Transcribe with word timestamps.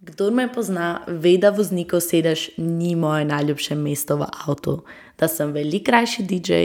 Kdo 0.00 0.30
me 0.30 0.52
pozna, 0.52 1.02
ve, 1.06 1.34
da 1.36 1.50
voznikov 1.52 2.00
sedež 2.00 2.46
ni 2.56 2.94
moje 2.96 3.24
najljubše 3.28 3.74
mesto 3.76 4.16
v 4.16 4.28
avtu, 4.46 4.78
da 5.20 5.28
sem 5.28 5.52
velik 5.52 5.84
krajši 5.86 6.22
DJ 6.24 6.60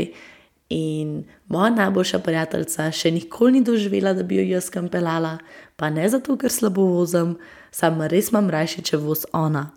in 0.70 1.26
moja 1.52 1.74
najboljša 1.76 2.20
prijateljica 2.24 2.88
še 2.96 3.12
nikoli 3.12 3.60
ni 3.60 3.64
doživela, 3.68 4.14
da 4.16 4.24
bi 4.24 4.40
jo 4.40 4.46
jaz 4.56 4.70
kam 4.72 4.88
pelala, 4.88 5.34
pa 5.76 5.90
ne 5.92 6.08
zato, 6.10 6.38
ker 6.40 6.52
slabo 6.52 6.88
vozim, 6.94 7.36
sam 7.76 8.00
res 8.08 8.32
imam 8.32 8.48
rajši, 8.50 8.86
če 8.88 9.02
voz 9.04 9.26
ona. 9.36 9.68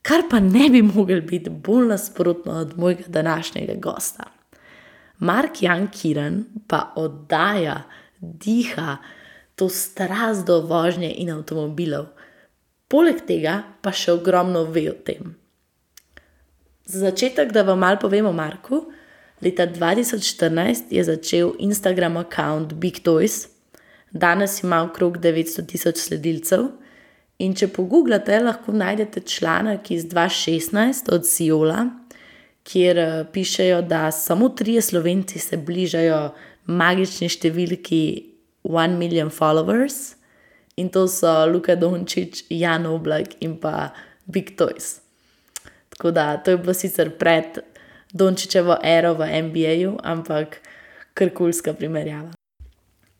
Kar 0.00 0.24
pa 0.30 0.40
ne 0.40 0.70
bi 0.72 0.80
mogel 0.86 1.20
biti 1.28 1.52
bolj 1.52 1.90
nasprotno 1.92 2.56
od 2.64 2.76
mojega 2.80 3.04
današnjega 3.20 3.76
gosta. 3.82 4.30
Mark 5.18 5.60
Jan 5.62 5.90
Kiran 5.92 6.44
pa 6.66 6.92
oddaja, 6.96 7.82
diha 8.20 8.96
to 9.56 9.68
strast 9.68 10.46
do 10.46 10.62
vožnje 10.64 11.12
in 11.20 11.36
avtomobilov. 11.36 12.15
Poleg 12.86 13.24
tega 13.26 13.64
pa 13.82 13.90
še 13.90 14.12
ogromno 14.14 14.62
ve 14.70 14.86
o 14.92 14.94
tem. 14.94 15.34
Za 16.86 17.08
začetek, 17.08 17.50
da 17.50 17.64
vam 17.66 17.80
malo 17.82 17.98
povem 17.98 18.28
o 18.28 18.32
Marku, 18.32 18.84
leta 19.42 19.66
2014 19.66 20.92
je 20.94 21.02
začel 21.04 21.56
Instagram 21.58 22.20
račun 22.22 22.68
Big 22.78 23.02
Toys, 23.02 23.48
danes 24.12 24.62
ima 24.62 24.84
okrog 24.86 25.18
900 25.18 25.66
tisoč 25.66 25.98
sledilcev. 25.98 26.68
In 27.42 27.52
če 27.52 27.68
pogooglate, 27.68 28.38
lahko 28.40 28.72
najdete 28.72 29.20
članek 29.20 29.90
iz 29.90 30.06
2016 30.06 31.10
od 31.12 31.26
Siola, 31.26 31.82
kjer 32.64 32.98
uh, 32.98 33.26
pišejo, 33.32 33.82
da 33.82 34.10
samo 34.10 34.48
trije 34.48 34.80
slovenci 34.82 35.42
se 35.42 35.58
bližajo 35.58 36.30
magični 36.66 37.28
številki 37.28 38.00
1 38.64 38.96
million 38.96 39.28
followers 39.28 40.15
in 40.76 40.88
to 40.88 41.08
so 41.08 41.46
Luka 41.46 41.76
Dončić, 41.76 42.44
Jan 42.48 42.86
Oblak 42.86 43.40
in 43.40 43.56
pa 43.60 43.90
Big 44.26 44.56
Toys. 44.56 45.00
Tako 45.88 46.10
da 46.10 46.36
to 46.36 46.50
je 46.50 46.56
bilo 46.56 46.74
sicer 46.74 47.18
pred 47.18 47.44
Dončićevo 48.12 48.76
ero 48.82 49.14
v 49.14 49.42
NBA-ju, 49.42 49.98
ampak 50.02 50.60
krkulska 51.14 51.72
primerjava. 51.72 52.30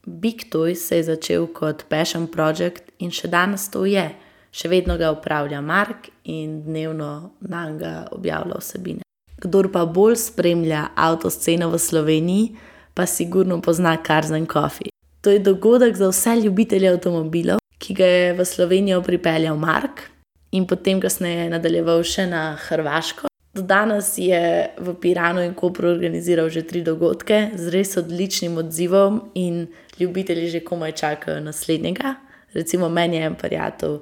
Big 0.07 0.43
Toys 0.51 0.75
se 0.75 0.97
je 0.97 1.03
začel 1.03 1.47
kot 1.47 1.85
passion 1.89 2.27
project 2.27 2.83
in 2.99 3.11
še 3.11 3.29
danes 3.29 3.71
to 3.71 3.85
je. 3.87 4.07
Še 4.53 4.69
vedno 4.69 4.97
ga 4.97 5.11
upravlja 5.13 5.61
Mark 5.61 6.09
in 6.25 6.63
dnevno 6.65 7.33
na 7.41 7.67
njega 7.71 8.07
objavlja 8.13 8.61
vsebine. 8.61 9.03
Kdor 9.43 9.69
pa 9.73 9.85
bolj 9.85 10.17
spremlja 10.17 10.87
avtosceno 10.97 11.69
v 11.71 11.79
Sloveniji, 11.79 12.47
pa 12.95 13.05
sigurno 13.07 13.61
pozna 13.61 13.97
Karzen 14.03 14.47
Coffee. 14.49 14.96
To 15.21 15.31
je 15.31 15.39
dogodek 15.39 15.97
za 15.97 16.09
vse 16.09 16.37
ljubitelje 16.45 16.91
avtomobilov, 16.91 17.59
ki 17.79 17.95
ga 17.95 18.07
je 18.07 18.35
v 18.35 18.45
Slovenijo 18.45 19.03
pripeljal 19.03 19.57
Mark 19.57 20.11
in 20.53 20.67
potem 20.67 21.01
kasneje 21.01 21.49
nadaljeval 21.51 22.03
še 22.07 22.27
na 22.31 22.43
Hrvaško. 22.69 23.29
Do 23.57 23.63
danes 23.63 24.19
je 24.21 24.69
v 24.79 24.95
Piranu 25.01 25.41
in 25.41 25.55
Kopru 25.57 25.89
organiziral 25.89 26.49
že 26.53 26.63
tri 26.69 26.83
dogodke 26.85 27.57
z 27.57 27.73
res 27.73 27.97
odličnim 27.97 28.59
odzivom, 28.61 29.31
in 29.35 29.67
ljubitelji 30.01 30.49
že 30.49 30.61
komaj 30.61 30.93
čakajo 30.93 31.41
naslednjega. 31.41 32.15
Recimo, 32.53 32.89
meni 32.89 33.17
je 33.17 33.25
en 33.25 33.35
prijatelj 33.35 33.99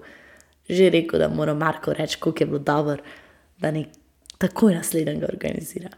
že 0.69 0.91
rekel, 0.91 1.21
da 1.21 1.29
mora 1.29 1.55
Marko 1.55 1.93
reči, 1.93 2.17
kako 2.21 2.41
je 2.41 2.47
bilo 2.47 2.59
dobro, 2.59 2.97
da 3.59 3.71
ne 3.71 3.85
takoj 4.39 4.75
naslednjega 4.75 5.27
organizira. 5.29 5.89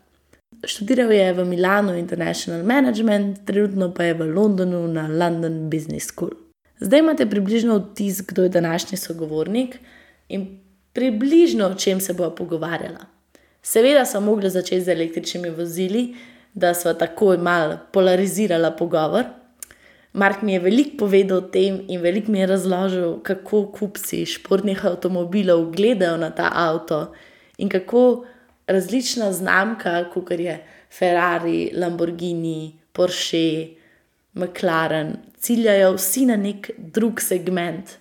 Študiral 0.67 1.13
je 1.13 1.33
v 1.33 1.45
Milanu 1.47 1.95
International 1.95 2.67
Management, 2.67 3.47
trenutno 3.47 3.95
pa 3.95 4.11
je 4.11 4.15
v 4.15 4.27
Londonu 4.35 4.89
na 4.91 5.07
London 5.07 5.71
Business 5.71 6.11
School. 6.11 6.35
Zdaj 6.83 6.99
imate 6.99 7.27
približno 7.31 7.79
vtis, 7.79 8.21
kdo 8.27 8.43
je 8.43 8.49
današnji 8.49 8.99
sogovornik 8.99 9.79
in 10.29 10.59
približno 10.93 11.67
o 11.67 11.75
čem 11.75 12.01
se 12.01 12.15
bo 12.15 12.31
pogovarjala. 12.31 13.07
Seveda 13.63 14.05
sem 14.05 14.25
mogla 14.25 14.51
začeti 14.51 14.83
z 14.83 14.89
električnimi 14.89 15.51
vozili, 15.51 16.15
da 16.55 16.75
smo 16.75 16.95
tako 16.95 17.37
malo 17.37 17.79
polarizirala 17.93 18.71
pogovor. 18.71 19.25
Mark 20.13 20.43
mi 20.43 20.53
je 20.53 20.61
veliko 20.61 20.97
povedal 20.99 21.39
o 21.39 21.41
tem 21.41 21.81
in 21.89 22.01
veliko 22.01 22.33
mi 22.33 22.39
je 22.39 22.47
razložil, 22.47 23.19
kako 23.23 23.67
kupci 23.73 24.27
športnih 24.27 24.85
avtomobilov 24.85 25.71
gledajo 25.71 26.17
na 26.17 26.31
ta 26.31 26.51
avto 26.55 27.13
in 27.59 27.69
kako 27.69 28.25
različna 28.67 29.33
znamka, 29.33 30.11
kot 30.11 30.31
je 30.31 30.67
Ferrari, 30.99 31.71
Lamborghini, 31.75 32.79
Porsche, 32.93 33.69
McLaren, 34.35 35.17
ciljajo 35.39 35.95
vsi 35.97 36.27
na 36.27 36.37
nek 36.37 36.71
drug 36.77 37.21
segment 37.21 37.97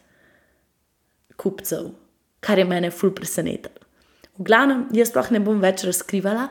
kupcev, 1.36 1.90
kar 2.40 2.59
je 2.59 2.66
mene 2.66 2.92
ful 2.92 3.14
presenetilo. 3.16 3.84
V 4.36 4.44
glavnem, 4.44 4.86
jaz 4.96 5.12
sploh 5.12 5.31
ne 5.31 5.40
bom 5.40 5.62
več 5.64 5.86
razkrivala 5.88 6.50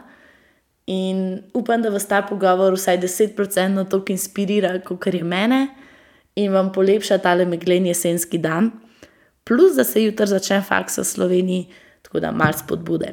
in 0.88 1.42
upam, 1.56 1.82
da 1.84 1.92
vas 1.92 2.06
ta 2.08 2.22
pogovor 2.24 2.76
vsaj 2.76 3.00
10% 3.02 3.84
toliko 3.90 4.12
inspirira, 4.12 4.72
kot 4.84 5.06
je 5.12 5.24
mene 5.24 5.66
in 6.36 6.52
vam 6.52 6.72
polepša 6.72 7.20
tale 7.24 7.44
meglen 7.48 7.86
jesenski 7.88 8.40
dan, 8.40 8.72
plus 9.44 9.76
da 9.76 9.84
se 9.84 10.02
jutri 10.04 10.28
začne 10.28 10.62
faks 10.64 10.98
v 10.98 11.08
Sloveniji, 11.08 11.66
tako 12.02 12.24
da 12.24 12.32
mal 12.32 12.56
spodbude 12.56 13.12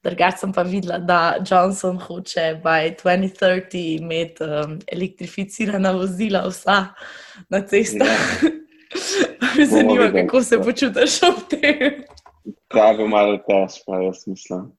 Drugač 0.00 0.38
sem 0.40 0.52
pa 0.56 0.62
videla, 0.64 0.96
da 0.98 1.36
Johnson 1.44 1.98
hoče 2.00 2.60
by 2.64 2.94
2030 3.02 3.98
imeti 4.00 4.44
um, 4.44 4.78
elektrificirana 4.88 5.92
vozila, 5.92 6.46
vsa 6.48 6.94
na 7.52 7.60
cestah. 7.68 8.08
Ja. 8.42 8.50
Me 9.58 9.66
zanima, 9.66 10.08
kako 10.12 10.42
se 10.42 10.58
počutiš 10.58 11.22
ob 11.28 11.42
tem. 11.50 12.00
Ta 12.68 12.92
bo 12.96 13.06
malo 13.08 13.36
težko, 13.44 13.98
jaz 14.00 14.24
mislim. 14.26 14.70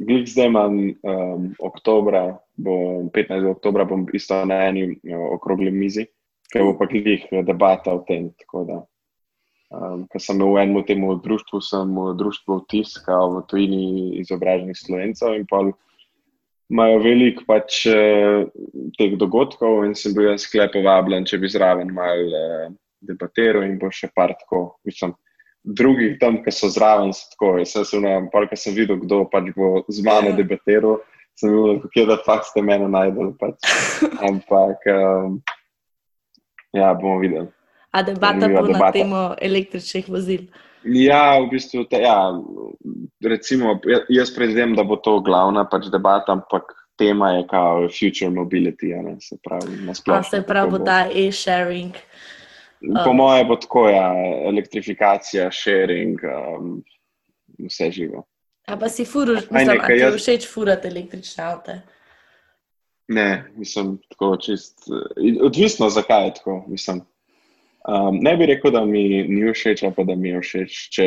Glede 0.00 0.26
zdaj 0.26 0.46
imam 0.46 0.78
um, 0.78 1.50
oktobra, 1.58 2.38
bo 2.56 2.72
15. 3.14 3.50
oktobra, 3.50 3.84
bom 3.84 4.06
isto 4.12 4.44
na 4.44 4.62
eni 4.68 4.88
uh, 4.88 5.26
okrogli 5.34 5.70
mizi, 5.70 6.06
ker 6.52 6.64
bo 6.64 6.74
pa 6.78 6.88
glih 6.88 7.28
debata 7.46 7.94
o 7.94 8.04
tem. 8.08 8.30
Um, 9.70 10.02
ker 10.10 10.18
sem 10.18 10.34
v 10.34 10.58
enem 10.58 10.82
tem 10.82 10.98
društvu, 10.98 11.60
sem 11.62 11.94
v 11.94 12.10
društvu 12.18 12.66
tiskal 12.66 13.38
v 13.38 13.42
tujini 13.46 14.18
izobraženih 14.18 14.74
slovencev 14.74 15.38
in 15.38 15.46
pa 15.46 15.62
imajo 16.66 16.96
veliko 16.98 17.46
pač 17.46 17.86
uh, 17.86 18.50
teh 18.98 19.14
dogodkov 19.14 19.86
in 19.86 19.94
sem 19.94 20.10
bil 20.10 20.26
jaz 20.32 20.42
sklep 20.42 20.74
povabljen, 20.74 21.22
če 21.22 21.38
bi 21.38 21.46
zraven 21.46 21.94
mal 21.94 22.18
uh, 22.18 22.66
debatiral 22.98 23.62
in 23.62 23.78
bo 23.78 23.92
še 23.94 24.10
par 24.10 24.34
tako, 24.42 24.74
mislim, 24.82 25.14
drugih 25.62 26.18
tam, 26.18 26.42
ki 26.42 26.50
so 26.50 26.66
zraven, 26.66 27.14
so 27.14 27.30
tako. 27.36 27.52
Jaz 27.62 27.78
sem 27.78 28.02
na 28.02 28.18
par, 28.34 28.50
ki 28.50 28.58
sem 28.58 28.74
videl, 28.74 28.98
kdo 29.06 29.22
pač 29.30 29.54
bo 29.54 29.84
z 29.86 30.02
mano 30.02 30.34
ja. 30.34 30.40
debatiral, 30.42 30.98
sem 31.38 31.54
bil, 31.54 31.78
kako 31.86 32.02
je 32.02 32.08
da 32.10 32.18
fakt 32.26 32.50
ste 32.50 32.66
mene 32.66 32.90
najdel. 32.90 33.38
Pač. 33.38 33.54
Ampak, 34.32 34.82
um, 34.90 35.38
ja, 36.74 36.90
bomo 36.90 37.22
videli 37.22 37.54
a 37.90 38.02
debata 38.02 38.48
bo 38.48 38.66
debata. 38.66 38.84
na 38.84 38.92
temo 38.92 39.22
električnih 39.40 40.08
vozil. 40.08 40.46
Ja, 40.84 41.36
v 41.40 41.50
bistvu, 41.52 41.84
te, 41.84 42.00
ja, 42.00 42.32
recimo, 43.24 43.76
ja, 43.84 44.00
jaz 44.08 44.30
predvidevam, 44.32 44.78
da 44.78 44.84
bo 44.84 44.96
to 44.96 45.18
glavna 45.20 45.66
pač 45.68 45.90
debata, 45.92 46.32
ampak 46.32 46.72
tema 46.96 47.34
je 47.36 47.44
kao 47.50 47.88
future 47.88 48.30
mobility, 48.30 48.94
ne, 49.02 49.16
se 49.20 49.36
pravi, 49.44 49.76
na 49.84 49.94
splošno. 49.94 50.30
Se 50.30 50.42
pravi, 50.46 50.70
bo 50.70 50.80
ta 50.84 51.04
e-sharing. 51.12 51.92
Po 53.04 53.10
um, 53.10 53.16
mojem 53.16 53.48
bo 53.48 53.56
tako, 53.60 53.88
ja, 53.88 54.08
elektrifikacija, 54.48 55.50
sharing, 55.52 56.20
um, 56.24 56.80
vse 57.68 57.90
živo. 57.92 58.24
A 58.66 58.76
pa 58.80 58.88
si 58.88 59.04
furaš, 59.04 59.50
mislim, 59.50 59.78
da 59.78 59.86
ti 59.86 59.98
jaz... 59.98 60.16
všeč 60.16 60.48
furati 60.48 60.88
električne 60.88 61.44
avte? 61.44 61.80
Ne, 63.08 63.44
mislim, 63.56 63.98
tako 64.08 64.36
čist, 64.36 64.86
odvisno 65.42 65.88
zakaj 65.90 66.24
je 66.24 66.34
tako, 66.34 66.64
mislim. 66.68 67.02
Um, 67.88 68.18
ne 68.20 68.36
bi 68.36 68.46
rekel, 68.50 68.72
da 68.74 68.84
mi 68.84 69.24
ni 69.28 69.52
všeč, 69.52 69.84
pa 69.96 70.04
da 70.04 70.16
mi 70.16 70.34
je 70.34 70.40
všeč. 70.40 70.80
Če, 70.92 71.06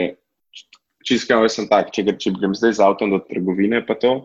čisto 1.06 1.38
jaz 1.38 1.58
sem 1.60 1.68
tak, 1.70 1.92
če, 1.94 2.06
če 2.18 2.34
grem 2.34 2.56
zdaj 2.58 2.80
z 2.80 2.86
avtom 2.86 3.14
do 3.14 3.22
trgovine, 3.28 3.84
pa 3.86 3.98
to 4.00 4.16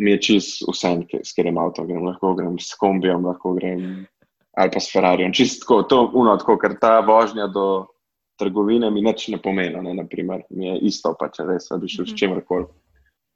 mi 0.00 0.14
je 0.14 0.20
čisto 0.20 0.72
vse, 0.72 0.94
s 1.20 1.34
katerim 1.36 1.58
avtom 1.60 1.88
grem. 1.88 2.06
Lahko 2.06 2.32
grem 2.38 2.56
s 2.58 2.72
kombijem, 2.80 3.26
lahko 3.26 3.54
grem 3.58 4.06
ali 4.56 4.70
pa 4.72 4.80
s 4.80 4.90
Ferrariom. 4.92 5.32
Čisto 5.32 5.82
to, 5.88 6.10
uno, 6.14 6.34
tako, 6.40 6.56
ker 6.58 6.74
ta 6.80 7.00
vožnja 7.04 7.46
do 7.52 7.86
trgovine 8.40 8.90
mi 8.90 9.02
nič 9.04 9.28
ne 9.28 9.38
pomeni. 9.38 9.78
Ne, 9.82 9.94
naprimer, 9.94 10.42
mi 10.50 10.66
je 10.66 10.78
isto, 10.90 11.12
pa 11.18 11.28
če 11.28 11.46
res 11.48 11.68
bi 11.70 11.88
šel 11.88 12.06
s 12.06 12.12
mhm. 12.12 12.16
čemer 12.16 12.40
koli. 12.48 12.66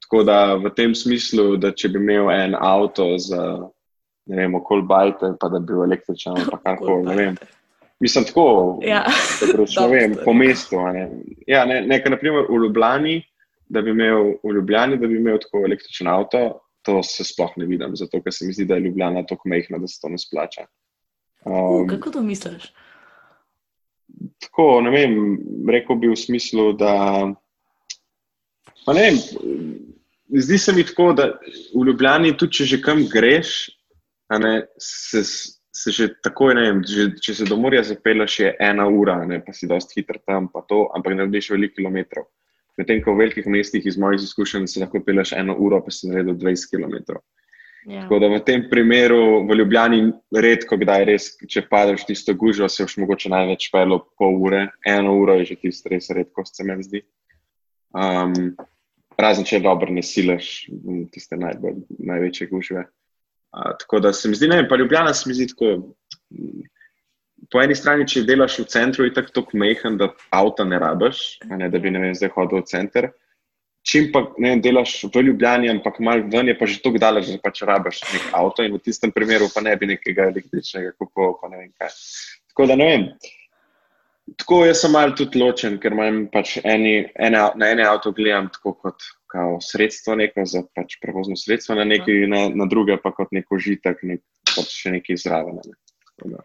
Tako 0.05 0.23
da 0.27 0.55
v 0.61 0.69
tem 0.75 0.93
smislu, 0.93 1.55
da 1.57 1.71
če 1.73 1.89
bi 1.93 2.01
imel 2.01 2.29
en 2.33 2.57
avto 2.57 3.15
za, 3.17 3.45
ne 4.29 4.35
vem, 4.37 4.57
okol 4.59 4.83
bajte, 4.85 5.33
pa 5.39 5.49
da 5.49 5.61
bi 5.61 5.71
bil 5.71 5.85
električen 5.85 6.35
ali 6.35 6.59
karkoli, 6.65 7.05
ne 7.07 7.15
vem. 7.15 7.39
Mislim, 7.99 8.25
tako, 8.25 8.79
Ja. 8.83 9.05
da 9.39 9.51
greš, 9.53 9.75
ne 9.79 9.87
vem, 9.87 10.15
po 10.25 10.33
mestu. 10.33 10.81
Ne. 10.93 11.09
Ja, 11.47 11.65
ne, 11.65 11.81
nekaj, 11.81 12.11
naprimer 12.11 12.47
v 12.49 12.61
Ljubljani, 12.65 13.21
da 13.69 13.81
bi 13.81 13.95
imel 13.95 14.35
v 14.43 14.55
Ljubljani, 14.55 14.97
da 14.97 15.07
bi 15.07 15.17
imel 15.17 15.39
tako 15.41 15.63
električen 15.65 16.07
avto, 16.07 16.43
to 16.85 16.99
se 17.03 17.23
sploh 17.23 17.53
ne 17.57 17.65
vidim, 17.65 17.95
zato 17.95 18.21
ker 18.21 18.33
se 18.33 18.45
mi 18.45 18.53
zdi, 18.53 18.65
da 18.65 18.75
je 18.75 18.89
Ljubljana 18.89 19.25
tako 19.25 19.49
mehna, 19.49 19.79
da 19.81 19.87
se 19.87 20.01
to 20.01 20.09
ne 20.09 20.19
splača. 20.21 20.67
Uh, 21.45 21.81
Um, 21.81 21.87
kako 21.87 22.09
to 22.09 22.21
misliš? 22.21 22.73
tako, 24.39 24.81
ne 24.81 24.91
vem, 24.91 25.15
rekel 25.69 25.95
bi 25.99 26.09
v 26.09 26.17
smislu, 26.17 26.73
da. 26.79 26.93
Ne 28.87 29.01
vem, 29.01 29.17
zdi 30.45 30.57
se 30.61 30.73
mi 30.73 30.85
tako, 30.85 31.11
da 31.17 31.31
v 31.73 31.85
Ljubljani, 31.87 32.35
tudi 32.37 32.59
če 32.59 32.69
že 32.75 32.81
kam 32.81 33.05
greš, 33.09 33.55
a 34.29 34.39
ne, 34.41 34.53
se, 34.81 35.23
se 35.75 35.91
že 35.91 36.07
takoj, 36.23 36.55
ne 36.55 36.61
vem, 36.69 36.81
že, 36.87 37.09
če 37.19 37.33
se 37.41 37.45
do 37.49 37.57
morja 37.59 37.83
zapeleš, 37.83 38.39
je 38.39 38.51
ena 38.63 38.87
ura, 38.87 39.17
ne, 39.27 39.41
pa 39.43 39.53
si 39.53 39.67
dosti 39.67 39.99
hiter 39.99 40.21
tam, 40.23 40.47
pa 40.47 40.63
to, 40.63 40.85
ampak 40.95 41.17
narediš 41.19 41.51
veliko 41.51 41.81
kilometrov. 41.81 42.29
Medtem 42.79 43.01
ko 43.03 43.15
v 43.15 43.25
velikih 43.25 43.47
mestih 43.51 43.83
iz 43.87 43.97
mojih 43.99 44.23
izkušenj 44.23 44.67
se 44.71 44.83
lahko 44.83 44.99
peleš 45.03 45.33
eno 45.35 45.55
uro, 45.59 45.81
pa 45.83 45.91
si 45.91 46.07
naredil 46.11 46.35
20 46.39 46.71
km. 46.71 47.19
Ja. 47.85 48.01
Tako 48.01 48.19
da 48.23 48.31
v 48.31 48.39
tem 48.41 48.63
primeru 48.69 49.45
v 49.45 49.59
Ljubljani 49.59 49.99
redko 50.33 50.79
kdaj 50.81 51.03
res, 51.05 51.27
če 51.37 51.67
padeš 51.69 52.01
v 52.01 52.09
tisto 52.09 52.33
gužvo, 52.33 52.69
se 52.71 52.87
boš 52.87 52.97
mogoče 53.03 53.29
največ 53.29 53.69
pelo 53.71 53.99
pol 54.17 54.39
ure, 54.41 54.63
eno 54.87 55.13
uro 55.19 55.35
je 55.37 55.51
že 55.51 55.59
tisto 55.67 55.91
res 55.93 56.09
redkost, 56.09 56.55
se 56.57 56.65
meni 56.65 56.87
zdi. 56.87 57.03
Um, 57.95 58.55
razen 59.19 59.45
če 59.47 59.61
dobro 59.63 59.93
ne 59.93 60.01
silaš 60.03 60.65
m, 60.71 61.05
tiste 61.13 61.37
najbolj, 61.37 61.83
največje 61.99 62.49
gužve. 62.49 62.87
Uh, 63.55 63.71
tako 63.79 63.99
da 64.03 64.13
se 64.13 64.29
mi 64.29 64.35
zdi, 64.35 64.49
ne 64.51 64.61
vem, 64.61 64.65
pa 64.69 64.75
Ljubljana 64.75 65.13
se 65.13 65.29
mi 65.29 65.33
zdi 65.33 65.47
tako. 65.47 65.95
Po 67.51 67.61
eni 67.61 67.75
strani, 67.77 68.07
če 68.09 68.25
delaš 68.27 68.57
v 68.59 68.65
centru, 68.73 69.05
je 69.05 69.13
tako 69.15 69.31
tako 69.35 69.59
mehen, 69.61 69.99
da 70.01 70.09
avta 70.33 70.65
ne 70.67 70.79
rabiš, 70.81 71.21
a 71.47 71.59
ne 71.59 71.69
da 71.71 71.79
bi 71.79 71.93
ne 71.93 72.01
vem, 72.01 72.15
zdaj 72.17 72.33
hodil 72.35 72.63
v 72.63 72.67
center. 72.67 73.07
Čim 73.85 74.09
pa 74.11 74.23
ne 74.41 74.55
vem, 74.55 74.63
delaš 74.65 74.95
v 75.13 75.23
Ljubljani, 75.27 75.69
ampak 75.69 76.01
malo 76.03 76.25
ven 76.33 76.49
je 76.49 76.57
pa 76.57 76.65
že 76.65 76.81
tako 76.81 76.99
daleč, 76.99 77.29
da 77.29 77.39
pač 77.43 77.61
rabiš 77.69 78.01
nek 78.09 78.27
avto 78.33 78.65
in 78.65 78.73
v 78.73 78.81
tistem 78.81 79.13
primeru 79.13 79.47
pa 79.53 79.61
ne 79.61 79.75
bi 79.77 79.91
nekega 79.93 80.31
električnega 80.33 80.95
kupoval, 80.97 81.37
pa 81.41 81.51
ne 81.53 81.61
vem 81.61 81.71
kaj. 81.77 81.93
Tako 82.51 82.67
da 82.71 82.79
ne 82.81 82.87
vem. 82.91 83.07
Tako 84.33 84.63
jaz 84.65 84.79
sem 84.81 84.91
malo 84.91 85.13
tudi 85.17 85.37
ločen, 85.37 85.77
ker 85.81 85.93
imam 85.93 86.23
pač 86.33 86.55
eni, 86.63 86.95
ene, 87.13 87.43
na 87.61 87.67
ene 87.69 87.85
avto 87.85 88.11
gledam 88.15 88.47
tako 88.53 88.73
kot 88.73 89.05
kao 89.29 89.59
sredstvo 89.61 90.15
neko 90.17 90.45
za 90.49 90.63
pač 90.75 90.97
prevozno 91.01 91.37
sredstvo, 91.37 91.75
na, 91.77 91.85
neki, 91.85 92.23
na, 92.31 92.47
na 92.49 92.65
druge 92.71 92.97
pa 93.03 93.11
kot 93.13 93.35
neko 93.35 93.59
užitek, 93.59 94.01
nek, 94.07 94.23
pač 94.55 94.73
še 94.81 94.95
nekaj 94.97 95.21
zraven. 95.21 95.61
a 95.61 95.75
Ne. 96.25 96.41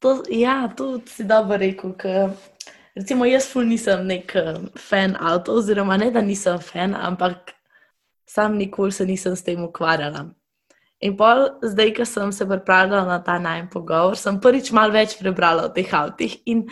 To, 0.00 0.22
ja, 0.32 0.66
to 0.76 0.96
si 1.06 1.24
dobro 1.28 1.58
rekel. 1.60 1.92
Ker, 2.00 2.32
recimo, 2.96 3.28
jaz 3.28 3.46
ful 3.52 3.68
nisem 3.68 4.06
nek 4.08 4.32
um, 4.40 4.66
fan 4.80 5.16
avto, 5.20 5.56
oziroma 5.60 5.98
ne, 6.00 6.10
da 6.10 6.24
nisem 6.24 6.58
fan, 6.64 6.96
ampak 6.96 7.52
sam 8.26 8.56
nikoli 8.58 8.92
se 8.92 9.06
nisem 9.06 9.36
s 9.36 9.44
tem 9.44 9.62
ukvarjala. 9.64 10.26
In 11.04 11.16
pol, 11.16 11.42
zdaj, 11.60 11.90
ko 11.98 12.04
sem 12.08 12.30
se 12.32 12.46
pripravljala 12.48 13.04
na 13.04 13.18
ta 13.24 13.36
najmen 13.38 13.68
pogovor, 13.72 14.16
sem 14.16 14.38
prvič 14.40 14.70
malo 14.72 14.94
več 14.94 15.18
prebrala 15.20 15.66
o 15.66 15.72
teh 15.72 15.90
avtih. 15.92 16.38
In 16.48 16.62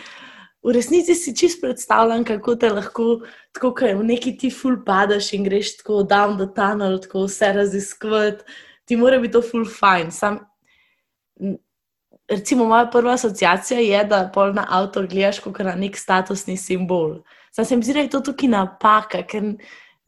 v 0.65 0.73
resnici 0.73 1.13
si 1.13 1.35
čist 1.37 1.61
predstavljam, 1.61 2.25
kako 2.25 2.55
te 2.57 2.71
lahko, 2.73 3.19
tako 3.53 3.75
kot 3.77 3.93
v 3.99 4.07
neki 4.07 4.33
ti 4.41 4.49
ful 4.49 4.79
padeš 4.85 5.33
in 5.37 5.45
greš 5.45 5.75
tako 5.83 6.01
down 6.09 6.39
the 6.39 6.49
tunnel, 6.57 6.97
tako 7.03 7.27
vse 7.27 7.51
raziskovati. 7.53 8.57
Ti 8.85 8.97
mora 8.97 9.19
biti 9.21 9.33
to 9.37 9.43
ful 9.45 9.65
fajn. 9.65 10.09
Sam, 10.13 10.39
recimo, 12.29 12.65
moja 12.65 12.89
prva 12.89 13.13
asociacija 13.13 13.79
je, 13.79 14.03
da 14.09 14.23
pol 14.33 14.57
na 14.57 14.65
avto 14.69 15.05
gledaš 15.05 15.43
kot 15.45 15.61
na 15.61 15.77
nek 15.77 15.97
statusni 15.97 16.57
simbol. 16.57 17.19
Sam 17.53 17.65
se 17.65 17.77
mi 17.77 17.85
zdi, 17.85 17.93
da 17.93 18.07
je 18.07 18.13
to 18.17 18.23
tukaj 18.25 18.49
napaka, 18.49 19.21
ker 19.21 19.53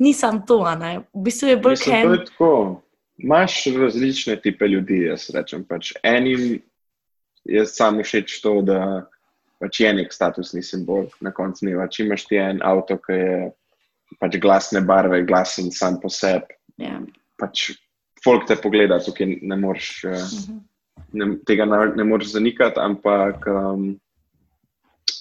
nisem 0.02 0.42
to. 0.46 0.64
ne. 0.76 0.98
V 1.14 1.24
bistvu 1.30 1.54
je 1.54 1.62
bolj 1.62 1.78
Mislim, 1.78 2.82
je. 3.18 3.24
Imaš 3.26 3.66
različne 3.78 4.36
type 4.38 4.68
ljudi, 4.68 5.02
jaz 5.10 5.30
rečem. 5.34 5.64
Pač 5.64 5.94
enim 6.04 6.62
je 7.46 7.66
samo 7.66 8.04
všeč 8.04 8.42
to, 8.42 8.62
da 8.62 9.08
pač 9.60 9.80
je 9.80 9.94
nek 9.94 10.14
statusni 10.14 10.62
simbol 10.64 11.08
na 11.22 11.32
koncu 11.32 11.66
dneva. 11.66 11.88
Če 11.88 12.04
imaš 12.06 12.26
ti 12.28 12.38
en 12.38 12.62
avto, 12.62 12.98
ki 12.98 13.14
je 13.14 13.52
pač 14.20 14.38
glasne 14.40 14.82
barve, 14.82 15.24
glasen 15.26 15.72
sam 15.72 16.00
po 16.02 16.10
sebi, 16.10 16.54
Ja. 16.78 17.02
pač 17.40 17.72
folk 18.24 18.46
te 18.48 18.56
pogleda, 18.56 19.00
tukaj 19.00 19.40
ne 19.42 19.56
moreš. 19.58 20.04
eh, 20.06 20.10
Mhm. 20.12 20.58
ne, 21.14 21.26
tega 21.46 21.66
ne, 21.66 21.94
ne 21.96 22.04
moreš 22.04 22.32
zanikati, 22.34 22.80
ampak 22.80 23.48
um, 23.48 24.00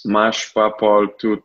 imaš 0.04 0.52
pa 0.54 0.70
pol 0.78 1.06
tudi 1.18 1.42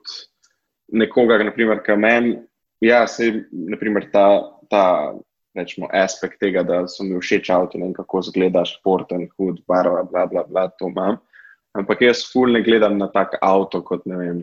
nekoga, 0.92 1.38
naprimer, 1.44 1.80
ki 1.84 1.96
meni, 1.96 2.40
ja, 2.82 3.08
se 3.08 3.46
naprimer 3.52 4.10
ta, 4.12 4.42
ta 4.70 5.14
rečemo, 5.56 5.90
aspekt 5.94 6.40
tega, 6.40 6.64
da 6.64 6.86
so 6.88 7.04
mi 7.04 7.20
všeč 7.20 7.50
avto 7.54 7.80
in 7.80 7.94
kako 7.94 8.22
zgleda 8.30 8.64
športen, 8.68 9.28
hud, 9.38 9.62
barva, 9.68 10.04
bla, 10.08 10.26
bla, 10.28 10.46
bla, 10.48 10.68
to 10.80 10.90
imam. 10.92 11.20
Ampak 11.78 12.04
jaz 12.04 12.26
ful 12.28 12.52
ne 12.52 12.64
gledam 12.64 12.98
na 13.00 13.08
tak 13.12 13.38
avto 13.42 13.82
kot 13.84 14.06
ne 14.10 14.18
vem, 14.20 14.40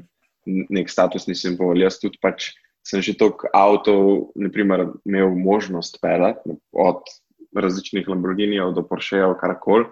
nek 0.47 0.89
statusni 0.89 1.37
simbol. 1.37 1.77
Jaz 1.77 2.01
tudi 2.01 2.21
pač 2.21 2.53
sem 2.89 3.05
že 3.05 3.19
toliko 3.21 3.51
avtov, 3.53 4.33
naprimer, 4.39 4.87
imel 5.05 5.35
možnost 5.37 6.01
pelati 6.01 6.57
od 6.73 7.05
različnih 7.57 8.09
Lamborghinijev 8.09 8.73
do 8.73 8.85
Porschejev, 8.85 9.37
karkoli. 9.41 9.89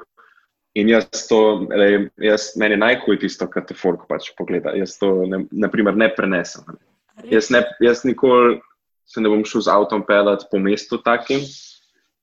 In 0.76 0.88
jaz 0.92 1.08
to, 1.28 1.66
lej, 1.72 2.08
jaz, 2.20 2.50
meni 2.60 2.76
je 2.76 2.82
najhuj 2.82 3.20
tisto, 3.20 3.48
kar 3.48 3.64
te 3.64 3.76
folk 3.76 4.04
pač 4.08 4.28
pogleda. 4.36 4.74
Jaz 4.76 4.98
to, 5.00 5.24
ne, 5.28 5.44
naprimer, 5.52 5.96
ne 5.96 6.08
prenesem. 6.12 6.64
Jaz, 7.32 7.48
ne, 7.52 7.62
jaz 7.80 8.04
nikoli 8.04 8.58
se 9.06 9.20
ne 9.20 9.28
bom 9.30 9.44
šel 9.46 9.60
z 9.62 9.68
avtom 9.70 10.02
pelati 10.06 10.46
po 10.50 10.58
mestu 10.58 10.98
takim, 10.98 11.40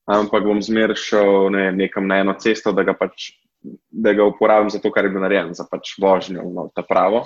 ampak 0.06 0.44
bom 0.44 0.62
zmeraj 0.62 0.96
šel 1.00 1.50
ne, 1.52 1.70
vem, 1.70 1.78
nekam 1.78 2.08
na 2.08 2.20
eno 2.20 2.34
cesto, 2.40 2.72
da 2.76 2.84
ga, 2.84 2.94
pač, 2.94 3.32
da 3.90 4.14
ga 4.14 4.26
uporabim 4.28 4.70
za 4.70 4.80
to, 4.84 4.92
kar 4.92 5.06
je 5.06 5.10
bilo 5.14 5.24
narejeno, 5.24 5.54
za 5.56 5.64
pač 5.72 5.96
vožnjo, 6.02 6.44
no, 6.44 6.68
ta 6.76 6.84
pravo, 6.84 7.24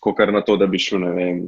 kot 0.00 0.18
na 0.32 0.40
to, 0.40 0.56
da 0.56 0.66
bi 0.66 0.78
šel, 0.80 1.04
ne 1.04 1.12
vem. 1.12 1.42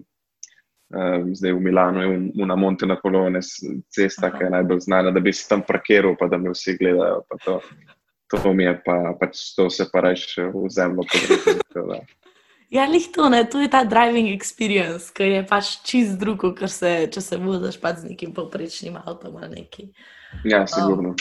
Um, 0.94 1.32
zdaj 1.34 1.52
v 1.56 1.60
Milano 1.64 2.02
je 2.04 2.08
v- 2.12 2.32
v 2.36 2.46
na 2.46 2.54
Monte 2.54 2.86
Napoleone 2.86 3.40
s- 3.42 3.64
cesta, 3.90 4.28
ki 4.30 4.44
je 4.44 4.50
najbolj 4.52 4.80
znana, 4.84 5.10
da 5.10 5.18
bi 5.20 5.32
se 5.32 5.48
tam 5.48 5.62
parkiral, 5.64 6.14
pa 6.14 6.28
da 6.28 6.36
me 6.38 6.52
vsi 6.52 6.76
gledajo. 6.78 7.24
To, 7.44 7.60
to 8.30 8.52
mi 8.52 8.64
je 8.68 8.74
pa, 8.84 9.16
pač 9.18 9.56
to 9.56 9.70
se 9.70 9.88
pa 9.90 10.00
reče 10.04 10.52
v 10.54 10.68
zemljo. 10.70 11.02
podreti, 11.08 12.23
Ja, 12.74 12.88
lih 12.90 13.04
to, 13.14 13.28
ne, 13.30 13.44
to 13.46 13.60
je 13.62 13.68
ta 13.70 13.84
driving 13.86 14.32
experience, 14.34 15.12
ki 15.14 15.28
je 15.30 15.42
pač 15.46 15.76
čist 15.86 16.16
drugo, 16.18 16.50
ker 16.58 16.70
se, 16.72 16.90
če 17.14 17.20
se 17.22 17.38
voziš 17.38 17.78
pač 17.78 18.00
z 18.02 18.10
nekim 18.10 18.32
povprečnim 18.34 18.96
avtom 18.98 19.36
ali 19.38 19.60
nekaj. 19.60 19.92
Ja, 20.42 20.64
sigurno. 20.66 21.14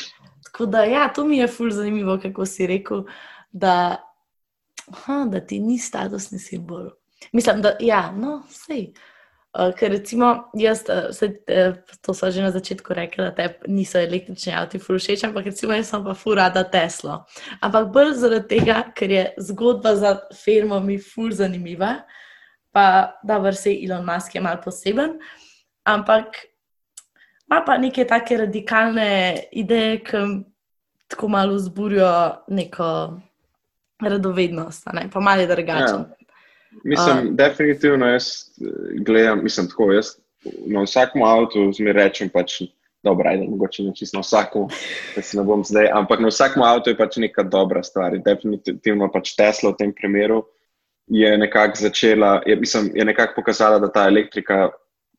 Tako 0.48 0.66
da, 0.74 0.82
ja, 0.90 1.06
to 1.14 1.28
mi 1.30 1.38
je 1.38 1.48
ful 1.48 1.70
zanimivo, 1.70 2.18
kako 2.22 2.48
si 2.50 2.66
rekel, 2.70 3.06
da, 3.52 4.02
aha, 4.90 5.20
da 5.30 5.44
ti 5.46 5.60
ni 5.62 5.78
statusni 5.78 6.42
simbol. 6.42 6.90
Mislim, 7.38 7.62
da, 7.62 7.76
ja, 7.80 8.08
no, 8.12 8.40
sej. 8.50 8.90
Uh, 9.54 9.70
ker 9.78 9.92
recimo, 9.94 10.50
jaz, 10.58 10.82
uh, 10.90 11.12
se, 11.14 11.28
uh, 11.30 11.76
to 12.02 12.14
so 12.18 12.32
že 12.32 12.42
na 12.42 12.50
začetku 12.52 12.94
rekli, 12.94 13.22
da 13.22 13.32
te 13.38 13.60
niso 13.70 14.00
električni 14.02 14.54
avti 14.58 14.80
všeč, 14.82 15.28
ampak 15.28 15.46
recimo 15.46 15.78
jaz 15.78 15.92
sem 15.94 16.02
pa 16.04 16.16
ful 16.18 16.36
rada 16.40 16.64
Tesla. 16.66 17.20
Ampak 17.62 17.92
bolj 17.94 18.16
zaradi 18.18 18.48
tega, 18.58 18.80
ker 18.98 19.12
je 19.14 19.26
zgodba 19.38 19.94
za 19.96 20.16
firmo 20.34 20.80
mi 20.82 20.98
ful 20.98 21.30
zanimiva, 21.32 22.00
pa 22.74 23.14
da 23.22 23.38
vrse 23.38 23.76
Elon 23.78 24.02
Musk 24.06 24.34
je 24.36 24.42
mal 24.42 24.58
poseben, 24.58 25.20
ampak 25.86 26.42
ima 27.46 27.62
pa 27.62 27.78
neke 27.78 28.08
take 28.10 28.38
radikalne 28.38 29.38
ideje, 29.52 30.02
ki 30.02 30.26
tako 31.14 31.30
malo 31.30 31.54
vzburijo 31.54 32.42
neko 32.50 33.20
radovednost, 34.02 34.90
ne? 34.94 35.10
pa 35.14 35.20
malo 35.20 35.42
je 35.42 35.48
drugačen. 35.48 36.10
Ja. 36.10 36.23
Mislim, 36.84 37.18
A. 37.18 37.32
definitivno 37.32 38.08
jaz 38.08 38.28
eh, 38.28 39.00
gledam, 39.06 39.44
mislim 39.44 39.70
tako, 39.70 39.92
jaz 39.92 40.16
na 40.66 40.84
vsakem 40.84 41.24
avtu 41.24 41.72
zmeraj 41.72 42.10
rečem 42.10 42.30
pač, 42.30 42.62
dobro, 43.04 43.30
ajde, 43.30 43.48
mogoče 43.50 43.84
ne 43.84 43.96
čisto 43.96 44.18
na 44.18 44.24
vsakem, 44.24 44.68
da 45.16 45.22
se 45.22 45.38
ne 45.38 45.44
bom 45.48 45.64
zdaj, 45.64 45.90
ampak 45.94 46.20
na 46.20 46.32
vsakem 46.32 46.64
avtu 46.64 46.92
je 46.92 46.98
pač 46.98 47.18
neka 47.24 47.44
dobra 47.44 47.84
stvar. 47.84 48.16
In 48.16 48.24
Definitivno 48.26 49.10
pač 49.12 49.36
Tesla 49.38 49.74
v 49.74 49.80
tem 49.80 49.94
primeru 49.96 50.44
je 51.12 51.38
nekako 51.38 51.80
začela, 51.84 52.42
je, 52.46 52.56
mislim, 52.56 52.92
je 52.96 53.06
nekako 53.06 53.42
pokazala, 53.42 53.80
da 53.80 53.92
ta 53.92 54.08
elektrika 54.08 54.70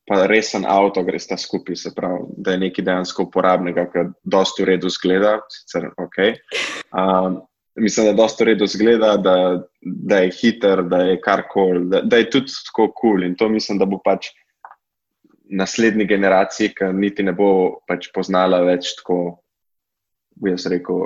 pa 0.08 0.26
resen 0.28 0.66
avto 0.68 1.00
gre 1.04 1.18
sta 1.18 1.36
skupaj, 1.40 1.76
se 1.80 1.90
pravi, 1.96 2.26
da 2.36 2.52
je 2.52 2.60
nekaj 2.66 2.84
dejansko 2.84 3.24
uporabnega, 3.24 3.86
kar 3.92 4.10
dosti 4.24 4.62
v 4.62 4.74
redu 4.74 4.90
zgleda, 4.92 5.38
sicer 5.48 5.86
ok. 5.96 6.18
Um, 6.92 7.38
mislim, 7.80 8.10
da 8.10 8.18
dosta 8.18 8.44
v 8.44 8.52
redu 8.52 8.68
zgleda, 8.68 9.14
da, 9.16 9.36
da 9.84 10.18
je 10.24 10.30
hiter, 10.30 10.82
da 10.88 11.02
je 11.02 11.20
karkoli, 11.20 11.84
da, 11.90 12.00
da 12.00 12.16
je 12.16 12.30
tudi 12.30 12.52
tako 12.66 12.88
kul 12.92 13.10
cool. 13.10 13.24
in 13.24 13.34
to 13.36 13.48
mislim, 13.48 13.78
da 13.78 13.84
bo 13.84 14.00
pač 14.04 14.30
naslednji 15.44 16.06
generaciji, 16.08 16.72
ki 16.74 16.92
niti 16.92 17.22
ne 17.22 17.32
bo 17.32 17.80
pač 17.88 18.08
poznala 18.14 18.62
več 18.64 18.94
tako, 19.00 19.18
bi 20.40 20.54
jaz 20.54 20.66
rekel, 20.72 21.04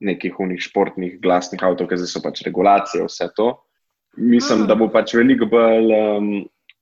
nekih 0.00 0.40
unih 0.40 0.60
športnih 0.60 1.20
glasnih 1.22 1.62
avtomobilov, 1.62 2.02
ki 2.02 2.10
so 2.10 2.22
pač 2.24 2.42
regulacije, 2.46 3.06
vse 3.06 3.30
to. 3.36 3.52
Mislim, 4.18 4.66
da 4.68 4.76
bo 4.76 4.90
pač 4.92 5.14
veliko 5.16 5.48
bolj 5.48 5.94
um, 5.96 6.32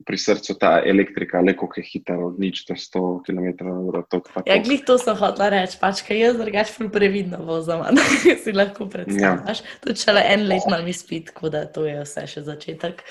pri 0.06 0.18
srcu 0.18 0.54
ta 0.60 0.80
elektrika, 0.86 1.40
le 1.44 1.54
kako 1.56 1.80
je 1.80 1.84
hiter, 1.84 2.20
od 2.24 2.38
nič 2.40 2.64
do 2.68 2.74
100 2.74 3.02
km/h. 3.26 4.42
Ja, 4.46 4.56
glih 4.62 4.82
to 4.86 4.96
sem 4.98 5.16
hotel 5.16 5.52
reči, 5.52 5.76
pač 5.80 6.02
kaj 6.06 6.20
jaz 6.24 6.40
drugač 6.40 6.72
ful 6.72 6.88
previdno 6.92 7.42
vozim, 7.44 7.84
da 7.84 8.06
si 8.42 8.54
lahko 8.56 8.88
predstavljaš. 8.90 9.62
Ja. 9.62 9.78
To 9.84 9.92
je 9.92 10.00
šele 10.00 10.24
en 10.32 10.48
let 10.48 10.66
imam 10.66 10.88
izpit, 10.88 11.30
tako 11.32 11.52
da 11.52 11.66
to 11.68 11.84
je 11.88 12.00
vse 12.00 12.26
še 12.30 12.44
začetek. 12.48 13.04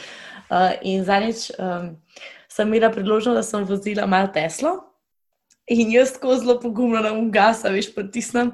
Uh, 0.50 0.74
in 0.82 1.06
zadnjič 1.06 1.52
um, 1.62 1.94
sem 2.50 2.68
imela 2.68 2.90
priložnost, 2.94 3.38
da 3.38 3.46
sem 3.46 3.68
vozila 3.70 4.10
malo 4.10 4.34
Teslo. 4.34 4.89
In 5.70 5.92
jaz 5.94 6.16
tako 6.16 6.36
zelo 6.42 6.56
pogumno 6.60 7.02
na 7.04 7.12
ugasa, 7.14 7.70
veš, 7.70 7.92
pritisnem. 7.94 8.50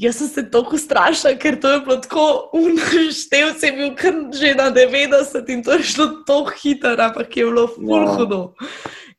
Jaz 0.00 0.16
sem 0.16 0.28
se 0.28 0.44
tako 0.50 0.78
strašila, 0.80 1.34
ker 1.36 1.58
to 1.60 1.72
je 1.74 1.80
bilo 1.84 1.96
tako 2.00 2.24
unoštev, 2.56 3.52
se 3.60 3.68
je 3.68 3.72
bil 3.76 3.90
kar 3.98 4.16
že 4.32 4.54
na 4.56 4.70
90 4.72 5.52
in 5.52 5.62
to 5.64 5.76
je 5.76 5.82
šlo 5.92 6.06
tako 6.26 6.54
hitro, 6.62 6.96
ampak 6.96 7.36
je 7.36 7.44
bilo 7.44 7.66
full 7.68 8.06
wow. 8.06 8.16
hudo. 8.16 8.40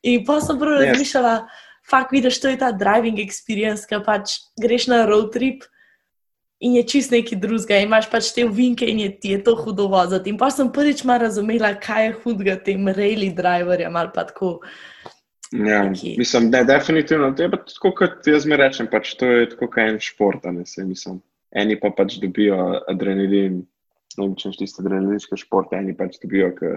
In 0.01 0.25
pa 0.25 0.39
sem 0.41 0.57
prvo 0.59 0.79
razmišljala, 0.81 1.45
fakt 1.89 2.11
vidiš, 2.11 2.41
to 2.41 2.49
je 2.49 2.57
ta 2.57 2.71
driving 2.71 3.21
experience, 3.21 3.85
ki 3.85 4.01
pač 4.05 4.39
greš 4.57 4.89
na 4.89 5.05
road 5.05 5.29
trip 5.33 5.63
in 6.65 6.75
je 6.79 6.83
čist 6.87 7.13
neki 7.13 7.37
drugega, 7.37 7.77
imaš 7.83 8.09
pač 8.09 8.31
te 8.33 8.45
uvinke 8.47 8.87
in 8.89 9.03
je 9.05 9.11
ti 9.19 9.35
je 9.35 9.43
to 9.43 9.53
hudo 9.59 9.85
voziti. 9.91 10.33
In 10.33 10.37
pa 10.41 10.49
sem 10.49 10.71
prvič 10.71 11.03
malo 11.05 11.27
razumela, 11.27 11.75
kaj 11.77 12.05
je 12.05 12.17
hudega 12.23 12.57
tem 12.57 12.89
rally 12.89 13.29
driverjem 13.35 13.95
ali 13.95 14.13
pa 14.13 14.25
tako. 14.25 14.59
Ja, 15.51 15.83
mislim, 16.17 16.51
da 16.51 16.57
je 16.57 16.65
definitivno 16.65 17.31
to. 17.31 17.43
Je 17.43 17.51
pa 17.51 17.57
tako, 17.57 17.91
kot 17.91 18.27
jaz 18.27 18.45
mi 18.45 18.57
rečem, 18.57 18.87
pač 18.91 19.13
to 19.19 19.29
je 19.29 19.49
tako, 19.53 19.69
kot 19.69 19.83
en 19.83 19.99
šport. 20.01 20.47
Eni 21.55 21.77
pa 21.79 21.91
pač 21.95 22.17
dobijo 22.19 22.57
adrenalin, 22.91 23.61
ne 24.17 24.23
vem, 24.23 24.33
če 24.35 24.51
tiste 24.57 24.83
adrenalinske 24.83 25.37
športe, 25.39 25.77
eni 25.77 25.95
pač 25.95 26.17
dobijo, 26.23 26.49
ki 26.57 26.73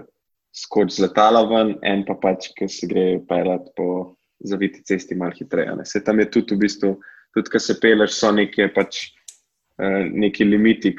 skoč 0.54 0.94
z 0.96 1.06
letala 1.06 1.42
ven, 1.48 1.74
en 1.82 2.04
pa 2.06 2.14
pač, 2.20 2.52
ki 2.56 2.68
se 2.70 2.88
gre 2.90 3.06
pelat 3.28 3.72
po 3.76 4.18
zaviti 4.44 4.84
cesti 4.86 5.16
malo 5.18 5.34
hitreje. 5.34 5.74
Se 5.84 6.04
tam 6.04 6.20
je 6.22 6.28
tudi 6.30 6.54
v 6.54 6.62
bistvu, 6.66 6.92
tudi 7.34 7.50
ko 7.50 7.62
se 7.62 7.78
peleš, 7.80 8.14
so 8.20 8.30
neke 8.34 8.68
pač 8.74 9.08
uh, 9.80 10.06
neki 10.12 10.46
limiti, 10.46 10.94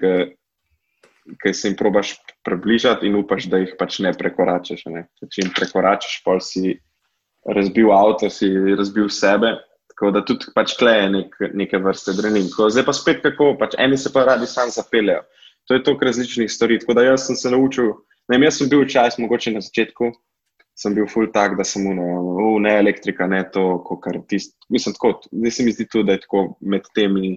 ki 1.40 1.54
se 1.54 1.70
jim 1.70 1.78
probaš 1.80 2.18
približati 2.44 3.08
in 3.08 3.16
upaš, 3.22 3.48
da 3.48 3.62
jih 3.62 3.76
pač 3.80 4.02
ne 4.04 4.12
prekoračaš. 4.18 4.86
Ne? 4.92 5.08
Če 5.22 5.46
jim 5.46 5.54
prekoračaš, 5.56 6.20
pa 6.26 6.40
si 6.44 6.80
razbil 7.46 7.92
avto, 7.92 8.30
si 8.30 8.50
razbil 8.78 9.10
sebe. 9.10 9.56
Tako 9.94 10.12
da 10.16 10.22
tudi 10.24 10.48
pač 10.56 10.78
kleje 10.80 11.10
nek, 11.12 11.34
neke 11.54 11.80
vrste 11.84 12.14
drenin. 12.16 12.48
Zdaj 12.48 12.86
pa 12.88 12.96
spet 12.96 13.20
kako, 13.24 13.54
pač 13.60 13.76
eni 13.78 13.98
se 14.00 14.12
pa 14.14 14.24
radi 14.28 14.48
sam 14.48 14.72
zapeljejo. 14.72 15.26
To 15.68 15.76
je 15.76 15.84
toliko 15.84 16.06
različnih 16.06 16.52
stvari. 16.52 16.80
Tako 16.80 16.96
da 16.96 17.04
jaz 17.04 17.26
sem 17.28 17.36
se 17.36 17.52
naučil, 17.52 17.92
ne 18.30 18.38
vem, 18.38 18.48
jaz 18.48 18.62
sem 18.62 18.70
bil 18.72 18.86
včasih, 18.86 19.20
mogoče 19.26 19.52
na 19.54 19.62
začetku, 19.62 20.12
sem 20.80 20.96
bil 20.96 21.06
full 21.12 21.28
tak, 21.36 21.58
da 21.60 21.66
sem 21.68 21.84
uno, 21.88 22.08
uh, 22.32 22.56
ne 22.64 22.78
elektrika, 22.80 23.28
ne 23.28 23.44
to, 23.54 23.66
kar 24.04 24.22
tisti. 24.28 24.56
Mislim, 24.72 24.96
tako, 24.96 25.20
zdaj 25.28 25.52
se 25.52 25.68
mi 25.68 25.76
zdi 25.76 25.88
tudi, 25.92 26.08
da 26.08 26.16
je 26.16 26.24
tako 26.24 26.46
med 26.62 26.88
temi 26.96 27.36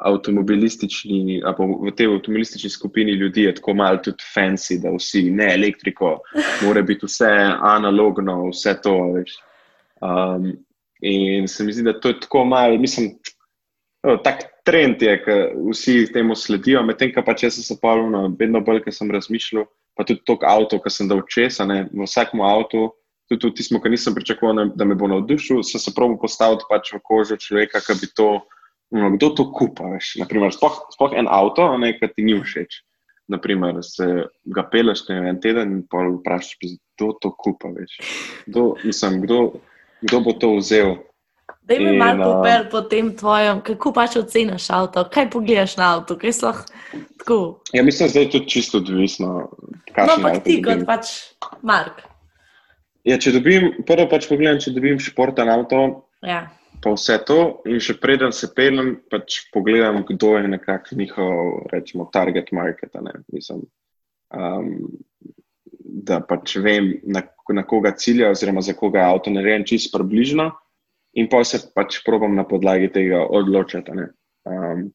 avtomobilistični, 0.00 1.42
v 1.44 1.92
tej 1.96 2.06
avtomobilistični 2.06 2.70
skupini 2.70 3.12
ljudi 3.12 3.42
je 3.42 3.54
tako 3.54 3.74
malo 3.74 4.00
tudi 4.04 4.24
fancy, 4.34 4.78
da 4.80 4.92
vsi 4.94 5.30
ne 5.30 5.52
elektriko, 5.54 6.18
mora 6.64 6.82
biti 6.82 7.06
vse 7.06 7.30
analogno, 7.60 8.48
vse 8.50 8.74
to. 8.82 8.96
Um, 10.00 10.52
in 11.00 11.48
se 11.48 11.64
mi 11.64 11.72
zdi, 11.72 11.82
da 11.82 12.00
to 12.00 12.08
je 12.08 12.20
tako 12.20 12.44
malo, 12.44 12.78
mislim, 12.78 13.10
no, 14.06 14.16
tak 14.16 14.42
trend 14.64 15.02
je, 15.02 15.16
da 15.26 15.36
vsi 15.70 16.12
temu 16.12 16.34
sledijo, 16.36 16.82
medtem 16.82 17.12
pa 17.24 17.34
če 17.34 17.50
sem 17.50 17.64
se 17.64 17.76
pavljal, 17.82 18.32
vedno 18.38 18.60
bolj, 18.64 18.84
ker 18.84 18.94
sem 18.94 19.10
razmišljal, 19.10 19.66
pa 19.96 20.04
tudi 20.08 20.24
tok 20.26 20.44
avto, 20.48 20.80
ki 20.80 20.92
sem 20.92 21.08
dal 21.08 21.22
česa, 21.28 21.66
ne, 21.68 21.84
v 21.92 22.08
vsakem 22.08 22.40
avtu. 22.44 22.90
Tudi 23.30 23.46
v 23.46 23.54
tistem, 23.54 23.78
kar 23.78 23.92
nisem 23.92 24.14
pričakoval, 24.16 24.72
da 24.74 24.84
me 24.84 24.96
bo 24.98 25.06
navdušil, 25.06 25.60
sem 25.62 25.78
se 25.78 25.92
probil 25.94 26.16
postaviti 26.18 26.66
pač 26.66 26.88
v 26.96 26.98
kožo 26.98 27.36
človeka, 27.38 27.78
ki 27.78 27.94
bi 28.00 28.08
to 28.10 28.40
no, 28.90 29.10
kdo 29.10 29.30
to 29.30 29.52
kupa. 29.52 29.98
Naprimer, 30.18 30.52
spoh, 30.52 30.86
spoh 30.94 31.14
en 31.16 31.28
avto, 31.30 31.66
nekaj 31.78 32.14
ti 32.14 32.26
ni 32.26 32.38
všeč. 32.38 32.82
Naprimer, 33.30 33.78
se 33.86 34.26
ga 34.50 34.64
peleš 34.66 35.06
ne 35.08 35.20
en 35.30 35.38
teden 35.40 35.76
in 35.76 35.82
pa 35.86 36.02
vprašaš, 36.02 36.58
kdo 36.98 37.12
to 37.22 37.30
kupa. 37.38 37.70
Kdo, 38.46 38.74
mislim, 38.84 39.22
kdo, 39.22 39.38
kdo 40.02 40.20
bo 40.20 40.34
to 40.34 40.56
vzel? 40.58 40.98
Da 41.62 41.78
mi 41.78 41.94
malo 41.98 42.24
popel 42.24 42.66
po 42.70 42.80
tem 42.90 43.12
tvojem, 43.14 43.60
kako 43.62 43.92
pač 43.94 44.16
oceniš 44.18 44.70
avto, 44.74 45.04
kaj 45.12 45.30
pogledaš 45.30 45.76
na 45.78 45.94
avto, 45.94 46.18
kaj 46.18 46.34
so 46.34 46.52
tako. 47.18 47.62
Ja, 47.72 47.82
mislim, 47.86 48.10
da 48.10 48.20
je 48.20 48.30
to 48.30 48.38
čisto 48.46 48.82
odvisno. 48.82 49.50
No, 49.96 50.14
ampak 50.14 50.42
ti 50.42 50.58
kot 50.62 50.82
pač 50.86 51.36
Mark. 51.62 52.02
Ja, 53.06 53.18
če 53.18 53.38
dobim, 53.38 53.84
prvo 53.86 54.08
pač 54.10 54.26
pogledam, 54.28 54.58
če 54.58 54.74
dobim 54.74 54.98
športen 54.98 55.48
avto. 55.48 56.08
Ja 56.26 56.48
pa 56.82 56.92
vse 56.94 57.18
to. 57.26 57.38
In 57.68 57.80
še 57.82 57.96
preden 58.00 58.32
se 58.34 58.50
peljem, 58.56 58.94
pač 59.12 59.44
pogledam, 59.54 60.02
kdo 60.08 60.36
je 60.38 60.48
nekako 60.48 60.96
njihov, 60.98 61.40
rečemo, 61.72 62.08
target 62.12 62.52
market. 62.56 62.96
Mislim, 63.32 63.66
um, 64.34 64.72
da 65.80 66.20
pač 66.24 66.56
vem, 66.62 66.94
na, 67.04 67.24
na 67.52 67.64
koga 67.66 67.92
cilja, 67.96 68.30
oziroma 68.32 68.64
za 68.64 68.74
koga 68.78 69.06
avto 69.10 69.32
narejen, 69.32 69.66
čisto 69.68 69.98
približno. 69.98 70.50
In 71.18 71.26
pa 71.28 71.42
se 71.44 71.58
pač 71.74 72.00
probam 72.06 72.36
na 72.38 72.46
podlagi 72.46 72.92
tega 72.94 73.24
odločiti. 73.26 74.06
Um, 74.46 74.88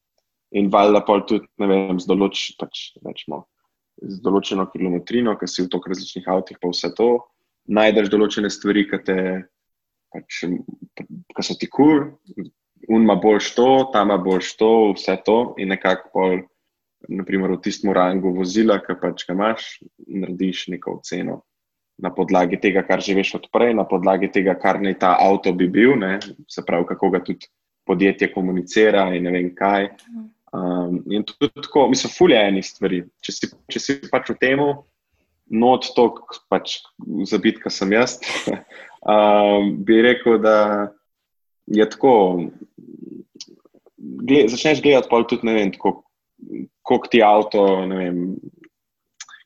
in 0.56 0.70
valjda 0.72 1.02
pa 1.04 1.20
tudi, 1.28 1.46
ne 1.60 1.68
vem, 1.70 2.00
z, 2.00 2.08
določ, 2.08 2.48
pač, 2.60 2.96
rečemo, 3.04 3.44
z 4.00 4.22
določeno 4.24 4.66
kilometrino, 4.72 5.36
ki 5.36 5.48
si 5.48 5.64
v 5.64 5.70
toliko 5.72 5.92
različnih 5.92 6.24
avtomobilih, 6.24 6.62
pa 6.62 6.72
vse 6.72 6.92
to, 6.96 7.10
najdeš 7.66 8.08
določene 8.12 8.50
stvari, 8.52 8.86
ki 8.88 9.02
te 9.04 9.18
pač, 10.12 10.44
ki 10.46 11.42
so 11.44 11.56
ti 11.58 11.68
kur, 11.70 12.10
cool, 12.10 12.50
unma 12.88 13.16
boš 13.20 13.54
to, 13.56 13.68
tama 13.92 14.18
boš 14.18 14.54
to, 14.60 14.72
vse 14.94 15.16
to 15.26 15.38
in 15.58 15.72
nekako 15.74 16.10
pol, 16.12 16.38
naprimer 17.08 17.52
v 17.54 17.60
tistem 17.62 17.92
rangu 17.94 18.32
vozila, 18.34 18.78
ki 18.82 18.98
pač 19.00 19.26
ga 19.26 19.36
imaš, 19.36 19.68
narediš 20.06 20.66
neko 20.74 20.98
oceno. 21.00 21.42
Na 22.02 22.10
podlagi 22.12 22.58
tega, 22.60 22.82
kar 22.84 23.00
že 23.00 23.16
veš 23.16 23.36
odprej, 23.40 23.72
na 23.74 23.86
podlagi 23.88 24.28
tega, 24.32 24.56
kar 24.60 24.80
naj 24.82 24.98
ta 25.00 25.14
avto 25.16 25.52
bi 25.56 25.68
bil, 25.68 25.96
ne? 25.96 26.18
se 26.48 26.64
pravi, 26.66 26.84
kako 26.92 27.10
ga 27.14 27.22
tudi 27.24 27.48
podjetje 27.86 28.32
komunicira 28.34 29.06
in 29.14 29.24
ne 29.24 29.32
vem 29.32 29.54
kaj. 29.54 29.88
Um, 30.56 31.00
in 31.10 31.24
tudi 31.24 31.48
tako, 31.62 31.86
mislim, 31.88 32.12
fulje 32.12 32.42
enih 32.48 32.66
stvari. 32.66 33.00
Če 33.24 33.32
si, 33.32 33.48
če 33.72 33.82
si 33.82 33.96
pač 34.10 34.30
v 34.34 34.36
tem, 34.40 34.62
not 35.50 35.86
tok, 35.94 36.40
pač 36.50 36.80
zabit, 37.28 37.60
kar 37.62 37.72
sem 37.74 37.92
jaz, 37.94 38.18
Um, 39.06 39.84
bi 39.84 40.00
rekel, 40.02 40.38
da 40.42 40.88
je 41.66 41.90
tako. 41.90 42.42
Gled, 43.96 44.50
začneš 44.50 44.82
gledati, 44.82 45.08
pa 45.10 45.22
tudi 45.22 45.46
ne 45.46 45.54
vem, 45.54 45.72
koliko 46.82 47.10
ti 47.10 47.22
avto. 47.22 47.62
Ne, 47.86 47.96
vem, 47.96 48.20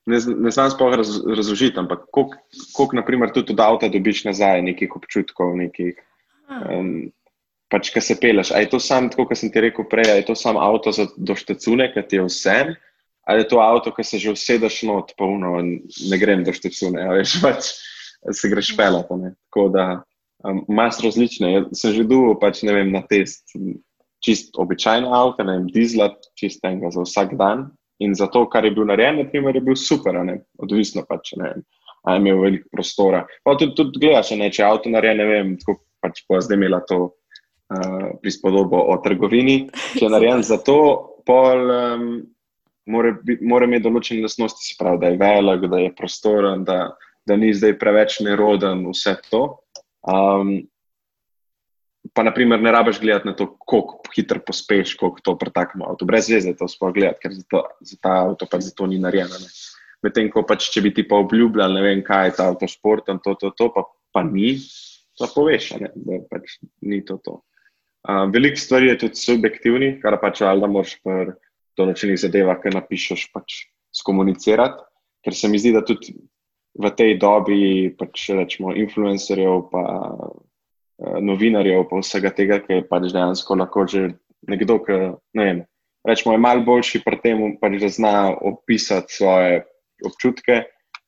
ne, 0.08 0.20
ne 0.46 0.50
znam 0.50 0.72
sploh 0.72 0.96
raz, 0.96 1.12
razložiti, 1.26 1.78
ampak 1.78 2.08
koliko, 2.12 2.96
naprimer, 2.96 3.34
tudi 3.36 3.52
od 3.52 3.60
avta 3.60 3.92
dobiš 3.92 4.24
nazaj 4.30 4.64
nekih 4.64 4.96
občutkov, 4.96 5.52
nekih. 5.60 6.00
Um, 6.48 7.10
pač, 7.70 7.92
ki 7.94 8.00
se 8.02 8.16
peleš. 8.18 8.54
Ali 8.56 8.64
je 8.64 8.72
to 8.72 8.80
samo, 8.82 9.12
kot 9.12 9.36
sem 9.38 9.52
ti 9.52 9.60
rekel 9.62 9.84
prej, 9.92 10.08
ali 10.08 10.24
je 10.24 10.30
to 10.32 10.34
samo 10.34 10.64
avto 10.64 10.90
za 10.92 11.04
doštecune, 11.16 11.92
ki 11.92 12.02
ti 12.08 12.18
je 12.18 12.24
vse, 12.26 12.56
ali 13.30 13.44
je 13.44 13.48
to 13.48 13.60
avto, 13.62 13.92
ki 13.94 14.04
se 14.04 14.18
že 14.18 14.32
usedeš 14.34 14.82
not, 14.82 15.12
pa 15.18 15.24
uno, 15.24 15.60
ne 16.10 16.18
grem 16.18 16.42
doštecune. 16.44 17.06
Veš, 17.14 17.38
pač, 17.44 17.70
se 18.34 18.50
greš 18.50 18.74
pelati. 18.76 19.30
Tako 19.46 19.68
da 19.70 20.02
um, 20.44 20.64
imaš 20.68 20.98
različne. 21.04 21.52
Jaz 21.52 21.68
sem 21.78 21.94
že 21.94 22.06
duhal 22.10 22.34
pač, 22.42 22.64
na 22.66 23.02
test, 23.06 23.54
čist 24.24 24.58
običajno 24.58 25.14
avto, 25.14 25.46
ne 25.46 25.60
vem, 25.60 25.68
dizla, 25.70 26.10
čist 26.34 26.64
enega 26.66 26.90
za 26.90 27.06
vsak 27.06 27.36
dan. 27.38 27.70
In 28.00 28.16
za 28.16 28.26
to, 28.32 28.46
kar 28.48 28.64
je 28.64 28.72
bil 28.72 28.88
narejen, 28.88 29.20
naprimer, 29.20 29.54
je 29.54 29.62
bil 29.62 29.76
super, 29.76 30.16
odvisno 30.58 31.04
pač, 31.06 31.34
ne 31.36 31.52
vem, 31.52 31.64
ali 32.08 32.16
je 32.16 32.20
imel 32.24 32.42
veliko 32.42 32.68
prostora. 32.72 33.26
Pa 33.44 33.54
tudi, 33.60 33.76
tudi 33.76 34.00
gledaš, 34.00 34.32
ne, 34.40 34.48
če 34.50 34.62
je 34.62 34.66
avto 34.66 34.90
narejen, 34.90 35.20
ne 35.20 35.26
vem, 35.28 35.54
tako 35.60 35.82
pač 36.00 36.24
bo 36.24 36.40
zdaj 36.40 36.56
imela 36.56 36.80
to 36.88 36.98
uh, 37.04 38.16
prispodobo 38.24 38.80
o 38.88 38.96
trgovini. 39.04 39.68
Če 39.98 40.06
je 40.06 40.12
narejen 40.16 40.42
za 40.48 40.58
to, 40.64 40.80
pol. 41.28 41.68
Um, 41.68 42.06
Mora, 42.90 43.14
imeti 43.66 43.84
določene 43.86 44.24
lastnosti, 44.26 44.66
se 44.66 44.76
pravi, 44.78 45.00
da 45.02 45.12
je 45.12 45.20
velik, 45.20 45.68
da 45.70 45.80
je 45.84 45.94
prostoren, 45.96 46.64
da, 46.66 46.80
da 47.26 47.38
ni 47.38 47.52
zdaj 47.54 47.76
preveč 47.80 48.18
neroden 48.26 48.84
vse 48.90 49.16
to. 49.30 49.42
Um, 50.10 50.56
pa, 52.14 52.24
naprimer, 52.26 52.62
ne 52.62 52.72
rabiš 52.74 53.00
gledati 53.00 53.30
na 53.30 53.34
to, 53.36 53.50
kako 53.54 54.00
hitro 54.14 54.42
pospeš, 54.46 54.94
kako 55.00 55.24
to 55.24 55.36
pretakamo 55.38 55.90
avto. 55.92 56.08
Brez 56.08 56.30
veze 56.32 56.54
to 56.56 56.68
sploh 56.68 56.94
gledati, 56.96 57.22
ker 57.22 57.36
za, 57.36 57.44
to, 57.50 57.64
za 57.86 58.00
ta 58.02 58.16
avto 58.24 58.48
pač 58.50 58.70
za 58.70 58.74
to 58.76 58.88
ni 58.90 59.00
narejeno. 59.02 59.38
Medtem 60.04 60.30
ko 60.32 60.42
pač, 60.48 60.70
če 60.72 60.82
bi 60.86 60.94
ti 60.96 61.04
pa 61.06 61.20
obljubljali, 61.20 61.76
ne 61.76 61.84
vem, 61.84 62.00
kaj 62.04 62.30
je 62.30 62.36
ta 62.38 62.48
avtošport 62.52 63.12
in 63.12 63.20
to, 63.24 63.36
to, 63.40 63.52
to, 63.56 63.68
pa, 63.74 63.84
pa 64.16 64.24
ni. 64.24 64.56
zapoveš, 65.20 65.74
da 65.94 66.18
pač 66.30 66.58
ni 66.80 67.04
to. 67.04 67.18
to. 67.20 67.40
Uh, 68.08 68.24
Veliko 68.32 68.56
stvari 68.56 68.88
je 68.88 68.98
tudi 69.02 69.20
subjektivnih, 69.20 69.98
kar 70.00 70.16
pač 70.22 70.40
ali 70.40 70.64
da 70.64 70.70
moraš 70.72 70.96
pri 71.04 71.34
določenih 71.80 72.20
zadevah, 72.20 72.60
ki 72.60 72.74
napišeš, 72.76 73.30
pač 73.34 73.64
skomunicirati. 73.96 74.86
Ker 75.24 75.36
se 75.36 75.50
mi 75.52 75.60
zdi, 75.60 75.74
da 75.76 75.82
tudi 75.84 76.14
v 76.80 76.90
tej 76.96 77.16
dobi, 77.20 77.90
pač 77.98 78.30
rečemo, 78.36 78.72
influencerjev, 78.78 79.66
pa 79.72 79.82
uh, 80.14 81.18
novinarjev, 81.20 81.88
pa 81.90 82.00
vsega 82.00 82.32
tega, 82.36 82.60
ki 82.64 82.80
je 82.80 82.86
pač 82.88 83.10
dejansko 83.10 83.58
lahko 83.58 83.86
že 83.88 84.06
nekdo, 84.48 84.78
ki 84.84 84.98
ne 85.36 85.44
vem. 85.44 85.60
Rečemo, 86.06 86.32
je 86.32 86.40
malo 86.40 86.64
boljši 86.64 87.02
pri 87.04 87.20
tem, 87.20 87.42
pač, 87.60 87.76
da 87.82 87.90
zna 87.92 88.14
opisati 88.32 89.12
svoje 89.12 89.64
občutke, 90.06 90.62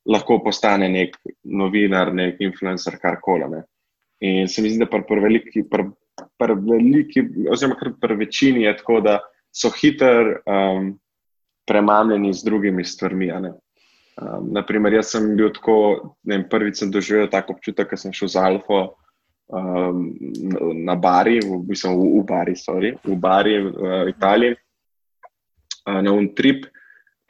lahko 0.05 0.43
postane 0.45 0.91
nek 0.93 1.17
novinar, 1.45 2.13
nek 2.13 2.41
influencer, 2.45 2.99
kar 3.01 3.21
koli. 3.23 3.63
In 4.23 4.49
se 4.49 4.63
mi 4.63 4.71
zdi, 4.71 4.83
da 4.83 4.91
pri 4.91 5.07
pr 5.09 5.23
veliki, 5.23 5.65
pr, 5.71 5.87
pr 6.39 6.55
veliki, 6.59 7.25
oziroma 7.51 7.95
pri 8.03 8.19
večini 8.21 8.67
je 8.67 8.77
tako, 8.83 9.01
da 9.01 9.21
so 9.53 9.71
hitro 9.71 10.41
um, 10.47 10.99
premamljeni 11.69 12.33
z 12.35 12.45
drugimi 12.45 12.85
stvarmi. 12.85 13.31
Um, 13.33 14.49
naprimer, 14.53 14.93
jaz 14.93 15.13
sem 15.13 15.37
bil 15.37 15.53
tako, 15.53 15.77
ne 16.25 16.39
vem, 16.39 16.49
prvič 16.49 16.83
sem 16.83 16.91
doživel 16.93 17.31
tako 17.33 17.57
občutek, 17.57 17.93
ker 17.93 18.01
sem 18.01 18.13
šel 18.17 18.33
z 18.33 18.41
Alfa 18.41 18.83
um, 19.53 20.03
na 20.85 20.97
Bari, 20.97 21.39
v 21.45 21.63
bistvu 21.69 21.95
v, 21.97 22.11
v 22.19 22.25
Bari, 22.29 22.57
sorry, 22.57 22.95
v 23.05 23.17
Bari 23.21 23.57
v 23.69 23.93
Italiji, 24.13 24.57
uh, 25.89 26.01
na 26.01 26.13
un 26.13 26.33
trip. 26.37 26.67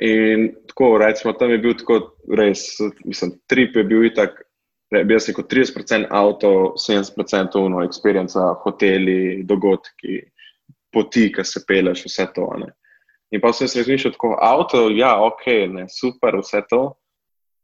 In 0.03 0.49
tako, 0.67 0.97
recimo, 0.99 1.35
tam 1.39 1.53
je 1.53 1.61
bil 1.63 1.77
tako 1.79 2.01
res, 2.39 2.65
mislim, 3.05 3.37
trip 3.47 3.77
je 3.77 3.85
bil 3.87 4.09
itak. 4.09 4.41
Bil 4.93 5.17
sem 5.25 5.33
kot 5.33 5.49
30% 5.49 6.11
avto, 6.13 6.75
70% 6.77 7.55
uno, 7.57 7.81
experience, 7.81 8.37
hoteli, 8.61 9.41
dogodki, 9.49 10.19
poti, 10.93 11.29
ki 11.33 11.45
se 11.45 11.65
peleš, 11.69 12.07
vse 12.09 12.29
to. 12.35 12.49
Ne. 12.61 12.73
In 13.33 13.41
pa 13.41 13.53
sem 13.57 13.69
se 13.69 13.81
razmišljal, 13.81 14.17
tako 14.17 14.35
avto, 14.41 14.89
ja, 14.93 15.15
ok, 15.25 15.47
ne, 15.73 15.87
super, 15.91 16.37
vse 16.43 16.61
to. 16.71 16.83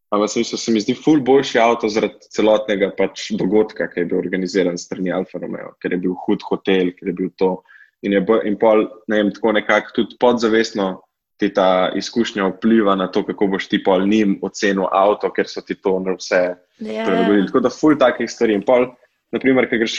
Ampak 0.09 0.31
sem 0.33 0.41
mislil, 0.41 0.59
se 0.59 0.73
mi 0.73 0.81
zdi 0.81 0.95
ful 0.97 1.21
boljši 1.21 1.59
avto 1.61 1.89
zaradi 1.93 2.31
celotnega 2.33 2.95
pač 2.97 3.27
dogodka, 3.37 3.91
ki 3.93 4.01
je 4.01 4.09
bil 4.09 4.23
organiziran 4.23 4.79
strani 4.81 5.13
Alfa 5.13 5.41
Romeo, 5.43 5.75
ker 5.83 5.93
je 5.93 5.99
bil 6.07 6.15
hud 6.25 6.45
hotel, 6.49 6.95
ker 6.97 7.11
je 7.11 7.15
bil 7.19 7.29
to. 7.37 7.59
In, 8.07 8.15
je, 8.17 8.23
in 8.49 8.57
pol, 8.57 8.87
ne 9.11 9.21
vem, 9.21 9.33
tako 9.37 9.53
nekako 9.59 9.93
tudi 9.99 10.17
podzavestno 10.23 10.95
ti 11.39 11.51
ta 11.55 11.91
izkušnja 11.95 12.47
vpliva 12.55 12.97
na 12.99 13.11
to, 13.13 13.23
kako 13.27 13.47
boš 13.53 13.69
ti 13.69 13.83
pol 13.85 14.07
njim 14.09 14.39
ocenil 14.43 14.89
avto, 14.91 15.31
ker 15.35 15.47
so 15.47 15.61
ti 15.63 15.77
to 15.77 15.99
vse 16.01 16.41
yeah. 16.81 17.05
prilagodili. 17.05 17.47
Tako 17.47 17.63
da 17.67 17.71
ful 17.71 17.99
takih 17.99 18.31
stvari. 18.31 18.57
In 18.59 18.65
pol, 18.67 18.89
naprimer, 19.35 19.69
ki 19.69 19.81
greš 19.83 19.97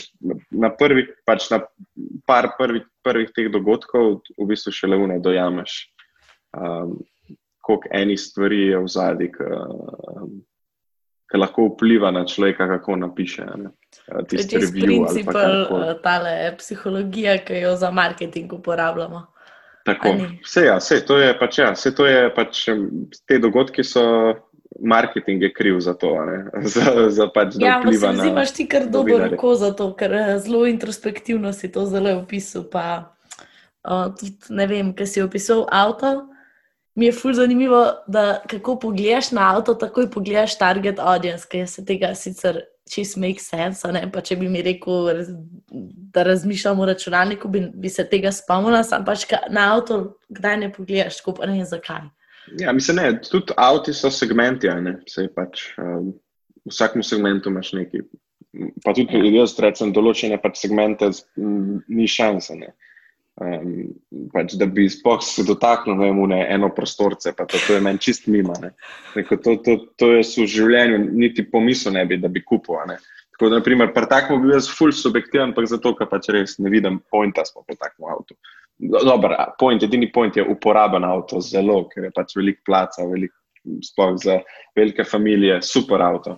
na 0.51 0.71
prvi, 0.74 1.05
pač 1.27 1.50
na 1.53 1.62
par 2.29 2.51
prvi, 2.57 2.83
prvih 3.05 3.31
teh 3.36 3.50
dogodkov, 3.53 4.21
v 4.38 4.50
bistvu 4.50 4.74
še 4.75 4.89
le 4.89 5.00
vne 5.01 5.19
dojameš, 5.24 5.79
um, 6.57 6.98
koliko 7.65 7.91
eni 7.93 8.17
stvari 8.17 8.62
je 8.71 8.83
v 8.83 8.91
zadnji, 8.91 9.31
um, 9.45 10.39
ki 11.29 11.38
lahko 11.38 11.67
vpliva 11.75 12.09
na 12.12 12.25
človeka, 12.25 12.65
kako 12.67 12.98
napiše. 13.05 13.45
To 14.09 14.38
je 14.38 14.71
princip, 14.74 15.29
uh, 15.29 15.91
tale 16.01 16.55
psihologija, 16.57 17.38
ki 17.45 17.62
jo 17.67 17.75
za 17.77 17.91
marketing 17.93 18.53
uporabljamo. 18.53 19.27
Tako, 19.86 20.09
vse, 20.45 20.65
ja, 20.65 20.77
vse, 20.77 21.00
to 21.05 21.17
je 21.17 21.29
pač, 21.39 21.62
ja, 21.62 21.71
vse 21.74 21.93
to 21.95 22.05
je 22.05 22.25
pač, 22.36 22.65
te 23.29 23.38
dogodki 23.41 23.86
so 23.86 24.03
marketing 24.79 25.41
je 25.41 25.53
kriv 25.53 25.79
za 25.79 25.93
to, 25.93 26.17
za, 26.75 27.09
za 27.09 27.27
pač, 27.33 27.55
da 27.55 27.65
ja, 27.65 27.77
vpliva 27.79 28.11
na. 28.11 28.23
Ja, 28.23 28.31
imaš 28.31 28.53
ti 28.53 28.67
kar 28.67 28.88
dobro 28.89 29.17
roko 29.17 29.55
za 29.55 29.71
to, 29.73 29.93
ker 29.97 30.13
eh, 30.13 30.39
zelo 30.39 30.65
introspektivno 30.67 31.53
si 31.53 31.71
to 31.71 31.85
zelo 31.85 32.19
opisal. 32.21 32.63
Pa, 32.71 33.15
uh, 33.83 34.09
tudi, 34.19 34.35
ne 34.49 34.67
vem, 34.67 34.93
kaj 34.95 35.07
si 35.07 35.21
opisal 35.21 35.65
avto. 35.72 36.27
Mi 36.96 37.05
je 37.05 37.15
fulj 37.15 37.33
zanimivo, 37.33 37.85
da 38.07 38.41
kako 38.50 38.75
pogledaš 38.79 39.31
na 39.31 39.53
avto, 39.55 39.74
takoj 39.74 40.09
pogledaš 40.11 40.57
target 40.57 41.00
audience, 41.00 41.48
ki 41.48 41.63
se 41.67 41.85
tega 41.85 42.11
sicer 42.15 42.59
čist 42.89 43.17
make 43.17 43.39
sense. 43.39 43.87
Pa 44.13 44.22
če 44.25 44.35
bi 44.35 44.50
mi 44.50 44.61
rekel, 44.65 45.24
da 46.13 46.24
razmišljamo 46.24 46.83
o 46.83 46.85
računalniku, 46.89 47.48
bi, 47.48 47.70
bi 47.74 47.89
se 47.89 48.03
tega 48.09 48.33
spomnil, 48.35 48.81
sam 48.83 49.05
pač 49.05 49.27
na 49.50 49.70
avto, 49.75 50.17
kdaj 50.29 50.57
ne 50.57 50.72
pogledaš, 50.74 51.22
tako 51.22 51.37
pa 51.39 51.48
ne 51.48 51.59
vem 51.59 51.70
zakaj. 51.70 52.09
Ja, 52.57 52.74
mislim, 52.74 52.98
ne, 52.98 53.22
tudi 53.22 53.53
avti 53.57 53.94
so 53.94 54.12
segmenti, 54.12 54.70
ne, 54.81 54.98
pač, 55.35 55.70
um, 55.77 56.14
v 56.66 56.74
vsakem 56.74 57.03
segmentu 57.05 57.51
imaš 57.53 57.74
nekaj. 57.77 58.05
Pa 58.83 58.96
tudi 58.98 59.20
ja. 59.20 59.44
jaz 59.44 59.53
rečem, 59.62 59.94
določene 59.94 60.40
pač 60.42 60.64
segmente 60.64 61.12
m, 61.38 61.81
ni 61.88 62.07
šanse. 62.09 62.57
Um, 63.40 63.75
pač, 64.33 64.55
da 64.59 64.66
bi 64.68 64.88
spoh 64.92 65.22
se 65.24 65.46
dotaknil 65.48 66.18
ne, 66.27 66.42
eno 66.51 66.72
prostorce, 66.75 67.31
pa 67.38 67.46
to, 67.46 67.62
to 67.68 67.77
je 67.77 67.83
meni 67.85 68.01
čist 68.01 68.27
mimo. 68.27 68.57
Neko, 69.16 69.38
to, 69.38 69.55
to, 69.64 69.77
to 70.01 70.12
je 70.18 70.25
v 70.42 70.50
življenju, 70.55 71.03
niti 71.22 71.46
pomisel 71.48 71.96
ne 71.96 72.03
bi, 72.09 72.18
da 72.20 72.31
bi 72.31 72.44
kupil. 72.44 72.98
Tako 73.38 73.53
da, 73.53 73.62
naprimer, 73.62 73.94
pri 73.96 74.09
takem 74.12 74.42
bi 74.42 74.50
bil 74.50 74.57
jaz 74.57 74.68
ful 74.74 74.92
subjektiven, 74.92 75.53
ampak 75.53 75.70
zato, 75.72 75.94
ker 75.96 76.09
pač 76.12 76.27
res 76.35 76.57
ne 76.59 76.74
vidim 76.74 77.00
pointa 77.14 77.46
smo 77.48 77.64
pri 77.64 77.77
takem 77.79 78.09
avtu. 78.12 78.35
Dobar, 78.79 79.55
point, 79.59 79.83
edini 79.83 80.07
point 80.11 80.35
je 80.35 80.44
uporaben 80.44 81.03
avto, 81.03 81.42
zelo, 81.44 81.81
ker 81.92 82.05
je 82.07 82.11
pač 82.15 82.35
velik 82.37 82.61
placa, 82.63 83.03
velik, 83.11 83.33
sploh 83.83 84.15
za 84.15 84.37
velike 84.75 85.03
družine, 85.03 85.59
super 85.61 86.01
avto. 86.01 86.37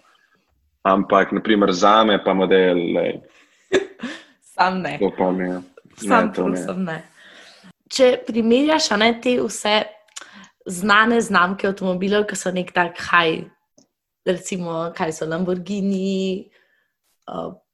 Ampak, 0.81 1.31
naprimer, 1.31 1.71
za 1.71 2.03
me 2.03 2.17
pa 2.23 2.33
model. 2.33 2.81
Lej, 2.95 3.21
sam 4.41 4.81
ne. 4.81 4.97
Pa 4.97 5.31
mi, 5.31 5.49
sam 6.01 6.31
ne, 6.33 6.65
ne. 6.65 6.75
ne. 6.85 6.99
Če 7.91 8.23
primerjaš 8.25 8.89
ne, 8.97 9.11
te 9.21 9.35
vse 9.37 9.83
znane 10.65 11.21
znamke 11.21 11.67
avtomobilov, 11.69 12.25
ki 12.25 12.35
so 12.39 12.49
nek 12.51 12.73
tak 12.73 12.97
haj, 13.11 13.43
recimo, 14.25 14.89
kaj 14.97 15.13
so 15.13 15.29
Lamborghini, 15.29 16.49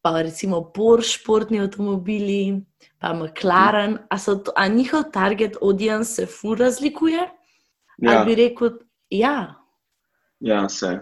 pa 0.08 0.22
recimo 0.22 0.62
Porsche, 0.72 1.20
športni 1.20 1.60
avtomobili 1.60 2.64
pa 3.00 3.14
McLaren, 3.14 3.98
a, 4.10 4.18
to, 4.18 4.52
a 4.56 4.68
njihov 4.68 5.12
target 5.12 5.58
audience 5.62 6.14
se 6.14 6.26
fu 6.26 6.56
razlikuje? 6.56 7.20
Ja. 7.98 8.12
Ali 8.12 8.26
bi 8.26 8.36
rekel, 8.36 8.70
ja. 9.10 9.56
Ja, 10.40 10.70
se. 10.70 11.00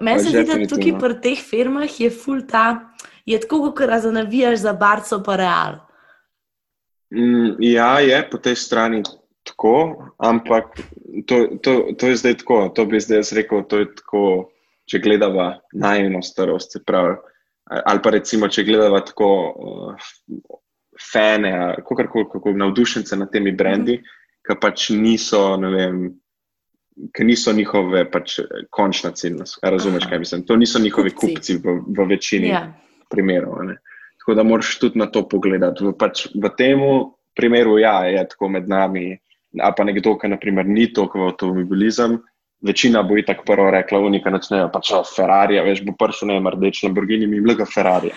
Meni 0.00 0.20
se 0.20 0.28
zdi, 0.28 0.44
da 0.44 0.68
tukaj 0.68 0.98
pri 0.98 1.16
teh 1.22 1.40
firmah 1.40 2.00
je 2.00 2.10
ful 2.10 2.42
ta, 2.48 2.92
je 3.26 3.40
tako, 3.40 3.60
kot 3.70 3.88
razanavijaš 3.88 4.58
za 4.58 4.72
barco 4.72 5.22
pa 5.24 5.36
real. 5.36 5.78
Mm, 7.14 7.56
ja, 7.60 7.98
je 8.00 8.20
po 8.30 8.38
tej 8.38 8.56
strani 8.56 9.02
tako, 9.44 10.10
ampak 10.18 10.80
to, 11.26 11.46
to, 11.62 11.72
to 11.98 12.08
je 12.08 12.16
zdaj 12.16 12.36
tako, 12.42 12.68
to 12.74 12.84
bi 12.84 13.00
zdaj 13.00 13.22
rekel, 13.32 13.62
to 13.68 13.78
je 13.78 13.94
tako, 13.94 14.24
če 14.90 14.98
gledava 14.98 15.54
najmo 15.72 16.22
starost, 16.22 16.72
se 16.72 16.82
pravi. 16.84 17.16
Ali 17.66 18.02
pa 18.02 18.12
recimo, 18.14 18.48
če 18.48 18.62
gledava 18.64 19.00
tako 19.02 19.28
uh, 19.50 20.04
fane, 21.12 21.74
kako 21.88 22.24
koli 22.40 22.54
navdušence 22.58 23.16
nad 23.16 23.32
temi 23.32 23.52
brendi, 23.52 23.98
ki 24.46 24.56
pač 24.60 24.90
niso, 24.94 25.42
ne 25.60 25.72
vem. 25.74 26.06
Ker 27.12 27.26
niso 27.28 27.52
njihove 27.52 28.06
pač, 28.08 28.38
končna 28.72 29.10
ciljna, 29.12 29.44
razumeš, 29.62 30.06
Aha. 30.06 30.10
kaj 30.10 30.20
mislim. 30.22 30.44
To 30.48 30.56
niso 30.56 30.80
njihovi 30.80 31.10
kupci, 31.12 31.34
kupci 31.34 31.56
v, 31.60 31.74
v 31.92 32.06
večini 32.08 32.48
ja. 32.48 32.62
primerov. 33.12 33.58
Ne. 33.68 33.76
Tako 34.22 34.36
da 34.38 34.44
moraš 34.46 34.78
tudi 34.80 34.98
na 35.02 35.10
to 35.12 35.26
pogledati. 35.28 35.84
V, 35.84 35.92
pač, 35.98 36.24
v 36.32 36.50
tem 36.56 36.80
primeru 37.36 37.76
ja, 37.82 37.98
je 38.08 38.22
tako 38.30 38.48
med 38.48 38.68
nami, 38.68 39.10
a 39.60 39.72
pa 39.76 39.84
nekdo, 39.84 40.14
ki 40.16 40.32
naprimer, 40.32 40.64
ni 40.64 40.88
toliko 40.92 41.20
v 41.20 41.28
avtomobilizem. 41.34 42.16
Večina 42.64 43.02
bo 43.04 43.18
i 43.18 43.24
tako 43.26 43.44
prvo 43.46 43.68
rekla, 43.70 44.00
unika 44.00 44.30
načnejo, 44.32 44.70
pač 44.72 44.94
Ferrari, 45.12 45.60
veš, 45.60 45.82
bo 45.84 45.92
pršo 45.98 46.30
ne, 46.30 46.38
rdeč 46.40 46.82
Lamborghini, 46.86 47.28
mi 47.28 47.42
mlega 47.44 47.66
Ferrari 47.68 48.14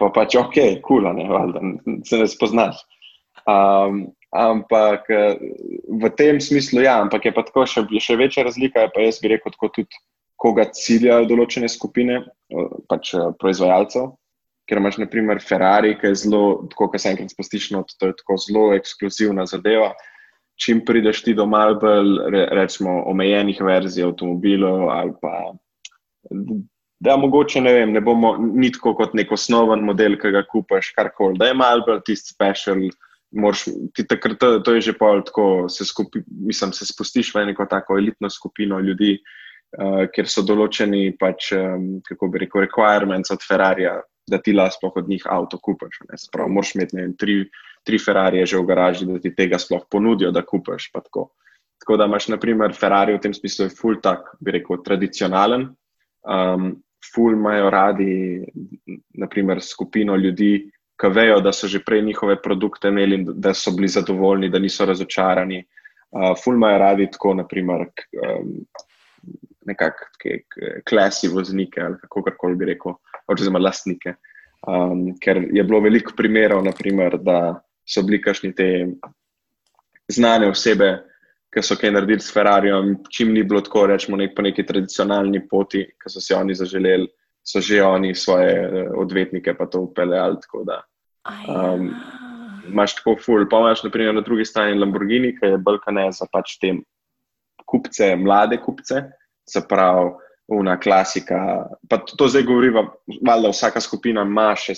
pa 0.00 0.10
pač 0.14 0.36
ok, 0.38 0.58
kul, 0.84 1.06
ne, 1.14 1.26
valjda, 1.30 1.62
se 2.08 2.18
ne 2.18 2.26
spoznaš. 2.30 2.82
Um, 3.44 4.08
ampak 4.34 5.06
v 5.10 6.10
tem 6.18 6.40
smislu, 6.42 6.82
ja, 6.86 6.98
ampak 7.02 7.28
je 7.28 7.34
pa 7.36 7.44
tako 7.46 7.66
še, 7.70 7.84
še 8.02 8.18
večja 8.18 8.46
razlika. 8.46 8.88
Pa 8.94 9.04
jaz 9.04 9.20
bi 9.22 9.30
rekel, 9.34 9.54
tako 9.54 9.70
tudi 9.78 10.02
koga 10.40 10.66
ciljajo 10.74 11.28
določene 11.30 11.70
skupine, 11.70 12.24
pač 12.90 13.14
proizvajalcev. 13.40 14.10
Ker 14.64 14.80
imaš, 14.80 14.96
na 14.96 15.06
primer, 15.12 15.42
Ferrari, 15.44 15.92
ki 16.00 16.10
je 16.10 16.18
zelo, 16.24 16.42
kot 16.74 16.96
se 16.96 17.12
enkrat 17.12 17.30
spustiš, 17.30 17.68
no, 17.76 17.84
to 18.00 18.10
je 18.10 18.16
tako 18.22 18.38
zelo 18.40 18.64
ekskluzivna 18.74 19.44
zadeva. 19.46 19.92
Čim 20.60 20.84
prideš 20.86 21.24
ti 21.26 21.34
do 21.34 21.46
malce 21.50 21.80
bolj, 21.82 22.18
recimo, 22.54 23.02
omejenih 23.10 23.58
verzij 23.60 24.04
avtomobilov 24.06 24.90
ali 24.94 25.14
pa 25.22 25.34
da 27.04 27.16
mogoče 27.16 27.60
ne 27.60 27.72
vem, 27.72 27.92
ne 27.92 28.00
bomo 28.00 28.34
nitko 28.38 28.94
kot 28.96 29.14
nek 29.18 29.32
osnoven 29.34 29.82
model, 29.84 30.16
ki 30.20 30.30
ga 30.32 30.44
kupaš, 30.48 30.92
kar 30.96 31.10
koli, 31.16 31.38
da 31.40 31.50
je 31.50 31.58
malo 31.58 31.84
bolj 31.86 32.00
tisti 32.06 32.32
special. 32.32 32.86
Moraš, 33.34 33.64
ti 33.96 34.04
takrat, 34.06 34.38
to, 34.38 34.60
to 34.62 34.76
je 34.76 34.84
že 34.88 34.92
pol 34.94 35.24
tako, 35.26 35.66
se, 35.68 35.84
skupi, 35.84 36.22
mislim, 36.46 36.72
se 36.72 36.86
spustiš 36.86 37.32
v 37.34 37.48
neko 37.48 37.66
tako 37.66 37.98
elitno 37.98 38.30
skupino 38.30 38.78
ljudi, 38.78 39.16
uh, 39.18 40.04
kjer 40.14 40.30
so 40.30 40.44
določeni, 40.46 41.16
pač, 41.18 41.50
um, 41.58 41.88
kako 42.06 42.30
bi 42.30 42.44
rekel, 42.44 42.62
requirements 42.62 43.34
od 43.34 43.42
Ferrarija, 43.42 43.96
da 44.30 44.38
ti 44.38 44.54
lahko 44.54 44.92
od 45.02 45.10
njih 45.10 45.26
avto 45.28 45.58
kupiš. 45.58 45.98
Prav, 46.32 46.48
moraš 46.48 46.76
imeti 46.78 47.00
vem, 47.00 47.16
tri, 47.18 47.40
tri 47.84 47.98
Ferrarije 47.98 48.46
že 48.46 48.58
v 48.58 48.66
garaži, 48.66 49.06
da 49.06 49.20
ti 49.20 49.34
tega 49.34 49.58
sploh 49.58 49.84
ponudijo, 49.90 50.30
da 50.30 50.42
kupiš. 50.42 50.90
Tako. 50.92 51.30
tako 51.80 51.96
da 51.96 52.04
imaš, 52.04 52.28
na 52.28 52.38
primer, 52.40 52.74
Ferrari 52.74 53.14
v 53.14 53.20
tem 53.20 53.34
smislu 53.34 53.66
je 53.66 53.76
full 53.76 54.00
tak, 54.02 54.34
bi 54.40 54.56
rekel, 54.58 54.82
tradicionalen. 54.84 55.68
Um, 56.24 56.70
full 57.14 57.36
imajo 57.36 57.70
radi, 57.70 58.44
naprimer, 59.20 59.60
skupino 59.62 60.16
ljudi, 60.16 60.70
ki 61.00 61.10
vejo, 61.10 61.40
da 61.42 61.52
so 61.52 61.68
že 61.68 61.82
prej 61.84 62.02
njihove 62.02 62.36
produkte 62.42 62.88
imeli 62.88 63.24
da 63.26 63.54
so 63.54 63.74
bili 63.74 63.88
zadovoljni, 63.88 64.50
da 64.50 64.58
niso 64.58 64.86
razočarani. 64.86 65.64
Uh, 66.14 66.32
ful 66.38 66.54
imajo 66.54 66.78
radi 66.78 67.08
tako, 67.10 67.34
naprimer, 67.34 67.88
um, 68.22 68.52
nekakšne 69.66 70.38
klasi 70.88 71.28
voznike 71.28 71.80
ali 71.80 71.96
kako 72.00 72.30
koli 72.38 72.56
bi 72.56 72.64
rekel, 72.64 72.94
oziroma 73.26 73.58
lastnike. 73.58 74.14
Um, 74.64 75.16
ker 75.20 75.42
je 75.52 75.64
bilo 75.64 75.80
veliko 75.80 76.14
primerov, 76.16 76.62
naprimer, 76.64 77.18
da 77.20 77.60
so 77.86 78.02
bili 78.02 78.20
kašni 78.22 78.54
te 78.54 78.68
znane 80.08 80.48
osebe, 80.50 80.90
ki 81.54 81.62
so 81.62 81.76
kaj 81.78 81.92
naredili 81.94 82.20
s 82.20 82.32
Ferrariom, 82.34 82.96
čim 83.10 83.32
ni 83.34 83.44
bilo 83.46 83.60
tako, 83.62 83.86
rečemo, 83.86 84.18
nek 84.18 84.34
po 84.36 84.42
neki 84.42 84.64
tradicionalni 84.66 85.44
poti, 85.48 85.84
ki 85.86 86.10
so 86.10 86.20
si 86.20 86.34
oni 86.34 86.56
zaželeli, 86.58 87.06
so 87.44 87.60
že 87.60 87.82
oni 87.84 88.14
svoje 88.14 88.56
uh, 88.66 88.98
odvetnike 88.98 89.54
pa 89.54 89.66
to 89.66 89.84
upeljali. 89.86 90.40
Um, 91.48 91.94
Máš 92.64 92.94
tako 92.96 93.18
ful, 93.20 93.44
pa 93.50 93.60
imaš 93.60 93.82
naprimer, 93.84 94.14
na 94.16 94.22
drugi 94.24 94.44
strani 94.48 94.78
Lamborghini, 94.80 95.34
ki 95.36 95.52
je 95.52 95.58
Balkane 95.60 96.06
za 96.12 96.24
pač 96.32 96.56
te 96.58 96.72
kupce, 97.68 98.14
mlade 98.16 98.56
kupce, 98.56 99.02
se 99.44 99.60
pravi, 99.68 100.14
una 100.48 100.78
klasika. 100.80 101.68
Pa 101.88 101.98
to, 101.98 102.16
to 102.16 102.28
zdaj 102.28 102.46
govoriva, 102.48 102.86
da 103.20 103.36
vsaka 103.50 103.80
skupina 103.84 104.24
ima 104.24 104.54
še 104.56 104.74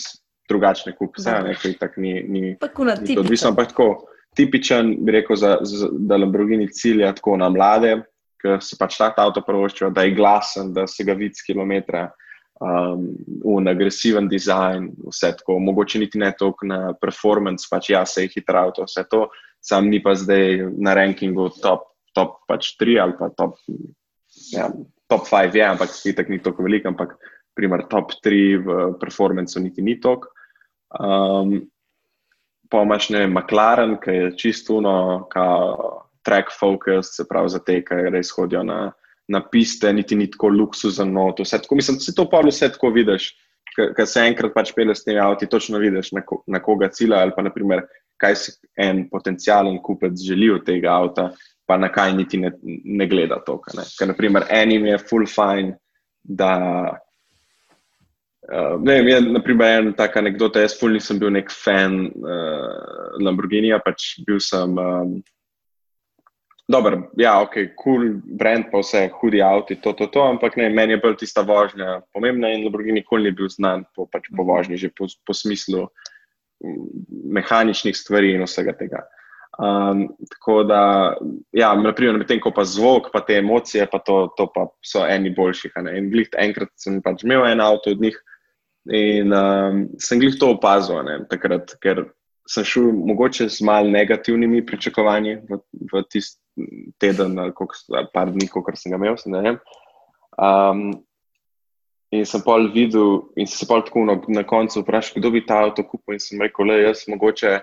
drugačne 0.49 0.95
kupce, 0.97 1.33
ne, 1.45 1.55
ki 1.59 1.75
tako 1.81 2.01
ni. 2.01 2.13
ni, 2.23 2.43
ni 2.51 3.19
odvisno, 3.19 3.53
ampak 3.53 3.73
tako 3.75 3.89
tipičen, 4.37 4.97
bi 5.05 5.17
rekel, 5.17 5.37
za, 5.37 5.57
za, 5.65 5.89
da 5.93 6.19
Lamborghini 6.21 6.69
cilja 6.73 7.13
tako 7.17 7.37
na 7.41 7.49
mlade, 7.49 7.95
ki 8.43 8.59
se 8.61 8.77
pač 8.79 8.99
ta 9.01 9.11
avto 9.17 9.43
prvoščijo, 9.47 9.91
da 9.97 10.05
je 10.05 10.15
glasen, 10.17 10.75
da 10.77 10.87
se 10.91 11.05
ga 11.09 11.17
vidi 11.17 11.41
z 11.41 11.47
kilometra 11.49 12.05
um, 12.61 13.09
un 13.57 13.69
agresiven 13.69 14.29
dizajn, 14.29 14.91
vse 15.09 15.33
tako, 15.41 15.59
mogoče 15.65 16.03
niti 16.05 16.21
ne 16.21 16.33
toliko 16.39 16.69
na 16.69 16.81
performance, 17.01 17.69
pač 17.71 17.91
ja, 17.95 18.05
se 18.07 18.27
je 18.27 18.35
hitro 18.37 18.67
avto, 18.67 18.85
vse 18.89 19.07
to, 19.11 19.27
sam 19.65 19.89
ni 19.91 20.03
pa 20.03 20.15
zdaj 20.15 20.67
na 20.79 20.95
rankingu 20.95 21.49
top, 21.63 21.89
top 22.17 22.43
pač 22.49 22.75
3 22.81 23.01
ali 23.03 23.17
pa 23.19 23.31
top, 23.33 23.57
ja, 24.53 24.69
top 25.09 25.27
5, 25.33 25.57
ja, 25.57 25.73
ampak 25.73 25.97
itak 26.05 26.29
ni 26.33 26.43
toliko 26.43 26.67
velik, 26.67 26.87
ampak 26.87 27.17
primer 27.57 27.87
top 27.91 28.13
3 28.25 28.43
v 28.67 28.77
performancu 29.01 29.61
niti 29.65 29.83
ni 29.83 29.97
toliko. 30.01 30.29
Um, 31.01 31.59
pa 32.71 32.83
imaš 32.83 33.11
ne 33.15 33.27
McLaren, 33.27 33.97
ki 34.03 34.11
je 34.11 34.37
čisto 34.37 34.79
uno, 34.79 35.27
track 36.27 36.53
focus, 36.61 37.15
se 37.17 37.27
pravi 37.29 37.53
za 37.55 37.61
te, 37.63 37.81
ki 37.87 38.11
res 38.15 38.31
hodijo 38.35 38.63
na 38.67 38.93
na 39.29 39.43
piste, 39.51 39.93
niti 39.93 40.17
ni 40.17 40.31
tako 40.31 40.49
luksuzen 40.49 41.13
not. 41.13 41.41
Vse 41.41 41.59
tako, 41.63 41.75
mislim, 41.75 41.97
da 41.97 42.01
se 42.01 42.15
to 42.15 42.29
pa 42.31 42.41
vse 42.47 42.69
tako 42.73 42.91
vidiš, 42.95 43.33
ker 43.77 44.07
se 44.07 44.23
enkrat 44.23 44.55
pač 44.55 44.73
pele 44.77 44.95
s 44.95 45.05
temi 45.05 45.21
avti, 45.21 45.49
točno 45.51 45.81
vidiš, 45.83 46.13
na, 46.17 46.23
ko, 46.27 46.43
na 46.47 46.63
koga 46.63 46.89
cilja 46.95 47.21
ali 47.25 47.35
pa 47.37 47.43
naprimer, 47.45 47.85
kaj 48.23 48.37
si 48.41 48.55
en 48.81 49.07
potencijalen 49.11 49.81
kupec 49.83 50.17
želi 50.23 50.51
od 50.55 50.65
tega 50.67 50.95
avta, 50.95 51.31
pa 51.67 51.77
na 51.77 51.91
kaj 51.93 52.15
niti 52.17 52.39
ne, 52.41 52.53
ne 52.63 53.09
gleda 53.11 53.41
to. 53.45 53.59
Ker 53.67 54.09
naprimer 54.09 54.47
enim 54.51 54.87
je 54.87 55.03
full 55.03 55.27
fine, 55.31 55.77
da. 56.23 56.53
Uh, 58.47 58.77
ne 58.79 59.01
vem, 59.01 59.09
je 59.11 59.21
naprimer 59.27 59.81
ena 59.81 59.93
taka 59.99 60.21
anekdota, 60.23 60.63
jaz 60.63 60.77
full 60.79 60.95
nisem 60.95 61.19
bil 61.19 61.33
nek 61.35 61.51
fan 61.51 62.05
uh, 62.07 63.17
Lamborghinija, 63.19 63.81
pač 63.83 64.13
bil 64.27 64.39
sem. 64.43 64.77
Um, 64.79 65.17
Dobro, 66.67 67.13
ja, 67.15 67.37
ok, 67.45 67.61
cool 67.79 68.09
brand, 68.39 68.67
pa 68.73 68.81
vse 68.83 69.05
hudi 69.21 69.39
avti, 69.43 69.77
to, 69.79 69.93
to, 69.95 70.09
to, 70.11 70.23
ampak 70.27 70.57
ne, 70.59 70.67
meni 70.75 70.97
je 70.97 71.03
bolj 71.05 71.15
tista 71.21 71.45
vožnja 71.47 72.01
pomembna 72.15 72.51
in 72.51 72.65
Lamborghini 72.65 73.05
nikoli 73.05 73.31
ni 73.31 73.37
bil 73.39 73.47
znan 73.51 73.85
po, 73.95 74.09
pač 74.11 74.27
po 74.35 74.43
vožnji, 74.43 74.81
že 74.83 74.91
po, 74.91 75.07
po 75.07 75.35
smislu 75.35 75.85
mehaničnih 77.39 77.95
stvari 77.95 78.35
in 78.35 78.43
vsega 78.43 78.75
tega. 78.75 79.05
Um, 79.63 80.09
tako 80.35 80.65
da, 80.69 80.81
ja, 81.55 81.71
naprimer, 81.79 82.19
medtem 82.19 82.43
ko 82.43 82.51
pa 82.51 82.67
zvok, 82.67 83.13
pa 83.15 83.23
te 83.25 83.39
emocije, 83.39 83.87
pa 83.93 84.03
to, 84.03 84.27
to 84.37 84.49
pa 84.51 84.67
so 84.85 85.07
eni 85.07 85.31
boljših. 85.39 85.79
In 85.95 86.11
glih, 86.11 86.35
enkrat 86.35 86.75
sem 86.83 86.99
pač 87.03 87.23
imel 87.25 87.47
en 87.47 87.63
avto 87.63 87.95
od 87.95 88.03
njih 88.03 88.19
in 88.93 89.33
um, 89.35 89.83
sem 89.99 90.21
glih 90.21 90.39
to 90.39 90.53
opazil, 90.55 91.03
ne? 91.07 91.21
takrat, 91.31 91.75
ker 91.83 92.05
sem 92.47 92.65
šel 92.65 92.93
mogoče 92.93 93.49
z 93.51 93.65
mal 93.67 93.89
negativnimi 93.91 94.63
pričakovanji 94.67 95.41
v, 95.49 95.59
v 95.93 96.03
tisti 96.11 96.41
teden 96.99 97.39
ali 97.39 97.53
par 98.13 98.31
dni, 98.33 98.49
kot 98.49 98.79
sem 98.79 98.93
ga 98.93 99.01
imel. 99.01 99.17
Sem, 99.21 99.35
um, 100.39 100.85
in 102.15 102.27
sem 102.27 102.43
pol 102.45 102.71
videl, 102.73 103.27
in 103.37 103.49
se 103.51 103.67
pol 103.69 103.83
tako 103.85 104.07
na, 104.09 104.19
na 104.29 104.45
koncu 104.47 104.81
vprašal, 104.83 105.21
kdo 105.21 105.33
bi 105.35 105.45
ta 105.47 105.65
avto 105.67 105.85
kupil. 105.85 106.17
In 106.17 106.23
sem 106.23 106.43
rekel, 106.43 106.71
le 106.71 106.83
jaz 106.87 107.07
mogoče. 107.11 107.59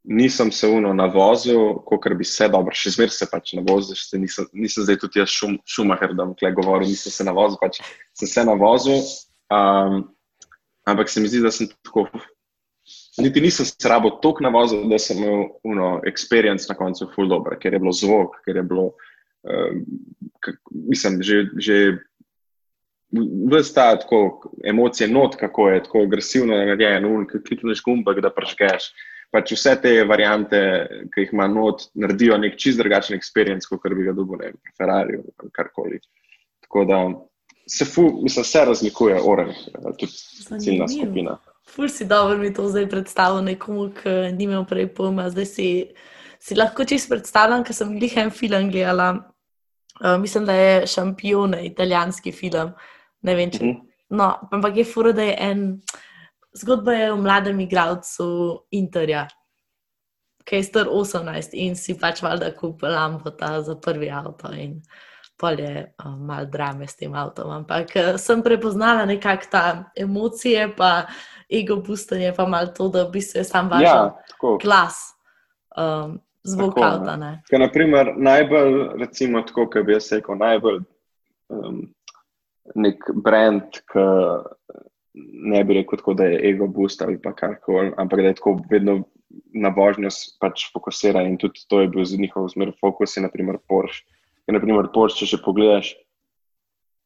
Nisem 0.00 0.48
se 0.48 0.64
uno 0.64 0.94
navozil, 0.96 1.74
kot 1.84 2.06
bi 2.16 2.24
se 2.24 2.46
dobro, 2.48 2.72
še 2.72 2.94
zmeraj 2.94 3.12
se 3.12 3.26
pač 3.28 3.50
navozil, 3.58 3.98
nisem, 4.16 4.46
nisem 4.56 4.86
zdaj 4.86 4.96
tudi 5.02 5.20
jaz 5.20 5.28
šum, 5.28 5.58
šumaher, 5.68 6.14
da 6.16 6.24
bom 6.24 6.32
tukaj 6.32 6.54
govoril, 6.56 6.88
nisem 6.88 7.12
se 7.12 7.26
navozil, 7.28 7.58
pač 7.60 7.82
sem 8.16 8.30
se 8.30 8.44
navozil. 8.48 9.02
Um, 9.52 10.06
ampak 10.90 11.08
se 11.10 11.20
mi 11.20 11.28
zdi, 11.28 11.40
da 11.44 11.50
sem 11.54 11.68
tako 11.84 12.08
niti 13.18 13.40
nisem 13.40 13.66
se 13.66 13.88
rabo 13.88 14.10
toliko 14.10 14.44
navozil, 14.44 14.88
da 14.88 14.98
sem 14.98 15.18
imel 15.18 15.44
uno 15.64 16.00
experience 16.06 16.68
na 16.68 16.74
koncu 16.74 17.10
full 17.14 17.28
dobro, 17.28 17.58
ker 17.58 17.72
je 17.72 17.78
bilo 17.78 17.92
zvok, 17.92 18.40
ker 18.44 18.56
je 18.56 18.62
bilo, 18.62 18.86
uh, 19.42 19.74
mislim, 20.70 21.22
že, 21.22 21.44
že 21.56 21.76
vsta 23.60 23.96
tako 23.96 24.52
emocije 24.64 25.08
not, 25.08 25.36
kako 25.36 25.68
je, 25.68 25.82
tako 25.82 26.02
agresivno 26.02 26.56
narejen, 26.56 27.04
un, 27.04 27.26
ki 27.26 27.42
klikneš 27.48 27.82
gumbek, 27.82 28.20
da 28.22 28.30
prškeš. 28.30 28.92
Pač 29.30 29.52
vse 29.54 29.76
te 29.82 29.92
variante, 30.04 30.60
ki 31.14 31.24
jih 31.24 31.34
ima 31.34 31.46
not, 31.46 31.84
naredijo 31.94 32.38
nek 32.38 32.56
čist 32.58 32.80
drugačen 32.82 33.18
experience, 33.18 33.68
kot 33.70 33.86
bi 33.94 34.06
ga 34.08 34.14
dobil 34.14 34.40
na 34.42 34.74
Ferrari 34.78 35.20
ali 35.20 35.50
karkoli. 35.54 36.00
Tako 36.66 36.84
da 36.84 36.98
se, 37.70 37.84
fu, 37.84 38.20
mislim, 38.22 38.44
se 38.44 38.64
razlikuje, 38.64 39.20
oren, 39.24 39.54
tudi 39.98 40.12
ciljna 40.64 40.88
skupina. 40.88 41.38
Ful 41.74 41.88
si 41.88 42.04
dobro 42.04 42.38
mi 42.38 42.54
to 42.54 42.68
zdaj 42.68 42.88
predstavljal 42.88 43.44
nekomu, 43.44 43.90
ki 43.94 44.10
ni 44.34 44.44
imel 44.44 44.64
prej 44.66 44.88
pojma. 44.94 45.28
Zdaj 45.30 45.46
si, 45.46 45.68
si 46.42 46.56
lahko 46.58 46.84
čisto 46.84 47.14
predstavljam, 47.14 47.62
ker 47.64 47.76
sem 47.76 47.92
jih 48.02 48.16
en 48.18 48.30
film 48.34 48.70
gledala. 48.70 49.10
Uh, 50.00 50.16
mislim, 50.20 50.46
da 50.48 50.54
je 50.54 50.86
šampion, 50.86 51.54
italijanski 51.64 52.32
film. 52.32 52.72
Ne 53.22 53.34
vem, 53.34 53.50
če. 53.50 53.64
Mhm. 53.64 53.86
No, 54.18 54.32
ampak 54.50 54.80
je 54.80 54.84
fura, 54.84 55.12
da 55.14 55.22
je 55.22 55.36
en. 55.38 55.66
Zgodba 56.58 56.92
je 56.96 57.12
o 57.12 57.16
mladem 57.16 57.60
igralcu 57.62 58.24
Interja, 58.74 59.28
ki 60.42 60.58
je 60.58 60.64
star 60.66 60.88
18 60.90 61.54
in 61.54 61.76
si 61.78 61.94
pač 61.94 62.24
valjda 62.26 62.48
kupil 62.56 62.90
Lambota 62.90 63.52
za 63.62 63.76
prvi 63.78 64.08
avto. 64.10 64.50
In 64.50 64.80
pol 65.40 65.60
je 65.60 65.84
uh, 65.88 66.16
mal 66.16 66.46
drame 66.50 66.88
s 66.88 66.96
tem 67.00 67.14
avtom. 67.16 67.50
Ampak 67.62 67.94
uh, 67.96 68.08
sem 68.20 68.42
prepoznala 68.44 69.06
nekakšne 69.08 69.50
ta 69.50 69.64
emocije, 69.96 70.68
pa 70.76 71.06
ego 71.48 71.80
boostanje, 71.80 72.32
pa 72.36 72.46
malo 72.46 72.72
to, 72.76 72.88
da 72.88 73.06
bi 73.08 73.22
se 73.24 73.44
sam 73.44 73.70
važal 73.72 74.12
ja, 74.12 74.56
glas, 74.62 75.00
um, 75.76 76.18
zvok 76.44 76.78
avta. 76.78 77.16
Ne. 77.16 77.32
Ker, 77.50 77.60
naprimer, 77.60 78.12
najbolj, 78.16 79.00
recimo, 79.00 79.42
tako, 79.48 79.66
kot 79.72 79.86
bi 79.86 79.96
jaz 79.96 80.12
rekel, 80.12 80.38
najbolj 80.40 80.82
um, 81.48 81.82
nek 82.76 83.10
brand, 83.24 83.82
ki 83.90 84.06
ne 85.50 85.64
bi 85.64 85.74
rekel 85.74 85.98
tako, 85.98 86.14
da 86.14 86.24
je 86.24 86.40
ego 86.50 86.66
boost 86.66 87.02
ali 87.02 87.18
pa 87.22 87.32
karkoli, 87.34 87.92
ampak 87.96 88.20
da 88.20 88.26
je 88.28 88.34
tako 88.34 88.60
vedno 88.70 89.02
na 89.54 89.70
vožnjo 89.74 90.10
pač 90.40 90.68
fokusira 90.72 91.22
in 91.22 91.36
tudi 91.38 91.62
to 91.68 91.80
je 91.80 91.88
bil 91.88 92.04
njihov 92.18 92.48
zmer 92.54 92.72
fokus, 92.80 93.16
je 93.16 93.22
naprimer 93.22 93.58
Porsche. 93.68 94.06
Ker, 94.46 94.56
naprimer, 94.56 94.90
Porsche, 94.94 95.24
če 95.24 95.36
že 95.36 95.44
pogledaš 95.44 95.94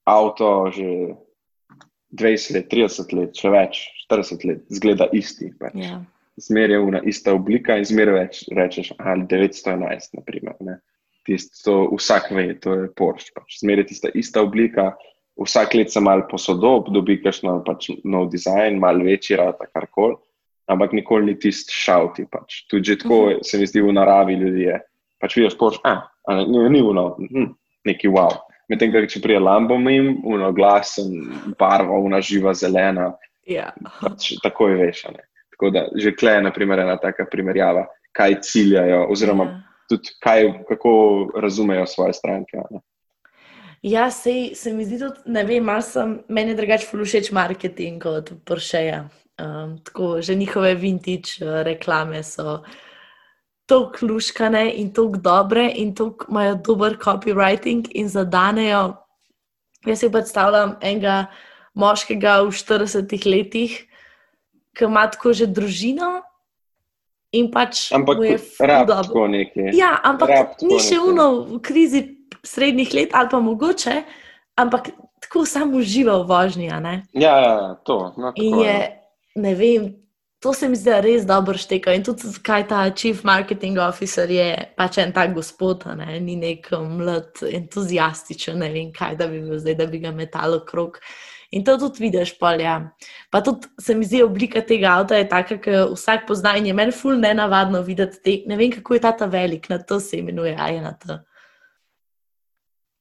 avto, 0.04 0.70
že 0.70 1.16
20 2.14 2.54
let, 2.54 2.68
30 2.70 3.14
let, 3.16 3.36
še 3.36 3.50
več, 3.50 3.80
40 4.06 4.44
let, 4.48 4.66
zgleda 4.70 5.08
isti. 5.16 5.50
Pač. 5.58 5.74
Yeah. 5.74 5.98
Ja. 5.98 6.02
Zmeraj 6.34 6.74
je 6.74 6.82
ena 6.90 7.00
ista 7.06 7.34
oblika 7.34 7.76
in 7.78 7.86
zmeraj 7.86 8.14
več 8.16 8.42
rečeš, 8.54 8.92
ali 8.98 9.26
911, 9.30 10.16
naprimer. 10.18 10.78
Tisto, 11.24 11.88
vsak 11.94 12.32
ve, 12.34 12.48
to 12.60 12.74
je 12.74 12.88
Porsche. 12.98 13.34
Pač. 13.36 13.60
Zmeraj 13.62 13.86
je 13.86 13.90
tista 13.92 14.12
ista 14.14 14.42
oblika, 14.44 14.92
vsak 15.40 15.74
let 15.78 15.94
se 15.94 16.02
malo 16.02 16.26
posodob, 16.30 16.90
dobi 16.94 17.20
kakšno 17.22 17.60
pač, 17.66 17.90
nov 18.04 18.30
dizajn, 18.34 18.78
malo 18.82 19.06
večji, 19.06 19.38
rata 19.40 19.66
karkoli, 19.70 20.18
ampak 20.70 20.94
nikoli 20.94 21.32
ni 21.32 21.38
tisti 21.38 21.74
šauti. 21.74 22.26
Pač. 22.30 22.64
Tudi 22.70 22.98
tako 22.98 23.14
uh 23.14 23.30
mhm. 23.30 23.38
-huh. 23.38 23.50
se 23.50 23.58
mi 23.58 23.66
zdi 23.66 23.82
v 23.82 23.92
naravi 23.92 24.34
ljudi. 24.34 24.68
Pač 25.18 25.36
vidiš 25.36 25.58
Porsche, 25.58 25.80
a, 25.84 25.90
a 25.90 26.13
ni, 26.28 26.68
ni 26.70 26.82
uno, 26.82 27.16
hm, 27.18 27.52
neki 27.84 28.08
wow. 28.08 28.32
Medtem, 28.68 28.92
ko 28.92 29.02
če 29.06 29.20
prije 29.20 29.42
Lambo 29.44 29.76
mim, 29.78 30.22
uno 30.24 30.52
glasen, 30.56 31.12
barva, 31.58 31.98
una 32.00 32.20
živa 32.24 32.54
zelena, 32.54 33.12
Ja. 33.44 33.74
pač 34.00 34.30
takoj 34.40 34.72
veš. 34.80 35.04
Ne? 35.12 35.26
Tako 35.52 35.70
da 35.70 35.82
že 36.00 36.14
kle 36.16 36.38
je 36.38 36.42
naprimer 36.46 36.80
ena 36.80 36.96
taka 36.96 37.26
primerjava, 37.30 37.84
kaj 38.16 38.40
ciljajo, 38.40 39.06
oziroma 39.12 39.44
Ja. 39.44 39.60
tudi 39.88 40.14
kaj, 40.24 40.48
kako 40.68 40.92
razumejo 41.36 41.86
svoje 41.86 42.12
stranke. 42.12 42.56
Ne? 42.70 42.80
Ja, 43.82 44.08
sej, 44.10 44.54
se 44.54 44.72
mi 44.72 44.84
zdi 44.84 44.98
tudi, 44.98 45.20
ne 45.26 45.44
vem, 45.44 45.64
malo 45.64 45.82
sem, 45.84 46.22
meni 46.28 46.54
je 46.54 46.56
drugače 46.56 46.86
všeč 46.88 47.30
marketing 47.32 48.06
od 48.06 48.32
Porscheja. 48.44 49.08
Um, 49.36 49.78
tako, 49.84 50.22
že 50.22 50.34
njihove 50.34 50.74
vintage 50.74 51.42
uh, 51.42 51.62
reklame 51.66 52.22
so 52.22 52.62
tako 53.66 53.92
kluškane 53.98 54.72
in 54.76 54.92
tako 54.92 55.16
dobre 55.16 55.72
in 55.74 55.94
tako 55.94 56.26
imajo 56.28 56.54
dober 56.54 56.96
copywriting 56.98 57.88
in 57.94 58.08
zadanejo. 58.08 58.96
Jaz 59.86 59.98
si 59.98 60.10
predstavljam 60.12 60.76
enega 60.80 61.26
moškega 61.74 62.40
v 62.42 62.52
40 62.52 63.26
letih, 63.30 63.86
ki 64.74 64.84
ima 64.84 65.06
tako 65.10 65.32
že 65.32 65.46
družino 65.46 66.22
in 67.32 67.50
pač 67.50 67.90
Ampak 67.92 68.22
je 68.22 68.38
tako 68.86 69.26
nekaj. 69.28 69.74
Ja, 69.74 69.98
ampak 70.02 70.60
ni 70.62 70.78
še 70.78 71.00
uno 71.02 71.44
v 71.56 71.60
krizi 71.60 72.04
srednjih 72.44 72.94
let, 72.94 73.10
ali 73.12 73.28
pa 73.28 73.40
mogoče, 73.40 74.04
ampak 74.60 74.92
tako 75.24 75.44
samo 75.48 75.80
uživa 75.80 76.20
v 76.22 76.28
vožnji. 76.28 76.70
a 76.70 76.80
ne. 76.80 77.02
Ja, 77.12 77.34
ja, 77.40 77.74
to. 77.84 78.14
No, 78.16 78.32
tako, 78.32 78.44
In 78.44 78.58
je, 78.60 78.76
ne 79.34 79.54
vem, 79.54 80.03
to 80.44 80.52
se 80.52 80.68
mi 80.68 80.76
zdi 80.76 80.92
res 81.00 81.22
dobro 81.24 81.56
šteka. 81.56 81.94
In 81.96 82.02
tudi, 82.04 82.28
kaj 82.44 82.66
ta 82.68 82.82
chief 82.92 83.22
marketing 83.24 83.78
officer 83.80 84.28
je, 84.28 84.48
pač 84.76 84.98
en 85.00 85.12
tak 85.16 85.32
gospod, 85.32 85.86
ne, 85.96 86.18
ni 86.20 86.34
nek 86.36 86.68
mlad, 86.84 87.40
entuzijastičen, 87.48 88.58
ne 88.60 88.68
vem 88.74 88.90
kaj, 88.92 89.16
da 89.16 89.30
bi 89.30 89.40
bil 89.40 89.56
zdaj, 89.62 89.78
da 89.78 89.86
bi 89.88 90.02
ga 90.02 90.12
metalo 90.12 90.60
krok. 90.68 91.00
In 91.56 91.64
to 91.64 91.78
tudi 91.80 92.04
vidiš, 92.04 92.34
polja. 92.36 92.74
Pa 93.32 93.40
tudi 93.46 93.70
se 93.80 93.96
mi 93.96 94.04
zdi 94.04 94.20
oblika 94.26 94.60
tega 94.68 94.98
avta 94.98 95.16
je 95.16 95.30
taka, 95.32 95.56
ki 95.64 95.80
vsak 95.94 96.28
pozna 96.28 96.58
in 96.60 96.68
je 96.68 96.76
meni 96.76 96.92
ful 96.92 97.16
nenavadno 97.24 97.80
videti. 97.86 98.20
Te, 98.20 98.36
ne 98.50 98.60
vem, 98.60 98.74
kako 98.76 98.98
je 98.98 99.04
ta 99.06 99.14
ta 99.16 99.30
velik, 99.32 99.70
na 99.72 99.80
to 99.80 100.00
se 100.00 100.20
imenuje, 100.20 100.52
a 100.60 100.68
je 100.74 100.84
na 100.84 100.92
to. 100.92 101.22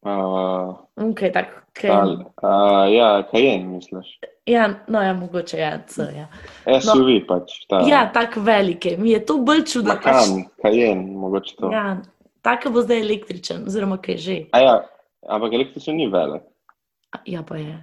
Uh, 0.03 0.75
Okay, 0.99 1.31
tak, 1.33 1.47
tal, 1.81 2.09
uh, 2.43 2.85
ja, 2.93 3.23
kajen, 3.31 3.69
misliš. 3.71 4.19
Ja, 4.45 4.67
no, 4.87 5.01
ja, 5.01 5.13
mogoče 5.13 5.57
je. 5.57 5.79
Ja, 5.97 6.27
ja. 6.67 6.81
SUV 6.81 7.23
pač. 7.27 7.53
Ta, 7.71 7.79
ja 7.87 8.03
tako 8.13 8.43
velike. 8.43 8.97
Mi 8.99 9.11
je 9.15 9.25
to 9.25 9.37
bolj 9.37 9.63
čudno. 9.65 9.95
pač- 9.95 10.05
Makan, 10.05 10.43
kajen, 10.61 11.01
mogoče 11.17 11.55
to. 11.55 11.71
Ja, 11.71 11.97
tako 12.41 12.69
bo 12.75 12.83
zdaj 12.83 12.99
električen, 13.01 13.63
oziroma 13.67 13.97
kaj 13.97 14.17
že. 14.17 14.37
A 14.51 14.59
ja, 14.59 14.75
ampak 15.27 15.53
električen 15.53 15.95
ni 15.95 16.07
velik. 16.11 16.43
Ja, 17.25 17.41
pa 17.47 17.57
je. 17.57 17.79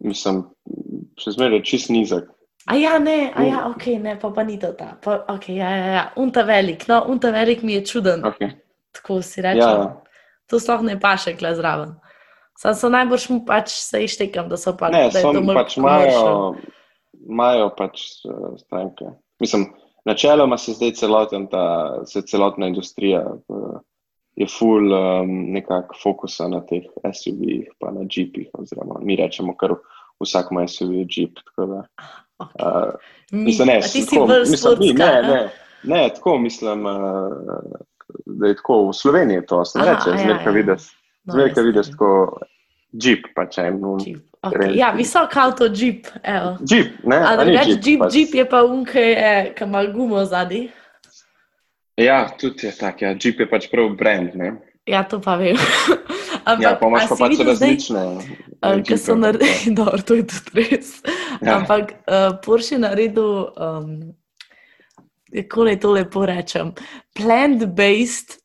Mislim, 0.00 0.42
še 1.20 1.36
zmeraj 1.38 1.62
je 1.62 1.64
čist 1.64 1.90
nizek. 1.94 2.26
A 2.66 2.76
ja, 2.76 2.98
ne, 2.98 3.32
a 3.34 3.42
ja, 3.42 3.64
ok, 3.70 3.86
ne, 4.02 4.18
pa, 4.20 4.30
pa 4.30 4.42
ni 4.42 4.58
to 4.58 4.72
ta. 4.74 4.96
Pa, 5.02 5.22
ok, 5.28 5.48
ja, 5.48 5.70
ja, 5.70 5.86
ja. 5.86 6.04
unta 6.16 6.42
velik, 6.42 6.88
no, 6.88 7.04
unta 7.08 7.30
velik 7.30 7.62
mi 7.62 7.74
je 7.78 7.86
čuden. 7.86 8.22
Okay. 8.22 8.52
Tako 8.92 9.22
si 9.22 9.42
rečem. 9.42 9.62
Ja. 9.62 10.01
To 10.52 10.60
sploh 10.60 10.82
ne 10.84 10.98
paše, 11.00 11.32
kle 11.40 11.54
zraven. 11.56 11.94
Sam 12.60 12.74
so 12.76 12.90
najbolj 12.92 13.24
mu 13.32 13.38
pač 13.48 13.72
se 13.72 14.02
ištekam, 14.04 14.50
da 14.52 14.58
so 14.60 14.74
pa 14.76 14.90
Ne, 14.92 15.06
da 15.08 15.22
bolj 15.32 15.56
pač 15.56 15.78
imajo, 15.80 16.26
imajo 17.24 17.70
pač 17.78 18.02
uh, 18.28 18.52
stranke. 18.60 19.14
Mislim, 19.40 19.70
načeloma 20.04 20.58
se 20.60 20.76
zdaj 20.76 20.92
celoten 21.00 21.46
ta, 21.48 21.64
se 22.06 22.20
celotna 22.28 22.68
industrija 22.68 23.24
uh, 23.24 23.80
je 24.36 24.46
full 24.48 24.92
um, 24.92 25.32
nekako 25.56 25.96
fokusa 26.02 26.48
na 26.52 26.60
teh 26.68 26.84
SUV-jih, 27.04 27.72
pa 27.80 27.90
na 27.92 28.04
jeepih, 28.04 28.52
oziroma 28.60 29.00
mi 29.00 29.16
rečemo, 29.16 29.56
kar 29.56 29.74
vsak 30.20 30.52
ima 30.52 30.66
SUV 30.68 31.02
jeep. 31.08 31.40
Tako 31.48 31.66
da, 31.72 31.82
Ok. 32.42 32.54
uh, 32.60 32.94
Mi- 33.32 33.44
mislim, 33.44 33.68
ne, 33.68 33.80
tako, 33.80 34.26
mislim, 34.26 34.78
mi, 34.80 34.92
ne, 34.92 35.22
ne, 35.22 35.40
ne, 35.84 36.08
tako 36.14 36.38
mislim, 36.38 36.86
uh, 36.86 36.92
da 38.26 38.50
je 38.50 38.56
tako 38.58 38.88
v 38.88 38.96
Sloveniji 38.96 39.46
to, 39.46 39.64
se 39.64 39.78
reče, 39.78 40.10
ja, 40.10 40.18
zmerka 40.24 40.50
ja. 40.50 40.56
vidiš, 40.56 40.90
No, 41.24 41.32
zmerka 41.32 41.60
jaz 41.60 41.66
vidiš 41.66 41.90
tako 41.94 42.10
jeep, 42.92 43.26
pač 43.34 43.58
en. 43.58 43.80
Jeep. 44.06 44.22
Okay. 44.42 44.72
Ja, 44.74 44.90
visok 44.90 45.36
avto, 45.36 45.68
jeep. 45.70 46.06
Evo. 46.22 46.56
Jeep, 46.66 46.98
ne? 47.04 47.16
A 47.16 47.28
a 47.28 47.44
ni 47.44 47.52
drugače, 47.52 47.78
jeep, 47.78 48.00
pač. 48.00 48.14
jeep 48.14 48.34
je 48.34 48.48
pa 48.48 48.64
unke, 48.66 49.04
ki 49.56 49.64
ima 49.64 49.84
gumo 49.86 50.24
zadaj. 50.24 50.66
Ja, 52.00 52.26
tudi 52.40 52.66
je 52.66 52.72
tak, 52.78 53.02
ja. 53.02 53.14
Jeep 53.14 53.40
je 53.40 53.46
pač 53.46 53.68
prav 53.70 53.92
brand, 53.96 54.34
ne? 54.34 54.56
Ja, 54.88 55.04
to 55.06 55.20
pa 55.22 55.36
vem. 55.38 55.56
Ampak, 56.48 56.62
Ja, 56.64 56.74
pa 56.74 56.88
imaš 56.90 57.06
pa 57.12 57.16
pač 57.16 57.38
različne. 57.38 58.02
uh, 58.02 58.22
eh, 58.66 58.82
ki 58.82 58.98
so 58.98 59.14
naredili, 59.14 59.74
dobro, 59.78 60.02
to 60.02 60.18
je 60.18 60.26
tudi 60.26 60.50
res. 60.58 60.98
Ja. 61.38 61.60
Ampak 61.60 61.94
uh, 62.02 62.34
Porsche 62.42 62.74
je 62.74 62.82
naredil, 62.82 63.30
um, 63.54 64.10
kako 65.32 65.64
naj 65.64 65.80
to 65.80 65.92
lepo 65.92 66.26
rečem, 66.26 66.72
plant-based, 67.16 68.38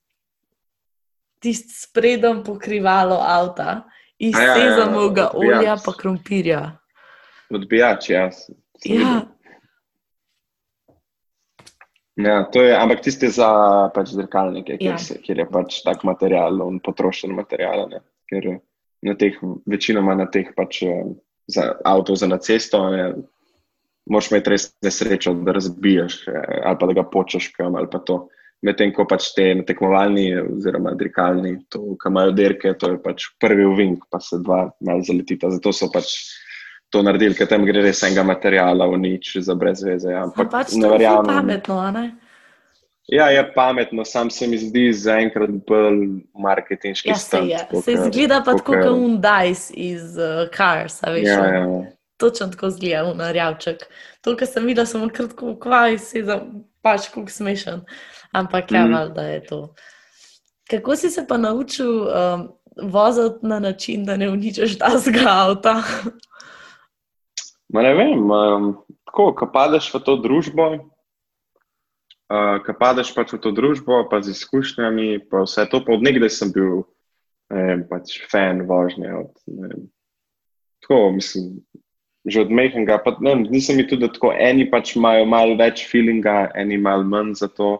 tisti 1.39 1.73
spredom 1.73 2.43
pokrivalo 2.43 3.19
avta 3.21 3.83
iz 4.17 4.33
ja, 4.33 4.41
ja, 4.41 4.47
ja, 4.47 4.55
sezamovega 4.55 5.27
odbijač. 5.33 5.59
olja 5.59 5.75
pa 5.85 5.93
krompirja. 5.93 6.61
Odbijač, 7.53 8.09
ja. 8.09 8.29
Ja, 8.85 9.21
ja, 12.15 12.43
to 12.51 12.63
je, 12.63 12.73
ampak 12.77 13.01
tiste 13.05 13.29
za 13.29 13.49
pač 13.93 14.11
dirkalnike, 14.17 14.77
kjer, 14.77 14.91
Ja. 14.95 14.97
se, 14.97 15.19
kjer 15.21 15.37
je 15.43 15.49
pač 15.51 15.81
tak 15.85 16.03
material, 16.03 16.61
on 16.65 16.79
potrošen 16.79 17.35
material, 17.35 17.87
ne? 17.89 18.01
ker 18.27 18.59
na 19.05 19.13
teh, 19.15 19.37
večinoma 19.69 20.15
na 20.17 20.25
teh 20.25 20.49
pač 20.57 20.81
eh, 20.83 21.03
za 21.47 21.77
avto 21.85 22.15
za 22.15 22.27
na 22.27 22.37
cesto, 22.37 22.89
ne? 22.89 23.13
Moraš 24.09 24.31
imeti 24.31 24.49
res 24.49 24.71
nesrečo, 24.83 25.33
da 25.45 25.55
razbiješ 25.57 26.27
eh, 26.27 26.41
ali 26.63 26.77
pa 26.79 26.89
da 26.89 26.93
ga 27.01 27.03
počeš 27.11 27.51
kam 27.57 27.75
ali 27.75 27.87
pa 27.91 27.99
to. 27.99 28.27
Medtem 28.65 28.89
ko 28.89 29.05
pač 29.05 29.35
te 29.35 29.51
tekmovalni 29.67 30.31
oziroma 30.41 30.95
dirkalni, 30.97 31.59
to, 31.69 31.93
ki 32.01 32.09
imajo 32.09 32.31
dirke, 32.33 32.71
to 32.73 32.95
je 32.95 32.97
pač 33.03 33.27
prvi 33.39 33.67
uvink, 33.69 34.07
pa 34.09 34.17
se 34.19 34.39
dva 34.41 34.63
malo 34.81 35.03
zaletita. 35.05 35.51
Zato 35.53 35.73
so 35.73 35.91
pač 35.93 36.09
to 36.89 37.03
naredili, 37.05 37.35
ker 37.37 37.45
tam 37.51 37.67
gre 37.67 37.83
res 37.85 38.01
enega 38.07 38.23
materijala 38.25 38.87
v 38.89 38.97
nič 39.03 39.35
za 39.45 39.53
brez 39.53 39.83
veze. 39.85 40.09
Ja. 40.09 40.23
ampak 40.25 40.49
pač 40.49 40.73
ne 40.73 40.87
to 40.87 40.87
je 40.87 40.91
verjamem. 40.95 41.29
pametno, 41.29 41.77
ne? 41.91 42.05
Ja, 43.07 43.29
je 43.31 43.43
pametno, 43.53 44.03
sam 44.05 44.29
se 44.29 44.47
mi 44.47 44.57
zdi 44.57 44.89
zaenkrat 44.93 45.53
bolj 45.67 46.01
marketinški 46.35 47.09
Ja, 47.13 47.15
se 47.15 47.37
je. 47.37 47.59
stunt, 47.59 47.85
Se 47.85 47.93
izgleda 47.93 48.41
pa 48.43 48.57
tako, 48.57 48.73
kot 48.73 48.89
un 48.89 49.21
dice 49.21 49.71
iz 49.73 50.17
uh, 50.17 50.49
Cars, 50.57 50.97
veš. 51.05 51.27
Ja, 51.29 51.39
ono. 51.39 51.77
ja. 51.83 51.91
Točno 52.17 52.47
tako 52.47 52.69
zgleda, 52.69 53.05
unarjavček. 53.11 53.83
To, 54.21 54.35
kar 54.35 54.47
sem 54.47 54.65
videla, 54.65 54.85
sem 54.85 55.09
kratko 55.09 55.51
ukvarjala, 55.55 55.97
se 56.01 56.23
za 56.23 56.39
pač 56.81 57.09
kako 57.13 57.29
smešen. 57.31 57.81
Ampak 58.31 58.71
ja, 58.71 58.85
Mhm. 58.85 58.93
mm. 58.93 59.13
da 59.13 59.21
je 59.21 59.43
to. 59.45 59.73
Kako 60.69 60.95
si 60.95 61.09
se 61.09 61.25
pa 61.27 61.37
naučil 61.37 62.01
um, 62.01 62.49
voziti 62.83 63.39
na 63.41 63.59
način, 63.59 64.05
da 64.05 64.17
ne 64.17 64.29
uničiš 64.29 64.77
tazga 64.77 65.23
avta? 65.25 65.81
Ma 67.73 67.81
ne 67.81 67.93
vem, 67.93 68.31
um, 68.31 68.85
tako, 69.05 69.33
ko 69.35 69.49
padeš 69.53 69.93
v 69.93 69.99
to 69.99 70.15
družbo, 70.23 70.67
uh, 72.31 72.59
ko 72.65 72.73
padeš 72.79 73.11
pač 73.15 73.33
v 73.35 73.39
to 73.43 73.51
družbo, 73.51 74.07
pa 74.11 74.21
z 74.23 74.31
izkušnjami, 74.31 75.27
pa 75.31 75.43
vse 75.43 75.65
to, 75.71 75.83
pa 75.83 75.91
odnegdaj 75.95 76.29
sem 76.31 76.51
bil 76.55 76.83
ne 77.51 77.63
vem, 77.63 77.83
pač 77.87 78.21
fan 78.31 78.63
vožnje. 78.67 79.11
Od, 79.19 79.31
vem, 79.47 79.87
tako, 80.83 81.11
mislim, 81.11 81.59
že 82.27 82.41
od 82.41 82.51
ne 82.51 82.67
vem, 83.21 83.47
nisem 83.49 83.77
mi 83.77 83.87
tudi 83.87 84.03
da 84.05 84.11
tako, 84.11 84.33
eni 84.35 84.67
pač 84.69 84.95
imajo 84.95 85.25
malo 85.25 85.55
več 85.55 85.85
feelinga, 85.87 86.51
eni 86.55 86.77
malo 86.77 87.03
manj 87.03 87.33
za 87.39 87.47
to. 87.47 87.77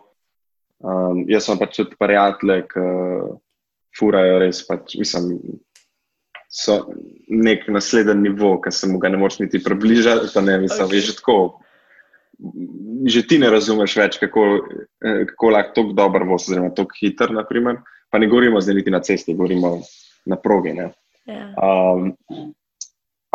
Um, 0.80 1.26
jaz 1.28 1.48
sem 1.48 1.58
pač 1.60 1.76
tudi 1.76 1.98
prijatelje, 2.00 2.62
ki 2.72 2.86
furajo 3.98 4.40
res, 4.40 4.62
pač, 4.68 4.96
mislim, 5.00 5.34
so 6.48 6.80
nek 7.28 7.68
nasleden 7.68 8.22
nivo, 8.24 8.56
ki 8.62 8.72
se 8.72 8.88
mu 8.88 9.02
ga 9.02 9.10
ne 9.10 9.20
moreš 9.20 9.42
niti 9.44 9.64
približati. 9.64 10.32
Ne, 10.46 10.60
mislim, 10.64 10.86
Ok. 10.86 10.92
okay. 10.92 11.02
že 11.02 11.16
tako. 11.20 11.40
Že 13.08 13.22
ti 13.28 13.40
ne 13.42 13.50
razumeš 13.50 13.96
več, 13.98 14.20
kako, 14.22 14.44
eh, 15.02 15.26
kako 15.34 15.50
lahko 15.50 15.74
tako 15.74 15.94
dobro 15.98 16.26
vozi, 16.26 16.52
oziroma 16.52 16.70
tako 16.76 16.94
hiter. 17.00 17.34
Naprimer. 17.34 17.82
Pa 18.10 18.22
ne 18.22 18.30
govorimo 18.30 18.62
zdaj 18.62 18.76
niti 18.76 18.92
na 18.94 19.02
cesti, 19.02 19.34
govorimo 19.34 19.82
na 20.26 20.38
progi. 20.38 20.74
Ne. 20.78 20.92
Ja. 21.26 21.50
Um, 21.58 22.14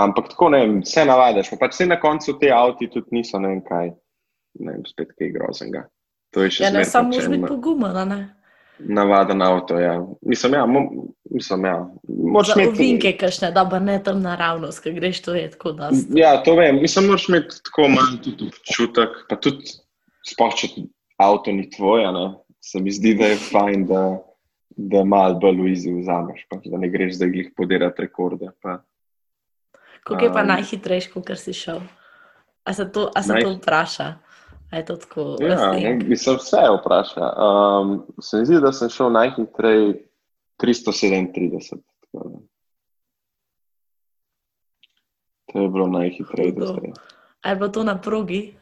ampak 0.01 0.29
tako 0.33 0.53
ne, 0.55 0.63
vem, 0.67 0.77
se 0.85 1.05
navadiš. 1.05 1.51
Pa 1.55 1.65
pač 1.65 1.77
vse 1.77 1.89
na 1.91 2.01
koncu 2.01 2.37
te 2.41 2.53
avti 2.55 2.91
tudi 2.93 3.19
niso 3.19 3.41
ne 3.43 3.55
vem 3.55 3.65
kaj, 3.67 3.91
ne 4.61 4.77
vem, 4.77 4.87
spet 4.89 5.13
kaj 5.19 5.35
groznega. 5.37 5.87
To 6.33 6.47
je 6.47 6.55
še 6.57 6.65
ja, 6.65 6.71
ne 6.73 6.85
samo 6.89 7.11
pač 7.11 7.19
moraš 7.19 7.33
biti 7.35 7.43
en 7.43 7.51
pogumen, 7.51 7.99
ne? 8.09 8.23
navaden 8.89 9.43
avto. 9.43 9.79
Ja. 9.79 10.07
Mislim, 10.23 10.53
ja, 10.53 10.67
mislim, 11.31 11.65
ja. 11.65 11.91
moraš 12.09 12.57
imeti- 12.57 12.69
ovinke, 12.69 13.13
kašne, 13.17 13.51
da 13.51 13.69
pa 13.71 13.79
ne 13.79 14.03
tam 14.03 14.23
naravnost, 14.23 14.83
ker 14.83 14.93
greš 14.93 15.23
to 15.23 15.35
je 15.35 15.51
tako 15.51 15.73
da. 15.73 15.91
Ja, 16.15 16.43
to 16.43 16.57
vem. 16.57 16.81
Mislim, 16.83 17.07
moraš 17.07 17.29
imeti 17.29 17.63
tako 17.65 17.89
malo 17.89 18.19
tudi 18.25 18.49
občutek, 18.49 19.09
pa 19.29 19.37
tudi 19.37 19.77
sploh, 20.27 20.55
če 20.55 20.69
avto 21.19 21.53
ni 21.53 21.69
tvoj, 21.71 22.05
a 22.05 22.13
ne, 22.13 22.27
se 22.61 22.81
mi 22.81 22.91
zdi, 22.91 23.15
da 23.15 23.33
je 23.33 23.37
fajn, 23.37 23.87
da, 23.87 24.03
da 24.77 25.05
malo 25.05 25.39
bolj 25.43 25.63
v 25.63 25.73
izi 25.73 25.93
vzameš, 25.93 26.47
pač, 26.51 26.67
da 26.71 26.79
ne 26.79 26.91
greš 26.91 27.19
zdaj 27.19 27.37
jih 27.37 27.53
podirati 27.57 28.03
rekorde. 28.03 28.51
Pa. 28.63 28.81
Kako 30.05 30.25
je 30.25 30.33
pa 30.33 30.41
Um, 30.41 30.47
najhitrejši, 30.47 31.11
kar 31.27 31.39
si 31.39 31.53
šel? 31.53 31.81
A 32.65 32.75
se 32.75 32.93
to, 32.93 33.11
a 33.15 33.23
se 33.23 33.33
Naj- 33.33 33.43
to 33.43 33.55
vpraša? 33.55 34.15
Je 34.73 34.85
to 34.85 34.97
tako? 34.97 35.37
Ja, 35.41 35.73
mislim, 36.09 36.37
vse 36.37 36.57
vpraša. 36.81 37.33
Um, 37.37 38.07
se 38.21 38.37
mi 38.37 38.47
zdi, 38.47 38.61
da 38.61 38.73
sem 38.73 38.89
šel 38.89 39.13
najhitreje 39.13 40.09
337. 40.63 41.83
tako 42.01 42.29
da. 42.29 42.39
To 45.53 45.63
je 45.63 45.69
bilo 45.69 45.87
najhitreje 45.87 46.53
do 46.53 46.67
zdaj. 46.67 46.93
A 47.43 47.49
je 47.51 47.57
bilo 47.57 47.69
to 47.69 47.85
na 47.85 48.01
progi? 48.01 48.55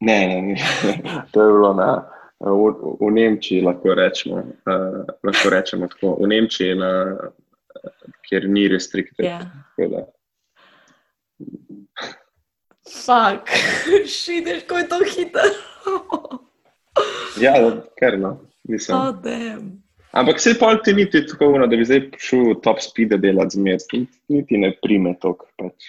Ne, 0.00 0.26
ne, 0.26 0.42
ne. 0.42 0.56
to 1.32 1.42
je 1.42 1.52
bilo 1.52 1.74
na, 1.74 2.10
v, 2.40 2.72
v 3.00 3.10
Nemčiji, 3.10 3.62
lahko 3.62 3.94
rečemo, 3.94 4.36
uh, 4.36 5.04
lahko 5.22 5.50
rečemo 5.50 5.86
tako. 5.86 6.16
V 6.20 6.26
Nemčiji, 6.26 6.74
na, 6.74 7.16
kjer 8.28 8.48
ni 8.48 8.68
restrikcije. 8.68 9.28
Ja. 9.28 9.40
Yeah. 9.78 10.04
Fak, 13.04 13.48
šideš, 14.18 14.66
ko 14.68 14.78
je 14.78 14.88
to 14.88 14.98
hitro. 15.08 15.48
Ja, 17.40 17.54
ker 17.98 18.18
no, 18.20 18.36
nisem. 18.68 18.94
oh, 18.96 19.10
damn. 19.24 19.72
Ampak 20.14 20.38
se 20.38 20.52
pol 20.54 20.78
ti 20.84 20.92
niti 20.94 21.24
tako, 21.26 21.48
ono, 21.56 21.66
da 21.66 21.76
bi 21.76 21.84
zdaj 21.84 22.04
šel 22.22 22.52
top 22.62 22.78
speed 22.84 23.16
delati 23.18 23.56
zmer, 23.58 23.80
niti, 23.92 24.20
niti 24.30 24.58
ne 24.62 24.70
prime 24.82 25.16
toliko. 25.20 25.48
Pač. 25.58 25.88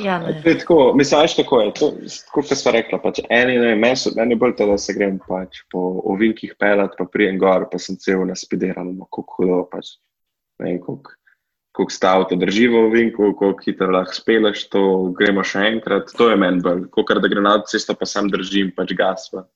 Ja, 0.00 0.16
To 0.22 0.30
ne. 0.30 0.40
je 0.46 0.54
tako, 0.62 0.78
mislim, 0.96 1.20
veš 1.20 1.34
tako 1.36 1.60
je, 1.60 1.72
to, 1.76 1.90
tako 1.90 2.40
kot 2.46 2.56
sva 2.56 2.72
rekla, 2.72 3.00
pač 3.02 3.20
eni, 3.26 3.58
ne, 3.58 3.74
meni 3.76 3.98
so- 3.98 4.14
meni 4.16 4.38
bolj 4.38 4.54
to, 4.56 4.68
da 4.70 4.78
se 4.78 4.94
grem 4.96 5.18
pač 5.26 5.60
po 5.72 5.82
ovinkih 6.14 6.54
pelat, 6.62 6.94
pa 6.96 7.04
prijem 7.04 7.36
gor, 7.42 7.66
pa 7.68 7.78
sem 7.78 7.98
cel 8.00 8.22
naspideran, 8.30 8.94
no, 8.96 9.08
kako 9.12 9.36
hudo, 9.42 9.58
pač, 9.72 9.96
ne 10.62 10.70
vem, 10.70 10.78
koliko, 10.86 11.18
koliko 11.72 11.92
sta 11.92 12.14
avto 12.18 12.36
drži 12.36 12.68
v 12.68 12.80
ovinku, 12.86 13.32
koliko 13.38 13.62
hitro 13.64 13.90
lahko 13.94 14.14
speleš, 14.14 14.64
to 14.72 14.82
gremo 15.18 15.44
še 15.46 15.66
enkrat, 15.74 16.10
to 16.16 16.30
je 16.30 16.38
meni 16.40 16.62
bolj, 16.64 16.88
kot 16.94 17.12
da 17.22 17.30
grem 17.30 17.46
na 17.46 17.58
avtocesto, 17.58 17.94
pa 17.94 18.08
sam 18.08 18.30
držim 18.30 18.72
pač 18.76 18.94
gas. 18.98 19.28
Pa. 19.30 19.46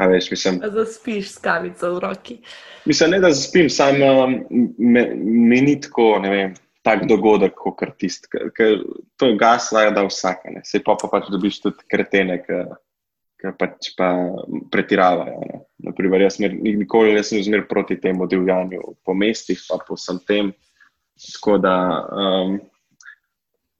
A 0.00 0.08
veš, 0.08 0.30
mislim, 0.32 0.60
Zaspiš 0.72 1.34
s 1.34 1.38
kavico 1.38 1.94
v 1.94 2.00
roki. 2.00 2.38
Mislim, 2.88 3.12
ne 3.12 3.20
da 3.20 3.30
zaspim, 3.30 3.68
sam 3.70 4.00
um, 4.02 4.38
me, 4.78 5.04
me 5.14 5.60
ni 5.60 5.76
tako, 5.80 6.16
ne 6.22 6.30
vem, 6.32 6.54
tak 6.82 7.04
dogodek 7.06 7.54
kot 7.54 7.92
tisti, 8.00 8.30
ker- 8.56 8.80
to 9.20 9.34
gas 9.38 9.68
laja 9.72 9.92
da 9.94 10.06
vsaka, 10.08 10.50
ne. 10.50 10.64
Sej 10.64 10.82
pa, 10.86 10.96
pa 10.98 11.10
pač 11.12 11.28
dobiš 11.30 11.60
tudi 11.62 11.86
kretene, 11.92 12.40
ki 12.42 13.52
pač 13.58 13.92
pa 13.98 14.10
pretiravajo. 14.72 15.44
Ne. 15.46 15.62
Naprimer, 15.82 16.24
jaz 16.24 16.38
mer, 16.40 16.54
nikoli 16.54 17.14
nisem 17.16 17.42
zmer 17.42 17.66
proti 17.68 17.98
temu 18.00 18.26
divjanju 18.30 18.96
po 19.04 19.14
mestih, 19.18 19.60
pa 19.68 19.80
po 19.82 19.98
vsem 19.98 20.20
tem. 20.26 20.52
Tako 21.18 21.58
da, 21.62 21.76
um, 22.12 22.56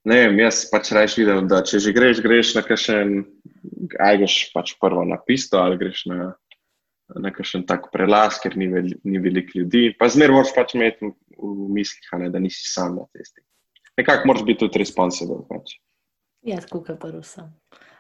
ne 0.04 0.18
vem, 0.20 0.38
jaz 0.44 0.64
pač 0.70 0.92
rajš 0.94 1.16
videl, 1.22 1.42
da 1.48 1.62
če 1.66 1.80
že 1.82 1.94
greš, 1.96 2.20
greš 2.22 2.54
na 2.58 2.62
kakšen, 2.66 3.16
aj 3.98 4.20
greš 4.22 4.36
pač 4.54 4.74
prvo 4.80 5.04
na 5.08 5.18
pisto 5.18 5.58
ali 5.62 5.80
greš 5.80 6.06
na 6.12 6.32
na 7.16 7.32
kakšen 7.34 7.66
tak 7.68 7.90
prelaz, 7.92 8.38
ker 8.40 8.56
ni, 8.56 8.68
vel, 8.72 8.92
ni 9.04 9.20
veliko 9.20 9.58
ljudi. 9.58 9.90
Pa 9.98 10.08
zmeraj 10.12 10.36
moraš 10.36 10.52
pač 10.56 10.74
imeti 10.78 11.10
v, 11.10 11.14
mislih, 11.74 12.12
ne, 12.22 12.30
da 12.32 12.40
nisi 12.40 12.64
sam 12.70 12.96
na 12.96 13.06
cesti. 13.12 13.42
Nekako 14.00 14.30
moraš 14.30 14.46
biti 14.48 14.62
tudi 14.64 14.80
responsible. 14.80 15.42
Pač. 15.50 15.76
Ja, 16.46 16.60
tako 16.64 16.82
kot 16.86 17.00
prvo 17.02 17.22
sem. 17.26 17.50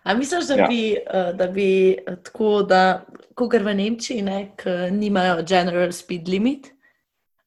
A 0.02 0.14
misliš, 0.18 0.48
da 0.50 0.56
Ja. 0.64 0.68
bi, 0.68 0.96
eh, 0.96 1.32
da 1.36 1.46
bi 1.46 1.68
eh, 1.92 2.16
tako, 2.24 2.62
da, 2.62 3.04
kot 3.38 3.52
v 3.54 3.74
Nemčiji, 3.74 4.22
ne, 4.22 4.38
ki 4.56 4.90
nimajo 4.90 5.42
general 5.46 5.92
speed 5.92 6.28
limit, 6.28 6.72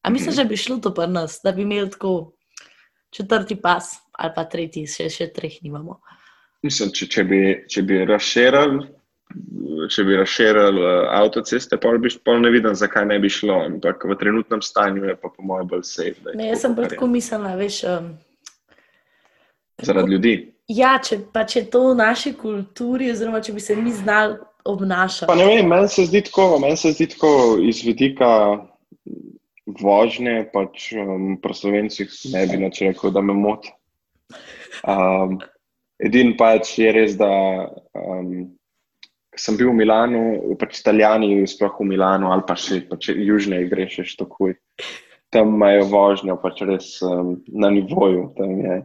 a 0.05 0.09
misliš, 0.13 0.35
da 0.35 0.43
bi 0.43 0.57
šlo 0.57 0.77
to 0.77 0.93
pri 0.93 1.07
nas, 1.07 1.39
da 1.43 1.51
bi 1.51 1.61
imeli 1.65 1.89
tako 1.91 2.31
četrti 3.09 3.55
pas 3.61 3.95
ali 4.11 4.31
pa 4.35 4.43
tretji, 4.49 4.85
še, 4.87 5.09
še 5.09 5.31
treh 5.33 5.57
nimamo. 5.61 5.97
Mislim, 6.63 6.91
če, 6.95 7.07
če, 7.11 7.23
bi, 7.27 7.41
če 7.69 7.83
bi 7.85 8.05
razširili. 8.07 8.85
Če 9.91 10.03
bi 10.05 10.15
razširili 10.15 10.81
uh, 10.81 11.07
avtoceste, 11.17 11.79
pa 11.81 11.91
bi 11.99 12.09
šlo 12.13 12.37
ne 12.39 12.51
vidim, 12.53 12.75
zakaj 12.77 13.07
ne 13.09 13.17
bi 13.19 13.29
šlo. 13.33 13.57
Ampak 13.65 14.05
v 14.07 14.15
trenutnem 14.21 14.61
stanju 14.63 15.09
je 15.09 15.15
pa 15.19 15.31
po 15.33 15.43
mojem 15.43 15.67
bolj 15.73 15.83
safe. 15.89 16.35
Ne, 16.37 16.51
jaz 16.51 16.63
sem 16.63 16.75
bolj 16.77 16.93
tako 16.93 17.09
mislila, 17.11 17.55
veš. 17.59 17.81
Um, 17.89 18.11
Zaradi 19.83 20.13
ljudi. 20.13 20.35
Ja, 20.71 20.95
če 21.03 21.19
pa 21.33 21.43
če 21.49 21.65
to 21.73 21.89
v 21.89 21.97
naši 21.99 22.35
kulturi, 22.37 23.09
oziroma 23.11 23.41
če 23.43 23.57
bi 23.57 23.65
se 23.65 23.75
mi 23.75 23.91
znali 23.93 24.37
obnašati. 24.65 25.27
Pa 25.29 25.35
ne 25.37 25.49
vem, 25.49 25.67
meni 25.69 25.89
se 25.91 26.05
zdi 26.07 26.23
tako, 26.29 26.47
meni 26.61 26.77
se 26.79 26.93
zdi 26.95 27.09
tako 27.11 27.33
iz 27.61 27.83
vidika 27.85 28.29
vožnje, 29.65 30.45
pač 30.54 30.93
um, 30.93 31.36
pri 31.41 31.54
slovencih 31.58 32.10
ne 32.34 32.45
bi 32.49 32.62
nič 32.62 32.82
rekel, 32.86 33.12
da 33.12 33.21
me 33.21 33.34
moti. 33.34 33.73
Um, 34.86 35.39
Edini 36.01 36.36
pač 36.38 36.75
je 36.78 36.91
res, 36.91 37.15
da 37.17 37.30
um, 37.95 38.51
sem 39.36 39.58
bil 39.58 39.71
v 39.71 39.80
Milanu, 39.80 40.23
pač 40.60 40.82
Italijani, 40.82 41.45
sploh 41.47 41.80
v 41.80 41.89
Milanu 41.95 42.32
ali 42.32 42.45
pa 42.47 42.58
še 42.60 42.84
pač 42.89 43.10
južneje 43.12 43.69
greš, 43.71 44.01
še 44.04 44.19
takoj. 44.23 44.56
Tam 45.34 45.56
imajo 45.58 45.88
vožnjo 45.91 46.38
pač 46.39 46.62
res 46.67 46.89
um, 47.04 47.39
na 47.51 47.71
nivoju. 47.73 48.30
Tam, 48.38 48.51
je, 48.62 48.78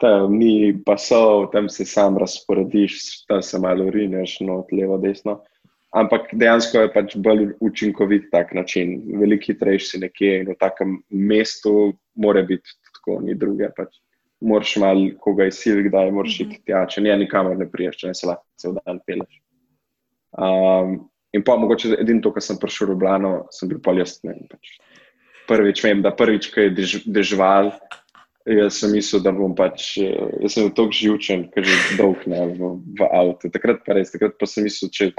tam 0.00 0.36
ni 0.36 0.74
pasov, 0.86 1.50
tam 1.54 1.68
se 1.72 1.86
sam 1.88 2.18
razporediš, 2.20 3.26
tam 3.30 3.42
se 3.42 3.58
malo 3.58 3.88
urineš, 3.90 4.40
no, 4.46 4.62
levo, 4.72 5.00
desno. 5.00 5.40
Ampak 5.90 6.30
dejansko 6.38 6.84
je 6.84 6.90
pač 6.94 7.16
bolj 7.18 7.48
učinkovit 7.66 8.28
tak 8.30 8.52
način. 8.54 9.00
Veliko 9.18 9.50
hitrejši 9.50 9.86
si 9.86 9.98
nekje 9.98 10.36
in 10.38 10.52
v 10.52 10.54
takem 10.60 11.00
mestu 11.10 11.96
mora 12.14 12.44
biti 12.46 12.76
tako, 12.92 13.18
ni 13.24 13.34
druge. 13.34 13.72
Pač. 13.76 13.98
Moraš 14.40 14.76
malo 14.80 15.10
koga 15.20 15.50
izsiliti, 15.50 15.90
kdaj 15.90 16.12
moraš 16.14 16.38
iti 16.46 16.60
tja, 16.64 16.86
če 16.88 17.02
ne, 17.04 17.16
nikamor 17.24 17.58
ne 17.58 17.66
priješ, 17.68 17.98
če 18.00 18.12
ne 18.12 18.14
se 18.16 18.28
lahko 18.30 18.46
cel 18.56 18.78
dan 18.78 19.02
peleš. 19.04 19.40
Um, 20.38 20.94
in 21.34 21.42
pa 21.44 21.58
mogoče 21.58 21.96
edino 21.98 22.22
to, 22.24 22.32
kar 22.32 22.46
sem 22.46 22.60
prišel 22.62 22.86
v 22.86 22.94
Ljubljano, 22.94 23.34
sem 23.52 23.68
bil 23.68 23.82
pa 23.82 23.92
jaz. 23.98 24.20
Ne, 24.24 24.38
pač. 24.48 24.78
Prvič 25.50 25.82
vem, 25.84 26.00
da 26.06 26.14
prvič, 26.14 26.52
ko 26.54 26.62
je 26.62 26.72
dež, 26.78 26.96
dežval, 27.10 27.74
jaz 28.46 28.78
sem 28.78 28.94
mislil, 28.94 29.24
da 29.26 29.34
bom 29.34 29.58
pač, 29.58 29.96
eh, 29.98 30.38
jaz 30.46 30.54
sem 30.54 30.70
tako 30.70 30.94
živčen, 30.94 31.48
ker 31.50 31.66
že 31.66 31.98
dolg 31.98 32.22
ne 32.30 32.46
v, 32.54 32.74
v 32.96 33.10
avtu. 33.10 33.50
Takrat 33.50 33.82
pa 33.84 33.98
res, 33.98 34.14
takrat 34.14 34.38
pa 34.38 34.46
sem 34.46 34.64
mislil, 34.64 34.94
če 34.94 35.10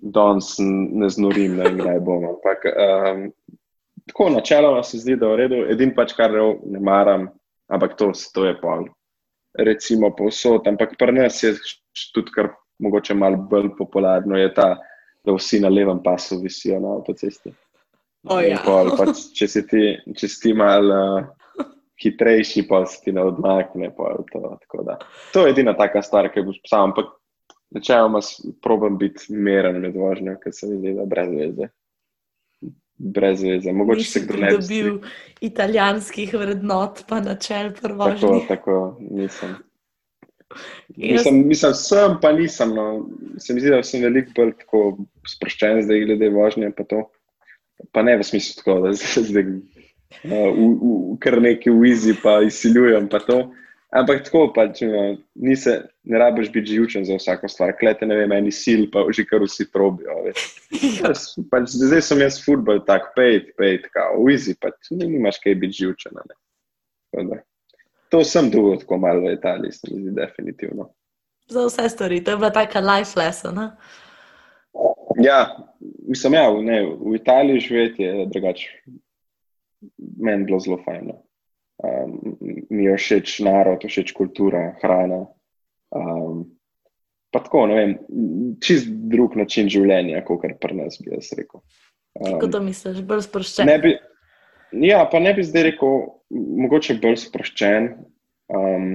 danes 0.00 0.54
ne 0.58 1.08
znorim, 1.08 1.56
ne 1.56 1.68
vem, 1.68 1.78
kdaj 1.78 2.00
bom. 2.04 2.24
Ampak 2.34 2.64
um, 2.70 3.26
tako 4.06 4.30
načeloma 4.30 4.82
se 4.82 4.98
zdi, 4.98 5.16
da 5.16 5.26
je 5.26 5.32
v 5.32 5.40
redu. 5.42 5.60
Edin 5.72 5.94
pač, 5.94 6.14
kar 6.18 6.32
ne 6.64 6.80
maram, 6.80 7.28
ampak 7.72 7.96
to, 7.98 8.12
to 8.34 8.46
je 8.48 8.56
pol. 8.60 8.86
Recimo 9.58 10.12
povsod, 10.16 10.68
ampak 10.70 10.96
pri 10.98 11.12
nas 11.12 11.42
je 11.42 11.54
tudi 12.14 12.32
kar 12.34 12.52
mogoče 12.80 13.14
malo 13.14 13.36
bolj 13.50 13.74
popularno, 13.78 14.38
je 14.38 14.54
ta, 14.54 14.76
da 15.24 15.34
vsi 15.36 15.60
na 15.60 15.68
levem 15.68 16.00
pasu 16.02 16.40
visijo 16.40 16.80
na 16.80 16.96
avtocesti. 16.96 17.52
O, 18.28 18.40
In 18.40 18.56
ja. 18.56 18.62
pol, 18.64 18.94
pač, 18.96 19.30
če 19.36 19.48
si 19.48 19.66
ti, 19.68 19.84
če 20.16 20.28
si 20.28 20.40
ti 20.42 20.54
malo 20.56 20.96
uh, 20.96 21.68
hitrejši, 22.00 22.64
pa 22.68 22.82
si 22.88 23.00
ti 23.04 23.12
ne 23.16 23.24
odmakne. 23.28 23.92
Pol, 23.96 24.24
to, 24.32 24.56
to 25.32 25.46
je 25.46 25.54
edina 25.54 25.74
taka 25.76 26.02
stvar, 26.04 26.30
ki 26.32 26.44
bo 26.44 26.56
sam, 26.64 26.90
ampak 26.90 27.12
načeloma 27.70 28.20
probam 28.62 28.98
biti 28.98 29.32
meren 29.32 29.80
med 29.80 29.94
vožnjo, 29.96 30.36
ker 30.42 30.52
se 30.54 30.66
mi 30.66 30.78
zdi, 30.78 30.94
da 30.98 31.04
brez 31.06 31.30
veze. 31.30 31.68
Brez 32.98 33.42
veze. 33.42 33.72
Mogoče 33.72 33.98
Nisi 33.98 34.10
se 34.12 34.20
kdo 34.26 34.36
ne 34.36 34.50
bi 34.50 34.56
pridobil 34.56 34.98
italijanskih 35.40 36.34
vrednot, 36.34 37.04
pa 37.08 37.20
načel 37.20 37.70
Tako, 37.72 37.82
prvožnji. 37.82 38.46
tako, 38.48 38.76
nisem. 39.00 39.54
Jaz- 40.96 41.12
Mislim, 41.12 41.48
mislim, 41.48 41.74
sem, 41.74 42.16
pa 42.22 42.32
nisem. 42.32 42.74
No. 42.74 43.06
Se 43.38 43.54
mi 43.54 43.60
zdi, 43.60 43.70
da 43.70 43.82
sem 43.82 44.02
veliko 44.02 44.32
bolj 44.36 44.52
tako 44.58 44.80
sproščen 45.28 45.82
zdaj 45.86 46.04
glede 46.04 46.28
vožnje. 46.34 46.72
Pa, 46.76 46.84
to. 46.84 47.04
pa 47.92 48.02
ne 48.02 48.18
v 48.18 48.24
smislu 48.26 48.58
tako, 48.58 48.80
da 48.80 48.92
zdaj, 48.98 49.24
zdaj 49.30 49.44
uh, 49.46 49.54
v, 50.26 50.66
v, 50.82 51.16
kar 51.22 51.38
nekaj 51.40 51.72
v 51.72 51.86
izi 51.88 52.16
pa 52.22 52.40
izsiljujem. 52.42 53.08
Pa 53.08 53.22
to. 53.22 53.38
Ampak 53.90 54.22
tako 54.22 54.44
pač, 54.54 54.84
no, 54.86 55.16
nise, 55.34 55.72
ne 56.06 56.18
rabiš 56.18 56.52
biti 56.54 56.76
živčen 56.76 57.04
za 57.04 57.16
vsako 57.18 57.48
stvar. 57.50 57.72
Klete, 57.78 58.06
ne 58.06 58.14
vem, 58.20 58.32
eni 58.32 58.52
sil, 58.54 58.84
pa 58.92 59.02
že 59.10 59.24
kar 59.26 59.42
vsi 59.42 59.66
probijo. 59.72 60.14
a 60.14 60.22
veš. 60.28 60.44
Jaz 61.02 61.24
Pač, 61.50 61.74
zdaj 61.74 62.02
sem 62.06 62.22
jaz 62.22 62.38
futbol, 62.44 62.78
tako 62.86 63.10
pejt, 63.16 63.50
pejt, 63.58 63.88
kao, 63.90 64.20
v 64.22 64.36
izi, 64.36 64.54
pač 64.54 64.92
ni- 64.94 65.10
nimaš 65.10 65.40
kaj 65.42 65.58
biti 65.58 65.82
živčen. 65.82 66.14
ne. 67.18 67.42
To 68.10 68.22
sem 68.26 68.50
dobil 68.50 68.78
tako 68.78 68.98
malo 68.98 69.26
v 69.26 69.34
Italiji, 69.34 69.72
se 69.72 69.90
mi 69.90 70.02
zdi 70.02 70.14
definitivno. 70.14 70.90
Za 71.50 71.66
vse 71.66 71.88
stvari, 71.88 72.22
to 72.24 72.30
je 72.30 72.36
bila 72.36 72.50
taka 72.50 72.78
life 72.80 73.18
lesson. 73.18 73.58
a? 73.58 73.76
Ja, 75.18 75.56
mislim, 76.06 76.34
ja, 76.34 76.46
ne, 76.62 76.78
v 76.86 77.14
Italiji 77.18 77.60
živeti 77.60 78.02
je 78.02 78.26
drugače. 78.26 78.70
Meni 79.98 80.42
je 80.42 80.46
bilo 80.46 80.58
zelo 80.60 80.78
fajn. 80.84 81.10
Um, 81.80 82.36
mi 82.70 82.84
je 82.84 82.96
všeč 82.96 83.38
narod, 83.46 83.84
všeč 83.88 84.12
kultura, 84.12 84.74
hrana. 84.82 85.24
Um, 85.96 86.44
pa 87.32 87.40
tako, 87.40 87.64
ne 87.70 87.76
vem, 87.78 87.94
čist 88.60 88.90
drug 89.08 89.36
način 89.38 89.70
življenja, 89.72 90.20
kot 90.26 90.42
kar 90.42 90.56
pri 90.60 90.76
nas 90.82 90.98
bi 91.00 91.14
jaz 91.14 91.30
rekel. 91.38 91.62
Kako 92.18 92.46
Um, 92.46 92.52
to 92.52 92.60
misliš, 92.60 93.00
bolj 93.06 93.22
sproščen? 93.24 93.70
bi, 93.80 93.94
ja, 94.84 95.04
pa 95.08 95.22
ne 95.22 95.32
bi 95.36 95.46
zdaj 95.46 95.70
rekel, 95.70 96.02
mogoče 96.66 96.98
bolj 97.00 97.16
sproščen. 97.24 97.92
Um, 98.50 98.90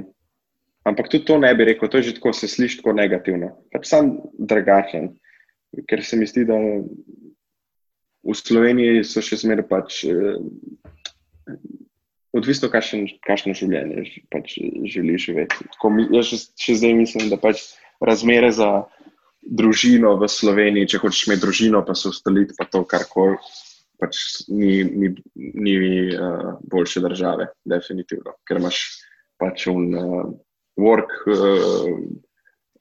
ampak 0.85 1.09
tudi 1.09 1.25
to 1.25 1.39
ne 1.41 1.53
bi 1.57 1.65
rekel, 1.71 1.89
to 1.89 2.03
je 2.03 2.11
že 2.11 2.17
tako, 2.19 2.35
se 2.37 2.51
sliši 2.51 2.83
tako 2.83 2.93
negativno. 2.93 3.55
Pač 3.73 3.89
sam 3.89 4.17
drugačen, 4.37 5.15
ker 5.89 6.03
se 6.05 6.19
mi 6.19 6.27
zdi, 6.29 6.45
da 6.45 6.59
v 8.25 8.35
Sloveniji 8.37 9.01
so 9.07 9.23
še 9.25 9.41
zmeraj 9.41 9.65
pač. 9.71 10.03
eh, 10.05 10.37
Odvisno, 12.35 12.67
kakšen, 12.71 13.05
kakšno 13.23 13.53
življenje 13.55 14.03
pač 14.33 14.57
želiš 14.91 15.29
živeti. 15.29 15.67
Tako, 15.75 15.93
jaz 16.11 16.31
še, 16.31 16.39
še 16.59 16.77
zdaj 16.81 16.95
mislim, 16.97 17.29
da 17.31 17.39
pač 17.39 17.63
razmere 18.03 18.51
za 18.55 18.69
družino 19.45 20.15
v 20.19 20.27
Sloveniji, 20.31 20.89
če 20.93 21.01
hočeš 21.03 21.27
imeti 21.27 21.43
družino, 21.45 21.83
pa 21.85 21.95
se 21.95 22.09
ustaliti, 22.09 22.55
pa 22.57 22.65
to 22.67 22.83
karkoli, 22.89 23.37
pač 24.01 24.19
ni, 24.49 24.83
ni, 24.83 25.11
ni 25.35 25.75
uh, 26.11 26.55
boljše 26.71 27.03
države, 27.05 27.47
definitivno, 27.69 28.35
ker 28.47 28.59
imaš 28.59 28.81
pač 29.39 29.67
un 29.71 29.87
uh, 29.95 30.25
work, 30.81 31.13
uh, 31.29 31.93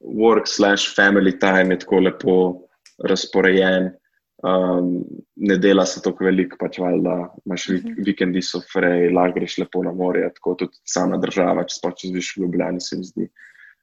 work 0.00 0.48
slash 0.50 0.94
family 0.96 1.36
time 1.38 1.76
je 1.76 1.84
tako 1.84 2.00
lepo 2.08 2.38
razporejen. 3.04 3.92
Um, 4.44 5.04
ne 5.36 5.56
dela 5.56 5.86
se 5.86 6.02
tako 6.04 6.26
veliko, 6.26 6.58
pač 6.60 6.76
valjda 6.82 7.14
imaš 7.46 7.62
vik 7.70 7.84
vikendi 8.04 8.42
so 8.44 8.58
frej, 8.60 9.06
lahko 9.14 9.38
greš 9.38 9.54
lepo 9.62 9.80
na 9.86 9.92
morje, 9.96 10.26
tako 10.36 10.52
tudi 10.60 10.76
sama 10.84 11.16
država, 11.22 11.64
če 11.64 11.78
sploh 11.78 11.94
če 11.96 12.10
zviš 12.10 12.28
v 12.36 12.42
Ljubljani, 12.42 12.82
se 12.84 12.98
mi 12.98 13.08
zdi. 13.08 13.28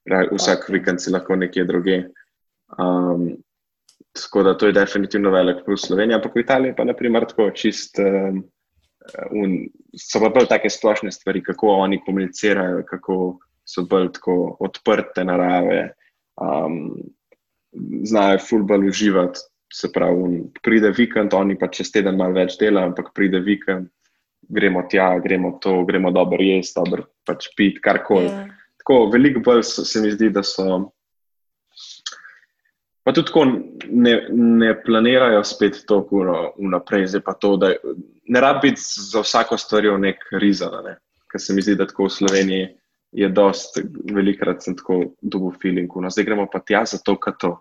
Vsak 0.06 0.68
Ok. 0.68 0.74
vikend 0.76 1.02
si 1.02 1.14
lahko 1.14 1.36
nekje 1.36 1.66
druge. 1.66 1.98
Um, 2.78 3.32
tako 4.14 4.44
da 4.44 4.54
to 4.58 4.70
je 4.70 4.78
definitivno 4.78 5.32
velik 5.34 5.66
plus 5.66 5.88
Slovenije, 5.88 6.20
ampak 6.20 6.36
v 6.36 6.44
Italiji 6.46 6.76
pa 6.78 6.86
naprimer 6.86 7.26
tako 7.26 7.50
čist. 7.58 7.98
Um, 8.00 8.44
un, 9.34 9.56
so 9.98 10.22
pa 10.22 10.30
bolj 10.30 10.46
take 10.52 10.70
splošne 10.70 11.12
stvari, 11.12 11.42
kako 11.42 11.80
oni 11.88 12.04
komunicirajo, 12.06 12.84
kako 12.86 13.40
so 13.66 13.88
bolj 13.90 14.12
tako 14.20 14.58
odprte 14.60 15.26
narave, 15.26 15.96
um, 16.38 16.94
znajo 18.06 18.38
fulbal 18.46 18.86
uživati. 18.86 19.48
Se 19.72 19.88
pravi, 19.94 20.42
pride 20.64 20.92
vikend, 20.92 21.34
oni 21.34 21.56
pa 21.60 21.70
čez 21.72 21.92
teden 21.92 22.18
malo 22.20 22.36
več 22.36 22.58
dela, 22.60 22.84
ampak 22.84 23.14
pride 23.16 23.40
vikend, 23.40 23.88
gremo 24.52 24.84
tja, 24.92 25.14
gremo 25.24 25.54
to, 25.64 25.86
gremo 25.88 26.12
dobro 26.12 26.44
jesti, 26.44 26.76
dobro 26.76 27.06
pač 27.28 27.48
piti, 27.56 27.80
karkoli. 27.84 28.28
Ja. 28.28 28.48
Tako 28.82 29.06
veliko 29.14 29.40
bolj 29.46 29.64
so- 29.64 29.86
se 29.86 30.02
mi 30.02 30.12
zdi, 30.12 30.30
da 30.30 30.44
so. 30.44 30.92
Pa 33.04 33.14
tudi 33.14 33.32
tako 33.32 33.46
ne, 33.88 34.28
ne 34.30 34.74
planirajo 34.84 35.44
spet 35.44 35.80
tako 35.88 36.26
vnaprej, 36.58 37.08
zdaj 37.08 37.24
pa 37.26 37.34
to, 37.34 37.56
da 37.58 37.72
ne 38.28 38.42
rabi 38.42 38.70
biti 38.70 38.82
za 39.12 39.22
vsako 39.22 39.58
stvar 39.58 39.88
nek 40.00 40.28
rizan, 40.32 40.84
ne? 40.86 40.98
ker 41.32 41.42
se 41.42 41.54
mi 41.54 41.62
zdi, 41.62 41.78
da 41.80 41.88
tako 41.88 42.10
v 42.10 42.14
Sloveniji 42.18 42.68
je 43.12 43.30
dost, 43.30 43.80
velikrat 44.12 44.64
sem 44.64 44.76
tako 44.76 45.16
dobil 45.22 45.56
feeling, 45.62 45.92
no 45.96 46.10
zdaj 46.10 46.26
gremo 46.28 46.48
pa 46.52 46.60
tja 46.60 46.84
za 46.86 47.00
to, 47.06 47.16
kaj 47.16 47.34
to. 47.40 47.52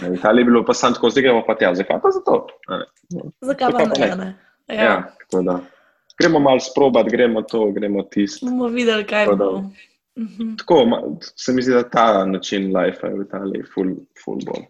V 0.00 0.14
Italiji 0.14 0.40
je 0.40 0.44
bilo 0.44 0.64
pa 0.64 0.74
samo 0.74 0.94
tako, 0.94 1.10
zdaj 1.10 1.22
gremo 1.22 1.42
pa 1.46 1.54
tja, 1.54 1.74
zakaj 1.74 2.00
pa 2.02 2.10
za 2.10 2.20
to? 2.20 2.46
a 2.68 2.76
ne. 2.76 2.84
Zakaj 3.40 3.72
pa 3.72 3.84
ne? 3.86 4.16
ne? 4.16 4.28
Ja. 4.68 4.84
Ja. 4.84 4.96
Tako 5.20 5.42
da. 5.42 5.60
Gremo 6.18 6.38
malo 6.40 6.60
sprobati, 6.60 7.10
gremo 7.10 7.42
to, 7.42 7.70
gremo 7.70 8.02
tisto. 8.02 8.46
Bomo 8.46 8.66
videli, 8.66 9.04
kaj 9.04 9.24
Tako 9.24 9.36
bo. 9.36 9.62
Mhm. 10.18 10.56
Tako 10.56 10.84
ma- 10.84 11.02
se 11.36 11.52
mi 11.52 11.62
zdi, 11.62 11.72
da 11.72 11.82
ta 11.82 12.24
način 12.26 12.76
life 12.76 13.06
v 13.08 13.22
Italiji 13.22 13.58
je 13.58 13.66
full, 13.74 13.90
full 14.24 14.38
bolj. 14.46 14.64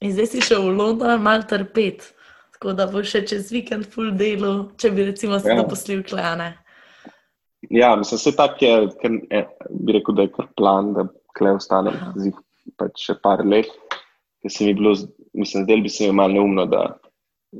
In 0.00 0.12
zdaj 0.12 0.26
si 0.26 0.40
šel 0.40 0.62
v 0.62 0.76
London 0.76 1.22
malo 1.22 1.42
trpeti, 1.42 2.04
tako 2.52 2.72
da 2.72 2.86
bo 2.86 3.02
še 3.02 3.26
čez 3.26 3.52
vikend 3.52 3.86
full 3.86 4.10
delo, 4.12 4.72
če 4.76 4.90
bi 4.90 5.04
recimo 5.04 5.38
se 5.40 5.48
Ja. 5.48 5.56
zaposlil 5.56 6.02
klane. 6.02 6.58
Ja, 7.70 7.96
mislim, 7.96 8.18
se 8.18 8.36
tak 8.36 8.62
je, 8.62 8.72
ker, 9.00 9.10
eh, 9.30 9.46
bi 9.70 9.92
rekel, 9.92 10.14
da 10.14 10.22
je 10.22 10.32
kar 10.32 10.46
plan, 10.56 10.92
da 10.94 11.06
kle 11.32 11.52
ostanem 11.52 11.94
zih 12.16 12.34
pač 12.76 13.06
še 13.06 13.14
par 13.22 13.44
let. 13.46 13.66
Ker 14.42 14.50
se 14.50 14.64
mi 14.64 14.74
bilo, 14.74 14.94
z- 14.94 15.06
mislim, 15.34 15.64
zdaj 15.64 15.80
bi 15.80 15.88
se 15.88 16.06
mi 16.06 16.12
malo 16.12 16.32
neumno, 16.32 16.66
da 16.66 16.98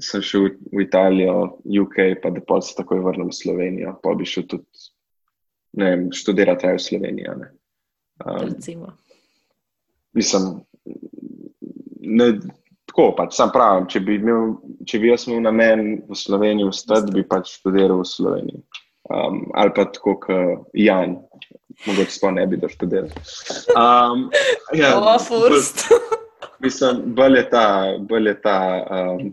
sem 0.01 0.23
šel 0.23 0.49
v- 0.73 0.83
Italijo, 0.83 1.37
UK, 1.65 1.95
pa 2.23 2.31
da 2.31 2.41
pa 2.41 2.61
se 2.61 2.75
takoj 2.75 3.01
vrnem 3.01 3.29
v 3.29 3.37
Slovenijo, 3.37 3.95
pa 4.03 4.15
bi 4.15 4.25
šel 4.27 4.47
tudi, 4.47 4.65
ne 5.73 5.91
vem, 5.91 6.09
študirati 6.13 6.67
v 6.67 6.83
ne. 7.37 7.51
Um, 8.23 8.49
Recimo. 8.49 8.93
mislim, 10.13 10.61
ne, 12.01 12.27
tako 12.87 13.15
pač 13.17 13.35
sam 13.35 13.51
pravim, 13.51 13.87
če 13.89 14.01
bi, 14.01 14.19
imel, 14.21 14.57
če 14.87 14.99
bi 14.99 15.09
jaz 15.09 15.27
imel 15.29 15.41
namen 15.43 15.81
v 16.09 16.19
Sloveniji 16.19 16.69
ostati, 16.69 17.13
bi 17.13 17.23
pač 17.25 17.55
študiral 17.59 18.03
v 18.03 18.09
Sloveniji. 18.09 18.63
Um, 19.11 19.51
ali 19.55 19.73
pa 19.75 19.85
tako 19.91 20.15
kot 20.21 20.69
Jan, 20.79 21.17
mogoče 21.87 22.15
sploh 22.15 22.33
ne 22.37 22.45
bi 22.47 22.57
doštudiral. 22.57 23.11
Um, 23.75 24.29
ja, 24.79 24.93
Oh, 24.99 25.19
furst. 25.19 25.89
Mislim, 26.61 27.03
bolj 27.15 27.37
je 27.37 27.51
ta, 27.51 27.67
bolj 27.99 28.29
je 28.29 28.35
ta 28.41 28.59
um, 28.91 29.33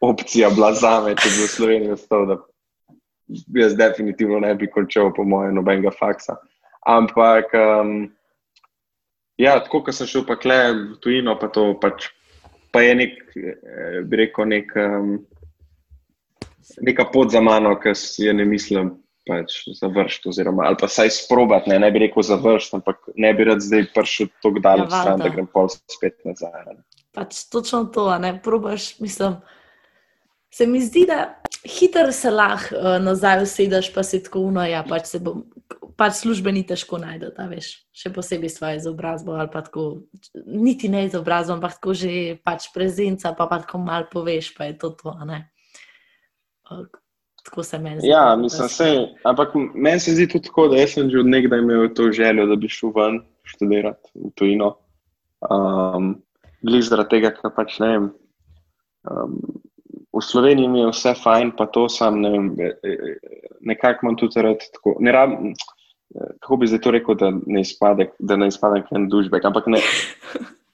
opcija 0.00 0.50
bila 0.50 0.72
za 0.74 1.00
me, 1.00 1.14
če 1.16 1.28
bi 1.28 1.44
v 1.44 1.50
Sloveniji 1.50 1.94
ostal, 1.96 2.26
da 2.26 2.38
jaz 3.56 3.76
definitivno 3.76 4.40
ne 4.40 4.54
bi 4.54 4.70
končal, 4.70 5.12
po 5.14 5.24
mojem, 5.24 5.54
nobenega 5.54 5.92
faksa. 5.98 6.36
Ampak, 6.88 7.54
um, 7.54 8.10
ja, 9.38 9.58
tako 9.64 9.82
kot 9.86 9.96
sem 9.96 10.10
šel 10.10 10.26
pa 10.28 10.36
kle 10.40 10.58
v 10.72 10.96
tujino, 11.04 11.36
pa 11.40 11.48
to 11.52 11.72
pač, 11.80 12.08
pa 12.72 12.82
je 12.82 12.96
nek, 12.98 13.20
eh, 13.36 14.00
bi 14.08 14.24
rekel, 14.24 14.48
nek, 14.50 14.74
um, 14.76 15.14
neka 16.82 17.08
pot 17.12 17.30
za 17.30 17.40
mano, 17.40 17.76
ki 17.80 17.94
si 17.98 18.26
je 18.26 18.34
ne 18.34 18.44
mislim. 18.48 18.96
Pač 19.22 19.54
završiti, 19.78 20.32
oziroma 20.32 20.64
ali 20.66 20.76
pa 20.80 20.88
saj 20.90 21.12
sprobati, 21.14 21.70
ne, 21.70 21.78
ne 21.78 21.90
bi 21.94 22.00
rekel 22.02 22.24
završiti, 22.26 22.74
ampak 22.80 23.12
ne 23.14 23.30
bi 23.38 23.44
rad 23.46 23.62
zdaj 23.62 23.84
prišel 23.94 24.32
tako 24.42 24.62
daleč 24.64 24.90
Ja, 24.90 25.02
stran, 25.04 25.22
da 25.22 25.30
grem 25.30 25.46
pol 25.46 25.70
spet 25.70 26.18
nazaj. 26.26 26.50
ne. 26.72 26.82
Pač 27.14 27.44
točno 27.52 27.84
to, 27.94 28.08
ne 28.18 28.34
probaš, 28.42 28.98
mislim. 29.00 29.36
Se 30.52 30.66
mi 30.66 30.82
zdi, 30.84 31.06
da 31.08 31.42
hitro 31.64 32.12
se 32.12 32.30
lahko 32.30 32.76
uh, 32.76 32.98
nazaj 33.02 33.42
usedeš, 33.42 33.92
pa 33.94 34.02
si 34.02 34.22
tako 34.22 34.42
uno, 34.50 34.64
ja, 34.66 34.82
pač 34.88 35.06
se 35.14 35.20
bom, 35.22 35.44
pač 35.96 36.18
službeni 36.18 36.64
težko 36.66 36.98
najdeš, 36.98 37.36
a 37.38 37.46
veš, 37.48 37.68
še 37.94 38.12
posebej 38.12 38.50
svojo 38.50 38.80
izobrazbo 38.80 39.36
ali 39.38 39.48
pa 39.52 39.62
tako, 39.62 40.02
niti 40.46 40.90
ne 40.92 41.06
izobrazbo, 41.06 41.56
ampak 41.56 41.78
tako 41.78 41.94
že 41.94 42.10
pač 42.44 42.68
prezenca, 42.74 43.32
pa 43.38 43.46
pa 43.46 43.62
tako 43.62 43.80
mal 43.86 44.08
poveš, 44.10 44.50
pa 44.56 44.68
je 44.68 44.76
to 44.82 44.92
to, 44.98 45.14
ne. 45.28 45.46
Uh, 46.68 46.90
tako 47.42 47.62
se 47.62 47.78
meni 47.78 48.00
zdi. 48.00 48.08
Ja, 48.08 48.36
mislim, 48.36 48.68
se- 48.68 49.08
ampak 49.24 49.54
meni 49.74 50.00
se 50.00 50.14
zdi 50.14 50.28
tudi 50.28 50.46
tako, 50.48 50.68
da 50.68 50.86
sem 50.86 51.10
že 51.10 51.18
od 51.20 51.26
nekdaj 51.26 51.58
imel 51.58 51.88
to 51.94 52.12
željo, 52.12 52.46
da 52.46 52.56
bi 52.56 52.68
šel 52.68 52.92
ven 52.96 53.20
študirati 53.44 54.10
v 54.14 54.30
tujino. 54.34 54.76
Um, 55.50 56.22
Bliž 56.62 56.86
zaradi 56.88 57.16
tega, 57.16 57.32
ker 57.34 57.50
pač 57.56 57.78
ne 57.82 57.88
vem. 57.88 58.04
Um, 59.10 59.40
v 60.14 60.20
Sloveniji 60.22 60.68
mi 60.68 60.80
je 60.84 60.90
vse 60.92 61.14
fajn, 61.18 61.50
pa 61.58 61.66
to 61.66 61.88
sam 61.88 62.20
ne 62.22 62.30
vem. 62.30 62.50
e, 62.60 62.70
e, 62.82 63.16
Nekako 63.60 64.06
imam 64.06 64.16
tudi 64.16 64.42
rad 64.42 64.62
tako. 64.72 64.96
Ne 65.00 65.12
rab, 65.12 65.30
kako 66.40 66.56
bi 66.56 66.66
zdaj 66.66 66.80
to 66.80 66.90
rekel, 66.90 67.14
da 67.18 67.32
ne 67.46 67.60
izpade, 67.60 68.10
da 68.18 68.36
ne 68.36 68.46
izpade 68.48 68.82
en 68.90 69.08
dušbek, 69.08 69.44
ampak 69.44 69.66
ne. 69.66 69.80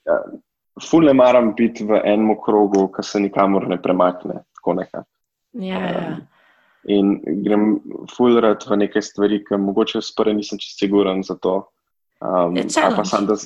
Ja, 0.09 0.23
ful 0.91 1.05
ne 1.05 1.13
maram 1.13 1.51
biti 1.57 1.85
v 1.85 1.99
enem 2.05 2.31
krogu, 2.45 2.87
ki 2.89 3.03
se 3.05 3.21
nikamor 3.21 3.67
ne 3.69 3.77
premakne. 3.83 4.39
Tako 4.57 4.75
nekako. 4.75 5.05
Ja, 5.53 5.81
ja. 5.81 6.17
In 6.89 7.19
grem 7.45 7.79
fulrat 8.17 8.65
v 8.65 8.79
neke 8.81 9.03
stvari, 9.05 9.43
ki 9.45 9.59
mogoče 9.61 10.01
sprej 10.03 10.39
nisem 10.39 10.61
čisto 10.61 10.87
siguren 10.87 11.23
za 11.23 11.37
to. 11.37 11.59
Um, 12.25 12.57
pa 12.97 13.05
sam, 13.05 13.27
da 13.29 13.37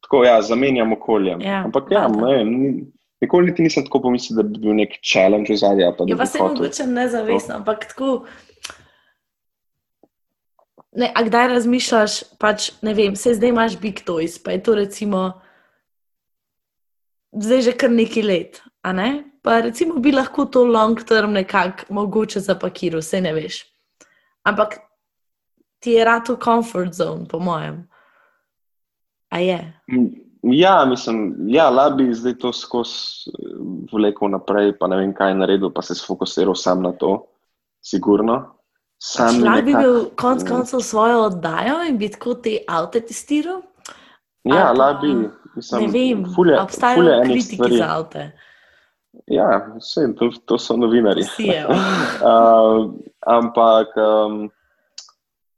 tako, 0.00 0.24
ja, 0.24 0.36
zamenjam 0.42 0.92
okolje. 0.92 1.36
Ja, 1.42 1.64
Ampak 1.66 1.90
ja, 1.90 2.06
ne, 2.08 2.44
ni- 2.44 2.86
nikoli 3.20 3.50
niti 3.50 3.62
nisem 3.62 3.84
tako 3.84 4.00
pomislil, 4.06 4.38
da 4.38 4.46
bi 4.46 4.58
bil 4.62 4.74
nek 4.78 4.96
challenge 5.02 5.52
v 5.52 5.58
zadnji. 5.58 5.82
Ja, 5.82 6.16
pa 6.16 6.26
se 6.26 6.38
mogoče 6.42 6.86
nezavestno, 6.86 7.58
ampak 7.60 7.88
tako. 7.90 8.24
Ne, 10.92 11.08
a 11.14 11.22
kdaj 11.24 11.48
razmišljaš, 11.48 12.18
pač, 12.38 12.70
ne 12.84 12.94
vem, 12.94 13.16
se 13.16 13.34
zdaj 13.34 13.48
imaš 13.48 13.78
Big 13.80 14.02
Toys, 14.04 14.36
pa 14.42 14.52
je 14.52 14.62
to 14.62 14.74
recimo 14.76 15.32
zdaj 17.32 17.62
že 17.62 17.72
kar 17.72 17.90
nekaj 17.90 18.22
let, 18.22 18.62
ne? 18.84 19.24
Pa 19.42 19.60
recimo 19.60 19.98
bi 19.98 20.12
lahko 20.12 20.44
to 20.46 20.64
long 20.64 20.98
term 21.04 21.32
nekako 21.32 21.88
mogoče 21.90 22.40
zapakiral, 22.40 23.00
vse 23.02 23.20
ne 23.20 23.32
veš. 23.34 23.64
Ampak 24.44 24.78
ti 25.82 25.92
je 25.92 26.04
rado 26.04 26.36
comfort 26.36 26.94
zone, 26.94 27.26
po 27.28 27.38
mojem. 27.38 27.88
A 29.30 29.38
je? 29.38 29.58
Ja, 30.42 30.84
mislim, 30.84 31.36
ja, 31.48 31.70
labi 31.70 32.14
zdaj 32.14 32.34
to 32.38 32.52
skozi 32.52 33.30
eh, 33.30 33.58
vlekel 33.92 34.30
naprej, 34.30 34.74
pa 34.78 34.86
ne 34.86 34.96
vem, 34.96 35.14
kaj 35.14 35.34
naredil, 35.34 35.70
pa 35.74 35.82
se 35.82 35.94
sfokusiral 35.94 36.54
sam 36.54 36.82
na 36.82 36.92
to, 36.92 37.26
sigurno. 37.82 38.58
Sam 39.02 39.40
mi 39.40 39.48
Lahko 39.48 39.62
bi 39.66 39.74
bil 39.74 39.96
konec 40.16 40.44
koncev 40.48 40.80
svojo 40.80 41.24
oddajo 41.26 41.80
in 41.88 41.98
bi 41.98 42.10
tako 42.10 42.34
te 42.34 42.58
avte 42.68 43.00
testiral? 43.00 43.62
Ja, 44.44 44.68
ali 44.68 44.78
pa- 44.78 44.84
labi. 44.84 45.14
Mislim, 45.56 45.80
Ne 45.80 45.86
vem, 45.88 46.24
ful 46.24 46.26
je- 46.26 46.34
ful 46.34 46.48
je 46.50 46.60
obstajajo 46.62 47.12
enih 47.12 47.30
kritiki 47.32 47.54
stvari. 47.54 47.76
za 47.76 47.86
avte. 47.88 48.30
Ja, 49.26 49.48
vse, 49.76 50.14
to, 50.18 50.30
to 50.44 50.58
so 50.58 50.76
novinari. 50.76 51.22
Uh, 52.22 52.90
ampak, 53.26 53.88
um, 53.96 54.50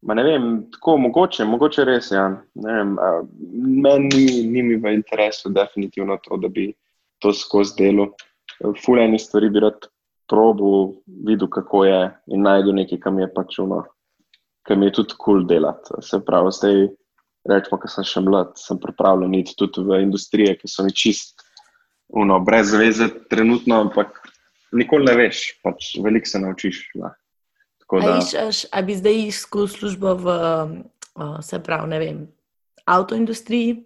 ne 0.03 0.23
vem, 0.23 0.71
tako 0.73 0.97
mogoče, 0.97 1.45
mogoče 1.45 1.85
res. 1.85 2.11
Ja. 2.11 2.29
Ne 2.55 2.73
vem, 2.73 2.97
uh, 2.99 3.27
meni 3.53 4.09
ni, 4.09 4.47
ni 4.47 4.63
mi 4.63 4.77
v 4.77 4.95
interesu, 4.95 5.49
definitivno 5.49 6.17
to, 6.23 6.37
da 6.37 6.49
bi 6.49 6.73
to 7.19 7.33
skozi 7.33 7.75
delo. 7.79 8.09
Fulejni 8.85 9.19
stvari 9.19 9.51
bi 9.51 9.61
rad 9.61 9.87
probu, 10.29 10.95
videl, 11.07 11.49
kako 11.49 11.85
je 11.85 12.01
in 12.27 12.43
najdu 12.43 12.73
nekaj, 12.73 12.99
kam 12.99 13.19
je 13.19 13.29
pač 13.35 13.59
uno, 13.59 13.85
kam 14.63 14.83
je 14.83 14.93
tudi 14.93 15.15
kul 15.19 15.35
cool 15.35 15.47
delati. 15.47 15.95
Se 16.01 16.21
pravi, 16.25 16.53
zdaj 16.53 16.89
rečemo, 17.49 17.79
ker 17.81 17.93
sem 17.93 18.07
še 18.09 18.23
mlad, 18.25 18.55
sem 18.61 18.79
pripravljen 18.81 19.35
iti 19.39 19.57
tudi 19.59 19.85
v 19.85 20.01
industrije, 20.05 20.57
ki 20.61 20.71
so 20.71 20.85
mi 20.87 20.95
čist, 20.95 21.45
uno, 22.15 22.39
brez 22.45 22.73
zveze, 22.73 23.09
trenutno, 23.31 23.83
ampak 23.87 24.21
nikoli 24.75 25.09
ne 25.09 25.17
veš, 25.19 25.45
pač 25.65 25.95
veliko 26.03 26.31
se 26.31 26.41
naučiš. 26.43 26.83
Da. 27.01 27.15
Da... 27.95 28.19
Iščeš, 28.19 28.65
a 28.73 28.83
bi 28.83 28.97
zdaj 28.97 29.19
išel 29.29 29.69
službo 29.71 30.15
v, 30.23 30.37
se 31.45 31.61
pravi, 31.63 31.91
ne 31.93 31.99
vem, 32.01 32.23
avtoindustriji? 32.89 33.83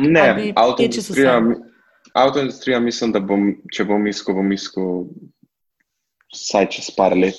Ne, 0.00 0.52
avtoindustrija. 0.56 1.36
Avtoindustrija, 2.16 2.80
mislim, 2.82 3.12
da 3.14 3.20
bom, 3.22 3.52
če 3.70 3.84
bom 3.86 4.06
iskal, 4.10 4.34
bom 4.40 4.48
iskal 4.54 5.04
vsaj 6.32 6.70
čez 6.74 6.88
par 6.96 7.14
let, 7.18 7.38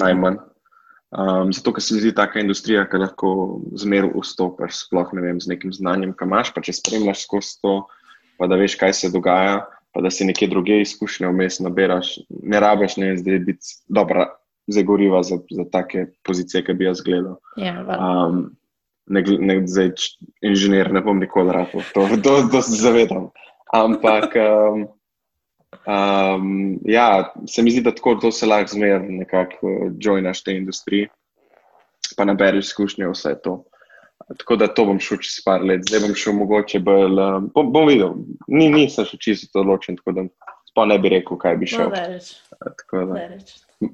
najmanj. 0.00 0.40
Um, 1.08 1.52
zato, 1.52 1.72
ker 1.72 1.82
se 1.82 1.94
mi 1.94 2.02
zdi 2.02 2.10
taka 2.12 2.40
industrija, 2.42 2.82
ki 2.88 3.00
lahko 3.00 3.30
zmeraj 3.80 4.10
vstopiš, 4.12 4.82
sploh 4.84 5.14
ne 5.16 5.22
vem, 5.24 5.38
z 5.40 5.48
nekim 5.54 5.72
znanjem, 5.72 6.12
kam 6.12 6.34
imaš, 6.34 6.50
pa 6.52 6.60
če 6.64 6.74
spremljaš 6.76 7.22
skozi 7.24 7.54
to, 7.64 7.72
pa 8.36 8.48
da 8.50 8.58
veš, 8.60 8.76
kaj 8.76 8.92
se 8.98 9.10
dogaja, 9.14 9.62
pa 9.96 10.02
da 10.04 10.12
si 10.12 10.26
nekje 10.28 10.50
druge 10.52 10.82
izkušnje 10.82 11.30
vmes 11.32 11.62
naberaš, 11.64 12.18
ne 12.28 12.60
rabiš, 12.60 12.98
ne 13.00 13.14
zdaj 13.16 13.40
biti 13.46 13.72
dobra, 13.88 14.28
zagoriva 14.68 15.22
za, 15.24 15.40
za 15.48 15.64
take 15.72 16.10
pozicije, 16.28 16.66
ki 16.66 16.76
bi 16.76 16.90
jaz 16.90 17.00
gledal. 17.00 17.38
Ja, 17.56 17.80
um, 17.88 18.44
ne, 19.08 19.24
ne, 19.24 19.58
zdaj, 19.64 19.94
inženir, 20.44 20.92
ne 20.92 21.00
bom 21.00 21.24
nikoli 21.24 21.56
rado, 21.56 21.80
to, 21.96 22.04
to, 22.20 22.36
to 22.52 22.62
se 22.68 22.82
zavedam. 22.84 23.30
Ampak. 23.72 24.36
Um, 24.36 24.86
Um, 25.88 26.78
ja, 26.84 27.32
se 27.46 27.62
mi 27.62 27.70
zdi, 27.70 27.80
da 27.80 27.94
tako 27.94 28.14
to 28.14 28.32
se 28.32 28.46
lahko 28.46 28.74
zmeraj 28.74 29.06
nekako 29.08 29.70
joinaš 30.00 30.42
te 30.44 30.52
industrije, 30.52 31.08
pa 32.16 32.24
nabereš 32.28 32.66
izkušnje 32.66 33.08
vse 33.08 33.34
to. 33.44 33.64
Tako 34.38 34.56
da 34.56 34.68
to 34.68 34.84
bom 34.84 34.98
šel 35.00 35.22
čez 35.24 35.38
par 35.44 35.64
let, 35.64 35.86
zdaj 35.88 36.02
bom 36.04 36.14
šel 36.14 36.36
mogoče 36.36 36.78
bolj. 36.84 37.16
Um, 37.24 37.48
bom, 37.54 37.72
bom 37.72 37.88
videl, 37.88 38.12
Ni, 38.48 38.68
nisem 38.68 39.08
še 39.08 39.16
čisto 39.16 39.62
odločen, 39.62 39.96
tako 39.96 40.12
da 40.12 40.26
pa 40.76 40.84
ne 40.84 40.98
bi 40.98 41.14
rekel, 41.14 41.40
kaj 41.40 41.56
bi 41.56 41.70
no, 41.70 41.72
šel. 41.72 41.94
No, 42.92 43.16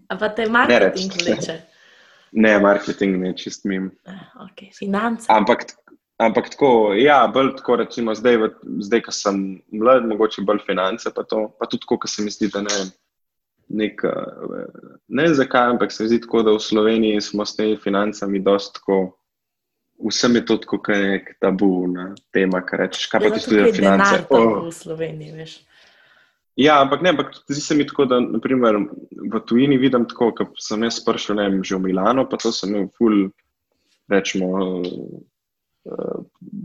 A 0.08 0.18
pa 0.18 0.32
te 0.34 0.48
marketing 0.50 1.14
vleče? 1.20 1.58
Ne, 2.32 2.56
marketing 2.58 3.20
ne, 3.22 3.30
čist 3.38 3.64
mim. 3.70 3.92
Ah, 4.10 4.48
okay. 4.48 4.72
Finance. 4.74 5.30
Ampak 5.30 5.68
Ampak 6.16 6.50
tako, 6.50 6.94
ja, 6.94 7.26
bolj 7.26 7.56
tako, 7.56 7.76
recimo, 7.76 8.14
zdaj, 8.14 8.36
v, 8.38 8.50
zdaj 8.86 9.00
ko 9.08 9.12
sem 9.14 9.40
mlad, 9.74 10.04
mogoče 10.06 10.44
bolj 10.46 10.62
finance, 10.66 11.10
pa, 11.10 11.24
to, 11.26 11.48
pa 11.58 11.66
tudi 11.66 11.82
tako, 11.82 11.98
ko 12.04 12.10
se 12.10 12.22
mi 12.22 12.30
zdi, 12.30 12.52
da 12.54 12.62
ne. 12.62 12.84
Nek, 13.74 14.02
ne 15.08 15.24
vem 15.24 15.34
zakaj, 15.34 15.70
ampak 15.72 15.92
se 15.92 16.04
zdi 16.06 16.20
tako, 16.20 16.42
da 16.44 16.52
v 16.52 16.60
Sloveniji 16.60 17.22
smo 17.24 17.46
s 17.48 17.56
temi 17.56 17.78
financami 17.80 18.42
dosti 18.44 18.78
tako. 18.78 18.98
Vsem 20.04 20.36
je 20.36 20.42
to 20.44 20.58
tako, 20.60 20.78
kot 20.84 21.00
nek 21.00 21.30
tabu 21.40 21.86
na 21.88 22.10
tema, 22.34 22.60
kar 22.66 22.84
rečeš. 22.84 23.08
Kaj 23.08 23.24
pa 23.24 23.30
ja, 23.30 23.34
ti 23.34 23.44
tudi 23.48 23.72
finance? 23.72 24.20
Oh. 24.28 24.66
V 24.68 24.74
Sloveniji, 24.74 25.32
veš. 25.32 25.56
Ja, 26.60 26.76
ampak 26.84 27.02
ne, 27.02 27.14
ampak 27.16 27.32
zdi 27.48 27.60
se 27.60 27.74
mi 27.74 27.86
tako, 27.88 28.04
da 28.06 28.20
naprimer, 28.20 28.78
v 29.32 29.40
tujini 29.48 29.80
vidim 29.80 30.04
tako, 30.06 30.30
kot 30.36 30.54
sem 30.62 30.84
jaz 30.86 31.00
prišel, 31.02 31.40
ne 31.40 31.48
vem, 31.48 31.64
že 31.66 31.80
v 31.80 31.88
Milano, 31.88 32.28
pa 32.30 32.38
to 32.38 32.52
sem 32.54 32.70
imel 32.70 32.90
ful, 32.94 33.24
rečemo 34.12 34.60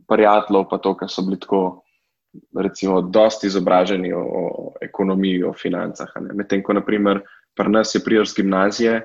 prijateljev, 0.08 0.66
pa 0.70 0.78
to, 0.78 0.96
kar 0.98 1.10
so 1.12 1.22
bili 1.22 1.40
tako, 1.40 1.84
recimo, 2.56 3.02
dosti 3.02 3.48
izobraženi 3.48 4.14
o, 4.14 4.22
o 4.22 4.74
ekonomiji, 4.82 5.44
o 5.44 5.54
financah. 5.54 6.12
Medtem 6.34 6.64
ko, 6.64 6.74
naprimer, 6.74 7.22
pri 7.58 7.72
nas 7.72 7.96
je 7.96 8.04
prijel 8.06 8.26
z 8.26 8.42
gimnazije, 8.42 9.00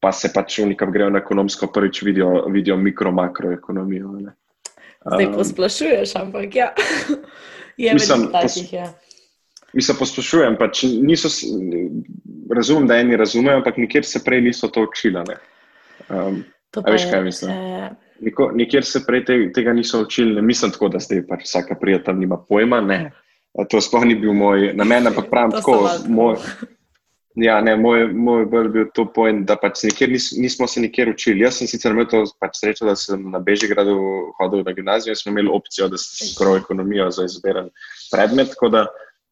pa 0.00 0.12
se 0.12 0.30
pač 0.34 0.60
v 0.62 0.72
nekem 0.74 0.92
grejo 0.94 1.10
na 1.10 1.18
ekonomsko, 1.18 1.70
prvič 1.74 2.02
vidijo, 2.06 2.44
vidijo 2.52 2.76
mikro-makroekonomijo. 2.76 4.14
Zdaj 5.08 5.26
um, 5.26 5.34
posplašuješ, 5.34 6.14
ampak 6.16 6.54
ja, 6.54 6.72
je 7.76 7.94
mislim, 7.94 8.28
takih, 8.32 8.72
ja. 8.72 8.92
Mislim, 9.72 9.98
poslušujem, 9.98 10.56
pač 10.56 10.82
niso, 11.02 11.28
razumem, 12.54 12.86
da 12.88 12.96
eni 13.02 13.16
razumejo, 13.16 13.58
ampak 13.60 13.76
nikjer 13.76 14.06
se 14.06 14.22
prej 14.24 14.40
niso 14.46 14.68
to 14.72 14.86
učili. 14.86 15.20
Um, 16.08 16.44
veš, 16.86 17.10
kaj 17.10 17.24
mislim? 17.24 17.52
Eh, 17.52 17.90
Niko, 18.20 18.50
nikjer 18.54 18.84
se 18.84 19.04
prej 19.06 19.24
te, 19.24 19.36
tega 19.54 19.72
niso 19.72 20.02
učili, 20.02 20.34
ne 20.34 20.42
mislim 20.42 20.72
tako, 20.74 20.88
da 20.94 20.98
zdaj 21.02 21.22
pač 21.28 21.44
vsaka 21.46 21.76
prijatelj 21.80 22.18
nima 22.18 22.38
pojma. 22.48 22.80
Ne. 22.80 22.98
To 23.70 23.80
sploh 23.80 24.04
ni 24.06 24.16
bil 24.18 24.34
moj 24.34 24.72
namen, 24.74 25.06
ampak 25.10 25.30
pravim 25.30 25.54
tako. 25.54 25.76
Moj, 26.08 26.36
ja, 27.34 27.60
ne, 27.60 27.76
moj, 27.76 28.06
moj 28.12 28.46
bolj 28.50 28.68
bil 28.74 28.88
to 28.94 29.06
pojem, 29.14 29.44
da 29.46 29.56
pač 29.58 29.84
nikjer 29.86 30.10
nis, 30.10 30.30
nismo 30.36 30.66
se 30.66 30.82
nikjer 30.82 31.12
učili. 31.14 31.46
Jaz 31.46 31.60
sem 31.60 31.70
sicer 31.70 31.94
imel 31.94 32.08
to 32.10 32.24
pač 32.42 32.58
srečo, 32.60 32.86
da 32.88 32.96
sem 32.98 33.22
na 33.30 33.42
Bežigradu 33.42 33.98
hodil 34.38 34.66
na 34.66 34.74
gimnazijo 34.74 35.14
in 35.14 35.20
smo 35.22 35.32
imeli 35.34 35.54
opcijo, 35.54 35.88
da 35.88 35.98
se 35.98 36.32
skoro 36.32 36.56
ekonomijo 36.58 37.10
za 37.14 37.26
izberen 37.28 37.70
predmet. 38.12 38.54
Tako 38.54 38.72
da 38.74 38.86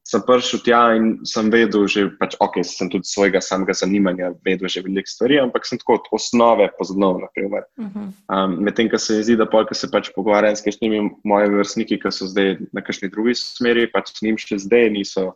sem 0.06 0.22
prišel 0.22 0.62
tja 0.62 0.80
in 0.94 1.26
sem 1.26 1.50
vedel, 1.50 1.86
že 1.90 2.06
pač, 2.14 2.36
ok, 2.38 2.62
sem 2.62 2.86
tudi 2.86 3.08
svojega 3.10 3.42
samega 3.42 3.74
zanimanja 3.74 4.30
vedel 4.46 4.70
že 4.70 4.84
veliko 4.86 5.10
stvari, 5.10 5.40
ampak 5.42 5.66
sem 5.66 5.80
tako 5.82 5.98
od 5.98 6.06
osnove 6.14 6.70
poznal. 6.78 7.26
Uh 7.26 7.30
-huh. 7.76 8.06
um, 8.30 8.50
Medtem, 8.62 8.88
ko 8.88 8.98
se 8.98 9.18
mi 9.18 9.22
zdi, 9.26 9.36
da 9.36 9.50
polk 9.50 9.74
se 9.74 9.90
pač 9.90 10.14
pogovarjam 10.14 10.56
s 10.56 10.62
kakšnimi 10.62 11.10
mojimi 11.24 11.58
vrstniki, 11.58 11.98
ki 11.98 12.12
so 12.12 12.26
zdaj 12.26 12.56
na 12.72 12.80
kakšni 12.80 13.10
drugi 13.10 13.34
smeri, 13.34 13.90
pač 13.90 14.14
s 14.14 14.22
njim 14.22 14.38
še 14.38 14.58
zdaj 14.58 14.90
niso, 14.90 15.34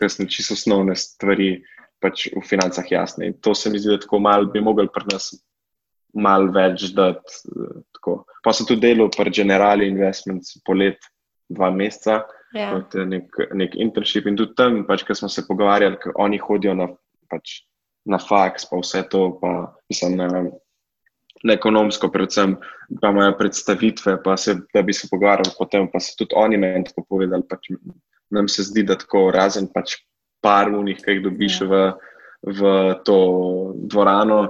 ker 0.00 0.08
so 0.08 0.24
čisto 0.24 0.54
osnovne 0.54 0.96
stvari 0.96 1.60
pač 2.00 2.32
v 2.32 2.40
financah 2.40 2.84
jasne. 2.90 3.26
In 3.26 3.32
to 3.40 3.54
se 3.54 3.70
mi 3.70 3.78
zdi, 3.78 3.88
da 3.88 3.98
tako 4.00 4.18
mal 4.18 4.46
bi 4.46 4.60
mogel 4.60 4.88
pri 4.88 5.04
nas 5.12 5.36
mal 6.14 6.48
več 6.48 6.94
dati. 6.96 7.20
Pa 8.42 8.52
sem 8.52 8.66
tudi 8.66 8.80
delal 8.80 9.10
pri 9.12 9.30
Generali 9.30 9.86
Investments 9.86 10.56
po 10.64 10.72
let, 10.72 10.98
dva 11.50 11.70
meseca 11.70 12.24
ja. 12.54 12.70
kot 12.74 12.96
nek, 13.08 13.36
nek 13.54 13.76
internship. 13.78 14.26
In 14.30 14.38
tudi 14.38 14.56
tam, 14.58 14.82
pač, 14.88 15.04
ko 15.06 15.16
smo 15.16 15.30
se 15.32 15.46
pogovarjali, 15.46 15.98
ker 16.02 16.16
oni 16.20 16.40
hodijo 16.42 16.74
na, 16.78 16.88
pač, 17.30 17.60
na 18.08 18.20
faks, 18.22 18.66
pa 18.70 18.80
vse 18.80 19.04
to, 19.12 19.26
pa 19.40 19.54
mislim, 19.90 20.18
na, 20.20 20.44
na 21.44 21.56
ekonomsko, 21.56 22.10
predvsem, 22.12 22.56
pa 23.00 23.12
imajo 23.14 23.36
predstavitve, 23.38 24.18
pa 24.24 24.36
se, 24.36 24.56
da 24.74 24.82
bi 24.82 24.96
se 24.96 25.08
pogovarjali 25.10 25.56
potem, 25.58 25.88
pa 25.92 26.02
so 26.02 26.16
tudi 26.18 26.36
oni 26.36 26.60
meni 26.60 26.86
tako 26.88 27.06
povedali. 27.08 27.46
Pač, 27.48 27.72
nam 28.30 28.48
se 28.48 28.66
zdi, 28.66 28.84
da 28.86 28.98
tako 28.98 29.28
razen 29.34 29.68
pač 29.72 29.98
par 30.44 30.70
unih, 30.72 30.98
ki 31.02 31.16
jih 31.16 31.22
dobiš 31.24 31.60
ja. 31.62 31.68
v, 31.70 31.84
v 32.60 32.74
to 33.04 33.20
dvorano. 33.90 34.42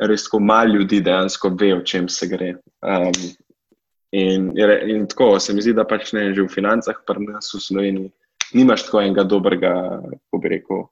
Res 0.00 0.24
tako 0.24 0.40
malo 0.40 0.78
ljudi 0.78 1.02
dejansko 1.04 1.50
ve, 1.60 1.74
o 1.76 1.82
čem 1.84 2.06
se 2.08 2.26
gre. 2.30 2.54
Um, 2.80 3.12
In, 4.12 4.50
in 4.88 5.06
tako 5.08 5.38
se 5.40 5.54
mi 5.54 5.62
zdi, 5.64 5.72
da 5.72 5.86
pač 5.88 6.12
ne 6.12 6.34
že 6.34 6.44
v 6.44 6.52
financah, 6.52 6.98
pa 7.06 7.16
nas 7.16 7.48
v 7.54 7.60
Sloveniji, 7.64 8.10
nimaš 8.52 8.84
tako 8.84 9.00
enega 9.00 9.24
dobrega, 9.24 9.72
kako 10.04 10.40
bi 10.42 10.52
rekel, 10.52 10.82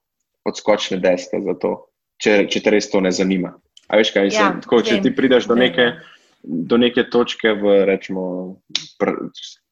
odskočne 0.49 0.97
deske 1.03 1.43
za 1.45 1.55
to, 1.61 1.75
če, 2.16 2.47
če 2.49 2.62
te 2.64 2.73
res 2.73 2.89
to 2.89 3.03
ne 3.05 3.12
zanima. 3.12 3.53
A 3.91 4.01
veš 4.01 4.14
kaj, 4.14 4.31
ja, 4.33 4.49
tako, 4.62 4.81
če 4.87 4.97
vem, 4.97 5.05
ti 5.05 5.12
prideš 5.12 5.51
do 5.51 5.59
neke, 5.59 5.91
do 6.43 6.79
neke 6.81 7.05
točke, 7.12 7.53
v, 7.61 7.83
rečemo, 7.91 8.25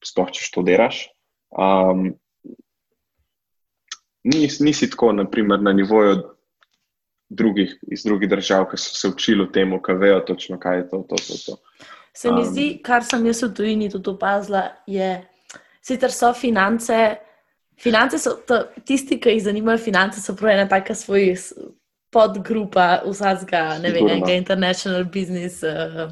sploh 0.05 0.29
če 0.35 0.45
študiraš. 0.45 1.07
Um, 1.49 2.11
nis, 4.29 4.59
nisi 4.61 4.91
tako, 4.91 5.15
naprimer, 5.17 5.63
na 5.63 5.73
nivoju 5.73 6.19
drugih 7.29 7.77
iz 7.89 8.05
drugih 8.05 8.29
držav, 8.29 8.67
ki 8.69 8.77
so 8.77 8.93
se 8.97 9.09
učili 9.09 9.47
temu, 9.53 9.81
kaj 9.81 9.97
vejo 10.01 10.19
točno, 10.27 10.59
kaj 10.61 10.83
je 10.83 10.89
to. 10.91 11.01
to, 11.09 11.17
to, 11.17 11.41
to. 11.45 11.89
Se 12.19 12.31
mi 12.31 12.43
zdi, 12.43 12.67
kar 12.83 13.05
sem 13.07 13.23
jaz 13.29 13.39
v 13.45 13.53
tujini 13.55 13.87
tudi 13.91 14.11
opazila, 14.11 14.65
je, 14.87 15.09
sicer 15.81 16.11
so 16.11 16.33
finance. 16.35 16.97
Finance 17.79 18.19
so 18.19 18.33
to, 18.43 18.57
tisti, 18.83 19.15
ki 19.23 19.37
jih 19.37 19.45
zanimajo 19.45 19.79
finance, 19.79 20.19
so 20.19 20.35
pravi 20.35 20.57
ena 20.57 20.65
taka 20.67 20.95
svoj 20.99 21.31
podgrupa 22.11 23.05
vsega, 23.05 23.77
ne 23.79 23.93
vem, 23.95 24.09
enega 24.09 24.35
international 24.35 25.05
business, 25.07 25.63
uh, 25.63 26.09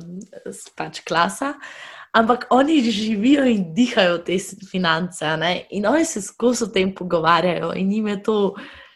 pač 0.80 1.02
klasa. 1.04 1.58
Ampak 2.16 2.48
oni 2.56 2.80
živijo 2.88 3.44
in 3.52 3.74
dihajo 3.76 4.22
te 4.24 4.38
finance, 4.72 5.28
ne? 5.42 5.66
in 5.76 5.86
oni 5.86 6.06
se 6.06 6.22
skozi 6.24 6.64
o 6.64 6.72
tem 6.72 6.94
pogovarjajo, 6.96 7.74
in 7.76 7.92
jim 7.92 8.08
je 8.08 8.22
to 8.24 8.38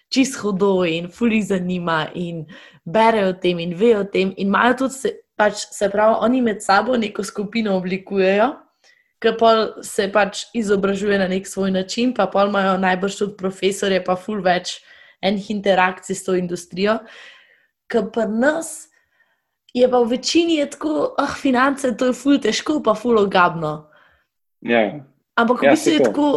čisto 0.08 0.46
hudo, 0.46 0.86
in 0.88 1.12
fully 1.12 1.42
zanima, 1.44 2.06
in 2.16 2.46
berejo 2.86 3.36
o 3.36 3.38
tem, 3.42 3.60
in 3.60 3.76
vejo 3.76 4.06
o 4.06 4.08
tem, 4.08 4.32
in 4.38 4.48
imajo 4.48 4.86
tudi 4.86 5.12
pač 5.42 5.66
se 5.74 5.90
pravi, 5.90 6.20
oni 6.22 6.42
med 6.46 6.62
sabo 6.62 7.00
neko 7.02 7.26
skupino 7.26 7.74
oblikujejo 7.82 8.52
ki 9.22 9.30
se 9.86 10.08
pač 10.10 10.46
izobražuje 10.54 11.20
na 11.20 11.28
nek 11.28 11.48
svoj 11.48 11.72
način, 11.72 12.14
pa 12.14 12.26
pol 12.28 12.50
imajo 12.50 12.78
najbrž 12.82 13.18
tudi 13.18 13.38
profesorje, 13.38 14.02
pa 14.04 14.16
ful 14.16 14.42
več 14.42 14.82
enih 15.22 15.52
interakcij 15.54 16.16
s 16.16 16.26
to 16.26 16.34
industrijo. 16.34 16.98
Ker 17.88 18.10
pa 18.14 18.26
nas 18.26 18.90
je 19.74 19.88
pa 19.88 20.02
v 20.02 20.18
večini 20.18 20.58
tako, 20.66 21.14
ah, 21.18 21.36
finance, 21.38 21.86
to 21.98 22.10
je 22.10 22.14
ful 22.18 22.40
težko, 22.42 22.82
pa 22.84 22.96
ful 22.98 23.20
ogabno. 23.22 23.88
Ja. 24.62 25.06
Ampak 25.38 25.64
Ja, 25.64 25.72
v 25.72 25.78
bistvu 25.78 25.94
je 25.94 26.02
tako, 26.02 26.28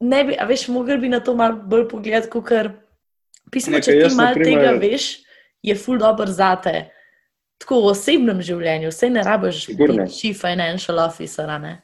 ne 0.00 0.24
bi, 0.24 0.34
a 0.34 0.44
veš, 0.48 0.68
mogli 0.72 0.96
bi 0.98 1.08
na 1.12 1.20
to 1.20 1.36
malo 1.36 1.60
bolj 1.60 1.88
pogledati, 1.88 2.40
kar. 2.40 2.72
Pismo, 3.50 3.78
če 3.78 3.92
ker 3.92 4.08
ti 4.08 4.16
malo 4.16 4.34
primer- 4.34 4.48
tega 4.48 4.70
veš, 4.80 5.20
je 5.62 5.74
ful 5.76 5.98
dobr 5.98 6.30
zate. 6.30 6.88
Tako 7.60 7.82
v 7.84 7.90
osebnem 7.92 8.40
življenju, 8.44 8.88
vse 8.92 9.10
ne 9.12 9.24
rabiš 9.26 9.66
biti 9.76 10.32
financial 10.36 11.02
officer. 11.02 11.50
Ne? 11.60 11.76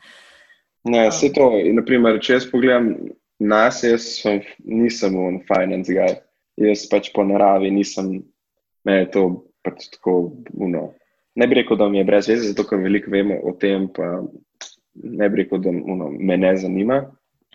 Ne, 0.89 1.09
vse 1.11 1.33
to. 1.37 1.51
In, 1.61 1.77
naprimer, 1.81 2.21
če 2.23 2.39
jaz 2.39 2.47
pogledam 2.49 2.95
nas, 3.43 3.83
jaz 3.85 4.07
sem, 4.23 4.41
nisem 4.65 5.19
un 5.21 5.43
finance 5.49 5.93
guy. 5.93 6.17
Jaz 6.57 6.87
pač 6.89 7.11
po 7.13 7.27
naravi 7.29 7.69
nisem, 7.75 8.23
me 8.89 9.01
je 9.03 9.11
to 9.13 9.27
pač 9.67 9.91
tako, 9.93 10.33
uno. 10.55 10.89
Ne 11.37 11.49
bi 11.51 11.59
rekel, 11.59 11.77
da 11.77 11.91
mi 11.93 12.01
je 12.01 12.07
brez 12.09 12.31
veze, 12.31 12.49
zato 12.49 12.65
ker 12.65 12.81
veliko 12.81 13.13
vemo 13.13 13.37
o 13.45 13.53
tem, 13.61 13.91
pa 13.93 14.23
ne 14.97 15.29
bi 15.29 15.43
rekel, 15.43 15.61
da 15.61 15.75
uno, 15.75 16.09
me 16.09 16.39
ne 16.41 16.55
zanima. 16.57 17.03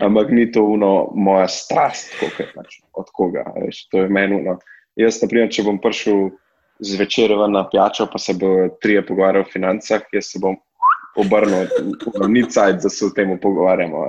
Ampak 0.01 0.29
ni 0.33 0.45
to 0.53 0.63
uno, 0.75 1.09
moja 1.17 1.47
strast, 1.49 2.13
kot 2.19 2.37
je 2.41 2.45
pač 2.53 2.77
od 2.97 3.09
koga. 3.15 3.47
Veš, 3.57 3.87
to 3.89 4.05
je 4.05 4.13
meni 4.13 4.37
uno. 4.43 4.59
Jaz, 4.99 5.21
naprimer, 5.23 5.49
če 5.49 5.65
bom 5.65 5.81
prišel 5.81 6.29
zvečer 6.81 7.33
ven 7.37 7.53
na 7.53 7.63
pijačo, 7.69 8.07
pa 8.11 8.19
se 8.19 8.33
bo 8.33 8.69
trije 8.81 9.05
pogovarjali 9.05 9.45
o 9.45 9.51
financah, 9.51 10.01
jaz 10.13 10.31
se 10.33 10.39
bom 10.41 10.57
obrnil, 11.15 11.67
uno, 12.13 12.27
ni 12.27 12.43
cajt, 12.49 12.81
da 12.83 12.89
se 12.89 13.05
o 13.05 13.09
tem 13.15 13.37
pogovarjamo. 13.39 14.05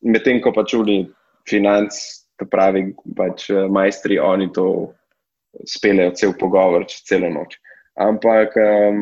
Medtem 0.00 0.40
ko 0.42 0.52
pač 0.56 0.74
uli 0.74 1.04
financ, 1.48 1.94
to 2.40 2.48
pravi, 2.48 2.90
pač 3.16 3.50
eh, 3.50 3.66
majstri, 3.68 4.18
oni 4.18 4.50
to 4.52 4.66
speljejo 5.68 6.14
cel 6.16 6.36
pogovor, 6.38 6.86
čez 6.88 7.04
celo 7.08 7.30
noč. 7.30 7.58
Ampak, 8.00 8.54
um, 8.56 9.00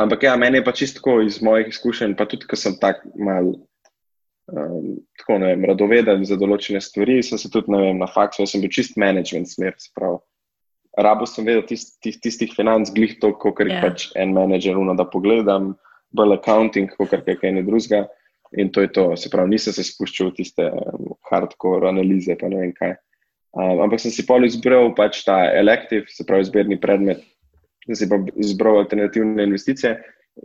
ampak 0.00 0.22
ja, 0.22 0.36
meni 0.36 0.62
je 0.62 0.64
pa 0.64 0.72
čisto 0.72 1.18
iz 1.20 1.42
mojih 1.42 1.68
izkušenj, 1.68 2.14
pa 2.16 2.28
tudi, 2.30 2.46
ker 2.48 2.58
sem 2.58 2.78
tak 2.80 3.02
mal. 3.18 3.52
Um, 4.48 4.94
tako 5.20 5.42
ne 5.42 5.50
vem, 5.50 5.66
radoveden 5.68 6.22
za 6.24 6.38
določene 6.40 6.80
stvari, 6.80 7.18
sem 7.22 7.36
se 7.36 7.50
tudi 7.52 7.68
vem, 7.68 7.98
na 8.00 8.08
faksu, 8.08 8.46
jaz 8.46 8.54
sem 8.54 8.62
bil 8.64 8.72
čist 8.72 8.96
management 8.96 9.50
smer, 9.50 9.76
se 9.76 9.92
pravi. 9.92 10.22
Rabo 10.98 11.26
sem 11.30 11.46
vedel 11.46 11.62
tist, 11.68 11.96
tist, 12.02 12.20
tistih 12.24 12.50
financ, 12.56 12.90
glih 12.94 13.14
to, 13.22 13.32
kot 13.38 13.60
jih 13.62 13.76
Ja. 13.76 13.82
pač 13.84 14.08
en 14.18 14.32
menedžer, 14.34 14.78
uno, 14.78 14.96
da 14.98 15.06
pogledam, 15.06 15.76
bolj 16.10 16.34
accounting, 16.38 16.90
kot 16.96 17.12
kar 17.12 17.22
kaj 17.22 17.52
ne 17.54 17.62
drugega. 17.62 18.08
In 18.56 18.72
to 18.72 18.80
je 18.80 18.88
to, 18.88 19.04
se 19.16 19.28
pravi, 19.28 19.52
nisem 19.52 19.74
se 19.76 19.84
spuščal 19.84 20.30
v 20.30 20.38
tiste 20.40 20.64
um, 20.64 21.12
hardcore 21.28 21.88
analize, 21.90 22.32
pa 22.40 22.48
ne 22.48 22.62
vem 22.62 22.72
kaj. 22.72 22.96
Um, 23.52 23.82
ampak 23.84 24.00
sem 24.00 24.12
si 24.12 24.24
pol 24.24 24.46
izbral 24.48 24.94
pač 24.96 25.20
ta 25.26 25.52
elective, 25.52 26.08
se 26.08 26.24
pravi, 26.24 26.46
izbirni 26.46 26.78
predmet, 26.80 27.20
sem 27.84 27.98
si 28.00 28.08
pa 28.08 28.16
izbral 28.40 28.80
alternativne 28.80 29.44
investicije, 29.44 29.98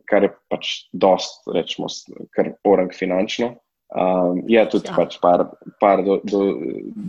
kar 0.10 0.28
je 0.28 0.34
pač 0.52 0.74
dost, 0.92 1.46
rečemo, 1.48 1.88
kar 2.36 2.54
orang 2.68 2.92
finančno. 2.96 3.54
Um, 3.94 4.42
je 4.50 4.70
tudi 4.70 4.90
Ja. 4.90 4.92
ja. 4.92 4.96
pač 4.98 5.20
par, 5.22 5.44
par 5.80 6.02
do, 6.02 6.18
do, 6.26 6.40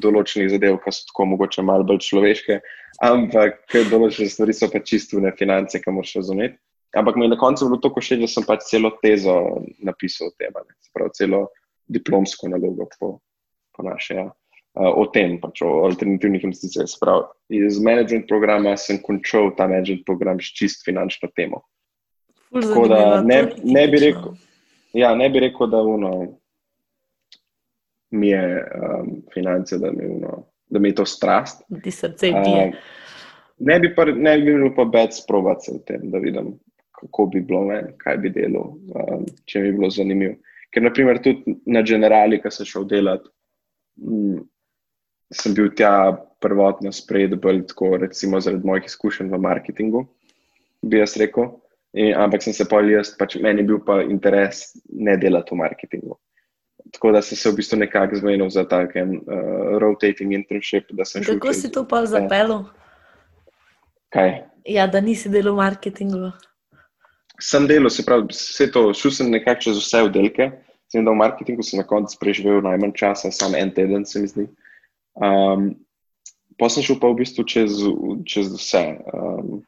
določenih 0.05 0.51
zadev, 0.53 0.76
ki 0.85 0.93
so 0.93 1.07
tako 1.09 1.24
mogoče 1.32 1.62
malo 1.64 1.87
bolj 1.89 2.03
človeške, 2.05 2.59
ampak 3.01 3.72
določene 3.89 4.28
stvari 4.28 4.53
so 4.53 4.68
pač 4.68 4.91
čistovne 4.93 5.32
finance, 5.39 5.80
ki 5.80 5.91
moraš 5.91 6.12
razumeti. 6.20 6.59
Ampak 6.95 7.16
mi 7.16 7.24
je 7.24 7.32
na 7.32 7.39
koncu 7.41 7.70
bilo 7.70 7.80
tako 7.80 8.05
všeč, 8.05 8.20
da 8.20 8.28
sem 8.28 8.45
pač 8.45 8.68
celo 8.68 8.93
tezo 9.01 9.64
napisal 9.80 10.28
o 10.28 10.35
tem, 10.37 10.53
ne. 10.53 10.76
pravi, 10.93 11.16
celo 11.16 11.41
diplomsko 11.89 12.53
nalogo 12.53 12.87
po, 13.01 13.18
po 13.72 13.82
naše. 13.82 14.14
Ja. 14.20 14.28
Uh, 14.74 14.91
o 15.01 15.07
tem, 15.07 15.39
pač 15.41 15.62
o 15.64 15.87
alternativnih 15.89 16.45
investicijah. 16.45 16.85
Se 16.91 17.01
pravi, 17.01 17.24
iz 17.64 17.80
management 17.80 18.28
programa 18.28 18.76
sem 18.76 19.01
končal 19.01 19.55
ta 19.57 19.66
management 19.70 20.05
program 20.05 20.37
s 20.43 20.53
čist 20.53 20.85
finančno 20.85 21.32
temo. 21.32 21.64
Ful 22.53 22.61
Tako 22.61 22.89
da 22.93 23.22
ne- 23.24 23.55
ne 23.64 23.89
bi 23.89 24.05
rekel. 24.05 24.35
Ja, 24.95 25.14
ne 25.14 25.30
bi 25.30 25.41
rekel, 25.43 25.66
da 25.70 25.80
uno, 25.82 26.39
mi 28.14 28.28
je 28.28 28.44
um, 28.64 29.22
finance, 29.34 29.78
da 29.78 29.90
mi, 29.92 30.06
uno, 30.06 30.44
da 30.70 30.78
mi 30.78 30.88
je 30.88 30.94
to 31.00 31.06
strast. 31.06 31.64
Ti 31.82 31.90
srce 31.90 32.30
bije. 32.32 32.64
Um, 32.64 32.72
ne 33.58 33.78
bi, 33.80 33.94
pa, 33.94 34.04
ne 34.04 34.36
bi 34.38 34.52
bilo 34.52 34.70
pa 34.76 34.86
več 34.92 35.20
sprobati 35.22 35.68
se 35.68 35.76
v 35.76 35.82
tem, 35.88 36.08
da 36.12 36.22
vidim, 36.22 36.54
kako 37.00 37.26
bi 37.32 37.42
bilo, 37.42 37.64
ne, 37.70 37.80
kaj 37.98 38.18
bi 38.22 38.32
delal, 38.34 38.74
um, 38.74 39.24
če 39.46 39.62
mi 39.62 39.72
bi 39.72 39.78
bilo 39.78 39.90
zanimivo. 39.94 40.36
Ker, 40.74 40.82
naprimer, 40.82 41.20
tudi 41.22 41.56
na 41.70 41.84
generali, 41.86 42.40
ki 42.42 42.50
sem 42.50 42.66
šel 42.66 42.86
delati, 42.90 43.30
mm, 44.02 44.40
sem 45.34 45.54
bil 45.54 45.70
tja 45.78 45.94
prvotno 46.42 46.92
sprejet, 46.92 47.36
bolj 47.42 47.64
tako, 47.70 47.96
recimo, 48.02 48.40
zaradi 48.42 48.66
mojih 48.66 48.88
izkušenj 48.90 49.30
v 49.32 49.42
marketingu, 49.42 50.06
bi 50.82 51.02
jaz 51.02 51.16
rekel. 51.20 51.54
In, 51.94 52.10
ampak 52.18 52.42
sem 52.42 52.54
se 52.56 52.66
pa 52.66 52.80
jaz, 52.82 53.12
pač 53.14 53.36
meni 53.42 53.62
je 53.62 53.68
bil 53.70 53.78
pa 53.86 54.00
interes 54.02 54.72
ne 54.90 55.14
delati 55.20 55.54
v 55.54 55.60
marketingu. 55.62 56.18
Tako 56.95 57.12
da 57.12 57.22
sem 57.22 57.38
se 57.38 57.51
v 57.51 57.59
bistvu 57.59 57.78
nekako 57.78 58.16
zmenil 58.16 58.51
za 58.51 58.64
takem 58.68 59.16
uh, 59.18 59.78
rotating 59.82 60.32
internship. 60.32 60.92
Kako 61.26 61.53
si 61.53 61.70
to 61.72 61.82
pa 61.88 62.05
zapeljal? 62.07 62.68
Kaj? 64.14 64.30
Ja, 64.64 64.86
da 64.86 65.01
nisi 65.01 65.28
delal 65.28 65.57
v 65.57 65.64
marketingu. 65.64 66.30
Sem 67.42 67.66
delal, 67.66 67.90
se 67.90 68.05
pravi, 68.07 68.30
vse 68.30 68.70
to, 68.70 68.86
šel 68.95 69.11
sem 69.11 69.34
nekako 69.34 69.66
čez 69.66 69.82
vse 69.82 70.05
oddelke. 70.07 70.51
Sem 70.92 71.03
da 71.03 71.11
v 71.11 71.18
marketingu 71.18 71.66
sem 71.66 71.82
na 71.82 71.86
koncu 71.88 72.14
preživel 72.20 72.62
najmanj 72.62 72.95
časa, 72.95 73.32
samo 73.34 73.59
en 73.59 73.74
teden, 73.74 74.07
se 74.07 74.22
mi 74.22 74.30
zdi. 74.30 74.47
Um, 75.18 75.72
pa 76.61 76.70
sem 76.70 76.86
šel 76.86 77.01
pa 77.03 77.11
v 77.11 77.24
bistvu 77.24 77.42
čez, 77.51 77.82
čez 78.22 78.55
vse. 78.55 78.84
Um, 79.11 79.64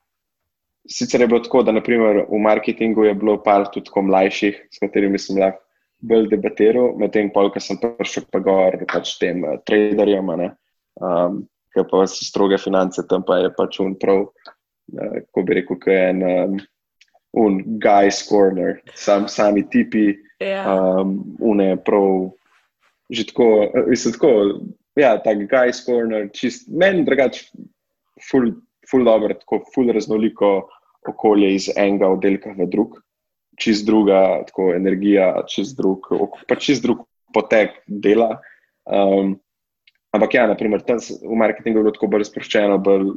sicer 0.86 1.26
je 1.26 1.26
bilo 1.26 1.42
tako, 1.42 1.66
da 1.66 1.74
naprimer, 1.74 2.22
v 2.30 2.38
marketingu 2.38 3.10
je 3.10 3.18
bilo 3.18 3.40
par 3.42 3.66
tudi 3.74 3.90
tako 3.90 4.06
mlajših, 4.06 4.62
s 4.70 4.78
katerimi 4.78 5.18
sem 5.18 5.42
lahko 5.42 5.65
bolj 6.00 6.28
debatiral, 6.30 6.94
medtem 7.00 7.30
ko 7.32 7.48
sem 7.60 7.78
prišel 7.80 8.26
pa 8.30 8.40
gor 8.40 8.76
pač 8.90 9.16
tem 9.18 9.44
uh, 9.44 9.56
traderjem, 9.66 10.28
um, 11.00 11.42
ki 11.72 11.84
pa 11.90 12.06
so 12.06 12.24
stroge 12.24 12.58
finance, 12.60 13.02
tam 13.08 13.24
pa 13.24 13.40
je 13.40 13.50
pač 13.56 13.80
un 13.80 13.94
prav, 13.94 14.28
uh, 14.28 15.18
ko 15.32 15.42
bi 15.42 15.60
rekel, 15.60 15.80
ki 15.80 15.90
je 15.90 16.08
en 16.10 16.22
um, 16.22 16.56
un 17.36 17.60
guy's 17.80 18.22
corner, 18.28 18.80
sam, 18.94 19.28
sami 19.28 19.64
tipi, 19.68 20.14
Ja. 20.36 20.68
um, 20.68 21.36
une 21.40 21.76
prav, 21.80 22.32
že 23.08 23.24
tako, 23.26 23.72
eh, 23.72 23.86
mislim, 23.88 24.12
tako, 24.12 24.30
ja, 24.96 25.16
tak 25.16 25.48
guy's 25.48 25.80
corner, 25.84 26.28
čist, 26.28 26.68
meni 26.68 27.04
drugače, 27.04 27.46
ful, 28.30 28.52
ful 28.90 29.04
dobro, 29.04 29.32
tako 29.34 29.62
ful 29.74 29.88
raznoliko 29.92 30.68
okolje 31.08 31.54
iz 31.54 31.70
enega 31.76 32.10
oddelka 32.12 32.52
v 32.58 32.68
drug, 32.68 33.00
čist 33.60 33.86
druga, 33.86 34.44
tako 34.48 34.70
energija, 34.74 35.32
čist 35.48 35.76
drug, 35.78 36.08
pa 36.48 36.58
čist 36.60 36.84
drug 36.84 37.04
potek 37.34 37.80
dela. 37.86 38.36
Um, 38.84 39.36
ampak 40.14 40.34
ja, 40.34 40.46
naprimer, 40.48 40.84
tam 40.86 41.00
v 41.00 41.38
marketingu 41.38 41.80
je 41.80 41.86
bilo 41.86 41.94
tako 41.96 42.10
bolj 42.12 42.28
sproščeno, 42.30 42.78
bolj, 42.82 43.14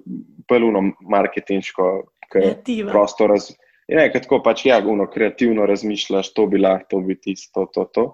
bolj 0.50 0.70
uno 0.72 0.86
marketinško, 1.00 1.90
ker 2.30 2.42
Kreativa. 2.42 2.92
prosto 2.92 3.28
raz, 3.30 3.52
ja, 3.88 4.08
ker 4.12 4.24
tako 4.26 4.42
pač 4.46 4.66
ja, 4.70 4.80
uno, 4.84 5.08
kreativno 5.12 5.68
razmišljaš, 5.70 6.34
to 6.36 6.48
bi 6.52 6.62
lahko, 6.62 6.90
to 6.96 7.04
bi 7.06 7.20
tisto, 7.20 7.68
to, 7.74 7.86
to. 7.94 8.10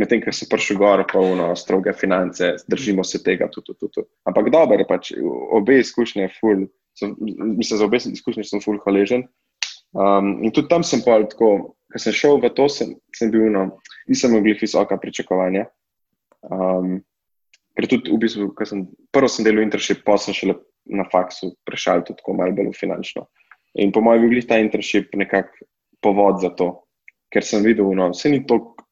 Medtem, 0.00 0.22
ko 0.22 0.32
se 0.32 0.46
prišel 0.48 0.78
gor, 0.80 1.02
pa 1.10 1.20
uno, 1.20 1.50
stroge 1.58 1.92
finance, 1.92 2.54
držimo 2.70 3.04
se 3.04 3.20
tega, 3.24 3.50
tu, 3.52 3.60
tu, 3.66 3.74
tu, 3.74 3.90
tu. 3.92 4.06
Ampak 4.28 4.48
dobro 4.54 4.86
pač, 4.88 5.10
obe 5.52 5.80
izkušnje, 5.82 6.30
ful, 6.38 6.68
sem, 6.96 7.12
mislim, 7.20 7.80
za 7.82 7.84
obe 7.84 8.00
izkušnje 8.00 8.46
sem 8.48 8.62
ful 8.64 8.78
hvaležen. 8.84 9.26
Um, 9.92 10.38
in 10.44 10.52
tudi 10.54 10.70
tam 10.70 10.84
sem 10.86 11.02
pa 11.02 11.18
tako, 11.26 11.74
ko 11.90 11.98
sem 11.98 12.14
šel 12.14 12.38
v 12.42 12.52
to, 12.54 12.68
sem, 12.70 12.94
sem 13.16 13.30
bil, 13.32 13.48
no, 13.50 13.80
nisem 14.10 14.36
imel 14.36 14.58
visoka 14.60 14.98
pričakovanja. 15.00 15.66
Um, 16.46 17.00
ker 17.74 17.88
tudi 17.90 18.12
v 18.12 18.20
bistvu, 18.22 18.50
ko 18.54 18.66
sem 18.66 18.84
prvo 19.14 19.30
sem 19.30 19.46
delal 19.46 19.64
internship, 19.64 20.04
pa 20.06 20.18
sem 20.20 20.36
šele 20.36 20.58
na 20.90 21.06
faksu 21.10 21.52
prešal 21.66 22.04
tudi 22.06 22.20
tako 22.22 22.36
malo 22.38 22.54
bolj 22.56 22.72
finančno. 22.78 23.26
In 23.78 23.92
po 23.94 24.02
mojem, 24.02 24.26
je 24.26 24.30
bil 24.30 24.46
ta 24.46 24.58
internship 24.58 25.14
nekako 25.18 25.66
povod 26.02 26.40
za 26.42 26.50
to, 26.54 26.72
ker 27.30 27.46
sem 27.46 27.62
videl, 27.66 27.90
no, 27.94 28.10
vse 28.14 28.32
ni 28.32 28.42
tako 28.46 28.86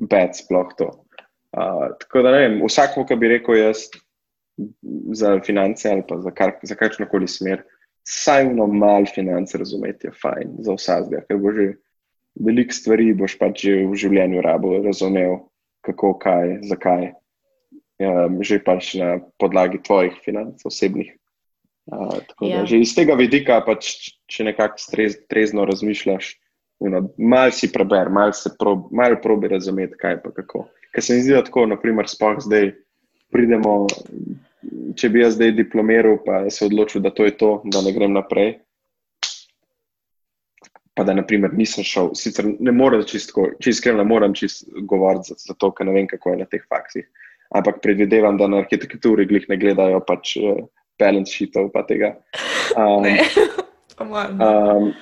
bed 0.00 0.36
sploh 0.36 0.72
to. 0.76 0.90
Uh, 1.56 1.92
tako 2.00 2.24
da 2.24 2.34
ne 2.34 2.42
vem, 2.44 2.58
vsakmo, 2.64 3.06
ki 3.08 3.16
bi 3.20 3.32
rekel 3.32 3.56
jaz 3.56 3.86
za 5.16 5.36
finance 5.44 5.88
ali 5.88 6.04
pa 6.08 6.18
za, 6.20 6.32
kar, 6.32 6.56
za 6.64 6.76
kakšno 6.76 7.08
koli 7.08 7.28
smer, 7.28 7.62
saj 8.08 8.46
eno 8.46 8.66
malo 8.66 9.06
finance 9.14 9.58
razumeti 9.58 10.06
je 10.06 10.14
fajn 10.22 10.56
za 10.64 10.76
vsakega, 10.76 11.24
ker 11.26 11.40
bo 11.42 11.52
že 11.52 11.66
veliko 12.38 12.74
stvari 12.74 13.12
boš 13.14 13.36
pač 13.40 13.66
že 13.66 13.76
v 13.86 13.98
življenju 13.98 14.42
rabo 14.44 14.76
razumel, 14.84 15.38
kako, 15.86 16.16
kaj, 16.22 16.58
zakaj. 16.70 17.12
Um, 17.96 18.42
že 18.44 18.58
pač 18.60 18.92
na 19.00 19.24
podlagi 19.40 19.80
tvojih 19.80 20.18
financ, 20.20 20.60
osebnih. 20.68 21.14
Uh, 21.88 22.20
tako 22.28 22.44
Ja. 22.44 22.60
da 22.60 22.66
že 22.68 22.82
iz 22.84 22.92
tega 22.92 23.16
vidika, 23.16 23.62
pač, 23.64 24.12
če 24.28 24.44
nekako 24.44 24.76
strez, 24.76 25.16
trezno 25.30 25.64
razmišljaš, 25.64 26.36
Mal 27.16 27.52
si 27.56 27.72
preber, 27.72 28.10
mal 28.12 28.32
se 28.36 28.50
prob, 28.58 28.90
mal 28.92 29.16
probi 29.22 29.48
razumeti, 29.48 29.96
kaj 29.96 30.20
pa 30.22 30.30
kako. 30.30 30.66
Ker 30.92 31.02
se 31.02 31.14
mi 31.14 31.22
zdi, 31.24 31.32
da 31.32 31.44
tako, 31.44 31.64
naprimer, 31.66 32.08
spoh 32.08 32.36
zdaj 32.44 32.74
pridemo, 33.32 33.86
če 34.96 35.10
bi 35.12 35.22
jaz 35.22 35.36
zdaj 35.36 35.52
diplomiral, 35.56 36.18
pa 36.24 36.44
se 36.50 36.66
odločil, 36.66 37.02
da 37.04 37.12
to 37.14 37.26
je 37.26 37.36
to, 37.38 37.50
da 37.64 37.82
ne 37.84 37.92
grem 37.94 38.16
naprej. 38.16 38.56
Pa 40.96 41.04
da, 41.04 41.12
naprimer, 41.12 41.52
nisem 41.52 41.84
šel, 41.84 42.14
sicer 42.16 42.46
ne 42.48 42.72
morem 42.72 43.04
iskreno, 43.04 43.98
ne 44.00 44.08
morem 44.08 44.34
čisto 44.34 44.84
govoriti 44.88 45.34
za, 45.34 45.40
za 45.50 45.56
to, 45.58 45.70
ker 45.76 45.86
ne 45.86 45.92
vem, 45.92 46.08
kako 46.08 46.32
je 46.32 46.40
na 46.40 46.48
teh 46.48 46.64
faksih. 46.64 47.04
Ampak 47.54 47.82
predvidevam, 47.84 48.38
da 48.40 48.48
na 48.48 48.62
arhitekturi 48.64 49.26
glih 49.28 49.44
ne 49.50 49.58
gledajo 49.60 50.00
pač 50.08 50.38
uh, 50.40 50.64
balance 50.98 51.36
sheetov 51.36 51.70
pa 51.74 51.84
tega. 51.88 52.16
Um, 52.76 53.04
Ne. 53.06 53.22
Um, 53.96 54.92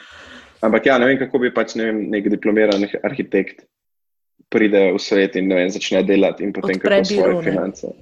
ampak 0.60 0.86
ja, 0.86 0.98
ne 0.98 1.06
vem, 1.06 1.18
kako 1.18 1.38
bi 1.42 1.50
pač 1.54 1.74
ne 1.74 1.88
vem, 1.88 2.02
nek 2.12 2.28
diplomiran 2.30 2.84
arhitekt 3.02 3.64
pride 4.52 4.92
v 4.94 5.00
svet 5.02 5.34
in 5.40 5.50
vem, 5.50 5.70
začne 5.72 6.04
delati 6.06 6.46
in 6.46 6.52
potem 6.54 6.78
Odpre 6.78 7.00
kako 7.00 7.08
svoje 7.08 7.40
biro, 7.42 7.64
ne. 7.66 7.94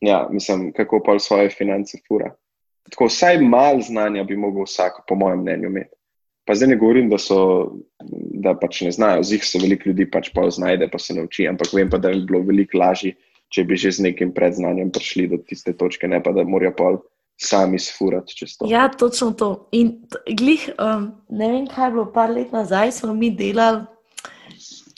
Ja, 0.00 0.28
mislim, 0.30 0.72
kako 0.72 1.02
pa 1.06 1.18
svoje 1.18 1.50
finance 1.50 1.98
fura. 2.08 2.34
Tako 2.90 3.06
vsaj 3.06 3.40
malo 3.40 3.80
znanja 3.80 4.24
bi 4.24 4.36
mogel 4.36 4.64
vsak, 4.64 5.02
po 5.08 5.14
mojem 5.14 5.40
mnenju, 5.40 5.68
imeti. 5.68 5.94
Pa 6.44 6.54
zdaj 6.54 6.68
ne 6.68 6.76
govorim, 6.76 7.10
da, 7.10 7.18
so, 7.18 7.72
da 8.40 8.54
pač 8.56 8.80
ne 8.80 8.90
znajo, 8.90 9.22
z 9.22 9.36
jih 9.36 9.44
se 9.44 9.58
veliko 9.60 9.90
ljudi 9.90 10.06
pač 10.10 10.30
pa 10.32 10.46
znajde, 10.50 10.88
pa 10.88 10.98
se 10.98 11.14
nauči, 11.14 11.44
ampak 11.48 11.74
vem 11.76 11.90
pa, 11.90 11.98
da 12.00 12.08
bi 12.14 12.22
bilo 12.24 12.40
veliko 12.40 12.78
lažje, 12.80 13.12
če 13.52 13.64
bi 13.68 13.76
že 13.76 13.92
z 13.98 14.06
nekim 14.06 14.32
predznanjem 14.32 14.88
prišli 14.92 15.26
do 15.28 15.36
tiste 15.44 15.74
točke, 15.76 16.08
ne 16.08 16.22
pa 16.24 16.32
da 16.32 16.46
morajo 16.48 16.72
pol 16.78 16.98
sami 17.36 17.78
sfurati 17.78 18.34
čez 18.36 18.56
to. 18.56 18.66
Ja, 18.68 18.88
točno 18.88 19.30
to. 19.36 19.68
In 19.76 20.08
glih, 20.24 20.70
um, 20.80 21.12
ne 21.28 21.52
vem, 21.52 21.68
kaj 21.68 21.86
je 21.86 21.92
bilo, 21.98 22.06
par 22.12 22.32
let 22.32 22.52
nazaj 22.52 22.96
smo 22.96 23.12
mi 23.14 23.30
delali. 23.30 23.84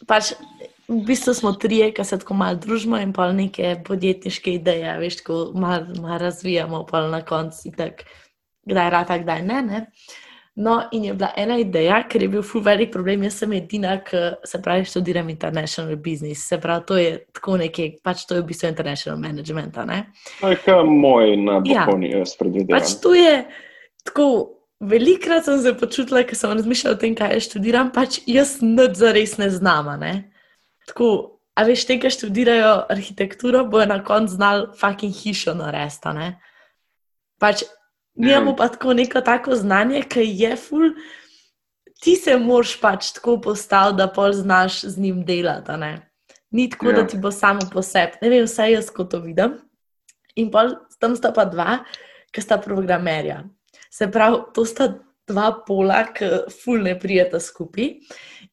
Pač, 0.07 0.33
v 0.91 1.05
bistvu 1.07 1.35
smo 1.35 1.53
trije, 1.53 1.93
ki 1.95 2.05
se 2.05 2.19
tako 2.19 2.35
malo 2.35 2.59
družimo 2.59 2.99
in 2.99 3.13
pa 3.15 3.29
neke 3.33 3.77
podjetniške 3.87 4.57
ideje, 4.59 4.97
veš, 4.99 5.21
ko 5.27 5.39
malo 5.55 6.03
mal 6.03 6.19
razvijamo, 6.19 6.83
pa 6.91 7.07
na 7.09 7.23
koncu 7.25 7.71
tak, 7.77 8.03
kdaj 8.67 8.91
rata, 8.91 9.19
kdaj 9.23 9.43
ne. 9.47 9.63
ne. 9.63 9.87
No, 10.61 10.83
in 10.93 11.05
je 11.05 11.15
bila 11.15 11.31
ena 11.37 11.57
ideja, 11.59 12.03
ker 12.11 12.23
je 12.23 12.29
bil 12.29 12.43
ful 12.43 12.61
velik 12.61 12.91
problem. 12.93 13.23
Jaz 13.23 13.39
sem 13.41 13.53
edina, 13.57 13.95
ki 14.05 14.19
se 14.45 14.59
pravi, 14.63 14.85
študiram 14.85 15.29
international 15.31 15.97
business. 15.97 16.49
Se 16.49 16.59
pravi, 16.61 16.85
to 16.87 16.99
je 16.99 17.13
tako 17.39 17.57
nekje, 17.63 17.93
pač 18.05 18.27
to 18.27 18.35
je 18.35 18.43
v 18.43 18.49
bistvu 18.51 18.69
international 18.69 19.21
management. 19.21 19.79
To 20.41 20.51
je 20.51 20.59
kot 20.65 20.91
moj 20.91 21.37
na 21.37 21.61
Ja. 21.65 21.87
balkoni, 21.87 22.11
jaz 22.11 22.35
predvidevam. 22.37 22.81
Pač 22.81 22.99
to 23.03 23.15
je 23.15 23.45
tako. 24.05 24.57
Velikrat 24.81 25.45
sem 25.45 25.59
se 25.61 25.75
počutila, 25.77 26.23
ker 26.25 26.37
sem 26.37 26.53
razmišljala 26.57 26.97
o 26.97 26.99
tem, 26.99 27.15
kaj 27.15 27.41
študiram, 27.45 27.91
pač 27.93 28.23
jaz 28.27 28.63
nič 28.65 28.97
za 28.97 29.11
res 29.13 29.37
ne 29.37 29.51
znam. 29.53 29.91
Ne? 30.01 30.13
Tako, 30.91 31.39
a 31.55 31.65
veš, 31.69 31.85
te, 31.87 31.97
ki 32.03 32.11
študirajo 32.11 32.73
arhitekturo, 32.91 33.65
bojo 33.71 33.87
na 33.87 34.01
koncu 34.05 34.35
znali 34.35 34.67
fucking 34.81 35.15
hišo 35.15 35.55
narediti. 35.55 36.31
Pač 37.41 37.65
mi 38.19 38.31
imamo 38.31 38.57
pa 38.57 38.69
tako 38.69 38.93
neko 38.99 39.21
tako 39.25 39.57
znanje, 39.57 40.03
ki 40.11 40.25
je 40.43 40.57
ful. 40.57 40.91
Ti 42.01 42.17
se 42.17 42.37
moraš 42.39 42.75
pač 42.81 43.13
tako 43.17 43.39
postaviti, 43.41 43.99
da 44.01 44.09
pol 44.09 44.33
znaš 44.33 44.81
z 44.85 44.99
njim 44.99 45.25
delati. 45.25 45.73
Ni 46.51 46.71
tako, 46.71 46.91
ja. 46.91 46.93
da 46.93 47.01
Ja. 47.01 47.07
ti 47.07 47.19
bo 47.19 47.31
samo 47.31 47.61
po 47.73 47.83
sebi. 47.83 48.19
Ne 48.23 48.29
vem, 48.29 48.45
vse 48.45 48.71
jaz 48.73 48.91
kot 48.91 49.11
to 49.11 49.21
vidim. 49.21 49.61
In 50.35 50.51
pol, 50.51 50.75
tam 50.99 51.17
sta 51.17 51.33
pa 51.33 51.45
dva, 51.45 51.85
ki 52.33 52.43
sta 52.43 52.59
programerja. 52.59 53.45
Se 53.91 54.11
pravi, 54.11 54.43
to 54.55 54.65
sta 54.65 54.89
dva 55.29 55.53
pola, 55.67 56.05
ki 56.15 56.51
ful 56.63 56.83
ne 56.83 56.97
prijeta 56.99 57.41
skupaj. 57.41 57.95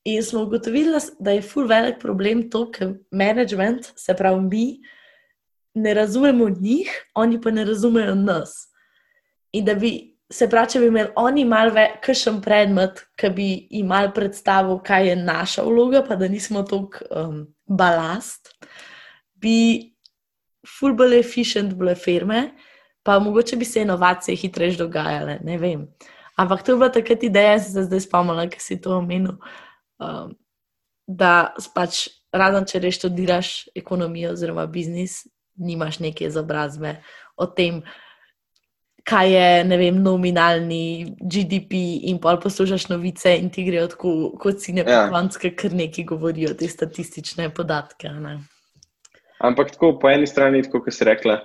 In 0.08 0.24
smo 0.24 0.46
ugotovili, 0.46 1.00
da 1.20 1.32
je 1.36 1.42
ful 1.44 1.66
velik 1.68 1.98
problem 2.00 2.46
to, 2.50 2.70
ker 2.72 2.94
management, 3.12 3.90
se 3.96 4.16
pravi 4.16 4.42
mi, 4.42 4.66
ne 5.76 5.94
razumemo 5.94 6.50
njih, 6.50 6.92
oni 7.16 7.42
pa 7.42 7.52
ne 7.52 7.66
razumejo 7.66 8.16
nas. 8.16 8.54
In 9.52 9.66
da 9.66 9.76
bi, 9.76 9.92
se 10.32 10.48
pravi, 10.50 10.72
če 10.72 10.80
bi 10.80 10.88
imeli 10.94 11.12
oni 11.20 11.44
malo 11.46 11.76
več, 11.76 12.00
kakšen 12.08 12.40
predmet, 12.46 13.04
ki 13.20 13.34
bi 13.36 13.50
jim 13.68 13.92
mal 13.92 14.14
predstavil, 14.16 14.80
kaj 14.80 15.10
je 15.10 15.20
naša 15.20 15.68
vloga, 15.68 16.06
pa 16.08 16.16
da 16.16 16.32
nismo 16.32 16.64
tako 16.64 17.04
um, 17.12 17.44
balast, 17.68 18.56
bi 19.44 19.58
ful 20.68 20.96
bolj 20.96 21.20
efficient 21.20 21.76
bile 21.76 22.00
firme, 22.00 22.48
pa 23.04 23.20
mogoče 23.20 23.60
bi 23.60 23.68
se 23.68 23.84
inovacije 23.84 24.40
hitreje 24.40 24.80
dogajale, 24.80 25.42
ne 25.44 25.60
vem. 25.60 25.88
Ampak 26.40 26.64
to 26.64 26.72
je 26.72 26.80
bila 26.80 26.94
takrat 26.94 27.24
ideja, 27.24 27.60
sem 27.60 27.74
se 27.74 27.90
zdaj 27.90 28.08
spomnila, 28.08 28.48
ker 28.48 28.62
si 28.62 28.80
to 28.82 28.96
omenil. 29.02 29.40
Um, 30.00 30.36
da 31.08 31.54
pač 31.74 32.08
razen 32.36 32.68
če 32.68 32.82
res 32.84 32.98
študiraš 33.00 33.54
ekonomijo 33.80 34.34
oziroma 34.36 34.68
biznis, 34.70 35.24
nimaš 35.58 36.02
neke 36.04 36.28
izobrazbe 36.28 36.98
o 37.38 37.48
tem, 37.48 37.82
kaj 39.08 39.32
je 39.32 39.78
vem, 39.80 40.02
nominalni 40.04 41.16
GDP, 41.22 41.80
in 42.12 42.20
pol 42.20 42.42
poslušaš 42.44 42.90
novice 42.92 43.32
in 43.40 43.50
ti 43.54 43.64
grejo 43.64 43.88
tako, 43.94 44.14
kot 44.42 44.60
si 44.62 44.76
ne 44.76 44.84
Ja. 44.84 45.08
pokonske, 45.08 45.56
ker 45.56 45.74
neki 45.74 46.04
govorijo 46.04 46.54
te 46.54 46.68
statistične 46.68 47.50
podatke. 47.56 48.10
Ne? 48.10 48.40
Ampak 49.40 49.72
tako 49.72 50.00
po 50.00 50.10
eni 50.10 50.28
strani, 50.28 50.64
kot 50.70 50.92
si 50.92 51.06
rekla, 51.06 51.40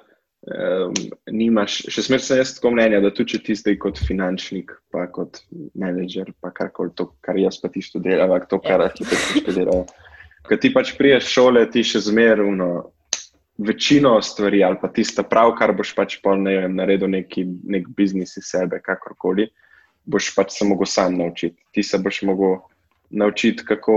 um, 0.47 0.95
nimaš, 1.31 1.79
še 1.93 2.05
smer 2.09 2.23
sem 2.23 2.41
jaz 2.41 2.57
tako 2.57 2.73
mnenja, 2.75 3.03
da 3.05 3.13
tudi 3.15 3.37
če 3.37 3.43
ti 3.47 3.57
zdaj 3.59 3.79
kot 3.83 4.01
finančnik, 4.03 4.75
pa 4.95 5.07
kot 5.13 5.43
menedžer, 5.79 6.33
pa 6.43 6.53
karkoli 6.55 6.95
to, 6.99 7.11
kar 7.25 7.39
jaz 7.39 7.61
pa 7.63 7.71
ti 7.73 7.85
študiram, 7.85 8.35
to, 8.49 8.59
kar 8.63 8.81
Ja. 8.81 8.89
arhitekti 8.91 9.43
študirajo. 9.43 9.87
Ker 10.49 10.59
ti 10.59 10.73
pač 10.75 10.97
priješ 10.99 11.31
šole, 11.31 11.63
ti 11.71 11.85
še 11.87 12.03
zmerno 12.03 12.93
večino 13.63 14.17
stvari, 14.23 14.65
ali 14.65 14.79
pa 14.81 14.89
tisto 14.89 15.23
prav, 15.23 15.55
kar 15.59 15.73
boš 15.77 15.95
pač 15.95 16.19
pol, 16.23 16.41
ne 16.43 16.57
vem, 16.65 16.75
naredil 16.77 17.11
neki, 17.13 17.45
nek 17.71 17.87
biznis 17.97 18.37
iz 18.41 18.49
sebe, 18.51 18.81
kakorkoli, 18.83 19.47
boš 20.05 20.33
pač 20.35 20.57
se 20.57 20.67
mogel 20.67 20.89
sam 20.91 21.19
naučiti. 21.19 21.63
Ti 21.71 21.83
se 21.83 22.01
boš 22.03 22.23
mogel 22.27 22.59
naučiti, 23.11 23.65
kako 23.69 23.95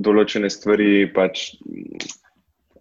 določene 0.00 0.50
stvari 0.50 1.04
pač 1.14 1.52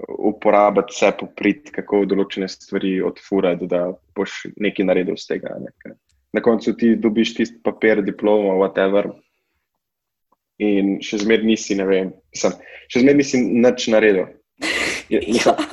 uporabiti, 0.08 0.96
se 0.96 1.12
poprit, 1.20 1.72
kako 1.76 2.04
določene 2.08 2.48
stvari 2.52 3.00
odfurati, 3.04 3.68
da 3.70 3.90
boš 4.16 4.46
nekaj 4.62 4.88
naredil 4.88 5.18
z 5.20 5.34
tega. 5.34 5.58
Ne? 5.60 5.96
Na 6.36 6.44
koncu 6.46 6.76
ti 6.78 6.94
dobiš 7.00 7.34
tisti 7.38 7.60
papir, 7.66 8.04
diplomo, 8.06 8.56
whatever. 8.62 9.12
In 10.60 10.98
še 11.04 11.22
zmeraj 11.24 11.48
nisi, 11.48 11.76
ne 11.80 11.88
vem, 11.88 12.14
mislim, 12.36 12.56
še 12.92 13.04
zmeraj 13.04 13.20
nisi 13.20 13.44
nič 13.44 13.88
naredil. 13.92 14.26
Je, 15.12 15.22
mislim, 15.28 15.68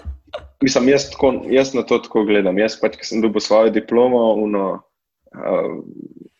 mislim 0.62 0.90
jaz, 0.92 1.08
tako, 1.14 1.32
jaz 1.52 1.74
na 1.74 1.86
to 1.86 1.98
tako 2.02 2.26
gledam. 2.28 2.58
Jaz 2.62 2.78
pač, 2.80 2.98
ki 2.98 3.08
sem 3.08 3.24
dobil 3.24 3.42
svojo 3.42 3.74
diplomo, 3.74 4.28
uno, 4.42 4.66
uh, 5.34 5.74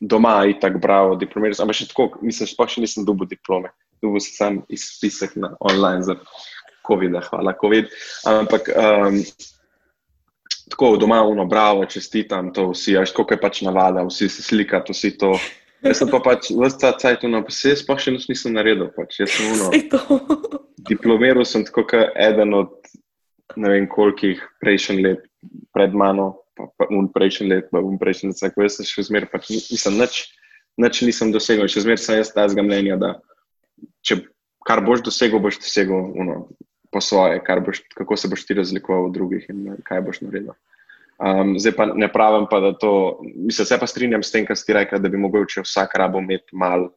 doma 0.01 0.39
in 0.47 0.61
tako 0.62 0.82
bravo, 0.82 1.16
diplomiral 1.18 1.59
sem, 1.59 1.66
ampak 1.66 1.80
še 1.80 1.91
tako, 1.91 2.11
mislim, 2.22 2.51
sploh 2.51 2.70
še 2.70 2.84
nisem 2.84 3.07
dobil 3.07 3.28
diplome. 3.30 3.70
Dobil 4.05 4.22
sem 4.22 4.34
sam 4.34 4.61
izpisek 4.72 5.34
na 5.41 5.55
online 5.61 6.07
za 6.07 6.18
COVID, 6.87 7.20
hvala 7.30 7.55
COVID. 7.61 7.93
Ampak 8.32 8.70
um, 8.72 9.20
tako 10.70 10.97
doma, 10.97 11.22
uno, 11.22 11.47
bravo, 11.47 11.84
čestitam 11.84 12.53
to 12.53 12.70
vsi, 12.70 12.97
až 12.99 13.12
tako 13.14 13.34
je 13.34 13.41
pač 13.41 13.62
navada, 13.66 14.05
vsi 14.07 14.28
se 14.28 14.43
slikati, 14.43 14.93
vsi 14.93 15.16
to. 15.18 15.34
Jaz 15.84 16.01
sem 16.01 16.11
pa 16.11 16.20
pač 16.24 16.51
vse 16.51 16.78
ta 16.80 16.93
cajt, 16.97 17.26
no, 17.30 17.43
pa 17.45 17.53
se 17.55 17.74
jaz 17.74 17.84
sploh 17.84 18.01
še 18.01 18.14
nič 18.16 18.26
nisem 18.30 18.57
naredil. 18.57 18.89
Pač. 18.97 19.20
Jaz 19.22 19.37
sem 19.37 19.53
uno, 19.55 19.70
diplomiral 20.89 21.47
sem 21.47 21.66
tako 21.66 21.87
kot 21.91 22.16
eden 22.16 22.55
od 22.57 22.72
ne 23.57 23.70
vem 23.70 23.87
kolikih 23.89 24.41
prejšnjih 24.61 25.03
let 25.05 25.22
pred 25.76 25.95
mano, 25.95 26.43
pa, 26.59 26.66
pa 26.76 26.89
un 26.91 27.09
prejšnji 27.12 27.47
let, 27.49 27.68
pa 27.70 27.80
un 27.84 28.01
prejšnji 28.01 28.32
let, 28.32 28.41
tako 28.43 28.66
jaz 28.66 28.80
še 28.82 29.07
zmeraj 29.07 29.30
pač 29.32 29.51
ni- 29.53 29.62
nisem 29.70 29.99
nič, 30.01 30.24
nič 30.82 31.03
nisem 31.07 31.30
dosegel, 31.32 31.68
še 31.70 31.84
zmeraj 31.87 32.03
sem 32.03 32.18
jaz 32.18 32.32
tazga 32.34 32.64
mnenja, 32.66 32.99
da 32.99 33.14
če 34.03 34.24
kar 34.66 34.82
boš 34.84 35.05
dosegel, 35.07 35.41
boš 35.43 35.61
dosegel 35.62 36.11
uno, 36.18 36.49
po 36.93 37.01
svoje, 37.01 37.41
kar 37.45 37.61
boš, 37.61 37.82
kako 37.95 38.16
se 38.16 38.28
boš 38.28 38.47
ti 38.47 38.55
razlikoval 38.55 39.05
od 39.05 39.12
drugih 39.14 39.47
in 39.49 39.68
eh, 39.68 39.76
kaj 39.84 40.01
boš 40.01 40.20
naredil. 40.20 40.55
Um, 41.16 41.55
zdaj 41.59 41.72
pa 41.72 41.87
ne 41.87 42.12
pravim, 42.12 42.45
pa, 42.51 42.61
da 42.61 42.72
to, 42.76 43.20
mislim, 43.22 43.66
se 43.66 43.78
pa 43.80 43.87
strinjam 43.87 44.22
s 44.22 44.32
tem, 44.32 44.45
kar 44.47 44.57
si 44.57 44.66
ti 44.66 44.74
rekel, 44.76 45.01
da 45.01 45.09
bi 45.09 45.16
mogoče 45.16 45.62
vsak 45.64 45.95
rabo 45.97 46.18
imeti 46.20 46.53
malo 46.57 46.91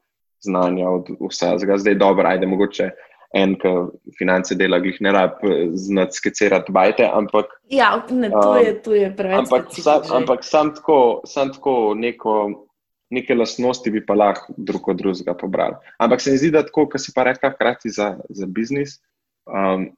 znanja 0.43 0.89
od 0.89 1.07
vsega. 1.29 1.77
Zdaj 1.77 1.93
je 1.93 1.99
dobro, 1.99 2.27
ajde 2.27 2.47
mogoče 2.47 2.89
en, 3.33 3.55
ki 3.55 3.71
finance 4.17 4.55
dela, 4.57 4.79
glih 4.81 4.97
ne 5.05 5.11
rab 5.13 5.43
znati 5.73 6.17
skicirati 6.17 6.71
bajte, 6.71 7.09
ampak, 7.13 7.45
Ja, 7.69 8.05
ne, 8.09 8.29
to, 8.29 8.49
Um, 8.51 8.65
je, 8.65 8.81
to 8.81 8.93
je 8.95 9.15
preveč. 9.15 9.39
ampak, 9.39 9.65
sam, 9.71 10.01
ampak 10.11 10.43
sam 10.43 10.73
tako, 10.75 11.21
sam 11.25 11.53
tako 11.53 11.93
neko, 11.95 12.65
neke 13.09 13.35
lastnosti 13.35 13.91
bi 13.91 14.05
pa 14.05 14.13
lahko 14.13 14.53
drug 14.57 14.87
od 14.89 14.97
drugega 14.97 15.33
pobrali. 15.33 15.75
Ampak 15.97 16.21
se 16.21 16.31
mi 16.31 16.37
zdi, 16.37 16.51
da 16.51 16.65
tako, 16.65 16.87
kar 16.89 17.01
si 17.01 17.13
pa 17.15 17.23
rekla, 17.23 17.53
hkrati 17.53 17.89
za, 17.89 18.17
za 18.29 18.45
biznis. 18.45 18.99
Um, 19.47 19.89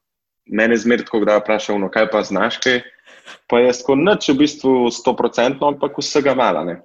mene 0.46 0.78
zmeraj 0.78 1.06
tako, 1.08 1.24
da 1.26 1.40
vprašam, 1.40 1.82
no, 1.82 1.90
kaj 1.90 2.10
pa 2.12 2.24
znaš 2.28 2.60
kaj. 2.64 2.82
Pa 3.48 3.62
jaz 3.62 3.82
tako 3.82 3.96
nič 4.00 4.30
v 4.30 4.38
bistvu 4.44 4.76
stoprocentno, 4.92 5.72
ampak 5.74 5.98
vsega 6.02 6.36
malo. 6.36 6.66
ne. 6.66 6.82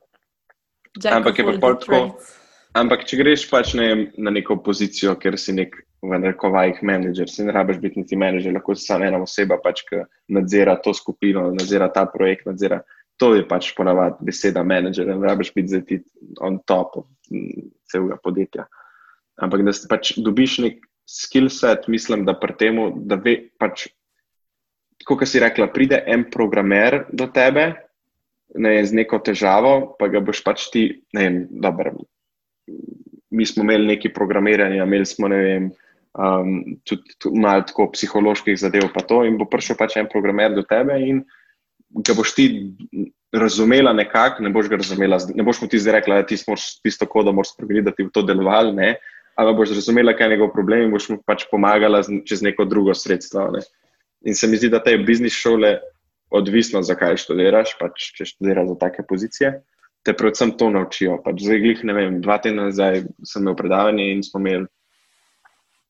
Jack 1.03 1.17
ampak 1.17 1.39
je 1.39 1.45
pa 1.45 1.75
tako-. 1.75 2.35
Ampak, 2.77 3.07
če 3.09 3.17
greš 3.17 3.47
pač 3.49 3.73
ne, 3.79 4.11
na 4.21 4.31
neko 4.35 4.59
pozicijo, 4.65 5.15
ker 5.17 5.39
si 5.41 5.55
nek 5.57 5.79
v 6.05 6.19
rekovajih 6.21 6.83
menedžer, 6.85 7.31
si 7.33 7.45
ne 7.47 7.55
rabiš 7.57 7.79
biti 7.81 8.03
niti 8.03 8.19
menedžer, 8.21 8.53
lahko 8.53 8.77
si 8.77 8.85
samo 8.85 9.07
ena 9.07 9.21
oseba, 9.23 9.57
pač, 9.63 9.81
ki 9.89 10.03
nadzira 10.37 10.77
to 10.85 10.93
skupino, 10.95 11.49
nadzira 11.57 11.89
ta 11.93 12.05
projekt, 12.13 12.45
nadzira. 12.47 12.83
To 13.17 13.33
je 13.33 13.47
pač 13.49 13.71
ponavadi 13.73 14.29
beseda 14.29 14.61
menedžer, 14.61 15.09
ne 15.09 15.17
rabiš 15.25 15.55
biti 15.57 15.73
zdaj 15.73 16.03
on 16.45 16.61
top 16.69 17.01
celega 17.89 18.21
podjetja. 18.21 18.67
Ampak, 19.41 19.65
da 19.65 19.73
si 19.73 19.89
pač 19.89 20.13
dobiš 20.21 20.59
nek 20.67 20.85
skill 21.07 21.49
set, 21.53 21.89
mislim, 21.89 22.25
da 22.27 22.35
pri 22.39 22.57
tem, 22.59 22.81
da 23.07 23.19
ve, 23.23 23.37
pač, 23.59 23.87
kot 25.07 25.23
si 25.29 25.43
rekla, 25.43 25.71
pride 25.73 26.03
en 26.07 26.27
programer 26.31 27.05
do 27.13 27.29
tebe 27.31 27.69
ne, 28.59 28.77
z 28.85 28.97
neko 28.97 29.23
težavo, 29.23 29.97
pa 29.99 30.11
ga 30.11 30.21
boš 30.25 30.43
pač 30.47 30.69
ti, 30.75 30.89
ne 31.15 31.27
vem, 31.27 31.41
dobro 31.63 31.95
mi 33.31 33.47
smo 33.47 33.63
imeli 33.63 33.87
neki 33.87 34.13
programiranje, 34.13 34.77
imeli 34.77 35.07
smo 35.07 35.29
vem, 35.29 35.71
um, 36.19 36.79
tudi, 36.85 37.03
tudi 37.19 37.39
malo 37.39 37.65
tako 37.67 37.91
psiholoških 37.93 38.59
zadev, 38.59 38.89
pa 38.95 39.03
to. 39.03 39.25
In 39.25 39.39
bo 39.39 39.49
prišel 39.51 39.77
pač 39.79 39.99
en 40.01 40.09
programer 40.13 40.55
do 40.55 40.65
tebe 40.69 40.99
in 41.03 41.25
ga 42.07 42.15
boš 42.17 42.35
ti 42.37 42.47
razumela 43.33 43.93
nekako, 43.93 44.43
ne 44.43 44.51
boš 44.51 44.71
ga 44.71 44.81
razumela, 44.81 45.19
ne 45.35 45.45
boš 45.45 45.61
mu 45.63 45.69
ti 45.69 45.79
zdaj 45.79 46.01
rekla, 46.01 46.23
da 46.23 46.27
ti 46.27 46.39
moraš 46.49 46.79
tisto 46.83 47.07
kodo 47.07 47.35
spremeniti, 47.45 47.85
da 47.91 47.95
ti 47.95 48.07
bo 48.07 48.15
to 48.15 48.23
delovalo, 48.23 48.73
ne. 48.73 48.97
Ampak 49.37 49.57
boš 49.57 49.75
razumela, 49.77 50.15
kaj 50.17 50.27
je 50.27 50.31
njegov 50.35 50.53
problem 50.55 50.87
in 50.87 50.93
boš 50.95 51.11
mu 51.13 51.19
pač 51.27 51.45
pomagala 51.51 52.01
čez 52.25 52.43
neko 52.43 52.65
drugo 52.65 52.95
sredstvo. 52.95 53.51
Ne. 53.53 53.61
In 54.25 54.35
se 54.35 54.49
mi 54.49 54.57
zdi, 54.57 54.71
da 54.73 54.81
te 54.83 54.97
biznis 54.99 55.37
šole, 55.37 55.77
odvisno 56.31 56.83
zakaj 56.83 57.19
študiraš, 57.21 57.77
pač 57.81 58.11
če 58.17 58.27
študiraš 58.33 58.73
za 58.73 58.79
take 58.81 59.05
pozicije, 59.09 59.53
te 60.07 60.15
predvsem 60.17 60.55
to 60.59 60.71
naučijo. 60.73 61.19
Pač 61.25 61.45
zdaj, 61.45 61.61
glih, 61.63 61.85
ne 61.85 61.95
vem, 61.95 62.19
dva 62.25 62.39
tedna 62.43 62.71
nazaj 62.71 63.05
sem 63.29 63.45
imel 63.45 63.59
predavanje 63.59 64.09
in 64.15 64.25
smo 64.25 64.41
imeli 64.41 64.67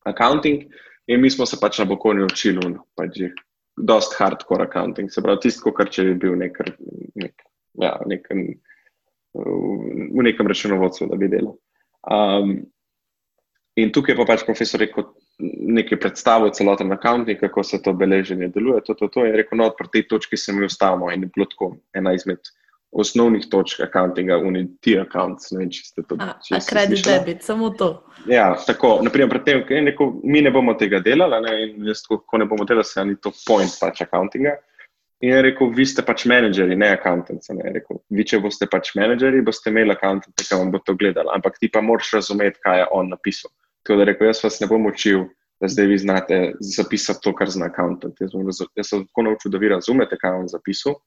accounting, 0.07 0.67
in 1.07 1.21
mi 1.21 1.31
smo 1.31 1.47
se 1.47 1.59
pač 1.61 1.79
na 1.79 1.87
bokovni 1.87 2.25
učili, 2.27 2.67
no, 2.67 2.85
pač 2.99 3.19
dost 3.77 4.15
hardcore 4.19 4.67
accounting, 4.67 5.11
se 5.11 5.23
pravi, 5.23 5.45
tisto, 5.47 5.71
kar 5.75 5.89
če 5.93 6.09
bi 6.09 6.15
bil 6.25 6.37
nek, 6.39 6.57
nek, 7.15 7.47
ja, 7.79 7.95
nekem, 8.09 8.47
v 9.37 10.25
nekem 10.25 10.49
računovodstvu, 10.49 11.11
da 11.11 11.19
bi 11.19 11.29
delal. 11.31 11.55
Um, 12.07 12.59
in 13.77 13.93
tukaj 13.93 14.17
pa 14.17 14.25
pač 14.25 14.43
profesor 14.47 14.81
rekel 14.81 15.05
nekaj 15.77 15.99
predstavo 16.01 16.49
celoten 16.49 16.91
accounting, 16.91 17.39
kako 17.39 17.63
se 17.63 17.81
to 17.83 17.93
beleženje 17.93 18.49
deluje, 18.55 18.81
to, 18.85 18.95
to, 18.97 19.07
to 19.13 19.25
je 19.25 19.35
rekel, 19.37 19.59
no, 19.59 19.69
pri 19.77 19.91
tej 19.93 20.07
točki 20.09 20.37
se 20.37 20.53
mi 20.53 20.65
ustavimo 20.65 21.11
in 21.13 21.27
je 21.27 21.29
bilo 21.35 21.45
tako 21.45 21.75
ena 21.93 22.13
izmed 22.17 22.49
osnovnih 22.91 23.45
točk 23.51 23.79
accountinga, 23.83 24.37
uniti 24.37 24.95
accounts. 24.99 25.51
Ne 25.51 25.59
vem, 25.59 25.71
če 25.71 25.83
ste 25.83 26.03
to 26.07 26.15
videli. 26.15 26.61
Kredit, 26.69 27.03
debit, 27.05 27.43
samo 27.45 27.69
to. 27.77 27.89
Ja, 28.31 28.53
tako. 28.67 28.97
Naprimer, 29.05 29.29
pri 29.35 29.43
tem, 29.45 29.83
neko, 29.85 30.07
mi 30.23 30.41
ne 30.41 30.53
bomo 30.55 30.73
tega 30.79 31.01
delali, 31.03 31.41
ne, 31.43 31.57
in 31.67 31.91
jaz, 31.91 32.05
ko 32.07 32.39
ne 32.39 32.47
bomo 32.49 32.65
delali, 32.65 32.87
se 32.87 33.05
ni 33.05 33.19
to 33.21 33.33
point 33.45 33.75
pač 33.81 34.01
accountinga. 34.07 34.55
In 35.25 35.33
je 35.33 35.37
rekel, 35.41 35.71
vi 35.73 35.85
ste 35.89 36.05
pač 36.05 36.27
menedžeri, 36.29 36.77
ne 36.77 36.91
accountants. 36.93 37.49
Ne. 37.49 37.71
Rekel, 37.75 37.99
vi, 38.13 38.25
če 38.29 38.39
boste 38.41 38.69
pač 38.69 38.93
menedžeri, 38.97 39.41
boste 39.45 39.73
imeli 39.73 39.95
accountante, 39.95 40.45
ki 40.45 40.55
vam 40.55 40.73
bo 40.73 40.81
to 40.85 40.93
gledali. 40.97 41.33
Ampak 41.33 41.57
ti 41.61 41.71
pa 41.73 41.81
moraš 41.81 42.13
razumeti, 42.19 42.61
kaj 42.63 42.83
je 42.83 42.91
on 42.93 43.09
napisal. 43.13 43.51
Tako 43.87 44.01
da 44.01 44.07
rekel, 44.11 44.27
jaz 44.27 44.43
vas 44.43 44.59
ne 44.59 44.67
bom 44.67 44.85
učil, 44.85 45.29
da 45.63 45.69
zdaj 45.71 45.87
vi 45.87 45.97
znate 45.97 46.39
zapisati 46.59 47.23
to, 47.23 47.31
kar 47.35 47.49
zna 47.49 47.71
accountant. 47.71 48.19
Jaz, 48.19 48.33
bom, 48.35 48.49
jaz 48.75 48.89
sem 48.89 49.05
tako 49.07 49.23
naučil, 49.29 49.51
da 49.53 49.61
vi 49.63 49.71
razumete, 49.71 50.19
kaj 50.19 50.35
je 50.35 50.41
on 50.43 50.51
zapisal 50.51 50.99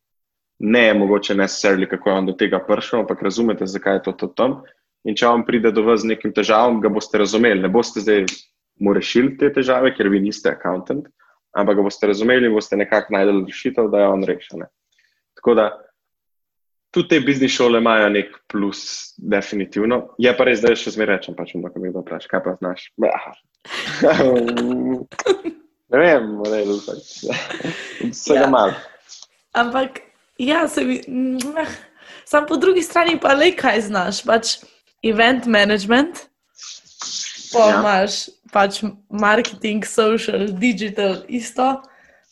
ne 0.61 0.95
mogoče 0.95 1.35
necessarily, 1.35 1.89
kako 1.89 2.11
je 2.11 2.17
on 2.17 2.27
do 2.27 2.33
tega 2.33 2.59
prišel, 2.67 3.01
ampak 3.01 3.23
razumete, 3.23 3.67
zakaj 3.67 3.95
je 3.95 4.03
to, 4.03 4.13
to 4.13 4.27
tam. 4.27 4.61
In 5.05 5.17
če 5.17 5.27
vam 5.27 5.45
pride 5.49 5.73
do 5.73 5.83
vas 5.83 6.03
z 6.03 6.11
nekim 6.13 6.35
težavom, 6.37 6.83
ga 6.85 6.91
boste 6.93 7.19
razumeli. 7.19 7.63
Ne 7.63 7.71
boste 7.73 8.03
zdaj 8.05 8.27
mu 8.81 8.93
rešili 8.93 9.39
te 9.41 9.49
težave, 9.53 9.95
ker 9.97 10.11
vi 10.13 10.21
niste 10.21 10.53
accountant, 10.53 11.09
ampak 11.57 11.81
ga 11.81 11.87
boste 11.89 12.11
razumeli 12.11 12.51
in 12.51 12.57
boste 12.57 12.77
nekako 12.77 13.17
najdeli 13.17 13.47
rešitev, 13.49 13.89
da 13.89 14.05
je 14.05 14.11
on 14.13 14.27
rešen. 14.29 14.67
Tako 15.41 15.55
da 15.57 15.67
tudi 16.91 17.09
te 17.09 17.21
biznis 17.25 17.53
šole 17.55 17.79
imajo 17.79 18.09
nek 18.13 18.37
plus, 18.51 19.15
definitivno. 19.17 20.03
Je 20.19 20.33
pa 20.37 20.45
res, 20.49 20.63
da 20.65 20.75
še 20.77 20.95
zmeraj 20.97 21.21
rečem, 21.21 21.39
pač 21.39 21.55
bom, 21.55 21.67
da 21.67 21.81
mi 21.83 21.93
kdo 21.93 22.05
vpraša, 22.05 22.31
kaj 22.31 22.45
pa 22.45 22.57
znaš. 22.59 22.91
ne 25.91 26.05
vem, 26.05 26.31
ne 26.45 26.53
vem, 26.53 26.77
vsega 28.11 28.47
ja. 28.47 28.51
malo. 28.51 28.75
Ampak 29.51 30.11
Ja, 30.41 30.69
se 30.69 30.85
mi. 30.85 31.01
Sam 32.25 32.47
po 32.47 32.57
drugi 32.57 32.83
strani 32.83 33.19
pa 33.21 33.35
le 33.35 33.51
kaj 33.57 33.81
znaš, 33.81 34.23
pač 34.25 34.57
event 35.03 35.47
management, 35.47 36.23
pa 37.53 37.67
ja. 37.69 37.81
imaš 37.81 38.29
pač 38.53 38.81
marketing, 39.11 39.85
social, 39.85 40.47
digital, 40.57 41.21
isto. 41.29 41.83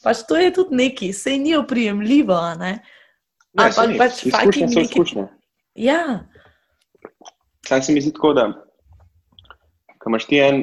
Pač 0.03 0.23
to 0.29 0.39
je 0.41 0.53
tudi 0.55 0.79
neki, 0.79 1.13
se 1.13 1.37
ni 1.37 1.57
oprijemljivo, 1.57 2.39
ne? 2.59 2.79
Ja, 3.59 3.65
Ampak 3.67 3.91
ja, 3.91 3.99
pač 3.99 4.21
fucking 4.31 4.71
neki. 4.71 5.23
Ja. 5.75 6.03
Sam 7.67 7.83
se 7.83 7.93
mi 7.93 8.01
zdi 8.01 8.13
tako, 8.15 8.33
da 8.39 8.45
ko 9.99 10.11
imaš 10.13 10.27
ti 10.31 10.39
en 10.39 10.61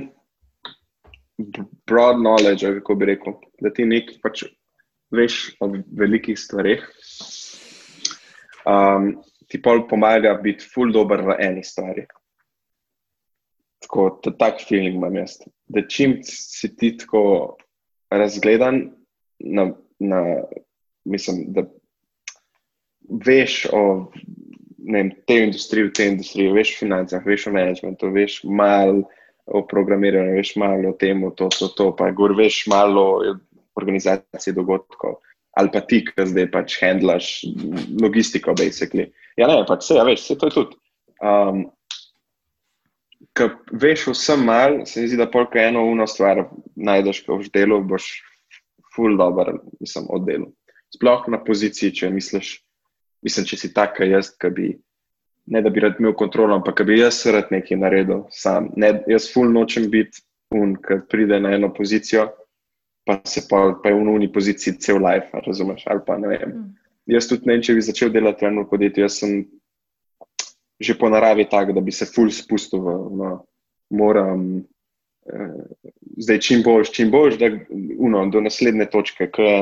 broad 1.87 2.21
knowledge, 2.21 2.71
kako 2.79 2.95
bi 2.95 3.09
rekel, 3.11 3.35
da 3.61 3.73
ti 3.73 3.85
nekaj 3.85 4.21
pač 4.23 4.45
veš 5.11 5.39
o 5.59 5.69
velikih 5.99 6.39
stvarih, 6.39 6.85
um, 8.63 9.11
ti 9.51 9.59
pol 9.61 9.83
pomaga 9.89 10.33
biti 10.41 10.65
ful 10.71 10.93
dobr 10.95 11.21
v 11.27 11.37
eni 11.45 11.63
stvari. 11.63 12.07
Tako, 13.85 14.07
tak 14.39 14.63
feeling 14.65 14.95
imam 14.95 15.19
jaz. 15.19 15.37
Da 15.67 15.83
čim 15.87 16.21
si 16.25 16.71
ti 16.75 16.95
tako 16.97 17.57
razgledan, 18.09 18.87
na, 19.39 19.67
na, 19.99 20.21
mislim, 21.05 21.43
da 21.53 21.67
veš 23.09 23.65
o 23.73 24.11
vem, 24.91 25.11
tej 25.27 25.49
industriji, 25.49 25.89
v 25.89 25.93
tej 25.93 26.07
industriji, 26.15 26.55
veš 26.55 26.75
o 26.75 26.79
financah, 26.85 27.25
veš 27.25 27.47
o 27.47 27.53
managementu, 27.55 28.11
veš 28.13 28.41
malo 28.43 29.05
o 29.45 29.61
programiranju, 29.67 30.37
veš 30.37 30.55
malo 30.61 30.89
o 30.89 30.97
tem, 30.97 31.21
to, 31.37 31.49
to, 31.53 31.69
to, 31.77 31.91
pa 31.97 32.09
gor 32.11 32.33
veš 32.37 32.65
malo 32.71 33.05
o 33.21 33.35
organizaciji 33.75 34.55
dogodkov 34.55 35.21
ali 35.55 35.71
pa 35.71 35.79
ti, 35.87 36.01
ki 36.03 36.25
zdaj 36.27 36.49
pač 36.51 36.73
handlaš 36.81 37.29
logistiko, 38.01 38.51
basically. 38.59 39.07
Ja, 39.39 39.47
ne, 39.47 39.61
pač 39.67 39.85
vse, 39.85 39.95
ja, 39.95 40.03
veš, 40.03 40.25
vse 40.25 40.35
to 40.39 40.49
je 40.49 40.55
tudi. 40.57 40.79
Um, 41.23 41.61
Ker 43.35 43.53
veš 43.71 44.09
vsem 44.13 44.45
mal, 44.47 44.81
se 44.87 45.01
mi 45.01 45.09
zdi, 45.11 45.19
da 45.19 45.29
polk 45.31 45.55
eno 45.59 45.85
uno 45.87 46.05
stvar 46.07 46.45
najdeš, 46.75 47.23
ko 47.25 47.39
v 47.39 47.49
delu 47.55 47.81
boš 47.87 48.09
full 48.95 49.15
dobro, 49.19 49.57
mislim, 49.79 50.07
od 50.11 50.27
delu. 50.27 50.51
Sploh 50.95 51.25
na 51.31 51.39
poziciji, 51.43 51.95
če 51.99 52.11
misliš, 52.15 52.51
mislim, 53.25 53.47
če 53.49 53.57
si 53.57 53.73
tak, 53.73 53.99
jaz, 54.05 54.31
ki 54.37 54.51
bi, 54.53 54.69
ne 55.51 55.61
da 55.65 55.71
bi 55.73 55.83
rad 55.83 55.99
imel 55.99 56.13
kontrolo, 56.17 56.55
ampak 56.55 56.85
bi 56.85 56.99
jaz 56.99 57.23
rad 57.33 57.51
nekaj 57.53 57.81
naredil 57.81 58.25
sam. 58.33 58.71
Ne, 58.77 58.93
jaz 59.09 59.29
full 59.33 59.51
nočem 59.51 59.89
biti 59.91 60.23
un, 60.55 60.77
ki 60.77 61.01
pride 61.09 61.41
na 61.41 61.55
eno 61.57 61.73
pozicijo 61.73 62.29
pa 63.05 63.21
se 63.25 63.45
pa, 63.49 63.79
pa 63.83 63.89
je 63.89 63.95
v 63.95 64.03
nujni 64.03 64.31
poziciji 64.33 64.79
cel 64.81 64.97
life, 64.97 65.29
razumeš? 65.45 65.85
Mm. 65.85 66.73
Jaz 67.05 67.27
tudi 67.29 67.45
ne 67.45 67.53
vem, 67.53 67.61
če 67.61 67.75
bi 67.77 67.85
začel 67.85 68.09
delati 68.09 68.45
v 68.45 68.49
enem 68.49 68.69
podjetju. 68.69 69.05
Jaz 69.05 69.19
sem 69.21 69.43
že 70.81 70.97
po 70.99 71.07
naravi 71.07 71.45
tak, 71.47 71.71
da 71.71 71.79
bi 71.79 71.93
se 71.95 72.03
ful 72.09 72.27
spustil 72.33 72.81
v 72.83 72.95
no, 73.15 73.29
moram. 73.95 74.65
Eh, 75.25 75.61
zdaj, 76.19 76.39
čim 76.43 76.63
boš, 76.65 76.91
čim 76.91 77.13
boš, 77.13 77.37
da 77.39 77.47
uno, 77.97 78.25
do 78.29 78.41
naslednje 78.43 78.89
točke, 78.91 79.29
ki 79.31 79.41
je, 79.41 79.61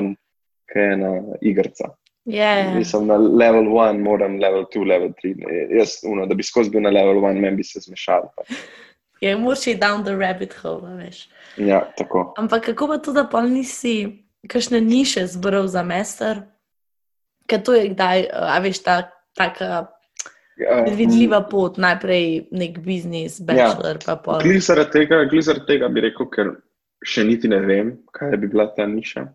je 0.74 0.88
ena 0.96 1.12
igrica. 1.40 1.94
Yeah. 2.26 2.76
Mislim, 2.76 3.08
na 3.08 3.18
level 3.18 3.64
1, 3.64 4.00
moram 4.00 4.40
level 4.40 4.66
2, 4.76 4.88
level 4.88 5.12
3. 5.24 5.78
Jaz, 5.78 5.90
uno, 6.04 6.26
da 6.26 6.36
bi 6.36 6.44
skozi 6.44 6.70
bil 6.72 6.82
na 6.82 6.90
level 6.90 7.16
1, 7.16 7.40
meni 7.40 7.58
bi 7.58 7.64
se 7.64 7.80
zmešal. 7.80 8.30
Je 9.22 9.36
moraš 9.38 9.68
iti 9.68 9.80
down 9.80 10.04
the 10.04 10.16
rabbit 10.16 10.54
hole, 10.54 10.96
veš. 10.96 11.30
Ja, 11.58 11.82
tako. 11.98 12.34
Ampak 12.38 12.66
kako 12.66 12.88
pa 12.88 12.98
tudi, 12.98 13.16
da 13.16 13.28
pa 13.32 13.42
nisi 13.42 14.24
kakšne 14.48 14.82
niše 14.82 15.28
zbral 15.28 15.68
za 15.68 15.84
mester, 15.84 16.42
ker 17.48 17.64
to 17.64 17.74
je 17.74 17.90
kdaj, 17.90 18.28
a 18.32 18.60
veš, 18.60 18.84
ta 18.84 19.02
taka 19.36 19.88
vidljiva 20.98 21.42
ja, 21.42 21.48
pot, 21.50 21.78
najprej 21.78 22.48
nek 22.52 22.80
biznis, 22.80 23.40
ja. 23.40 23.46
bachelor, 23.46 24.00
ja. 24.00 24.06
pa 24.06 24.16
pol. 24.16 24.42
Glizar 24.44 24.84
tega, 24.92 25.24
glizar 25.32 25.64
tega 25.68 25.90
bi 25.90 26.04
rekel, 26.08 26.30
ker 26.32 26.54
še 27.04 27.26
niti 27.28 27.52
ne 27.52 27.60
vem, 27.64 27.96
kaj 28.16 28.38
bi 28.38 28.52
bila 28.52 28.68
ta 28.76 28.86
niša. 28.88 29.26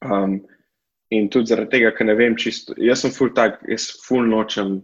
Um, 0.00 0.40
in 1.10 1.28
tudi 1.30 1.50
zaradi 1.50 1.76
tega, 1.76 1.92
ker 1.96 2.06
ne 2.06 2.14
vem 2.18 2.36
čisto, 2.38 2.74
jaz 2.78 3.02
sem 3.04 3.14
full 3.14 3.32
tak, 3.34 3.60
jaz 3.68 3.90
full 4.04 4.28
nočem, 4.30 4.78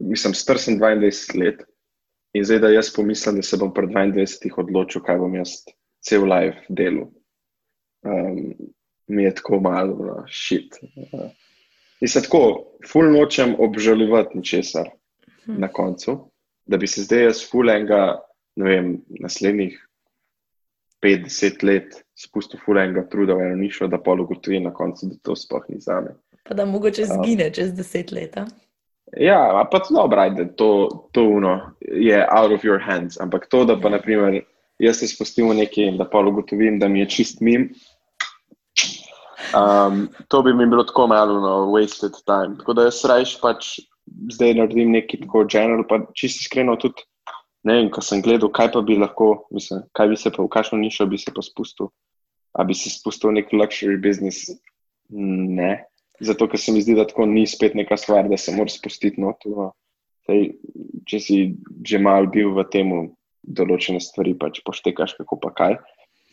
mislim, 0.00 0.34
star 0.34 0.60
sem 0.62 0.78
22 0.80 1.40
let. 1.40 1.64
In 2.36 2.44
zdaj, 2.44 2.60
da 2.60 2.70
jaz 2.70 2.90
pomislim, 2.92 3.38
da 3.40 3.46
se 3.46 3.56
bom 3.56 3.72
pred 3.74 3.90
22 3.94 4.52
odločil, 4.60 5.02
kaj 5.06 5.18
bom 5.22 5.34
jaz 5.38 5.56
cel 6.04 6.26
life 6.28 6.66
delal. 6.68 7.08
Um, 8.06 8.52
mi 9.08 9.24
je 9.24 9.34
tako 9.38 9.60
malo, 9.64 9.96
no, 10.04 10.16
šit. 10.28 10.76
Uh, 10.82 11.30
in 12.04 12.12
se 12.12 12.22
tako, 12.22 12.42
ful 12.86 13.08
nočem 13.14 13.56
obžalovati 13.58 14.38
ničesar 14.38 14.90
hm. 15.46 15.60
na 15.62 15.72
koncu. 15.72 16.20
da 16.66 16.76
bi 16.76 16.86
se 16.86 17.02
zdaj 17.02 17.22
jaz 17.22 17.40
fulenga, 17.50 18.18
ne 18.58 18.64
vem, 18.66 18.86
naslednjih 19.22 19.85
50 21.02 21.64
let 21.64 22.02
spustil 22.16 22.60
fulenga 22.64 23.04
truda 23.10 23.34
v 23.34 23.46
eno 23.46 23.56
nišo, 23.60 23.86
da 23.92 23.98
pol 23.98 24.20
ugotovi 24.24 24.60
na 24.60 24.72
koncu, 24.74 25.06
da 25.10 25.16
to 25.22 25.36
sploh 25.36 25.64
ni 25.68 25.80
za 25.80 26.00
me. 26.00 26.14
Pa 26.48 26.54
da 26.54 26.64
mogoče 26.64 27.04
zgine 27.04 27.50
um, 27.50 27.52
čez 27.52 27.72
10 27.74 28.14
let. 28.14 28.38
Ja, 29.16 29.68
pa 29.70 29.78
to 29.78 29.94
dobro, 29.94 30.30
da 30.30 30.46
to, 30.56 30.70
to 31.12 31.24
uno 31.24 31.60
je 31.80 32.26
out 32.30 32.52
of 32.52 32.64
your 32.64 32.80
hands. 32.82 33.20
Ampak 33.20 33.46
to, 33.50 33.64
da 33.64 33.80
pa 33.80 33.88
naprimer 33.88 34.40
jaz 34.78 34.98
se 34.98 35.08
spustim 35.08 35.48
v 35.48 35.60
neki 35.62 35.86
in 35.90 35.98
da 35.98 36.08
pol 36.08 36.28
ugotovim, 36.28 36.78
da 36.78 36.88
mi 36.88 37.00
je 37.00 37.08
čist 37.08 37.40
mim. 37.40 37.70
Um, 39.54 40.08
to 40.28 40.42
bi 40.42 40.54
mi 40.54 40.66
bilo 40.66 40.84
tako 40.84 41.06
malo 41.06 41.40
no, 41.40 41.54
wasted 41.72 42.16
time. 42.26 42.58
Tako 42.58 42.72
da 42.72 42.88
jaz 42.88 43.04
rajš 43.04 43.36
pač 43.40 43.76
zdaj 44.32 44.54
naredim 44.54 44.90
nekaj 44.94 45.20
tako 45.20 45.44
general, 45.50 45.84
pa 45.88 46.00
čisto 46.14 46.42
iskreno 46.44 46.76
tudi, 46.76 47.02
ne 47.66 47.74
vem, 47.78 47.88
ko 47.90 48.02
sem 48.04 48.22
gledal, 48.22 48.50
kaj 48.54 48.70
pa 48.74 48.82
bi 48.86 48.96
lahko, 48.98 49.46
mislim, 49.54 49.82
kaj 49.96 50.10
bi 50.12 50.18
se 50.20 50.32
pa 50.34 50.42
v 50.44 50.50
kakšno 50.52 50.78
nišo 50.78 51.06
bi 51.10 51.18
se 51.18 51.32
pa 51.34 51.42
spustil. 51.42 51.90
A 52.56 52.64
bi 52.64 52.74
se 52.74 52.92
spustil 52.92 53.32
v 53.32 53.40
nek 53.40 53.52
luxury 53.52 53.98
business? 54.00 54.54
Ne. 55.10 55.72
Zato, 56.22 56.48
ker 56.48 56.60
se 56.60 56.72
mi 56.72 56.80
zdi, 56.80 56.94
da 56.96 57.04
tako 57.08 57.26
ni 57.28 57.44
spet 57.46 57.74
neka 57.76 57.98
stvar, 58.00 58.30
da 58.30 58.38
se 58.40 58.54
moraš 58.54 58.78
spustiti 58.78 59.20
noter. 59.20 59.52
No. 59.52 59.68
Če 61.06 61.20
si 61.20 61.36
že 61.86 62.00
mal 62.02 62.30
bil 62.32 62.54
v 62.56 62.64
tem, 62.72 62.94
določene 63.46 64.00
stvari 64.02 64.32
pač 64.34 64.62
poštekaš, 64.66 65.18
kako 65.20 65.38
pa 65.38 65.52
kaj. 65.54 65.76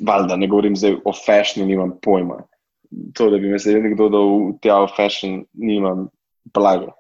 Valjda, 0.01 0.39
ne 0.39 0.49
govorim 0.49 0.77
zdaj 0.79 0.97
o 1.05 1.13
fashionu, 1.13 1.67
nimam 1.69 1.93
pojma. 2.01 2.39
To, 3.17 3.29
da 3.29 3.37
bi 3.37 3.51
me 3.51 3.59
zdaj 3.61 3.83
nekdo 3.83 4.09
dal 4.09 4.31
v 4.31 4.57
tja 4.63 4.79
v 4.81 4.89
fashion, 4.95 5.43
nimam 5.53 6.07
blago 6.55 6.93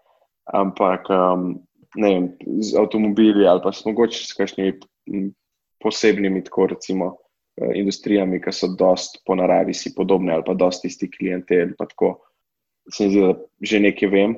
ampak 0.51 1.07
um, 1.09 1.63
vem, 2.01 2.31
z 2.59 2.75
avtomobili 2.79 3.47
ali 3.47 3.61
pa 3.63 3.71
s 3.71 3.85
mogoče 3.85 4.25
s 4.25 4.33
kakšnimi 4.33 4.73
posebnimi, 5.83 6.43
tako 6.43 6.67
recimo, 6.67 7.05
uh, 7.05 7.71
industrijami, 7.75 8.41
ki 8.41 8.51
so 8.51 8.71
dost 8.79 9.21
po 9.25 9.35
naravi 9.35 9.73
si 9.73 9.93
podobne 9.95 10.33
ali 10.33 10.43
pa 10.45 10.53
dost 10.53 10.85
isti 10.85 11.11
klientel. 11.11 11.75
Pa 11.77 11.85
tako 11.85 12.15
se 12.91 13.05
mi 13.05 13.09
zdi, 13.11 13.21
da 13.21 13.33
že 13.61 13.79
nekaj 13.79 14.09
vem. 14.09 14.35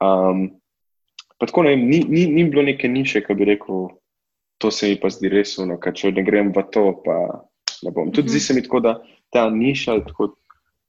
Um, 0.00 0.50
pa 1.38 1.46
tako 1.46 1.62
ne 1.62 1.76
vem, 1.76 1.86
ni, 1.88 2.04
ni, 2.08 2.26
ni 2.26 2.44
bilo 2.44 2.62
neke 2.62 2.88
niše, 2.88 3.24
ki 3.24 3.34
bi 3.34 3.48
rekel, 3.54 3.88
to 4.60 4.70
se 4.70 4.88
mi 4.88 5.00
pa 5.00 5.08
zdi 5.10 5.30
res 5.32 5.56
uno, 5.58 5.78
ker 5.80 5.94
če 5.96 6.12
ne 6.12 6.24
grem 6.24 6.52
v 6.52 6.64
to, 6.72 6.90
pa 7.04 7.16
ne 7.82 7.90
bom. 7.90 8.12
Tudi 8.12 8.22
mm 8.22 8.26
-hmm. 8.26 8.30
zdi 8.30 8.40
se 8.40 8.54
mi 8.54 8.62
tako, 8.62 8.80
da 8.80 9.00
ta 9.30 9.50
niša, 9.50 10.00
tako 10.04 10.34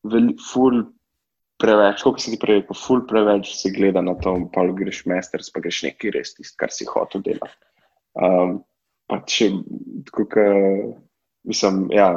vel, 0.04 0.34
full 0.52 0.84
preveč, 1.62 2.04
kot 2.06 2.22
si 2.22 2.34
ti 2.34 2.40
prej 2.42 2.62
rekel, 2.62 2.78
ful 2.78 3.04
preveč 3.10 3.54
se 3.58 3.72
gleda 3.74 4.04
na 4.06 4.16
to, 4.20 4.34
pa 4.54 4.66
greš 4.78 5.04
mesters, 5.10 5.52
pa 5.54 5.64
greš 5.64 5.84
neki 5.88 6.14
res 6.16 6.36
tisto, 6.38 6.58
kar 6.60 6.74
si 6.74 6.88
hotel 6.90 7.24
delati. 7.26 7.58
Um, 8.18 8.62
pa 9.10 9.22
če, 9.30 9.52
tako, 10.10 10.28
ka, 10.32 10.46
mislim, 11.48 11.84
ja, 11.96 12.14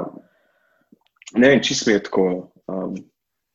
ne 1.36 1.52
vem, 1.52 1.62
čisto 1.64 1.90
mi 1.90 1.98
je 1.98 2.06
tako. 2.10 2.28
Um, 2.70 2.96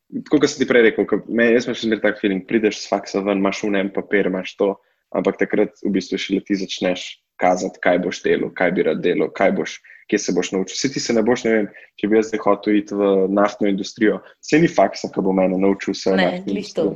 Tako 0.09 0.39
kot 0.41 0.49
si 0.49 0.57
ti 0.57 0.65
prej 0.65 0.87
rekel, 0.87 1.05
me, 1.29 1.51
jaz 1.53 1.67
še 1.69 1.83
zmeraj 1.83 1.99
tak 2.01 2.15
feeling, 2.17 2.41
prideš 2.49 2.79
s 2.79 2.87
faksa 2.89 3.19
ven, 3.21 3.43
imaš 3.43 3.59
v 3.61 3.67
enem 3.69 3.91
papir, 3.93 4.25
imaš 4.25 4.55
to, 4.57 4.71
ampak 5.13 5.37
takrat 5.37 5.77
v 5.83 5.91
bistvu 5.93 6.17
šele 6.17 6.41
ti 6.47 6.57
začneš 6.57 7.03
kazati, 7.39 7.79
kaj 7.83 8.01
boš 8.03 8.23
delal, 8.25 8.51
kaj 8.55 8.75
bi 8.75 8.85
rad 8.87 9.01
delal, 9.03 9.31
kaj 9.35 9.55
boš 9.57 9.79
kje 10.09 10.19
se 10.19 10.33
boš 10.35 10.51
naučil. 10.51 10.73
Vsi 10.73 10.93
ti 10.93 10.99
se 10.99 11.13
ne 11.13 11.23
boš, 11.23 11.43
ne 11.45 11.53
vem, 11.53 11.67
če 11.99 12.09
bi 12.09 12.17
jaz 12.17 12.31
zdaj 12.31 12.41
hotel 12.43 12.79
iti 12.79 12.97
v 12.97 13.11
naftno 13.33 13.69
industrijo, 13.69 14.19
se 14.41 14.59
ni 14.59 14.67
faksa, 14.67 15.11
ki 15.13 15.23
bo 15.25 15.33
mene 15.37 15.59
naučil 15.61 15.93
vse. 15.93 16.15
Ne, 16.17 16.29
listo. 16.49 16.91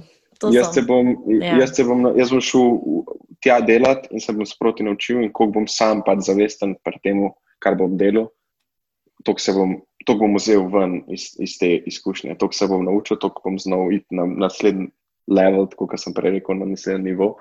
Jaz, 0.51 0.75
bom, 0.87 1.13
ja. 1.37 1.55
jaz, 1.61 1.77
bom, 1.87 2.07
jaz 2.17 2.33
bom 2.33 2.41
šel 2.43 2.79
tja 3.43 3.61
delati 3.63 4.09
in 4.11 4.23
se 4.23 4.33
bom 4.35 4.47
sproti 4.49 4.83
naučil, 4.83 5.21
in 5.23 5.31
ko 5.31 5.47
bom 5.53 5.67
sam 5.69 6.01
pač 6.03 6.25
zavesten 6.27 6.75
pri 6.83 6.99
tem, 7.05 7.21
kar 7.63 7.77
bom 7.79 7.95
delal, 7.99 8.27
to 9.23 9.37
bom, 9.55 9.77
bom 10.09 10.35
vzel 10.35 10.65
ven 10.73 10.99
iz, 11.13 11.29
iz 11.39 11.55
te 11.61 11.77
izkušnje, 11.77 12.35
to 12.41 12.49
se 12.51 12.67
bom 12.67 12.83
naučil, 12.89 13.21
to 13.21 13.31
bom 13.43 13.59
znal 13.61 13.93
iti 13.93 14.09
na 14.11 14.25
naslednji 14.25 14.89
level, 15.31 15.69
kot 15.77 15.95
sem 16.01 16.15
prej 16.17 16.39
rekel, 16.39 16.59
na 16.59 16.67
naslednji 16.73 17.13
nivo. 17.13 17.35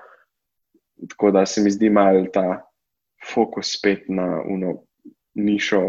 Tako 1.09 1.33
da 1.35 1.43
se 1.49 1.59
mi 1.65 1.71
zdi 1.73 1.89
malo 1.89 2.23
ta 2.31 2.61
fokus 3.23 3.73
spet 3.77 4.09
na 4.09 4.41
uno 4.45 4.83
nišo 5.35 5.81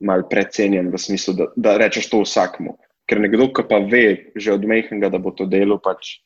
malo 0.00 0.28
precenjen 0.28 0.90
v 0.90 0.98
smislu, 0.98 1.34
da, 1.34 1.46
da 1.56 1.76
rečeš 1.78 2.10
to 2.10 2.22
vsakmu. 2.24 2.76
Ker 3.08 3.20
nekdo, 3.20 3.50
ki 3.52 3.64
pa 3.68 3.78
ve 3.84 4.32
že 4.36 4.56
od 4.56 4.64
mehkega, 4.64 5.12
da 5.12 5.20
bo 5.20 5.30
to 5.30 5.46
delo, 5.46 5.78
pač 5.78 6.18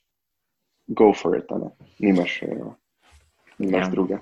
go 0.89 1.13
for 1.13 1.37
it, 1.37 1.51
ne? 1.51 1.71
nimaš, 1.99 2.43
uh, 2.47 2.73
nimaš 3.59 3.87
ja. 3.87 3.91
druge. 3.91 4.19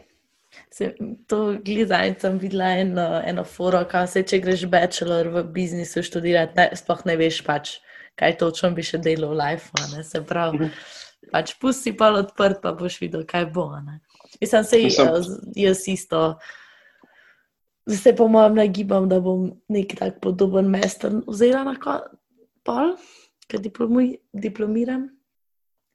Se, 0.73 0.95
to 1.29 1.59
gledaj, 1.65 2.15
sem 2.21 2.39
videla 2.41 2.71
eno, 2.81 3.07
eno 3.25 3.45
foro, 3.45 3.83
kaj 3.89 4.09
se 4.09 4.23
če 4.27 4.41
greš 4.41 4.65
bachelor 4.73 5.29
v 5.35 5.45
biznisu 5.53 6.03
študirati, 6.07 6.57
ne, 6.57 6.69
sploh 6.79 7.05
ne 7.09 7.17
veš 7.21 7.43
pač, 7.47 7.77
kaj 8.17 8.39
točno 8.41 8.73
bi 8.77 8.85
še 8.87 9.01
delal 9.05 9.35
v 9.35 9.41
life, 9.41 9.71
ne? 9.93 10.05
se 10.05 10.23
pravi, 10.25 10.65
mhm. 10.65 11.31
pač 11.33 11.55
pusti 11.61 11.93
pa 11.97 12.11
odprt, 12.17 12.63
pa 12.65 12.73
boš 12.77 12.99
videl, 13.05 13.27
kaj 13.29 13.51
bo. 13.53 13.69
Mislim, 14.41 14.65
se 14.65 14.81
jaz 15.57 15.89
isto 15.89 16.39
zdaj 17.87 17.99
se 17.99 18.17
po 18.17 18.29
mojem 18.29 18.55
nagibam, 18.55 19.09
da 19.09 19.21
bom 19.21 19.51
nek 19.69 19.95
tak 19.99 20.21
podoben 20.21 20.69
mester 20.71 21.21
vzela 21.27 21.65
na 21.65 21.75
pol, 22.65 22.97
ker 23.47 23.61
diplomi, 23.63 24.17
diplomiram. 24.33 25.09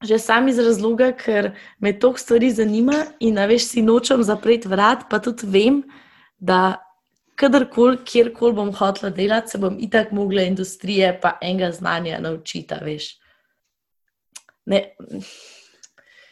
Že 0.02 0.18
sam 0.20 0.48
iz 0.48 0.60
razloga, 0.60 1.12
ker 1.14 1.52
me 1.80 1.94
toliko 2.00 2.20
stvari 2.20 2.52
zanima 2.52 3.04
in 3.20 3.36
veš, 3.36 3.68
si 3.68 3.82
nočem 3.82 4.24
zapreti 4.24 4.68
vrat, 4.68 5.06
pa 5.10 5.20
tudi 5.20 5.46
vem, 5.46 5.84
da 6.40 6.80
kadarkoli, 7.36 8.00
kjerkoli 8.06 8.56
bom 8.56 8.72
hotela 8.74 9.12
delati, 9.14 9.52
se 9.52 9.58
bom 9.58 9.78
itak 9.80 10.12
mogla 10.12 10.42
industrije 10.42 11.20
pa 11.22 11.38
enega 11.42 11.72
znanja 11.72 12.20
naučiti, 12.20 12.76
veš. 12.82 13.18
Ne. 14.66 14.96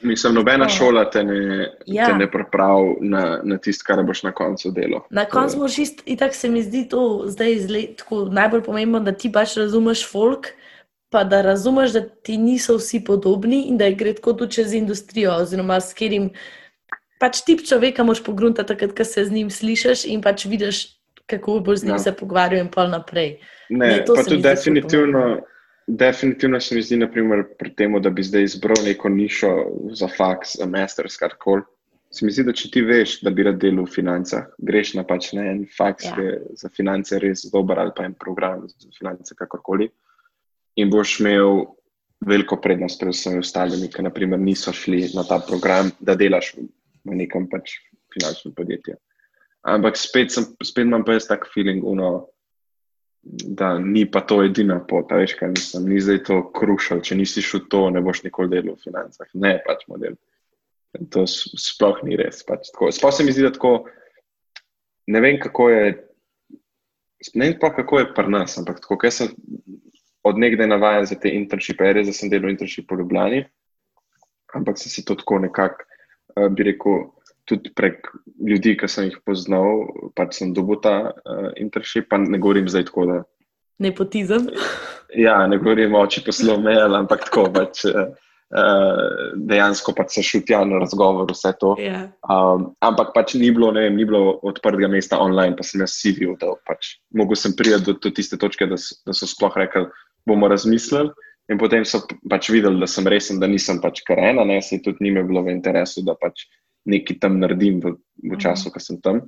Mislim, 0.01 0.33
nobena 0.33 0.65
oh. 0.65 0.71
šola 0.71 1.09
te 1.11 1.23
ne, 1.23 1.69
ja. 1.85 2.07
ne 2.17 2.31
pripravi 2.31 2.95
na, 3.01 3.41
na 3.43 3.57
tisto, 3.57 3.83
kar 3.87 4.03
boš 4.03 4.23
na 4.23 4.31
koncu 4.31 4.71
delal. 4.71 5.01
Na 5.09 5.25
koncu 5.25 5.57
moraš 5.57 5.77
isto, 5.77 6.03
in 6.05 6.17
tako 6.17 6.35
se 6.35 6.49
mi 6.49 6.63
zdi 6.63 6.85
to 6.89 7.23
zdaj 7.27 7.51
izlet, 7.51 8.03
najbolj 8.31 8.63
pomembno, 8.63 8.99
da 8.99 9.11
ti 9.11 9.31
pač 9.31 9.57
razumeš 9.57 10.05
folk, 10.11 10.47
pa 11.09 11.23
da 11.23 11.41
razumeš, 11.41 11.91
da 11.91 12.01
ti 12.09 12.37
niso 12.37 12.77
vsi 12.77 13.03
podobni 13.03 13.65
in 13.67 13.77
da 13.77 13.89
gre 13.91 14.13
tako 14.15 14.33
tudi 14.33 14.61
čez 14.61 14.73
industrijo, 14.73 15.35
oziroma 15.41 15.81
s 15.81 15.93
katerim 15.93 16.29
pač 17.19 17.43
tip 17.43 17.65
človeka 17.67 18.03
moš 18.07 18.23
pogruntati, 18.23 18.71
takrat, 18.71 18.95
ko 18.95 19.03
se 19.03 19.25
z 19.25 19.35
njim 19.35 19.49
slišiš 19.51 20.05
in 20.07 20.23
pač 20.23 20.45
vidiš, 20.45 20.83
kako 21.27 21.59
boš 21.59 21.83
z 21.83 21.89
njim 21.89 21.97
ja. 21.97 21.99
se 21.99 22.15
pogovarjal 22.15 22.63
in 22.63 22.71
pol 22.71 22.87
naprej. 22.87 23.39
Ne, 23.69 23.87
ne 23.87 24.03
pa 24.07 24.23
tudi 24.23 24.41
definitivno. 24.47 25.19
Pomembno. 25.19 25.58
Definitivno 25.89 26.59
se 26.61 26.75
mi 26.75 26.81
zdi, 26.85 26.97
naprimer, 27.01 27.43
pri 27.57 27.71
tem, 27.73 27.95
da 28.01 28.11
bi 28.13 28.21
zdaj 28.23 28.43
izbral 28.45 28.77
neko 28.85 29.09
nišo 29.09 29.49
za 29.97 30.07
faks, 30.17 30.59
za 30.59 30.67
masters, 30.69 31.15
kar 31.17 31.33
koli. 31.41 31.63
Se 32.13 32.25
mi 32.25 32.33
zdi, 32.33 32.45
da 32.45 32.53
če 32.53 32.69
ti 32.73 32.83
veš, 32.85 33.15
da 33.25 33.33
bi 33.33 33.45
rad 33.47 33.57
delal 33.61 33.87
v 33.87 33.93
financah, 33.95 34.51
greš 34.69 34.93
na 34.99 35.03
pač 35.09 35.31
na 35.33 35.47
en 35.49 35.63
faks, 35.77 36.05
ja. 36.05 36.13
ki 36.13 36.27
je 36.27 36.35
za 36.61 36.69
finance 36.77 37.17
res 37.21 37.47
dober 37.49 37.81
ali 37.81 37.93
pa 37.97 38.05
en 38.05 38.13
program 38.21 38.67
za 38.69 38.93
finance, 38.99 39.33
kakorkoli. 39.37 39.89
In 40.77 40.93
boš 40.93 41.19
imel 41.23 41.63
veliko 42.25 42.59
prednost 42.61 43.01
pred 43.01 43.17
vsemi 43.17 43.41
ostalimi, 43.41 43.89
ki 43.89 44.05
naprimer 44.05 44.41
niso 44.41 44.73
šli 44.73 45.07
na 45.17 45.25
ta 45.25 45.41
program, 45.41 45.89
da 45.99 46.13
delaš 46.19 46.53
v 46.59 47.17
nekem 47.17 47.49
pač 47.49 47.79
finančnem 48.13 48.53
podjetju. 48.53 48.97
Ampak 49.73 49.97
spet, 49.97 50.37
sem, 50.37 50.45
spet 50.61 50.85
imam 50.85 51.01
pa 51.05 51.17
jaz 51.17 51.25
tak 51.29 51.49
feeling, 51.53 51.81
uno 51.81 52.29
da 53.23 53.79
ni 53.79 54.05
pa 54.11 54.21
to 54.21 54.39
edina 54.43 54.79
pot, 54.87 55.11
veš, 55.11 55.35
kaj 55.39 55.51
mislim. 55.53 55.89
Ni 55.91 56.01
zdaj 56.01 56.23
to 56.29 56.39
krušal, 56.55 57.01
če 57.05 57.17
nisi 57.19 57.43
šel 57.45 57.65
to, 57.71 57.85
ne 57.93 58.01
boš 58.01 58.23
nikoli 58.23 58.51
delal 58.53 58.77
v 58.77 58.83
financah. 58.87 59.27
Ne, 59.33 59.57
pač 59.65 59.85
model. 59.91 60.15
To 61.13 61.25
sploh 61.27 61.99
ni 62.07 62.17
res. 62.19 62.41
Pač 62.47 62.71
sploh 62.71 63.13
se 63.13 63.25
mi 63.25 63.35
zdi, 63.35 63.45
da 63.45 63.53
tako. 63.55 63.89
Ne 65.09 65.21
vem, 65.25 65.39
kako 65.41 65.69
je. 65.73 65.83
Ne 67.35 67.51
vem, 67.51 67.59
pa, 67.59 67.73
kako 67.75 67.99
je 67.99 68.11
pri 68.15 68.31
nas, 68.31 68.55
ampak 68.61 68.79
tako, 68.79 68.97
ker 69.01 69.11
sem 69.11 69.33
od 70.23 70.39
nekdaj 70.39 70.67
navaden 70.67 71.07
za 71.09 71.17
te 71.19 71.31
internshipe, 71.35 71.91
res, 71.93 72.07
da 72.07 72.15
sem 72.15 72.31
delal 72.31 72.51
internship 72.53 72.91
v 72.91 73.01
Ljubljani, 73.01 73.43
ampak 74.55 74.79
sem 74.79 74.91
si 74.91 75.03
to 75.05 75.17
tako 75.19 75.41
nekako, 75.43 75.83
uh, 76.35 76.47
bi 76.53 76.69
rekel, 76.71 77.09
tudi 77.49 77.73
prek 77.75 78.07
ljudi, 78.45 78.75
ki 78.79 78.87
sem 78.91 79.09
jih 79.09 79.19
poznal, 79.25 79.87
pač 80.17 80.39
sem 80.39 80.53
dobil 80.55 80.79
ta 80.83 80.95
uh, 81.09 81.49
internship, 81.59 82.09
pa 82.11 82.21
ne 82.21 82.39
govorim 82.39 82.69
zdaj 82.69 82.87
tako. 82.91 83.09
Da, 83.09 83.19
Nepotizem. 83.79 84.49
Ja, 85.15 85.47
ne 85.47 85.57
govorim 85.57 85.95
oči 85.97 86.21
poslov 86.25 86.59
mail, 86.61 86.95
ampak 86.95 87.29
tako 87.29 87.47
pač. 87.55 87.85
Uh, 87.89 88.11
dejansko 88.49 89.93
pač 89.93 90.15
se 90.15 90.23
šutja 90.25 90.63
na 90.65 90.79
razgovor, 90.81 91.29
vse 91.29 91.51
to. 91.61 91.75
Yeah. 91.77 92.07
Ja. 92.09 92.33
Um, 92.33 92.71
ampak 92.81 93.11
pač 93.13 93.35
ni 93.37 93.51
bilo, 93.53 93.69
ne 93.75 93.83
vem, 93.85 93.99
ni 93.99 94.07
bilo 94.09 94.39
odprtega 94.41 94.89
mesta 94.89 95.19
online, 95.21 95.53
pa 95.53 95.61
sem 95.61 95.83
jaz 95.85 95.99
videl, 96.01 96.33
da 96.41 96.55
pač 96.65 96.95
mogel 97.13 97.37
sem 97.37 97.53
priti 97.53 97.77
do, 97.85 97.93
do 98.01 98.09
tiste 98.09 98.39
točke, 98.41 98.65
da, 98.65 98.79
da 99.05 99.13
so 99.13 99.29
sploh 99.29 99.53
rekli, 99.53 99.85
bomo 100.25 100.49
razmislili. 100.49 101.13
In 101.49 101.61
potem 101.61 101.85
so 101.85 102.01
pač 102.29 102.49
videli, 102.53 102.81
da 102.81 102.89
sem 102.89 103.05
resen, 103.09 103.37
da 103.41 103.49
nisem 103.49 103.77
pač 103.81 104.01
kar 104.05 104.21
ena, 104.21 104.45
ne, 104.45 104.59
se 104.65 104.81
tudi 104.81 105.05
njime 105.05 105.23
bilo 105.29 105.45
v 105.45 105.53
interesu, 105.53 106.01
da 106.05 106.17
pač 106.17 106.45
nekaj 106.89 107.19
tam 107.21 107.39
naredim 107.41 107.79
v, 107.83 107.95
v 108.31 108.39
času, 108.41 108.73
ko 108.73 108.81
sem 108.83 108.99
tam. 109.03 109.25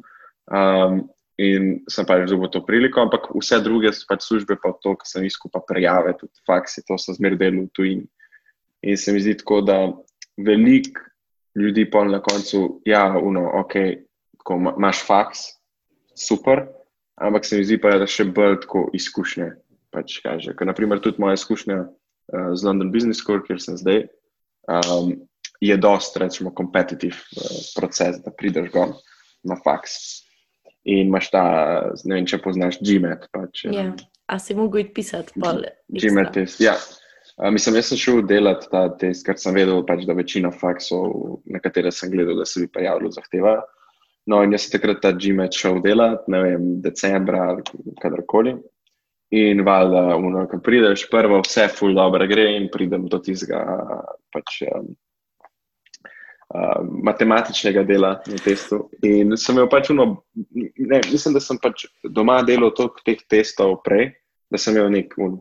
Um, 0.52 1.06
in 1.42 1.82
sem 1.90 2.06
pač 2.06 2.28
dobil 2.30 2.52
to 2.54 2.62
priliko, 2.66 3.02
ampak 3.06 3.30
vse 3.34 3.62
druge 3.64 3.94
pač 4.10 4.26
službe, 4.28 4.58
pa 4.62 4.74
to, 4.84 4.96
kar 5.00 5.08
sem 5.10 5.26
iskal, 5.26 5.50
pa 5.54 5.62
prijave, 5.64 6.14
tudi 6.20 6.44
faksi, 6.50 6.84
to 6.86 6.98
sem 7.02 7.18
zmer 7.18 7.38
delal 7.40 7.66
v 7.66 7.74
tujini. 7.78 8.06
In 8.82 8.98
se 8.98 9.14
mi 9.14 9.22
zdi 9.22 9.38
tako, 9.40 9.62
da 9.66 9.78
veliko 10.38 11.02
ljudi 11.56 11.86
pa 11.92 12.04
na 12.04 12.22
koncu, 12.24 12.82
ja, 12.86 13.18
uno, 13.18 13.46
ok, 13.62 13.74
ko 14.44 14.58
imaš 14.60 15.04
faks, 15.06 15.40
super, 16.18 16.66
ampak 17.16 17.46
se 17.46 17.58
mi 17.58 17.66
zdi 17.66 17.78
pa, 17.82 17.96
da 18.00 18.08
še 18.10 18.26
bolj 18.32 18.62
tako 18.66 18.88
izkušnje. 18.98 19.52
Pač 19.92 20.22
kaže. 20.24 20.54
Ker, 20.56 20.70
naprimer, 20.70 21.02
tudi 21.04 21.20
moja 21.20 21.36
izkušnja 21.36 21.82
uh, 21.84 22.52
z 22.56 22.64
London 22.64 22.94
Business 22.94 23.20
School, 23.20 23.42
kjer 23.44 23.60
sem 23.60 23.76
zdaj, 23.76 24.06
um, 24.72 25.18
je 25.62 25.78
dost, 25.78 26.18
rečemo, 26.18 26.54
kompetitiv 26.58 27.16
uh, 27.38 27.60
proces, 27.78 28.18
da 28.26 28.34
prideš 28.34 28.72
gor 28.74 28.96
na 29.48 29.58
faks. 29.62 29.98
In 30.84 31.08
imaš 31.08 31.30
ta, 31.30 31.44
ne 32.06 32.18
vem, 32.18 32.26
če 32.26 32.42
poznaš 32.42 32.80
GMAT. 32.82 33.28
Pač, 33.34 33.68
ja. 33.70 33.92
A 34.32 34.40
si 34.42 34.56
mogel 34.58 34.88
iti 34.88 34.96
pisati 34.98 35.38
pol? 35.38 35.62
GMAT 35.94 36.34
test, 36.34 36.64
ja. 36.64 36.74
Mislim, 37.54 37.78
jaz 37.78 37.92
sem 37.92 38.00
šel 38.02 38.24
delati 38.28 38.68
ta 38.72 38.88
test, 39.02 39.24
ker 39.26 39.38
sem 39.40 39.54
vedel, 39.56 39.84
pač, 39.86 40.04
da 40.10 40.18
večina 40.18 40.52
faksov, 40.54 41.44
na 41.50 41.62
katere 41.62 41.94
sem 41.94 42.10
gledal, 42.14 42.42
da 42.42 42.48
se 42.50 42.64
bi 42.64 42.70
pa 42.74 42.84
javilo 42.86 43.14
zahteva. 43.14 43.60
No, 44.30 44.42
in 44.46 44.54
jaz 44.54 44.66
sem 44.66 44.76
takrat 44.76 45.02
ta 45.06 45.14
GMAT 45.14 45.58
šel 45.58 45.80
delati, 45.86 46.34
ne 46.34 46.42
vem, 46.46 46.68
decembra 46.82 47.48
ali 47.54 47.66
kadarkoli. 48.02 48.58
In 49.38 49.62
valjda, 49.64 50.18
ko 50.52 50.60
prideš, 50.66 51.06
prvo 51.14 51.40
vse 51.46 51.70
ful 51.72 51.94
dobro 51.96 52.26
gre 52.28 52.50
in 52.58 52.68
pridem 52.74 53.06
do 53.10 53.22
tistega 53.24 53.62
pač, 54.34 54.58
um, 54.68 54.90
uh, 56.52 56.82
matematičnega 57.08 57.84
dela 57.88 58.12
na 58.28 58.42
testu. 58.44 58.84
In 59.08 59.36
sem 59.40 59.58
imel 59.58 59.70
pač 59.72 59.90
uno, 59.94 60.08
ne, 60.36 61.02
mislim, 61.12 61.36
da 61.38 61.44
sem 61.44 61.60
pač 61.62 61.88
doma 62.04 62.42
delal 62.48 62.74
toliko 62.78 63.04
teh 63.08 63.24
testov 63.32 63.80
prej, 63.86 64.12
da 64.52 64.60
sem 64.62 64.78
imel 64.78 64.92
nek, 64.94 65.16
un, 65.22 65.40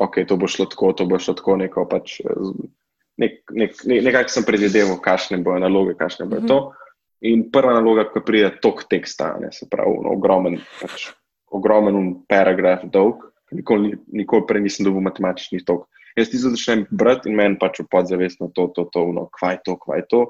ok, 0.00 0.22
to 0.28 0.40
bo 0.40 0.48
šlo 0.50 0.68
tako, 0.72 0.92
to 0.96 1.06
bo 1.08 1.20
šlo 1.20 1.36
tako, 1.38 1.58
neko 1.60 1.86
pač, 1.90 2.18
nek, 3.20 3.40
nek, 3.52 3.80
nek, 3.84 4.04
nekako 4.08 4.36
sem 4.36 4.48
predvideval, 4.48 5.00
kakšne 5.04 5.40
bojo 5.44 5.62
naloge, 5.62 5.96
kakšne 6.00 6.28
bojo 6.30 6.46
to. 6.48 6.60
In 7.28 7.50
prva 7.52 7.76
naloga, 7.76 8.06
ko 8.08 8.22
pride 8.24 8.54
tok 8.64 8.86
teksta, 8.88 9.34
ne, 9.42 9.52
se 9.52 9.68
pravi, 9.68 9.98
uno, 10.00 10.16
ogromen 10.16 10.56
pač 10.80 11.10
ogromen 11.50 12.14
paragraf 12.30 12.84
dolg, 12.92 13.26
nikoli, 13.52 13.96
nikoli 14.14 14.46
prej 14.46 14.62
nisem 14.64 14.86
dobil 14.86 15.02
matematičnih 15.04 15.64
tok. 15.66 15.88
Jaz 16.18 16.30
ti 16.30 16.40
začnem 16.42 16.86
brati 16.90 17.30
in 17.30 17.36
meni 17.38 17.58
pač 17.60 17.80
podzavestno 17.90 18.50
to, 18.54 18.68
to, 18.74 18.86
to, 18.92 19.06
no, 19.14 19.28
kvaj 19.38 19.60
to, 19.66 19.76
kvaj 19.78 20.06
to. 20.10 20.26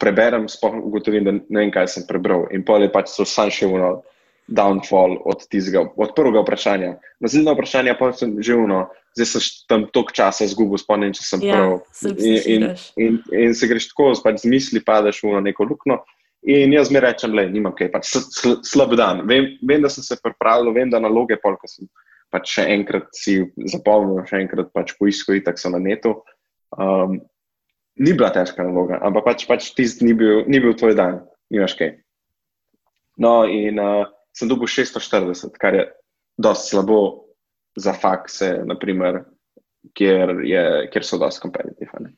Preberem, 0.00 0.48
spohaj 0.48 0.82
ugotovim, 0.84 1.24
da 1.24 1.32
ne 1.36 1.60
vem, 1.62 1.72
kaj 1.72 1.88
sem 1.92 2.04
prebral. 2.08 2.46
In 2.52 2.64
pol 2.68 2.84
je 2.84 2.92
pač 2.92 3.12
so 3.12 3.24
sam 3.28 3.52
še 3.52 3.68
uno 3.68 3.98
downfall 4.46 5.18
od 5.26 5.42
tistega, 5.50 5.86
od 5.96 6.12
prvega 6.16 6.42
vprašanja. 6.44 6.96
Naslednje 7.20 7.54
vprašanje 7.56 7.94
pa 7.98 8.12
sem 8.14 8.36
že 8.42 8.54
uno, 8.54 8.86
zdaj 9.18 9.28
sem 9.32 9.46
tam 9.68 9.86
tok 9.90 10.12
časa 10.14 10.46
zgubil, 10.46 10.78
spomnim, 10.78 11.14
če 11.16 11.24
sem 11.26 11.46
ja, 11.48 11.56
prav. 11.56 11.80
In, 12.14 12.36
in, 12.44 12.68
in, 13.00 13.18
in 13.32 13.56
se 13.56 13.66
greš 13.66 13.90
tako, 13.90 14.12
pač 14.22 14.44
z 14.44 14.52
misli 14.52 14.84
padeš 14.84 15.24
v 15.24 15.40
neko 15.48 15.66
luknjo. 15.66 15.98
In 16.46 16.70
jaz 16.70 16.92
mi 16.94 17.02
rečem, 17.02 17.34
da 17.34 17.42
nimam 17.50 17.74
kaj, 17.74 17.90
pač 17.90 18.12
sl 18.12 18.60
slab 18.62 18.94
dan. 18.94 19.24
Vem, 19.26 19.56
vem, 19.66 19.82
da 19.82 19.90
sem 19.90 20.04
se 20.06 20.14
pripravil, 20.22 20.70
vem, 20.76 20.92
da 20.92 21.02
naloge, 21.02 21.40
pol, 21.42 21.58
ko 21.58 21.66
sem 21.66 21.88
pač 22.36 22.58
še 22.58 22.66
enkrat 22.76 23.08
si 23.16 23.38
zapomnil, 23.72 24.20
še 24.28 24.44
enkrat 24.44 24.68
pač 24.76 24.92
poiskal, 25.00 25.40
tako 25.44 25.62
so 25.62 25.72
na 25.72 25.80
netu. 25.80 26.12
Um, 26.76 27.22
ni 27.96 28.12
bila 28.12 28.28
težka 28.34 28.66
naloga, 28.66 29.00
ampak 29.00 29.24
pač, 29.24 29.46
pač 29.48 29.70
tisti 29.76 30.04
ni, 30.04 30.12
ni 30.44 30.60
bil 30.60 30.76
tvoj 30.76 30.96
dan, 30.98 31.22
nimaš 31.52 31.76
kaj. 31.78 31.94
No, 33.16 33.46
in 33.48 33.80
uh, 33.80 34.04
sem 34.36 34.50
dobil 34.50 34.68
640, 34.68 35.56
kar 35.56 35.78
je 35.78 35.86
dosti 36.36 36.76
slabo 36.76 37.00
za 37.80 37.96
fakse, 37.96 38.52
naprimer, 38.68 39.22
kjer, 39.96 40.36
je, 40.44 40.64
kjer 40.92 41.04
so 41.04 41.20
dosti 41.20 41.46
kompetitivni. 41.46 42.12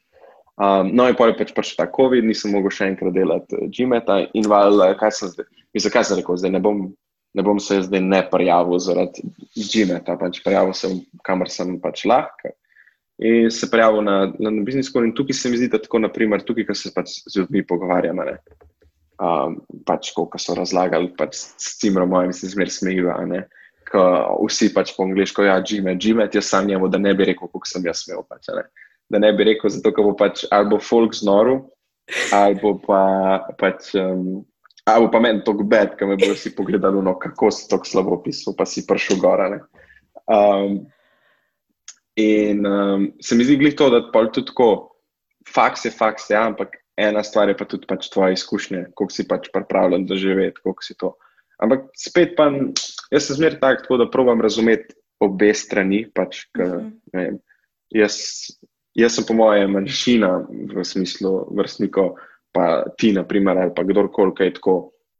Um, 0.59 0.91
no, 0.99 1.07
in 1.07 1.15
pa 1.15 1.29
je 1.31 1.37
pač 1.39 1.53
prišel 1.55 1.79
ta 1.79 1.87
COVID, 1.95 2.27
nisem 2.27 2.51
mogel 2.51 2.75
še 2.75 2.91
enkrat 2.91 3.15
delati 3.15 3.69
GMET-a 3.71 4.25
in 4.35 4.49
val, 4.51 4.83
kaj 4.99 5.15
sem 5.15 5.31
zdaj, 5.31 5.47
zakaj 5.87 6.09
sem 6.09 6.19
rekel, 6.19 6.41
zdaj 6.41 6.55
ne 6.57 6.63
bom, 6.65 6.81
ne 7.35 7.45
bom 7.45 7.61
se 7.61 7.83
zdaj 7.85 8.01
ne 8.01 8.23
prijavil 8.31 8.81
zaradi 8.83 9.25
GMET-a, 9.55 10.17
pač 10.21 10.41
prijavil 10.45 10.75
sem, 10.77 10.97
kamor 11.27 11.51
sem 11.53 11.77
pač 11.83 12.07
lahko. 12.09 12.55
In 13.19 13.51
se 13.51 13.67
prijavil 13.71 14.05
na, 14.07 14.17
na, 14.39 14.53
na 14.55 14.65
biznis 14.65 14.89
school 14.89 15.09
in 15.09 15.15
tukaj 15.17 15.37
se 15.37 15.51
mi 15.51 15.59
zdi, 15.59 15.71
da 15.73 15.81
tako, 15.83 16.01
naprimer, 16.05 16.45
tukaj, 16.47 16.69
ko 16.69 16.77
se 16.79 16.93
pač 16.95 17.19
z 17.27 17.41
ljudmi 17.41 17.65
pogovarjamo, 17.67 18.27
ne, 18.29 18.37
um, 19.19 19.57
pač, 19.87 20.13
koliko 20.15 20.39
so 20.39 20.55
razlagali, 20.55 21.11
pač 21.19 21.41
s 21.41 21.79
cimrom 21.83 22.15
mojim 22.15 22.33
se 22.33 22.51
zmer 22.55 22.71
smejijo, 22.71 23.17
ne, 23.27 23.45
ko 23.91 24.05
vsi 24.45 24.71
pač 24.75 24.93
po 24.95 25.09
angliško, 25.09 25.49
ja, 25.49 25.59
GMET, 25.59 25.99
GMET, 26.05 26.39
jaz 26.39 26.53
sam 26.53 26.69
njemu, 26.71 26.91
da 26.93 27.03
ne 27.03 27.15
bi 27.19 27.27
rekel, 27.27 27.51
koliko 27.51 27.67
sem 27.67 27.91
jaz 27.91 28.05
smel, 28.07 28.23
pač, 28.29 28.53
ne 28.55 28.69
da 29.09 29.19
ne 29.19 29.33
bi 29.33 29.45
rekel, 29.45 29.71
zato 29.73 29.93
ker 29.95 30.05
bo 30.05 30.15
pač 30.17 30.45
ali 30.53 30.79
folk 30.85 31.17
znoru, 31.17 31.63
ali 32.35 32.75
pa 32.87 33.03
pač. 33.61 33.95
Um, 33.99 34.45
Ali 34.89 35.09
pa 35.13 35.21
meni 35.21 35.43
to 35.45 35.53
gbed, 35.59 35.97
ki 35.99 36.09
me 36.09 36.17
bo 36.21 36.31
vsi 36.33 36.55
pogledali, 36.57 37.03
no, 37.05 37.17
kako 37.21 37.51
si 37.53 37.67
tako 37.71 37.89
slabo 37.89 38.19
pisal, 38.25 38.57
pa 38.57 38.65
si 38.69 38.87
prišel 38.89 39.21
gor. 39.21 39.43
Um, 40.29 40.79
in 42.17 42.67
um, 42.67 43.09
se 43.21 43.37
mi 43.37 43.45
zdi, 43.45 43.59
to, 43.77 43.91
da 43.93 44.03
je 44.03 44.31
tudi 44.33 44.49
tako, 44.51 44.69
faks 45.49 45.85
je 45.89 45.93
faks, 45.93 46.31
ja, 46.33 46.47
ampak 46.49 46.79
ena 46.99 47.23
stvar 47.25 47.53
je 47.53 47.57
pa 47.57 47.69
tudi 47.69 47.89
pač 47.89 48.09
tvoje 48.13 48.39
izkušnje, 48.39 48.89
koliko 48.95 49.15
si 49.15 49.29
pač 49.29 49.51
pripravljen 49.55 50.07
doživeti, 50.09 50.63
koliko 50.65 50.85
si 50.85 50.97
to. 50.99 51.15
Ampak 51.63 51.89
spet 51.99 52.37
pa, 52.39 52.49
jaz 53.13 53.29
sem 53.29 53.39
zmer 53.43 53.59
tak, 53.61 53.85
tako, 53.85 54.01
da 54.01 54.11
probujem 54.11 54.43
razumeti 54.45 54.97
obe 55.21 55.53
strani. 55.55 56.07
Pač, 56.15 56.47
k, 56.55 56.65
mm 56.65 56.73
-hmm. 56.73 56.91
vem, 57.13 57.39
jaz 57.95 58.19
Jaz 58.99 59.15
sem, 59.15 59.25
po 59.29 59.37
mojem, 59.39 59.71
manjšina 59.77 60.31
v 60.75 60.83
smislu 60.83 61.47
vrstnikov, 61.55 62.17
pa 62.53 62.85
ti, 62.99 63.13
naprimer, 63.13 63.59
ali 63.59 63.75
pa 63.77 63.85
kdorkoli, 63.85 64.35
ki 64.37 64.49
je 64.49 64.55
tako 64.59 64.77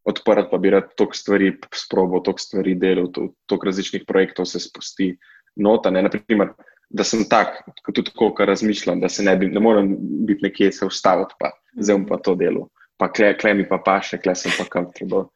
odprt, 0.09 0.49
pa 0.51 0.59
bi 0.59 0.73
rad 0.73 0.95
toliko 0.97 1.17
stvari 1.17 1.53
sprobil, 1.75 2.23
toliko 2.25 2.43
stvari 2.43 2.75
delal, 2.81 3.11
toliko 3.13 3.69
različnih 3.69 4.07
projektov 4.09 4.49
se 4.49 4.61
spusti 4.61 5.13
nota. 5.57 5.91
Ne? 5.91 6.03
Naprimer, 6.07 6.55
da 6.89 7.05
sem 7.05 7.27
tak, 7.29 7.61
tudi 7.85 8.09
tako, 8.09 8.33
kar 8.35 8.49
razmišljam, 8.49 9.01
da 9.01 9.09
se 9.13 9.25
ne, 9.25 9.37
bi, 9.37 9.51
ne 9.53 9.61
morem 9.61 9.95
biti 10.27 10.49
nekje 10.49 10.73
se 10.73 10.87
ustaviti, 10.87 11.37
pa 11.41 11.53
zdaj 11.77 11.99
bom 11.99 12.07
pa 12.09 12.21
to 12.25 12.35
delo, 12.39 12.69
pa 12.97 13.11
kle, 13.13 13.35
kle 13.39 13.55
mi 13.55 13.69
pa 13.69 13.81
paše, 13.85 14.21
kle 14.23 14.35
sem 14.35 14.55
pa 14.57 14.65
comfortable. 14.73 15.27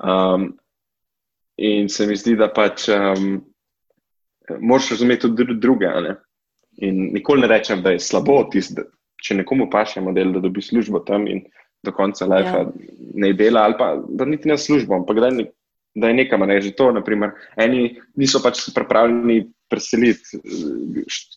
Um, 0.00 0.52
in 1.56 1.88
se 1.88 2.06
mi 2.06 2.16
zdi, 2.16 2.36
da 2.36 2.50
pač 2.52 2.88
um, 2.92 3.38
moraš 4.60 4.90
razumeti 4.96 5.28
tudi 5.28 5.56
druge. 5.60 5.88
In 6.80 7.10
nikoli 7.12 7.44
ne 7.44 7.48
rečem, 7.50 7.82
da 7.82 7.92
je 7.92 8.00
slabo, 8.00 8.42
tist, 8.52 8.76
da, 8.76 8.84
če 9.24 9.40
nekomu 9.40 9.68
paše 9.70 10.02
model, 10.04 10.34
da 10.34 10.42
dobi 10.44 10.62
službo 10.64 11.02
tam 11.06 11.26
in 11.30 11.44
do 11.84 11.92
konca 11.96 12.26
leta 12.28 12.64
ja. 12.64 12.66
ne 13.14 13.32
dela, 13.36 13.64
ali 13.68 13.76
pa 13.78 13.94
da 13.96 14.26
niti 14.28 14.48
ne 14.48 14.58
službo, 14.58 14.94
ampak 15.00 15.20
da, 15.22 15.30
da 15.94 16.10
je 16.10 16.18
nekam 16.18 16.44
reči 16.48 16.74
to. 16.76 16.90
Naprimer, 16.92 17.32
eni 17.56 17.94
niso 18.20 18.42
pač 18.44 18.66
pripravljeni 18.74 19.46
preseliti, 19.70 20.40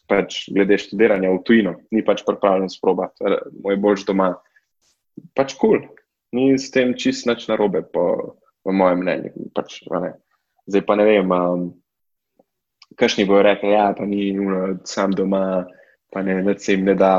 pač 0.10 0.48
glede 0.52 0.80
študiranja 0.82 1.32
v 1.32 1.44
tujino, 1.48 1.76
ni 1.94 2.04
pač 2.06 2.26
pripravljen 2.28 2.72
sprobati, 2.74 3.38
moj 3.64 3.80
bož 3.80 4.08
doma. 4.10 4.34
Pač 5.38 5.54
kul, 5.56 5.78
cool. 5.78 6.04
ni 6.34 6.58
s 6.58 6.72
tem 6.74 6.96
čist 6.98 7.28
nič 7.30 7.46
narobe, 7.48 7.84
po, 7.86 8.36
po 8.66 8.74
mojem 8.74 9.04
mnenju. 9.06 9.52
Pač, 9.56 9.84
Zdaj 10.66 10.84
pa 10.88 10.96
ne 10.96 11.06
vem. 11.08 11.32
Um, 11.32 11.72
Kašni 12.96 13.26
bojo 13.26 13.42
rekli, 13.42 13.72
da 13.74 13.90
ja, 13.90 14.06
ni 14.06 14.38
uno, 14.38 14.78
sam 14.86 15.16
doma, 15.18 15.66
pa 16.14 16.22
ne, 16.22 16.42
da 16.44 16.58
se 16.60 16.74
jim 16.74 16.86
ne 16.86 16.96
da. 16.96 17.16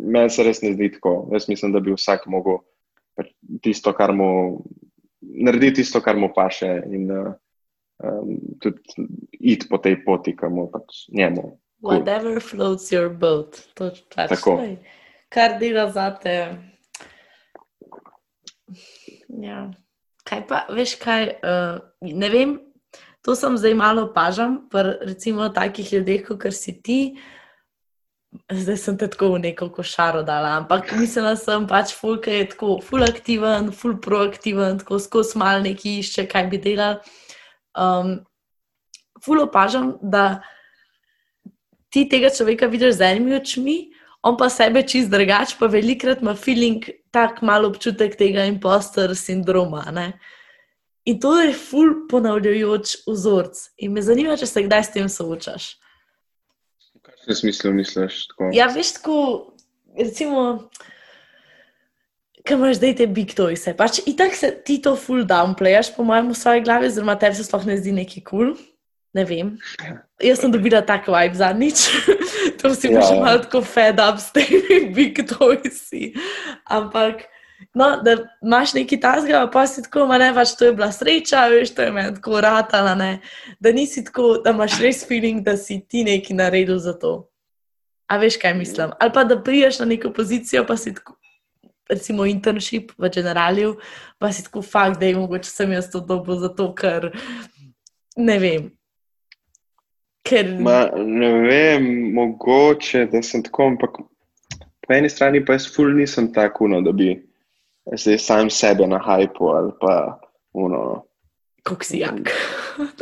Meni 0.00 0.30
se 0.30 0.42
res 0.46 0.62
ne 0.62 0.72
zdi 0.72 0.92
tako. 0.96 1.28
Jaz 1.32 1.48
mislim, 1.48 1.72
da 1.72 1.80
bi 1.80 1.94
vsak 1.94 2.26
mogel 2.26 2.62
tisto, 3.62 3.92
kar 3.92 4.12
mu 4.12 4.62
naredi, 5.20 5.74
tisto, 5.80 6.00
kar 6.00 6.16
mu 6.16 6.30
paše 6.34 6.70
in 6.90 7.10
um, 7.10 8.36
tudi 8.60 9.06
iti 9.40 9.68
po 9.70 9.78
tej 9.78 10.00
poti, 10.04 10.34
ki 10.36 10.50
mu 10.50 10.68
pač 10.72 11.06
njemu. 11.12 11.44
Cool. 11.84 12.00
Whatever 12.00 12.40
floats 12.40 12.92
your 12.92 13.10
boat, 13.12 13.60
to 13.74 13.90
pač 13.90 14.30
tako. 14.32 14.58
Kar 15.28 15.58
dela 15.60 15.88
za 15.92 16.10
te. 16.16 16.36
Ja. 19.28 19.68
Kaj 20.24 20.46
pa, 20.48 20.64
veš 20.72 20.96
kaj, 21.02 21.34
uh, 21.44 21.82
ne 22.00 22.28
vem, 22.32 22.56
to 23.24 23.34
sem 23.36 23.58
zdaj 23.60 23.74
malo 23.76 24.08
opažam, 24.08 24.62
recimo 25.04 25.50
takih 25.52 25.92
ljudeh, 25.92 26.24
kot 26.24 26.56
si 26.56 26.72
ti. 26.80 27.00
Zdaj 28.50 28.76
sem 28.82 28.96
te 28.98 29.06
tako 29.10 29.34
v 29.36 29.44
neko 29.44 29.68
košaro 29.70 30.24
dala, 30.26 30.56
ampak 30.58 30.90
mislim, 30.98 31.28
da 31.28 31.36
sem 31.38 31.66
pač 31.70 31.92
fulk 31.94 32.26
je 32.26 32.48
tako 32.50 32.80
ful 32.82 33.04
aktiven, 33.06 33.70
ful 33.72 33.94
proaktiven, 34.02 34.80
tako 34.82 34.98
skozi 34.98 35.38
mal 35.38 35.62
neki 35.62 36.00
išče, 36.00 36.26
kaj 36.30 36.48
bi 36.50 36.58
delal. 36.64 36.98
Um, 37.78 38.16
ful 39.22 39.42
opažam, 39.44 39.94
da 40.02 40.42
ti 41.94 42.08
tega 42.10 42.32
človeka 42.34 42.66
vidiš 42.66 42.98
z 42.98 43.12
enimi 43.12 43.36
očmi, 43.38 43.76
on 44.24 44.38
pa 44.40 44.48
sebe 44.50 44.82
čist 44.82 45.12
drugač, 45.12 45.54
pa 45.60 45.68
velikrat 45.70 46.22
ima 46.24 46.34
feeling, 46.34 46.82
tako 47.14 47.46
malo 47.46 47.70
občutek 47.70 48.16
tega 48.18 48.48
impostor 48.50 49.14
sindroma. 49.14 49.84
Ne? 49.94 50.08
In 51.06 51.20
to 51.20 51.36
je 51.38 51.52
ful 51.52 52.06
ponavljajoč 52.10 52.96
vzorc. 53.06 53.60
In 53.78 53.92
me 53.92 54.02
zanima, 54.02 54.36
če 54.40 54.48
se 54.48 54.64
kdaj 54.64 54.84
s 54.84 54.94
tem 54.96 55.10
soočaš. 55.12 55.74
Si 57.24 57.38
smisel, 57.40 57.72
misliš? 57.72 58.26
Tako? 58.32 58.50
Ja, 58.52 58.68
veš, 58.72 58.92
tako, 58.98 59.16
recimo, 59.96 60.68
kaj 62.44 62.58
imaš 62.58 62.76
zdaj 62.76 62.94
te 63.00 63.08
big 63.08 63.32
toys. 63.36 63.64
Pač, 63.78 64.02
in 64.04 64.16
tako 64.18 64.36
se 64.36 64.52
ti 64.66 64.78
to 64.84 64.94
full 65.00 65.24
downplayaš, 65.28 65.94
po 65.96 66.04
mojem, 66.04 66.30
v 66.32 66.38
svoji 66.38 66.64
glavi, 66.66 66.92
oziroma 66.92 67.16
tebi 67.18 67.40
se 67.40 67.48
sploh 67.48 67.66
ne 67.70 67.80
zdi 67.80 67.96
neki 67.96 68.20
kul. 68.20 68.52
Cool. 68.52 68.70
Ne 69.14 69.22
vem. 69.24 69.52
Jaz 70.18 70.42
sem 70.42 70.50
dobila 70.50 70.82
tak 70.82 71.06
vibe 71.06 71.38
zadnjič, 71.38 71.86
to 72.58 72.74
si 72.74 72.90
ja, 72.90 72.98
že 72.98 73.14
ja. 73.14 73.22
malo 73.22 73.38
tako 73.46 73.62
fed 73.62 74.02
up 74.02 74.18
s 74.18 74.34
temi 74.34 74.90
big 74.90 75.22
toysi. 75.30 76.10
Ampak, 76.66 77.22
no, 77.74 78.02
da 78.02 78.16
imaš 78.42 78.74
neki 78.74 79.00
tasga, 79.00 79.50
pa 79.52 79.66
si 79.66 79.82
tako, 79.82 80.06
ma 80.06 80.18
ne, 80.18 80.30
pač 80.34 80.54
to 80.58 80.68
je 80.68 80.72
bila 80.72 80.92
sreča, 80.92 81.46
veš, 81.50 81.74
to 81.74 81.82
je 81.82 81.92
meni 81.92 82.14
tako 82.14 82.40
ratala, 82.40 82.94
ne. 82.94 83.18
Da 83.60 83.72
nisi 83.72 84.04
tako, 84.04 84.36
da 84.44 84.54
imaš 84.54 84.78
res 84.82 85.02
feeling, 85.08 85.42
da 85.42 85.56
si 85.56 85.80
ti 85.88 86.04
neki 86.04 86.34
naredil 86.34 86.78
za 86.78 86.94
to. 86.98 87.16
A 88.06 88.18
veš, 88.20 88.38
kaj 88.38 88.54
mislim? 88.54 88.94
Ali 89.00 89.12
pa 89.14 89.24
da 89.24 89.42
priješ 89.42 89.78
na 89.82 89.86
neko 89.90 90.12
pozicijo, 90.12 90.64
pa 90.66 90.76
si 90.76 90.94
tako, 90.94 91.16
recimo 91.90 92.26
internship 92.26 92.92
v 92.98 93.10
generalju, 93.10 93.74
pa 94.18 94.32
si 94.32 94.44
tako 94.44 94.62
fakt, 94.62 95.00
da 95.00 95.06
je 95.06 95.16
mogoče 95.16 95.50
sem 95.50 95.72
jaz 95.72 95.90
to 95.90 96.00
dobo 96.00 96.38
zato, 96.38 96.70
ker 96.74 97.10
ne 98.16 98.38
vem. 98.38 98.70
Ker... 100.24 100.54
Ma, 100.60 100.86
ne 100.96 101.32
vem, 101.42 101.90
mogoče, 102.14 103.08
da 103.12 103.22
sem 103.22 103.42
tako, 103.42 103.66
ampak 103.74 103.98
po 104.84 104.94
eni 104.94 105.10
strani 105.10 105.42
pa 105.44 105.58
jaz 105.58 105.66
ful 105.74 105.90
nisem 105.96 106.30
tako, 106.32 106.68
no, 106.68 106.80
da 106.84 106.92
bi 106.92 107.16
zdaj 107.92 108.18
sam 108.18 108.50
sebe 108.50 108.86
na 108.86 108.98
hajpu 108.98 109.48
ali 109.48 109.72
pa 109.80 110.20
uno. 110.52 111.04
Kako 111.62 111.84
si 111.84 111.98
jak? 111.98 112.30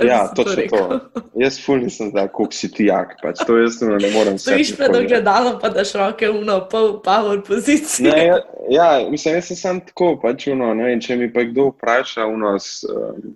ja, 0.04 0.28
točno 0.36 0.62
to. 0.70 0.76
to. 0.76 1.00
Jaz 1.34 1.59
ful 1.64 1.78
nisem 1.82 2.10
zdaj, 2.10 2.26
kako 2.26 2.46
si 2.50 2.70
ti 2.70 2.84
jak. 2.84 3.16
Pač. 3.22 3.42
To 3.46 3.59
jaz 3.59 3.80
ne 3.80 4.10
morem 4.14 4.38
se. 4.38 4.50
Stojiš 4.50 4.76
pred 4.76 4.96
ogledalom, 4.96 5.59
pa 5.60 5.68
daš 5.68 5.94
roke 6.00 6.30
uno, 6.30 6.60
pol 6.70 7.00
power 7.02 7.42
pozicijo. 7.46 8.12
Ne, 8.14 8.26
ja, 8.26 8.38
ja, 8.70 9.10
mislim, 9.10 9.34
jaz 9.34 9.50
sem 9.50 9.56
sam 9.56 9.80
tako, 9.80 10.14
pač 10.22 10.46
uno, 10.46 10.74
ne 10.74 10.84
vem, 10.84 11.00
če 11.00 11.16
mi 11.16 11.32
pa 11.32 11.42
kdo 11.42 11.72
vpraša 11.72 12.26
uno 12.26 12.54
s. 12.59 12.84
Um, 12.86 13.34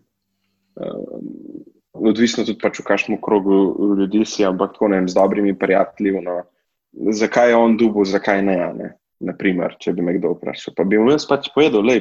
um, 0.76 1.32
odvisno 1.96 2.44
tudi 2.44 2.60
pač 2.60 2.80
v 2.80 2.86
kakšnem 2.86 3.20
krogu 3.22 3.96
ljudi 3.98 4.24
si, 4.28 4.44
ampak 4.44 4.76
tako 4.76 4.92
ne 4.92 5.00
vem, 5.00 5.08
z 5.08 5.16
dobrimi 5.16 5.56
prijatelji. 5.58 6.20
No, 6.22 6.42
zakaj 7.12 7.50
je 7.50 7.56
on 7.56 7.76
dubo, 7.76 8.04
zakaj 8.04 8.42
ne? 8.42 8.58
ne? 8.76 8.92
Naprimer, 9.24 9.78
če 9.80 9.94
bi 9.96 10.04
me 10.04 10.16
kdo 10.18 10.34
vprašal. 10.34 10.74
Pa 10.76 10.84
bi 10.84 10.98
mu 11.00 11.12
jaz 11.14 11.24
pač 11.28 11.48
povedal, 11.54 11.86
da 11.86 12.00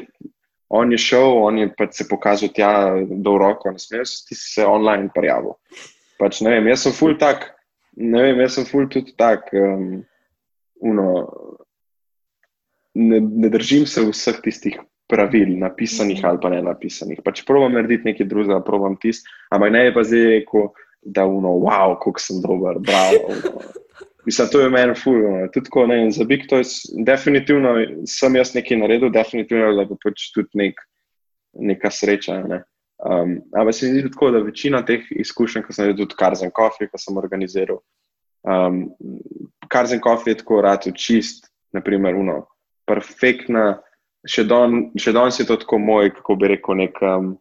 on 0.75 0.91
je 0.91 0.99
šel, 0.99 1.37
on 1.45 1.59
je 1.61 1.69
pač 1.77 2.01
se 2.01 2.07
pokazal 2.09 2.51
tja 2.51 2.71
do 3.07 3.37
roko, 3.39 3.71
ne 3.71 3.79
smeš, 3.79 4.17
ti 4.27 4.35
si 4.35 4.49
se 4.57 4.65
online 4.67 5.11
prijavil. 5.15 5.55
Pač 6.19 6.41
ne 6.43 6.55
vem, 6.55 6.67
jaz 6.71 6.85
sem 6.87 6.95
full 6.95 7.15
tak, 7.21 7.51
ne 7.95 8.23
vem, 8.25 8.41
jaz 8.43 8.57
sem 8.57 8.67
full 8.67 8.89
tudi 8.91 9.15
tak. 9.19 9.47
Um, 9.55 10.03
uno, 10.83 11.07
ne, 12.95 13.21
ne 13.21 13.51
držim 13.53 13.85
se 13.87 14.03
vseh 14.09 14.41
tistih 14.43 14.79
pravil, 15.07 15.53
napisanih 15.61 16.23
ali 16.25 16.41
pa 16.41 16.49
ne 16.49 16.63
napisanih. 16.65 17.21
Pač 17.23 17.43
probujem 17.47 17.77
narediti 17.77 18.09
nekaj 18.09 18.27
drugega, 18.27 18.63
probujem 18.65 18.97
tisto, 19.01 19.29
ampak 19.53 19.71
ne 19.75 19.85
je 19.85 19.95
pa 19.95 20.03
zdaj 20.03 20.27
rekel, 20.33 20.69
da 21.05 21.27
ono, 21.29 21.53
wow, 21.61 21.93
kako 22.01 22.19
sem 22.19 22.41
dober, 22.41 22.81
bravo. 22.81 23.37
Mislim, 24.26 24.47
to 24.52 24.61
je 24.61 24.69
meni 24.69 24.95
fulno. 24.97 25.47
Tudi 25.53 25.69
tako, 25.69 25.85
ne, 25.88 26.11
za 26.11 26.26
Big 26.26 26.47
to 26.49 26.57
je 26.57 26.65
definitivno, 27.06 27.76
sem 28.10 28.35
jaz 28.35 28.56
nekaj 28.56 28.77
naredil, 28.77 29.11
definitivno, 29.14 29.73
da 29.77 29.85
bo 29.85 29.97
pač 30.02 30.31
tudi 30.34 30.61
nek, 30.61 30.81
neka 31.53 31.91
sreča. 31.91 32.39
Ne. 32.49 32.64
Um, 33.06 33.38
ampak 33.53 33.76
se 33.76 33.85
mi 33.85 33.99
zdi 33.99 34.11
tako, 34.11 34.31
da 34.31 34.41
večina 34.45 34.81
teh 34.85 35.03
izkušenj, 35.11 35.65
ko 35.65 35.76
sem 35.76 35.85
naredil 35.85 36.06
tudi 36.06 36.18
Karzen 36.19 36.53
Coffee, 36.56 36.89
ko 36.89 36.97
sem 37.02 37.18
organiziral, 37.22 37.81
um, 38.47 38.85
Karzen 39.69 40.02
Coffee 40.02 40.34
je 40.34 40.41
tako 40.41 40.61
rad 40.64 40.88
čist, 40.95 41.52
naprimer, 41.76 42.15
uno, 42.15 42.45
perfektna 42.88 43.76
še 44.26 44.45
danes 44.47 45.06
dan 45.14 45.30
je 45.30 45.45
to 45.45 45.57
tako 45.61 45.80
moj, 45.80 46.11
kako 46.18 46.35
bi 46.41 46.49
rekel, 46.56 46.80
nek, 46.81 47.02
um, 47.06 47.35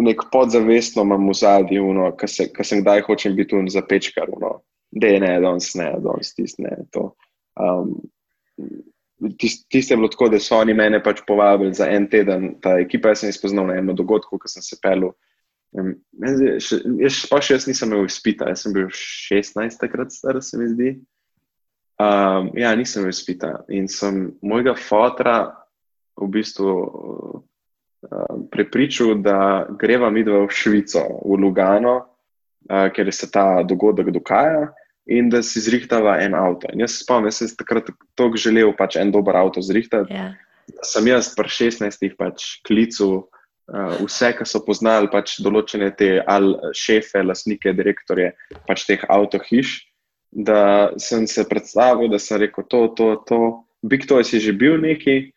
nek 0.00 0.22
podzavestno 0.32 1.02
imam 1.02 1.28
v 1.28 1.34
zadju, 1.34 1.88
ki 2.20 2.28
se, 2.28 2.48
sem 2.64 2.82
kdaj 2.82 3.04
hočem 3.06 3.36
biti 3.36 3.50
tu 3.54 3.62
za 3.72 3.82
pečkar, 3.82 4.30
da 4.90 5.06
je 5.06 5.20
ne, 5.20 5.32
danes 5.40 5.74
ne, 5.78 5.92
danes 6.04 6.34
tisti 6.34 6.64
ne. 6.64 6.76
Um, 7.58 7.98
Tiste 9.38 9.94
je 9.94 9.96
bilo 9.96 10.08
tako, 10.08 10.28
da 10.30 10.38
so 10.38 10.60
oni 10.62 10.76
mene 10.78 11.00
pač 11.02 11.24
povabili 11.26 11.74
za 11.74 11.88
en 11.90 12.04
teden, 12.06 12.52
ta 12.62 12.76
ekipa, 12.78 13.10
jaz 13.10 13.24
sem 13.24 13.32
jih 13.32 13.34
spoznal 13.34 13.66
na 13.66 13.74
enem 13.74 13.96
dogodku, 13.98 14.38
ko 14.38 14.50
sem 14.50 14.62
se 14.62 14.78
pelil. 14.78 15.10
Um, 15.74 15.96
jaz 16.22 17.24
pa 17.26 17.40
še 17.42 17.56
jaz 17.56 17.66
nisem 17.66 17.90
imel 17.90 18.06
izpita, 18.06 18.46
jaz 18.46 18.62
sem 18.62 18.76
bil 18.76 18.86
16 18.94 19.80
takrat 19.80 20.14
star, 20.14 20.38
se 20.38 20.60
mi 20.60 20.70
zdi. 20.70 20.92
Um, 21.98 22.52
ja, 22.54 22.70
nisem 22.78 23.08
več 23.08 23.24
spita 23.24 23.56
in 23.74 23.90
sem 23.90 24.28
mojega 24.38 24.76
fotra 24.78 25.38
v 26.14 26.30
bistvu 26.38 26.74
prepričal, 28.52 29.14
da 29.22 29.66
greva 29.80 30.10
mi 30.10 30.24
dva 30.24 30.44
v 30.46 30.52
Švico, 30.54 31.02
v 31.24 31.38
Lugano, 31.40 31.96
uh, 32.70 32.88
ker 32.94 33.12
se 33.14 33.30
ta 33.30 33.62
dogodek 33.62 34.12
dogaja 34.14 34.68
in 35.08 35.30
da 35.32 35.40
si 35.42 35.60
zrihtava 35.64 36.18
en 36.20 36.36
avto. 36.36 36.68
In 36.72 36.84
jaz 36.84 36.98
se 36.98 37.04
spomnim, 37.04 37.32
jaz 37.32 37.40
sem 37.40 37.56
takrat 37.56 37.88
tako 38.14 38.36
želel 38.36 38.74
pač 38.76 38.98
en 39.00 39.10
dober 39.12 39.36
avto 39.40 39.64
zrihtati. 39.64 40.12
Yeah. 40.12 40.36
Ja. 40.36 40.84
Sem 40.84 41.08
jaz 41.08 41.32
pri 41.32 41.48
16-ih 41.48 42.14
pač 42.20 42.60
klical 42.68 43.24
uh, 43.24 43.94
vse, 44.04 44.34
ki 44.36 44.46
so 44.46 44.60
poznali 44.66 45.08
pač 45.10 45.38
določene 45.40 45.90
te 45.96 46.18
ali 46.20 46.54
šefe, 46.76 47.24
lasnike, 47.24 47.72
direktorje 47.72 48.34
pač 48.68 48.84
teh 48.86 49.04
avtohiš 49.08 49.78
da 50.30 50.90
sem 50.98 51.26
se 51.26 51.44
predstavil, 51.48 52.08
da 52.08 52.18
sem 52.18 52.38
rekel: 52.38 52.64
to, 52.68 52.88
to, 52.88 53.16
to. 53.26 53.64
Big 53.82 54.06
Toys 54.06 54.32
je 54.32 54.40
že 54.40 54.52
bil 54.52 54.80
neki 54.80 55.32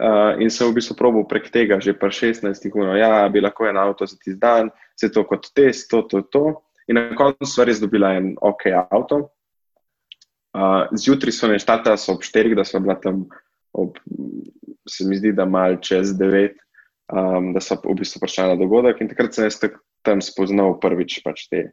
uh, 0.00 0.40
in 0.40 0.50
sem 0.50 0.68
v 0.68 0.78
bistvu 0.78 0.96
probil 0.96 1.26
prek 1.28 1.50
tega, 1.52 1.80
že 1.80 1.92
pa 1.96 2.08
16, 2.08 2.48
uro, 2.72 2.96
ja, 2.96 3.28
bi 3.28 3.42
lahko 3.42 3.68
en 3.68 3.80
avto 3.80 4.08
za 4.08 4.16
ti 4.16 4.36
dan, 4.38 4.72
vse 4.96 5.12
to 5.12 5.24
kot 5.28 5.50
test, 5.54 5.90
to, 5.90 6.02
to, 6.08 6.24
to. 6.32 6.44
In 6.88 6.98
na 6.98 7.12
koncu 7.18 7.46
sem 7.46 7.68
res 7.68 7.80
dobila 7.82 8.14
en 8.18 8.34
ok 8.40 8.72
avto. 8.82 9.28
Uh, 10.52 10.88
zjutraj 10.92 11.32
so 11.32 11.48
neštata, 11.48 11.96
so 11.96 12.16
ob 12.16 12.24
4, 12.24 12.56
da 12.56 12.64
so 12.64 12.80
bila 12.80 12.98
tam, 13.00 13.24
ob, 13.72 13.96
se 14.88 15.08
mi 15.08 15.16
zdi, 15.16 15.32
da 15.32 15.46
mal 15.48 15.78
čez 15.80 16.12
9, 16.18 16.58
um, 17.12 17.52
da 17.54 17.60
so 17.60 17.78
v 17.80 17.96
bistvu 18.02 18.20
prišla 18.24 18.52
na 18.52 18.60
dogodek 18.60 19.00
in 19.00 19.08
takrat 19.08 19.34
sem 19.36 19.48
jaz 19.48 19.60
tam 20.02 20.20
spoznal 20.24 20.76
prvič 20.82 21.22
pač 21.24 21.46
te 21.48 21.70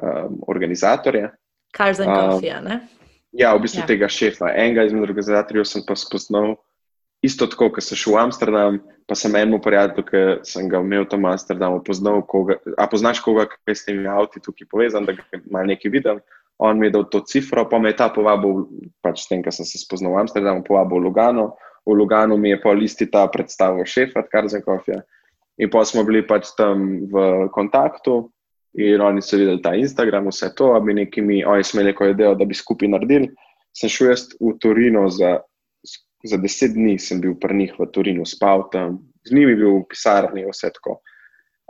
um, 0.00 0.40
organizatorje. 0.48 1.32
Kar 1.72 1.94
za 1.96 2.06
kofijo, 2.06 2.60
ne? 2.64 2.82
Ja, 3.32 3.54
v 3.56 3.64
bistvu 3.64 3.82
ja. 3.82 3.88
tega 3.88 4.08
šefa. 4.12 4.52
Enega 4.52 4.84
izmed 4.84 5.06
organizatorjev 5.08 5.64
sem 5.68 5.84
pa 5.88 5.96
spoznal 5.96 6.58
isto 7.22 7.46
tako, 7.46 7.70
ko 7.72 7.84
sem 7.84 7.98
šel 7.98 8.16
v 8.16 8.22
Amsterdam, 8.26 8.78
pa 9.06 9.16
sem 9.18 9.34
enemu 9.36 9.60
prijatelju, 9.62 10.04
ki 10.08 10.22
sem 10.48 10.68
ga 10.70 10.82
imel 10.82 11.06
tam 11.08 11.24
v 11.26 11.32
Amsterdamu, 11.32 11.82
poznal 11.86 12.22
koga. 12.26 12.58
A 12.76 12.88
poznaš 12.90 13.22
koga, 13.22 13.46
ki 13.50 13.58
je 13.70 13.76
s 13.78 13.86
temi 13.86 14.10
avti 14.10 14.42
tukaj 14.42 14.68
povezan, 14.70 15.06
da 15.06 15.14
ga 15.16 15.24
ima 15.38 15.64
nekaj 15.66 15.92
videl? 15.92 16.20
On 16.62 16.78
mi 16.78 16.86
je 16.90 16.96
dal 16.98 17.08
to 17.10 17.22
cifro, 17.26 17.64
pa 17.68 17.78
me 17.78 17.90
je 17.90 17.98
ta 17.98 18.10
povabil, 18.12 18.66
pač 19.02 19.24
s 19.24 19.30
tem, 19.30 19.42
ko 19.42 19.54
sem 19.54 19.66
se 19.66 19.80
spoznal 19.82 20.16
v 20.16 20.26
Amsterdamu, 20.26 20.66
povabil 20.66 21.00
v 21.00 21.06
Lugano. 21.08 21.46
V 21.86 21.96
Luganu 21.98 22.38
mi 22.38 22.52
je 22.52 22.60
pa 22.62 22.74
listi 22.74 23.08
ta 23.10 23.24
predstavil 23.30 23.86
šefa, 23.86 24.26
kar 24.30 24.46
za 24.50 24.62
kofijo. 24.62 25.00
In 25.58 25.70
pa 25.70 25.82
smo 25.86 26.04
bili 26.06 26.22
pač 26.26 26.54
tam 26.58 27.06
v 27.10 27.48
kontaktu, 27.54 28.30
In 28.72 29.00
oni 29.04 29.20
so 29.20 29.36
videli 29.36 29.60
ta 29.60 29.74
Instagram, 29.76 30.30
vse 30.32 30.54
to, 30.56 30.70
da 30.72 30.80
bi 30.80 30.94
nekimi, 30.96 31.44
oni 31.44 31.64
smo 31.64 31.80
imeli 31.80 31.92
neko 31.92 32.06
idejo, 32.08 32.34
da 32.34 32.44
bi 32.44 32.56
skupaj 32.56 32.88
naredili. 32.88 33.28
Sem 33.76 33.92
šel 33.92 34.08
jaz 34.08 34.22
v 34.40 34.54
Torino 34.60 35.08
za, 35.12 35.42
za 36.24 36.38
deset 36.38 36.74
dni, 36.74 36.98
sem 36.98 37.20
bil 37.20 37.34
pri 37.40 37.56
njih 37.58 37.74
v 37.78 37.88
Torinu, 37.92 38.26
spal 38.28 38.68
tam, 38.72 39.00
z 39.26 39.34
njimi 39.34 39.56
bil 39.58 39.80
v 39.80 39.88
pisarni, 39.90 40.44
vse 40.46 40.70
tako. 40.74 41.00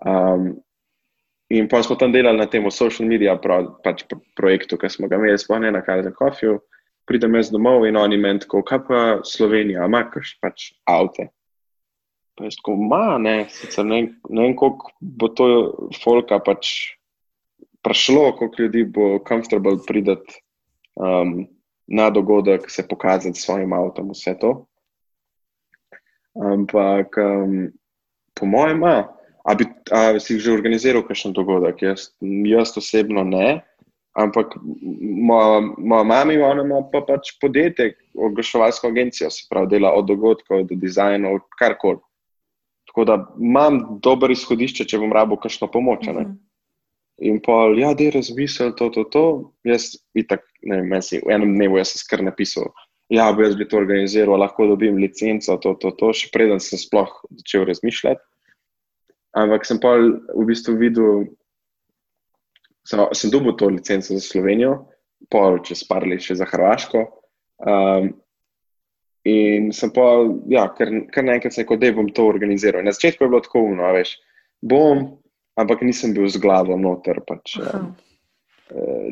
Um, 0.04 0.54
in 1.52 1.68
pa 1.68 1.82
smo 1.82 1.96
tam 1.96 2.12
delali 2.12 2.38
na 2.38 2.46
tem 2.46 2.64
social 2.70 3.08
media 3.08 3.36
pro, 3.36 3.78
pač 3.84 4.04
projektu, 4.36 4.78
ki 4.80 4.90
smo 4.92 5.08
ga 5.08 5.20
imeli, 5.20 5.38
spomni 5.38 5.72
na 5.72 5.82
kar 5.84 6.02
za 6.04 6.12
kofijo. 6.12 6.60
Pridem 7.08 7.34
jaz 7.34 7.50
domov 7.50 7.86
in 7.88 7.96
oni 7.98 8.16
meni 8.16 8.44
tako, 8.44 8.62
kaj 8.62 8.80
pa 8.86 8.98
Slovenija, 9.26 9.88
imaš 9.88 10.36
pač 10.40 10.70
avte. 10.86 11.32
Pa 12.38 12.46
je 12.46 12.54
tako, 12.56 12.76
ma, 12.78 13.18
ne, 13.20 13.46
sicer 13.52 13.84
ne, 13.84 14.02
ne 14.30 14.44
vem, 14.46 14.54
koliko 14.56 14.92
bo 15.00 15.28
to 15.28 15.48
folka 16.00 16.38
pač 16.40 16.94
prišlo, 17.82 18.36
koliko 18.38 18.62
ljudi 18.62 18.84
bo 18.84 19.18
komfortabel 19.26 19.80
pridati 19.86 20.38
um, 20.94 21.42
na 21.92 22.10
dogodek, 22.10 22.70
se 22.70 22.88
pokazati 22.88 23.38
s 23.38 23.44
svojim 23.44 23.72
avtom, 23.72 24.10
vse 24.10 24.32
to. 24.40 24.52
Ampak, 26.34 27.16
um, 27.20 27.68
po 28.34 28.46
mojem, 28.46 28.84
a, 28.84 29.12
a 29.44 29.54
bi 29.54 29.66
a, 29.92 30.16
si 30.16 30.38
že 30.40 30.54
organiziral 30.54 31.04
kakšen 31.04 31.36
dogodek? 31.36 31.82
Jaz, 31.84 32.08
jaz 32.48 32.72
osebno 32.80 33.24
ne. 33.28 33.60
Ampak 34.16 34.56
moja 34.60 35.60
mama, 35.78 36.24
ona 36.48 36.64
ima 36.64 36.80
pa 36.92 37.00
pač 37.04 37.34
podjetje, 37.40 37.94
oglaševalsko 38.16 38.88
agencijo, 38.88 39.30
se 39.32 39.44
pravi, 39.48 39.70
dela 39.76 39.92
od 39.96 40.08
dogodkov 40.08 40.66
do 40.68 40.76
dizajnov, 40.76 41.44
karkoli. 41.60 42.00
Tako 42.88 43.04
da 43.08 43.18
imam 43.40 44.00
dober 44.04 44.32
izhodišče, 44.32 44.84
če 44.88 45.00
bom 45.00 45.12
rabo 45.12 45.36
kakšno 45.40 45.68
pomoč. 45.72 46.08
Uh 46.08 46.14
mhm. 46.14 46.24
-huh. 46.24 46.36
In 47.20 47.40
pa, 47.44 47.52
ja, 47.76 47.92
da 47.94 48.04
je 48.04 48.14
razmislil 48.16 48.72
to, 48.78 48.88
to, 48.90 49.04
to. 49.04 49.24
Jaz, 49.68 49.92
itak, 50.18 50.46
ne 50.62 50.80
vem, 50.80 51.02
si, 51.04 51.20
v 51.22 51.34
enem 51.34 51.54
dnevu 51.54 51.82
sem 51.84 52.00
skr 52.00 52.24
napisal, 52.24 52.70
ja, 53.12 53.28
bi 53.36 53.44
jaz 53.44 53.56
bi 53.58 53.68
to 53.68 53.78
organiziral, 53.78 54.40
lahko 54.40 54.66
dobim 54.70 54.96
licenco, 54.96 55.58
to, 55.60 55.74
to, 55.80 55.92
to, 55.98 56.12
še 56.16 56.32
preden 56.32 56.62
sem 56.62 56.80
sploh 56.80 57.12
začel 57.42 57.66
razmišljati. 57.68 58.24
Ampak 59.38 59.64
sem 59.68 59.80
pa 59.80 59.94
v 60.00 60.46
bistvu 60.48 60.76
videl, 60.80 61.22
sem, 62.88 63.04
sem 63.16 63.32
dobil 63.32 63.56
to 63.60 63.70
licenco 63.72 64.16
za 64.16 64.24
Slovenijo, 64.24 64.74
pol 65.32 65.60
čez 65.64 65.84
par 65.88 66.04
let 66.08 66.24
še 66.24 66.36
za 66.40 66.48
Hrvaško. 66.48 67.06
Um, 67.62 68.12
in 69.28 69.70
sem 69.76 69.92
pa, 69.94 70.04
ja, 70.50 70.66
kar, 70.76 70.90
kar 71.14 71.24
naenkrat 71.24 71.56
rekel, 71.60 71.80
da 71.80 71.92
bom 71.94 72.10
to 72.12 72.26
organiziral. 72.26 72.82
Na 72.84 72.92
začetku 72.92 73.24
je 73.24 73.30
bilo 73.30 73.40
tako, 73.44 73.68
no, 73.76 73.92
veš, 73.94 74.16
bom, 74.60 75.06
ampak 75.62 75.84
nisem 75.86 76.14
bil 76.16 76.26
z 76.28 76.42
glavo 76.42 76.76
noter. 76.78 77.22
Pač, 77.26 77.58
um, 77.62 77.92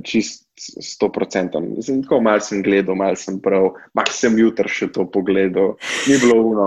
Čist 0.06 0.48
sto 0.56 1.10
procentov. 1.12 1.60
Tako 1.84 2.20
malo 2.24 2.40
sem 2.40 2.62
gledal, 2.64 2.96
malo 2.96 3.18
sem 3.18 3.36
prav, 3.42 3.74
malo 3.92 4.14
sem 4.14 4.32
jutri 4.40 4.72
še 4.72 4.88
to 4.94 5.04
pogledal. 5.04 5.76
Ni 6.08 6.16
bilo 6.22 6.36
uno, 6.52 6.66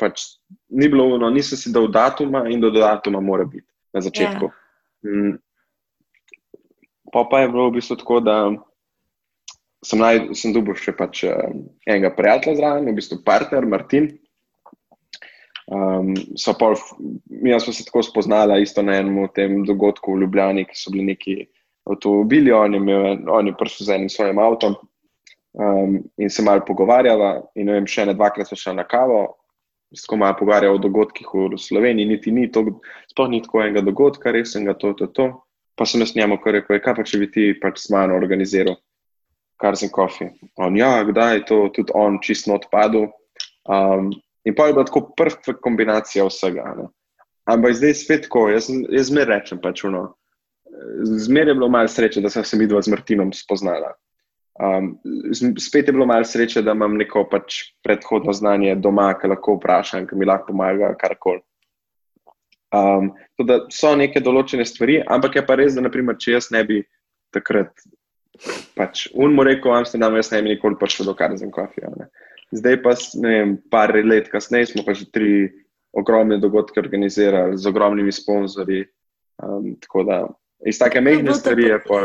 pač, 0.00 0.40
ni 0.72 0.88
bilo 0.88 1.10
uno, 1.12 1.28
nisem 1.28 1.60
si 1.60 1.72
dal 1.74 1.90
datuma 1.92 2.46
in 2.48 2.62
do 2.64 2.72
datuma 2.72 3.20
mora 3.20 3.44
biti 3.44 3.68
na 3.92 4.00
začetku. 4.00 4.48
Yeah. 4.48 4.56
Ja. 5.04 5.12
Mm, 5.12 5.32
Pa, 7.12 7.28
pa 7.28 7.44
je 7.44 7.48
bilo 7.52 7.68
v 7.68 7.76
bistvu 7.76 8.00
tako, 8.00 8.20
da 8.24 8.36
sem, 9.84 10.00
naj, 10.00 10.32
sem 10.32 10.54
dobil 10.56 10.72
še 10.80 10.94
pač, 10.96 11.26
enega 11.84 12.08
prijatelja 12.16 12.56
zraven, 12.56 12.88
v 12.88 12.96
bistvu 12.96 13.20
partner, 13.26 13.68
Martin. 13.68 14.08
Um, 15.66 16.14
pol, 16.58 16.74
mi 17.30 17.60
smo 17.60 17.72
se 17.72 17.84
tako 17.84 18.02
spoznali, 18.02 18.62
isto 18.62 18.82
na 18.82 18.96
enem 18.98 19.28
tem 19.34 19.64
dogodku 19.64 20.14
v 20.14 20.24
Ljubljani, 20.24 20.64
ki 20.64 20.76
so 20.76 20.90
bili 20.90 21.04
neki 21.12 21.36
avtomobili, 21.86 22.52
on 22.52 23.46
je 23.46 23.54
prišel 23.58 23.86
z 23.86 23.94
enim 23.94 24.08
svojim 24.08 24.38
avtom 24.38 24.74
um, 25.52 26.02
in 26.18 26.30
se 26.30 26.42
malo 26.42 26.64
pogovarjala. 26.66 27.42
In 27.54 27.70
vem, 27.70 27.86
še 27.86 28.06
ne 28.06 28.14
dvakrat 28.14 28.48
smo 28.48 28.58
šli 28.58 28.74
na 28.78 28.84
kavo, 28.88 29.22
tako 29.94 30.16
malo 30.16 30.36
pogovarjali 30.38 30.74
o 30.74 30.82
dogodkih 30.82 31.26
v 31.34 31.58
Sloveniji, 31.58 32.08
niti 32.08 32.32
ni 32.32 32.50
to, 32.52 32.64
sploh 33.10 33.30
ni 33.30 33.42
tako 33.42 33.62
enega 33.62 33.84
dogodka, 33.86 34.32
res 34.32 34.54
sem 34.54 34.66
ga 34.66 34.74
to, 34.74 34.94
to, 34.98 35.10
to. 35.14 35.30
Pa 35.76 35.86
sem 35.88 36.02
jaz 36.02 36.14
njemu 36.16 36.36
rekel, 36.44 36.80
kaj 36.84 36.94
pa 36.98 37.04
če 37.04 37.18
bi 37.18 37.30
ti 37.32 37.44
pač 37.60 37.80
s 37.80 37.90
mano 37.90 38.16
organiziral, 38.18 38.76
kar 39.56 39.76
sem 39.76 39.88
kofi. 39.88 40.28
On, 40.60 40.76
ja, 40.76 41.00
kdaj 41.06 41.34
je 41.36 41.44
to, 41.48 41.58
tudi 41.72 41.94
on 41.96 42.20
čisto 42.20 42.52
odpadel. 42.54 43.08
Um, 43.62 44.10
in 44.44 44.54
pa 44.54 44.66
je 44.66 44.76
bila 44.76 44.84
tako 44.88 45.04
prva 45.16 45.54
kombinacija 45.62 46.26
vsega. 46.26 46.74
Ne. 46.78 46.88
Ampak 47.44 47.74
zdaj 47.74 47.90
je 47.90 47.98
spet 47.98 48.26
tako, 48.26 48.48
jaz, 48.52 48.68
jaz 48.70 49.10
zmer 49.10 49.28
rečem 49.28 49.60
pač 49.62 49.84
uno. 49.84 50.12
Zmer 51.02 51.48
je 51.48 51.54
bilo 51.54 51.68
malo 51.68 51.88
sreče, 51.88 52.22
da 52.22 52.30
sem 52.30 52.44
se 52.44 52.56
midva 52.56 52.82
z 52.82 52.90
Martinom 52.90 53.32
spoznala. 53.34 53.92
Um, 54.62 54.98
spet 55.58 55.88
je 55.88 55.92
bilo 55.92 56.06
malo 56.06 56.24
sreče, 56.24 56.62
da 56.62 56.74
imam 56.76 56.94
neko 56.96 57.24
pač 57.30 57.62
predhodno 57.84 58.32
znanje 58.32 58.74
doma, 58.80 59.12
ki 59.18 59.32
lahko 59.32 59.56
vprašam, 59.56 60.06
ki 60.06 60.18
mi 60.18 60.28
lahko 60.28 60.52
pomaga, 60.52 60.92
karkoli. 61.00 61.42
Um, 62.72 63.10
da 63.44 63.58
so 63.72 63.92
neke 63.96 64.22
določene 64.24 64.64
stvari, 64.64 65.00
ampak 65.04 65.36
je 65.36 65.44
pa 65.48 65.58
res, 65.60 65.74
da 65.76 65.84
naprimer, 65.84 66.16
če 66.20 66.38
jaz 66.38 66.48
ne 66.54 66.62
bi 66.68 66.78
takrat, 67.34 67.72
pač, 68.78 69.06
unmo 69.12 69.44
rekel, 69.44 69.74
Amsterdam, 69.76 70.16
jaz 70.20 70.30
ne 70.32 70.40
bi 70.44 70.54
nikoli 70.54 70.78
prišel 70.80 71.10
do 71.10 71.16
Karzen 71.18 71.52
Coffee. 71.52 71.90
Ne. 71.98 72.08
Zdaj 72.52 72.82
pa, 72.84 72.94
ne 73.22 73.28
vem, 73.28 73.54
par 73.70 73.94
let 74.04 74.28
kasneje 74.32 74.72
smo 74.72 74.84
pa 74.84 74.94
že 74.94 75.08
tri 75.10 75.48
ogromne 75.92 76.38
dogodke 76.40 76.80
organizirali 76.80 77.56
z 77.58 77.68
ogromnimi 77.68 78.12
sponzorji. 78.12 78.84
Um, 79.42 79.74
tako 79.80 80.04
da 80.08 80.18
iz 80.66 80.78
take 80.78 81.00
mehne 81.00 81.34
stvari 81.34 81.64
je 81.70 81.78
pa. 81.88 82.02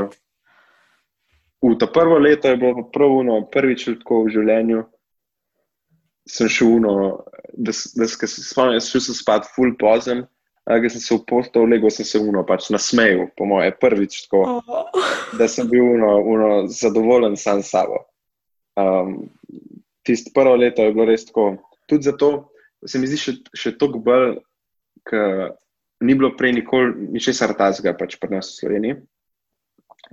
V 1.62 1.74
to 1.80 1.88
prvo 1.92 2.20
leto 2.20 2.48
je 2.48 2.58
bilo 2.58 2.86
prvo, 2.94 3.24
prvič 3.52 3.86
tako 4.04 4.24
v 4.26 4.38
življenju. 4.38 4.86
Sem 6.28 6.50
šel, 6.52 6.80
no, 6.84 6.94
da, 7.54 7.72
da, 7.72 8.08
se 8.08 8.28
spomnim, 8.44 8.80
šel 8.84 9.02
sem 9.02 9.16
spat 9.16 9.48
full 9.56 9.76
pozem 9.80 10.26
ki 10.68 10.90
sem 10.92 11.02
se 11.02 11.16
v 11.16 11.24
posto 11.24 11.64
vlegel, 11.64 11.90
sem 11.90 12.06
se 12.06 12.20
uno, 12.20 12.44
pač 12.44 12.68
nasmejal, 12.74 13.30
po 13.40 13.48
moje, 13.48 13.72
prvič 13.80 14.28
tako, 14.28 14.60
oh. 14.60 15.06
da 15.40 15.48
sem 15.48 15.70
bil 15.72 15.86
uno, 15.96 16.18
uno, 16.20 16.50
zadovoljen 16.68 17.38
sam 17.40 17.64
s 17.64 17.72
sabo. 17.72 18.04
Um, 18.78 19.30
Tisto 20.08 20.32
prvo 20.32 20.56
leto 20.56 20.86
je 20.86 20.94
bilo 20.96 21.08
res 21.10 21.26
tako. 21.28 21.58
Tudi 21.88 22.08
zato 22.08 22.30
se 22.88 23.00
mi 23.00 23.10
zdi 23.10 23.20
še, 23.20 23.34
še 23.52 23.74
toliko 23.80 24.00
bolj, 24.06 24.38
ker 25.08 25.52
ni 26.08 26.16
bilo 26.16 26.32
prej 26.40 26.56
nikoli 26.62 27.10
ničesar 27.12 27.52
tazga 27.58 27.96
pač 27.98 28.16
pri 28.22 28.38
nas 28.38 28.54
v 28.54 28.60
Sloveniji. 28.62 28.98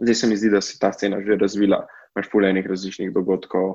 Zdaj 0.01 0.17
se 0.19 0.31
mi 0.31 0.39
zdi, 0.41 0.51
da 0.51 0.61
se 0.65 0.79
ta 0.81 0.91
scena 0.93 1.21
že 1.23 1.39
razvila, 1.39 1.85
imaš 2.17 2.31
fulejnih 2.33 2.67
različnih 2.67 3.13
dogodkov, 3.15 3.69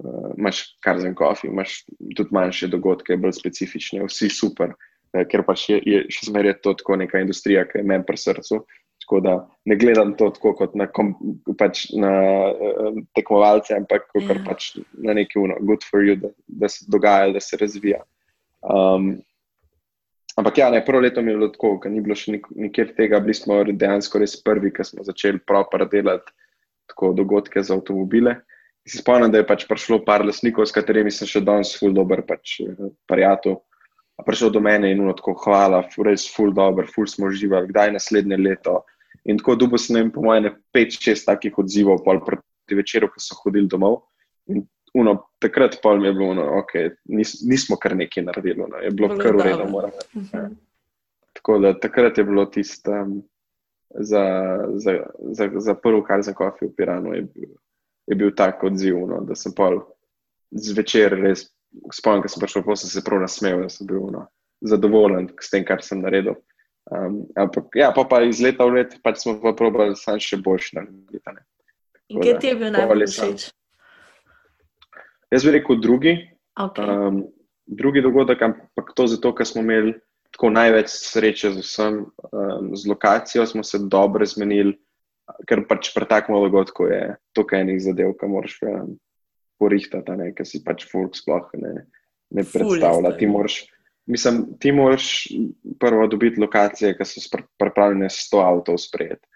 uh, 0.00 0.28
imaš 0.38 0.62
kar 0.84 1.00
za 1.02 1.12
kofi, 1.12 1.50
imaš 1.50 1.82
tudi 2.16 2.32
manjše 2.32 2.70
dogodke, 2.72 3.18
bolj 3.20 3.36
specifične, 3.36 4.04
vsi 4.08 4.30
super. 4.32 4.72
Eh, 5.14 5.24
ker 5.28 5.44
pač 5.46 5.68
je, 5.70 5.80
je 5.84 6.00
še 6.12 6.30
zmeraj 6.30 6.58
to 6.64 6.74
tako 6.80 6.96
neka 7.00 7.20
industrija, 7.22 7.64
ki 7.68 7.80
je 7.80 7.88
meni 7.88 8.04
pri 8.06 8.20
srcu. 8.20 8.64
Tako 9.06 9.20
da 9.22 9.34
ne 9.64 9.76
gledam 9.78 10.16
to 10.18 10.30
tako 10.34 10.52
kot 10.58 10.72
na, 10.74 10.88
kom, 10.90 11.12
pač 11.58 11.84
na 11.94 12.10
uh, 12.50 12.96
tekmovalce, 13.14 13.76
ampak 13.76 14.08
kot. 14.10 14.24
Ja. 14.26 14.34
pač 14.42 14.72
na 14.98 15.14
neki 15.14 15.38
uno, 15.38 15.60
good 15.62 15.86
for 15.86 16.02
you, 16.02 16.16
da, 16.18 16.32
da 16.46 16.68
se 16.68 16.88
dogaja, 16.90 17.30
da 17.36 17.40
se 17.40 17.58
razvija. 17.60 18.00
Um, 18.66 19.12
ampak 20.34 20.58
ja, 20.58 20.72
ne, 20.74 20.82
prvo 20.84 21.04
leto 21.04 21.22
mi 21.22 21.30
je 21.30 21.38
bilo 21.38 21.52
tako, 21.54 21.76
ker 21.84 21.94
ni 21.94 22.02
bilo 22.02 22.18
še 22.18 22.34
nik, 22.34 22.50
nikjer 22.50 22.90
tega, 22.98 23.22
bili 23.22 23.38
smo 23.38 23.60
dejansko 23.70 24.18
res 24.24 24.34
prvi, 24.42 24.74
ki 24.74 24.88
smo 24.90 25.06
začeli 25.06 25.38
proper 25.46 25.86
delati 25.92 26.34
tako 26.90 27.12
dogodke 27.14 27.62
za 27.62 27.78
avtomobile. 27.78 28.40
In 28.86 28.90
se 28.90 29.04
spomnim, 29.04 29.30
da 29.30 29.38
je 29.38 29.46
pač 29.46 29.68
prišlo 29.70 30.00
par 30.06 30.26
lasnikov, 30.26 30.66
s 30.66 30.74
katerimi 30.74 31.14
sem 31.14 31.30
še 31.30 31.46
danes 31.46 31.76
full 31.78 31.94
dober 31.94 32.26
pač 32.26 32.58
eh, 32.66 32.90
prijatelj 33.06 33.60
prišel 34.24 34.50
do 34.50 34.60
mene 34.60 34.90
in 34.92 35.04
tako, 35.16 35.34
hvala, 35.44 35.82
res 36.06 36.26
ful 36.32 36.54
dobro, 36.54 36.86
ful 36.88 37.08
smo 37.10 37.30
živeli, 37.30 37.68
kdaj 37.68 37.92
naslednje 37.98 38.38
leto. 38.40 38.80
In 39.26 39.38
tako 39.40 39.56
dubo 39.58 39.78
sem 39.78 39.96
jim, 39.98 40.10
po 40.14 40.22
mojem, 40.22 40.52
pet, 40.72 40.94
šest 41.02 41.26
takih 41.26 41.58
odzivov, 41.58 42.02
pol 42.04 42.20
proti 42.24 42.78
večeru, 42.78 43.10
ko 43.10 43.22
so 43.22 43.38
hodili 43.42 43.66
domov. 43.70 44.04
In 44.52 44.62
uno, 44.94 45.16
takrat 45.42 45.78
pa 45.82 45.96
mi 45.96 46.06
je 46.06 46.12
bilo, 46.12 46.34
da 46.38 46.44
okay, 46.60 46.92
nis, 47.04 47.40
nismo 47.42 47.76
kar 47.76 47.96
nekaj 47.96 48.24
naredili, 48.24 48.68
no, 48.70 48.78
je 48.80 48.90
bilo 48.90 49.16
kar 49.18 49.36
urejeno. 49.36 49.64
Uh 49.64 49.90
mhm. 50.16 50.26
-huh. 50.32 50.54
Tako 51.32 51.58
da 51.58 51.78
takrat 51.80 52.18
je 52.18 52.24
bilo 52.24 52.46
tisto 52.46 52.92
um, 52.92 53.22
za, 53.90 54.24
za, 54.74 54.92
za, 55.32 55.50
za 55.56 55.74
prvo, 55.74 56.02
kar 56.02 56.22
za 56.22 56.32
kofi 56.32 56.66
v 56.66 56.74
Piranu, 56.76 57.14
je, 57.14 57.26
je 58.06 58.14
bil 58.14 58.30
tak 58.34 58.64
odziv, 58.64 58.96
no, 58.96 59.20
da 59.20 59.34
sem 59.34 59.52
pol 59.52 59.80
zvečer 60.50 61.12
res 61.20 61.50
spomnim, 61.92 62.22
ko 62.22 62.28
sem 62.28 62.40
prišel, 62.40 62.62
pa 62.62 62.76
sem 62.76 62.90
se 62.90 63.04
prav 63.04 63.20
nasmejal, 63.20 63.62
da 63.62 63.68
sem 63.68 63.86
bil 63.86 64.08
no, 64.12 64.26
zadovoljen 64.60 65.28
s 65.40 65.50
tem, 65.50 65.64
kar 65.64 65.82
sem 65.82 66.00
naredil. 66.00 66.38
Um, 66.86 67.24
ampak, 67.34 67.74
ja, 67.74 67.90
pa, 67.90 68.04
pa 68.06 68.22
iz 68.22 68.38
leta 68.38 68.62
v 68.68 68.78
let 68.78 68.92
pač 69.02 69.24
smo 69.24 69.40
pa 69.42 69.50
probali 69.58 69.96
sam 69.98 70.20
še 70.22 70.38
boljši 70.38 70.78
narediti. 70.78 71.38
In 72.14 72.22
kje 72.22 72.34
ti 72.38 72.52
je 72.52 72.58
bil 72.60 72.70
najbolj 72.70 73.08
všeč? 73.10 73.46
Jaz 75.34 75.46
bi 75.46 75.54
rekel 75.56 75.80
drugi. 75.82 76.14
Okay. 76.54 76.86
Um, 76.86 77.24
drugi 77.66 78.00
dogodek, 78.06 78.42
ampak 78.42 78.94
to 78.94 79.08
zato, 79.10 79.34
ker 79.34 79.48
smo 79.48 79.64
imeli 79.66 79.96
tako 80.30 80.50
največ 80.54 80.92
sreče 80.94 81.50
z 81.56 81.64
vsem, 81.64 81.98
um, 82.30 82.70
z 82.76 82.86
lokacijo 82.86 83.46
smo 83.46 83.64
se 83.66 83.80
dobro 83.82 84.26
zmenili, 84.26 84.76
ker 85.48 85.64
pač 85.66 85.90
pri 85.94 86.06
takem 86.06 86.38
dogodku 86.38 86.86
je 86.90 87.16
to, 87.34 87.42
kaj 87.42 87.66
enih 87.66 87.82
zadev, 87.82 88.14
ki 88.20 88.30
moraš 88.30 88.58
um, 88.62 88.94
porihtati, 89.58 90.16
ne, 90.20 90.30
ker 90.36 90.46
si 90.46 90.62
pač 90.64 90.86
folk 90.90 91.16
sploh 91.18 91.48
ne, 91.58 91.86
ne 92.30 92.44
predstavlja. 92.46 93.16
Ti 93.18 93.30
moraš, 93.30 93.64
mislim, 94.06 94.44
ti 94.60 94.72
moraš 94.72 95.28
prvo 95.80 96.06
dobiti 96.06 96.40
lokacije, 96.40 96.96
ki 96.98 97.04
so 97.04 97.38
pripravljene 97.58 98.08
100 98.08 98.42
avtov 98.44 98.78
sprejeti. 98.78 99.26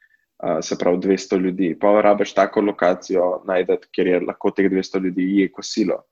Uh, 0.41 0.59
se 0.65 0.79
pravi, 0.79 0.97
200 0.99 1.39
ljudi. 1.39 1.75
Pa 1.81 2.01
rabiš 2.01 2.33
tako 2.35 2.61
lokacijo 2.61 3.43
najdete, 3.47 3.89
kjer 3.93 4.07
je 4.07 4.21
lahko 4.21 4.51
teh 4.51 4.71
200 4.71 5.03
ljudi 5.05 5.27
je 5.41 5.53
kosilo. 5.53 6.03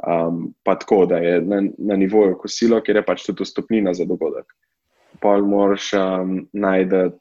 Um, 0.00 0.54
pa 0.64 0.74
tako, 0.78 1.06
da 1.06 1.16
je 1.16 1.40
na, 1.40 1.62
na 1.78 1.96
nivoju 1.96 2.38
kosilo, 2.38 2.80
kjer 2.80 2.96
je 2.96 3.06
pač 3.06 3.24
tudi 3.26 3.44
stopnina 3.44 3.94
za 3.94 4.04
dogodek. 4.04 4.52
Pa 5.20 5.38
moraš 5.38 5.92
um, 5.96 6.48
najti 6.52 7.16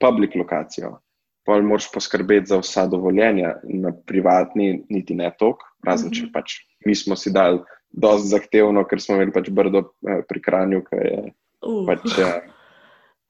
public 0.00 0.34
lokacijo, 0.34 0.98
pa 1.46 1.60
moraš 1.62 1.90
poskrbeti 1.92 2.46
za 2.46 2.58
vsa 2.58 2.86
dovoljenja, 2.86 3.56
na 3.64 3.92
privatni, 4.06 4.84
niti 4.88 5.14
ne 5.14 5.30
tok, 5.38 5.62
razen 5.86 6.10
če 6.10 6.26
mhm. 6.26 6.32
pač 6.32 6.60
mi 6.86 6.94
smo 6.94 7.16
si 7.16 7.32
dali 7.32 7.62
dosti 7.94 8.32
zahtevno, 8.32 8.84
ker 8.90 9.02
smo 9.02 9.18
imeli 9.18 9.34
pač 9.34 9.50
brdo 9.54 9.86
eh, 10.06 10.22
pri 10.28 10.42
kranju, 10.42 10.82
ki 10.88 11.00
je 11.00 11.22
uh, 11.22 11.80
pač. 11.88 12.06
Eh, 12.18 12.52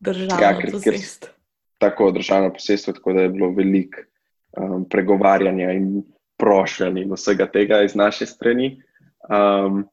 Država, 0.04 0.40
ja, 0.42 0.50
ker, 0.58 0.74
ker, 0.84 0.98
tako 1.80 2.10
državno 2.12 2.50
posestvo, 2.52 2.92
tako 2.92 3.14
da 3.16 3.24
je 3.24 3.32
bilo 3.32 3.48
veliko 3.56 4.02
um, 4.58 4.84
pregovarjanja 4.90 5.70
in 5.72 6.02
prošljanja 6.36 7.02
in 7.02 7.12
vsega 7.14 7.46
tega 7.48 7.82
iz 7.86 7.94
naše 7.96 8.26
strani. 8.26 8.74
Um, 9.30 9.84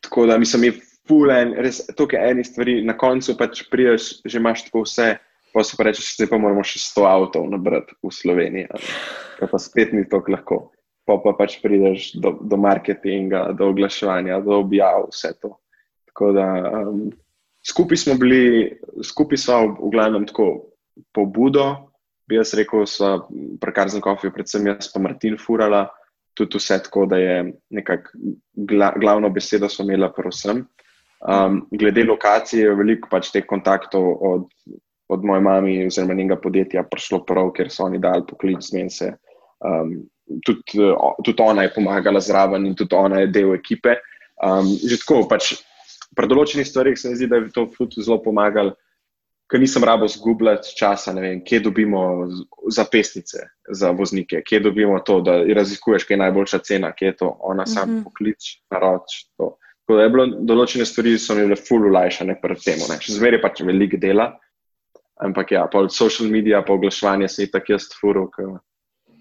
tako 0.00 0.26
da 0.26 0.38
mislim, 0.38 0.64
je 0.64 0.72
fulen, 1.08 1.54
res 1.58 1.80
toliko 1.96 2.18
enih 2.20 2.46
stvari, 2.46 2.80
na 2.84 2.96
koncu 2.98 3.36
pač 3.38 3.64
priješ, 3.70 4.12
že 4.24 4.38
imaš 4.38 4.66
tako 4.68 4.84
vse, 4.84 5.14
pa 5.54 5.64
se 5.64 5.78
pa 5.78 5.88
rečeš, 5.88 6.14
zdaj 6.16 6.30
pa 6.30 6.38
moramo 6.38 6.64
še 6.66 6.82
100 6.82 7.06
avtov 7.10 7.48
nabrati 7.50 7.96
v 8.02 8.12
Sloveniji. 8.14 8.68
Pa 9.40 9.58
spet 9.58 9.94
ni 9.96 10.04
tako 10.08 10.36
lahko. 10.36 10.60
Pa 11.10 11.16
pa 11.24 11.32
pač 11.34 11.56
prideš 11.58 12.12
do, 12.22 12.36
do 12.38 12.56
marketinga, 12.60 13.48
do 13.58 13.72
oglaševanja, 13.72 14.38
do 14.46 14.60
objav, 14.62 15.08
vse 15.10 15.32
to. 15.42 15.56
Tako 16.06 16.32
da 16.36 16.46
um, 16.86 17.08
skupaj 17.66 17.98
smo 17.98 18.14
bili, 18.20 18.78
skupaj 19.02 19.40
smo 19.42 19.60
v 19.80 19.90
glavnem 19.90 20.26
tako 20.28 20.46
pobudo, 21.10 21.66
bi 22.30 22.38
jaz 22.38 22.54
rekel, 22.54 22.86
so 22.86 23.26
prekarzen 23.60 24.02
kofi, 24.04 24.30
predvsem 24.30 24.68
jaz 24.70 24.92
pa 24.92 25.02
Martin 25.02 25.34
Furala, 25.40 25.88
tudi 26.38 26.60
vse 26.60 26.78
tako, 26.86 27.08
da 27.10 27.18
je 27.18 27.40
nekako 27.74 28.10
gla, 28.54 28.92
glavno 28.96 29.30
besedo 29.34 29.68
smo 29.68 29.88
imeli 29.88 30.08
prvsem. 30.16 30.62
Um, 31.20 31.66
glede 31.70 32.04
lokacije 32.04 32.64
je 32.64 32.74
veliko 32.74 33.10
pač 33.10 33.28
teh 33.34 33.44
kontaktov 33.46 34.06
od, 34.24 34.46
od 35.08 35.24
moje 35.24 35.42
mami 35.44 35.74
oziroma 35.86 36.14
njenega 36.14 36.38
podjetja 36.40 36.86
prišlo 36.88 37.24
prav, 37.28 37.50
ker 37.56 37.68
so 37.68 37.84
oni 37.84 37.98
dali 38.00 38.24
poklic 38.28 38.62
z 38.64 38.78
mense. 38.78 39.10
Um, 39.60 39.98
tudi, 40.46 40.78
tudi 41.24 41.42
ona 41.42 41.66
je 41.66 41.74
pomagala 41.74 42.20
zraven 42.20 42.66
in 42.66 42.76
tudi 42.78 42.96
ona 42.96 43.24
je 43.24 43.32
del 43.34 43.54
ekipe. 43.54 43.96
Um, 44.40 44.68
že 44.80 45.00
tako, 45.02 45.26
pač 45.28 45.54
pri 46.16 46.28
določenih 46.30 46.66
stvarih 46.66 46.98
se 46.98 47.10
mi 47.10 47.18
zdi, 47.18 47.28
da 47.28 47.42
je 47.42 47.50
to 47.52 47.68
zelo 47.98 48.22
pomagalo 48.24 48.76
ker 49.50 49.60
nisem 49.60 49.84
rabo 49.84 50.08
zgubljati 50.08 50.76
časa, 50.78 51.12
ne 51.12 51.22
vem, 51.22 51.40
kje 51.44 51.60
dobimo 51.60 52.02
zapestnice 52.70 53.48
za 53.68 53.90
voznike, 53.90 54.42
kje 54.46 54.60
dobimo 54.60 55.00
to, 55.06 55.18
da 55.26 55.40
raziskuješ, 55.54 56.06
kaj 56.06 56.14
je 56.14 56.20
najboljša 56.22 56.60
cena, 56.68 56.92
kje 56.94 57.10
je 57.10 57.16
to, 57.16 57.30
ona 57.40 57.66
sam 57.66 57.88
mm 57.88 57.96
-hmm. 57.96 58.04
poklic, 58.04 58.52
naroč. 58.70 59.24
To. 59.36 59.56
Tako 59.86 59.96
da 59.96 60.02
je 60.02 60.10
bilo 60.10 60.26
določene 60.26 60.84
stvari, 60.84 61.18
so 61.18 61.34
mi 61.34 61.42
bile 61.42 61.56
full 61.56 61.86
ulajšane 61.90 62.38
pred 62.42 62.62
tem. 62.64 62.78
Še 62.78 63.12
zmeraj 63.12 63.42
pač 63.42 63.60
veliko 63.60 63.96
dela, 63.96 64.38
ampak 65.16 65.52
ja, 65.52 65.66
pa 65.72 65.88
social 65.88 66.30
medija, 66.30 66.62
pa 66.62 66.72
oglaševanje 66.72 67.28
se 67.28 67.42
je 67.42 67.50
tako 67.50 67.72
jaz 67.72 67.88
furo, 68.00 68.28
ker 68.30 68.44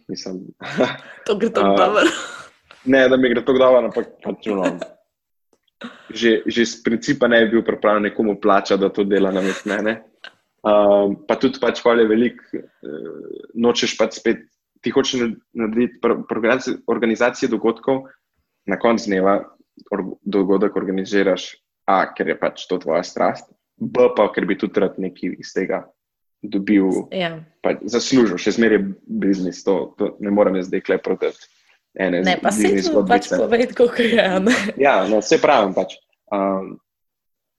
nisem. 0.09 0.41
to 1.27 1.37
gre 1.39 1.51
tako 1.53 1.75
dobro. 1.77 2.07
Ne, 2.85 3.07
da 3.09 3.17
mi 3.17 3.29
gre 3.29 3.43
tako 3.45 3.61
dobro, 3.61 3.85
ampak 3.85 4.15
pač 4.23 4.49
no 4.49 4.65
že, 6.09 6.43
že 6.43 6.65
z 6.65 6.83
principa 6.83 7.27
ne 7.27 7.45
bi 7.45 7.55
bil 7.55 7.63
pripravljen 7.63 8.09
nekomu 8.09 8.39
plačati, 8.41 8.81
da 8.81 8.89
to 8.89 9.03
dela 9.07 9.31
na 9.31 9.41
mestu 9.41 9.69
mene. 9.69 10.03
Um, 10.59 11.15
pa 11.27 11.37
tudi, 11.39 11.59
pač, 11.61 11.79
je 11.79 12.07
veliko, 12.07 12.43
uh, 12.51 13.37
nočeš 13.55 13.95
pač 13.95 14.19
spet, 14.19 14.43
ti 14.83 14.91
hočeš 14.91 15.37
narediti 15.55 16.01
organizacije 16.87 17.47
dogodkov, 17.47 18.09
na 18.67 18.75
koncu 18.79 19.07
dneva 19.07 19.39
dogodek 20.23 20.75
organiziraš, 20.75 21.55
a 21.87 22.03
ker 22.11 22.27
je 22.27 22.35
pač 22.39 22.67
to 22.67 22.77
tvoja 22.77 23.03
strast, 23.03 23.47
b 23.79 24.11
pa 24.15 24.27
ker 24.35 24.45
bi 24.45 24.59
tudi 24.59 24.83
rad 24.83 24.99
nekaj 24.99 25.39
iz 25.39 25.53
tega 25.55 25.85
dobil, 26.41 27.07
ja. 27.11 27.37
pač, 27.65 27.81
zaslužil, 27.91 28.37
še 28.39 28.55
zmeraj 28.55 28.83
biznis, 29.05 29.63
to, 29.65 29.95
to 29.99 30.13
ne 30.23 30.31
morem 30.31 30.59
jaz 30.59 30.69
zdaj 30.71 30.85
kleprodati 30.87 31.49
ene 31.99 32.21
ne, 32.21 32.37
pa 32.41 32.51
se 32.51 32.69
ti 32.75 32.83
pač 33.07 33.29
povedati, 33.37 33.73
kako 33.73 34.01
je. 34.01 34.29
ja, 34.77 34.95
no, 35.09 35.19
vse 35.23 35.39
pravim. 35.41 35.73
Pač. 35.73 35.97
Um, 36.31 36.77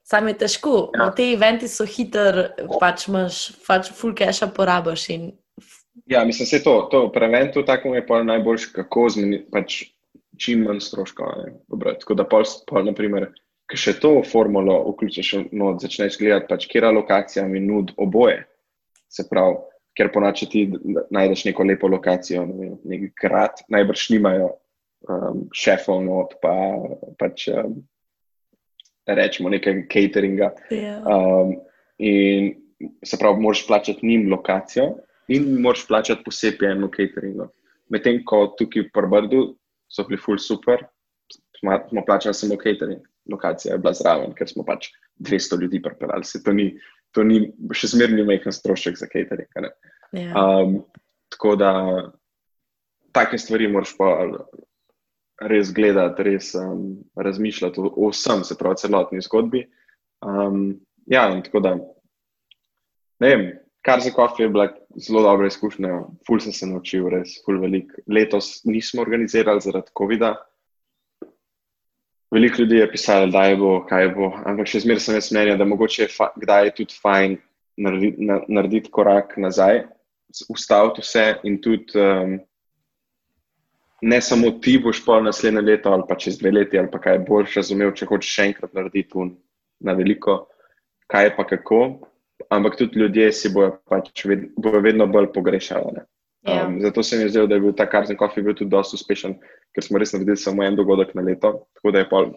Sam 0.07 0.29
je 0.29 0.39
težko, 0.43 0.91
ja. 0.95 1.05
no, 1.05 1.11
te 1.15 1.29
eventi 1.35 1.69
so 1.71 1.87
hiter, 1.87 2.43
pač 2.81 3.09
imaš, 3.11 3.43
pač 3.67 3.93
full 3.95 4.17
cache 4.19 4.49
porabiš. 4.55 5.07
In... 5.15 5.29
Ja, 6.11 6.25
mislim, 6.27 6.49
da 6.51 6.57
je 6.57 6.65
to, 6.65 6.77
to 6.91 7.05
preventu 7.15 7.63
tako 7.67 7.95
je 7.95 8.07
pa 8.07 8.23
najboljši, 8.27 8.73
kako 8.81 9.09
zmeni, 9.15 9.45
pač 9.53 9.83
čim 10.41 10.65
manj 10.67 10.83
stroškov. 10.83 11.47
Tako 12.01 12.17
da 12.19 12.27
pol, 12.27 12.47
pol 12.67 12.89
naprimer, 12.89 13.29
ki 13.71 13.79
še 13.79 13.99
to 14.03 14.17
formulo 14.27 14.81
vključiš, 14.89 15.35
no, 15.55 15.77
začneš 15.79 16.19
gledati, 16.19 16.49
pač, 16.51 16.67
kera 16.71 16.91
lokacija 16.95 17.47
mi 17.47 17.63
nud 17.63 17.93
oboje. 18.01 18.41
Se 19.11 19.27
pravi, 19.31 19.59
ker 19.99 20.11
ponači 20.15 20.49
ti 20.51 20.65
najdeš 21.11 21.45
neko 21.49 21.67
lepo 21.67 21.91
lokacijo, 21.91 22.45
ne 22.47 22.59
vem, 22.59 22.75
nek 22.93 23.07
grad, 23.21 23.63
najbrž 23.73 24.07
nimajo 24.15 24.53
um, 25.09 25.47
šefov, 25.57 26.05
not, 26.07 26.37
pa 26.43 26.55
pač 27.19 27.49
um, 27.53 27.81
rečemo 29.11 29.51
nekaj 29.51 29.85
cateringa. 29.91 30.53
Yeah. 30.71 31.03
Ja. 31.03 31.17
Um, 31.17 31.57
in 31.99 32.55
se 33.05 33.19
pravi, 33.21 33.43
moraš 33.43 33.67
plačati 33.67 34.07
njim 34.07 34.31
lokacijo 34.33 34.95
in 35.29 35.61
moraš 35.61 35.87
plačati 35.89 36.25
posebej 36.25 36.73
eno 36.73 36.89
cateringo. 36.97 37.51
Medtem 37.91 38.23
ko 38.25 38.47
tukaj 38.59 38.87
v 38.87 38.93
Prbrdu 38.95 39.43
so 39.91 40.07
bili 40.07 40.21
full 40.23 40.39
super, 40.39 40.87
smo 41.61 42.05
plačali 42.07 42.35
samo 42.35 42.57
catering, 42.57 43.03
lokacija 43.31 43.75
je 43.75 43.79
bila 43.79 43.93
zraven, 43.93 44.33
ker 44.35 44.49
smo 44.49 44.65
pač 44.65 44.89
200 45.19 45.61
ljudi 45.61 45.83
pripeljali. 45.83 46.25
Se 46.25 46.43
to 46.43 46.53
ni 46.53 46.71
to 47.15 47.25
ni 47.27 47.43
še 47.75 47.93
zmerno 47.95 48.25
majhen 48.29 48.55
strošek 48.55 48.99
za 48.99 49.09
catering. 49.11 49.49
Ja. 50.13 50.31
Um, 50.35 50.81
tako 51.31 51.57
da 51.59 51.73
take 53.15 53.39
stvari 53.39 53.69
moraš 53.71 53.95
pa 53.99 54.11
res 55.51 55.73
gledati, 55.75 56.27
res 56.27 56.53
um, 56.59 57.01
razmišljati 57.17 57.81
o, 57.81 57.91
o 57.97 58.11
vsem, 58.13 58.45
se 58.45 58.57
pravi, 58.59 58.83
celotni 58.83 59.23
zgodbi. 59.25 59.65
Um, 60.27 60.81
ja, 61.11 61.29
in 61.33 61.43
tako 61.47 61.63
da, 61.65 61.75
ne 63.25 63.31
vem, 63.33 63.47
kar 63.87 64.03
za 64.05 64.13
kofi 64.15 64.45
je 64.45 64.53
bila 64.53 64.69
zelo 65.01 65.23
dobra 65.25 65.49
izkušnja, 65.49 66.03
ful 66.27 66.43
sem 66.45 66.53
se 66.53 66.69
naučil, 66.69 67.09
res, 67.13 67.39
ful 67.45 67.61
velik. 67.63 67.93
Letos 68.07 68.61
nismo 68.69 69.03
organizirali 69.03 69.65
zaradi 69.65 69.95
COVID-a. 69.99 70.35
Veliko 72.31 72.63
ljudi 72.63 72.77
je 72.77 72.91
pisalo, 72.91 73.27
da 73.27 73.45
je 73.45 73.57
bo, 73.57 73.73
kaj 73.89 74.09
bo, 74.15 74.31
ampak 74.47 74.69
še 74.71 74.85
zmeraj 74.85 75.03
sem 75.03 75.17
jaz 75.19 75.31
mnenja, 75.35 75.57
da 75.59 75.67
mogoče 75.67 76.05
je 76.05 76.29
kdaj 76.39 76.69
je 76.69 76.75
tudi 76.83 76.99
fajn 77.03 77.35
narediti, 77.81 78.27
na, 78.29 78.37
narediti 78.49 78.93
korak 78.93 79.35
nazaj, 79.37 79.83
ustaviti 80.49 81.03
vse 81.03 81.25
in 81.49 81.59
tudi 81.63 81.99
um, 81.99 82.37
ne 84.03 84.21
samo 84.21 84.51
ti 84.63 84.79
boš 84.79 85.03
pa 85.05 85.19
naslednje 85.21 85.61
leto 85.61 85.91
ali 85.93 86.07
pa 86.09 86.15
čez 86.15 86.39
dve 86.39 86.51
leti 86.51 86.79
ali 86.79 86.91
pa 86.93 87.01
kaj 87.03 87.19
boš 87.27 87.57
razumel, 87.57 87.91
če 87.93 88.07
hočeš 88.07 88.37
še 88.37 88.47
enkrat 88.53 88.79
narediti 88.79 89.27
na 89.81 89.97
veliko, 89.99 90.45
kaj 91.11 91.35
pa 91.37 91.45
kako, 91.49 91.81
ampak 92.49 92.79
tudi 92.79 93.01
ljudje 93.01 93.33
si 93.33 93.51
bojo, 93.53 93.75
pač 93.91 94.25
ved, 94.25 94.49
bojo 94.57 94.81
vedno 94.85 95.07
bolj 95.11 95.33
pogrešali. 95.35 96.05
Ja. 96.43 96.67
Um, 96.67 96.81
zato 96.81 97.03
se 97.03 97.17
mi 97.17 97.23
je 97.23 97.29
zdelo, 97.29 97.47
da 97.47 97.55
je 97.55 97.61
bil 97.61 97.73
ta 97.77 97.87
Karzen 97.87 98.17
Coffee 98.17 98.43
bil 98.43 98.55
tudi 98.57 98.71
dosti 98.71 98.97
uspešen, 98.97 99.35
ker 99.75 99.85
smo 99.85 100.01
res 100.01 100.15
naredili 100.15 100.41
samo 100.41 100.65
en 100.65 100.77
dogodek 100.77 101.13
na 101.15 101.23
leto. 101.23 101.67
Tako 101.77 101.93
da 101.93 102.01
je 102.01 102.09
pol 102.09 102.31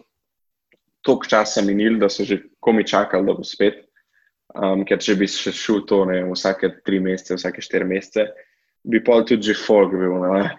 toliko 1.04 1.28
časa 1.28 1.62
minil, 1.64 1.98
da 2.00 2.08
so 2.08 2.24
že 2.24 2.42
komi 2.60 2.84
čakali, 2.86 3.26
da 3.26 3.36
bo 3.36 3.44
spet. 3.44 3.84
Um, 4.54 4.84
ker 4.86 5.00
če 5.00 5.16
bi 5.18 5.26
še 5.28 5.52
šel 5.56 5.80
to 5.88 6.04
ne, 6.06 6.20
vsake 6.28 6.68
tri 6.84 7.00
mesece, 7.02 7.38
vsake 7.38 7.64
štiri 7.64 7.88
mesece, 7.88 8.28
bi 8.84 9.00
pol 9.04 9.24
tudi 9.26 9.50
že 9.50 9.56
folk 9.58 9.96
bil. 9.96 10.20
Ne, 10.20 10.52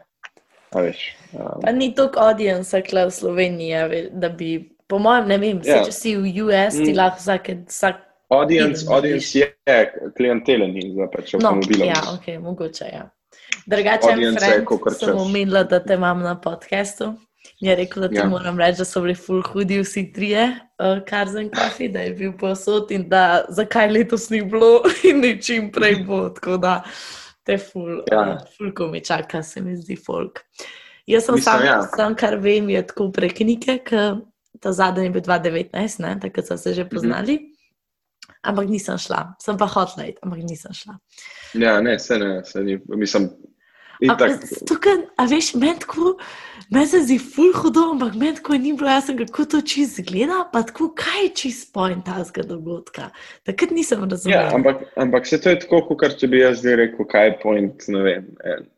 veš, 0.75 1.05
um. 1.37 1.61
Pa 1.61 1.71
ni 1.71 1.93
toliko 1.95 2.25
audienca, 2.25 2.81
kle 2.83 3.05
v 3.07 3.13
Sloveniji, 3.13 4.01
da 4.11 4.33
bi, 4.33 4.57
po 4.89 4.99
mojem, 4.99 5.29
ne 5.31 5.37
vem, 5.39 5.61
yeah. 5.61 5.69
se, 5.69 5.77
ja. 5.77 5.85
če 5.85 5.95
si 5.95 6.15
v 6.17 6.33
US, 6.43 6.81
ti 6.81 6.91
mm. 6.91 6.97
lahko 6.97 7.23
vsake. 7.23 7.57
Vsak 7.69 8.01
Audience, 8.29 8.87
audience 8.89 9.37
je 9.37 9.45
klientelen 10.17 10.73
in 10.81 10.95
za 10.97 11.05
pač 11.13 11.35
avtomobile. 11.37 11.85
No, 11.85 11.91
ja, 11.93 11.99
ok, 12.15 12.41
mogoče, 12.41 12.87
ja. 12.89 13.03
Drugače, 13.65 14.07
sem 14.99 15.17
omenila, 15.17 15.63
da 15.63 15.79
te 15.83 15.93
imam 15.93 16.19
na 16.19 16.35
podkastu. 16.41 17.13
Je 17.59 17.75
rekel, 17.75 18.01
da 18.01 18.09
ti 18.09 18.15
ja. 18.15 18.25
moram 18.29 18.59
reči, 18.59 18.77
da 18.77 18.85
so 18.85 19.01
bili 19.01 19.15
full 19.15 19.41
hudi 19.41 19.79
vsi 19.79 20.11
trije, 20.13 20.45
uh, 20.79 20.99
kar 21.07 21.29
za 21.29 21.39
en 21.39 21.49
kafi, 21.49 21.87
da 21.89 21.99
je 21.99 22.13
bil 22.13 22.33
posod 22.37 22.91
in 22.91 23.07
da 23.09 23.45
zakaj 23.49 23.91
letos 23.91 24.29
ni 24.29 24.41
bilo 24.41 24.81
in 25.09 25.21
da 25.21 25.33
čim 25.41 25.71
prej 25.71 26.03
bo. 26.07 26.29
Tako 26.29 26.57
da 26.57 26.83
te 27.43 27.57
full, 27.57 28.01
ja. 28.11 28.21
uh, 28.21 28.47
full 28.57 28.73
ko 28.73 28.87
mi 28.87 29.03
čaka, 29.03 29.43
se 29.43 29.61
mi 29.61 29.75
zdi 29.77 29.95
folk. 29.95 30.41
Jaz 31.07 31.25
sem 31.25 31.41
sam, 31.41 31.65
ja. 31.65 31.81
sam, 31.95 32.15
kar 32.15 32.37
vem, 32.41 32.69
je 32.69 32.81
tako 32.87 33.11
prek 33.13 33.37
knjige, 33.37 33.77
ker 33.85 34.15
ta 34.59 34.71
zadnji 34.73 35.05
je 35.05 35.15
bil 35.17 35.21
2019, 35.21 36.21
takrat 36.21 36.47
so 36.47 36.57
se 36.57 36.73
že 36.73 36.83
mhm. 36.83 36.95
poznali. 36.95 37.33
Mm 37.33 37.45
-hmm 37.45 37.54
ampak 38.45 38.69
nisem 38.69 38.99
šla. 39.01 39.25
Sem 39.43 39.57
pa 39.57 39.67
hotla, 39.69 40.11
ampak 40.21 40.45
nisem 40.45 40.73
šla. 40.75 40.99
Ja, 41.53 41.79
ne, 41.81 41.99
se 41.99 42.19
ne, 42.21 42.39
se 42.45 42.63
ni, 42.63 42.79
mislim. 42.95 43.29
Tukaj, 44.67 44.97
a 45.17 45.25
veš, 45.29 45.53
meni 45.55 45.79
tako, 45.79 46.17
meni 46.73 46.87
se 46.87 46.99
zdi 47.05 47.15
ful 47.21 47.53
hudo, 47.55 47.85
ampak 47.93 48.17
meni 48.19 48.35
tako 48.35 48.57
ni 48.59 48.73
bilo 48.75 48.89
jasno, 48.89 49.15
kako 49.17 49.45
to 49.53 49.61
čist 49.61 50.01
zgleda, 50.01 50.41
pa 50.51 50.65
tako, 50.67 50.89
kaj 50.97 51.23
je 51.23 51.29
čist 51.41 51.71
point 51.73 52.03
tazga 52.05 52.43
dogodka. 52.43 53.09
Takrat 53.47 53.71
nisem 53.71 54.03
razumela. 54.03 54.41
Ja, 54.41 54.51
ampak, 54.55 54.83
ampak 54.95 55.27
se 55.27 55.39
to 55.41 55.53
je 55.53 55.59
tako, 55.63 55.81
kot 55.95 56.17
če 56.19 56.27
bi 56.27 56.43
jaz 56.43 56.59
zdaj 56.59 56.75
rekel, 56.81 57.07
kaj 57.11 57.27
je 57.29 57.37
point, 57.43 57.87
ne 57.95 58.03
vem, 58.03 58.27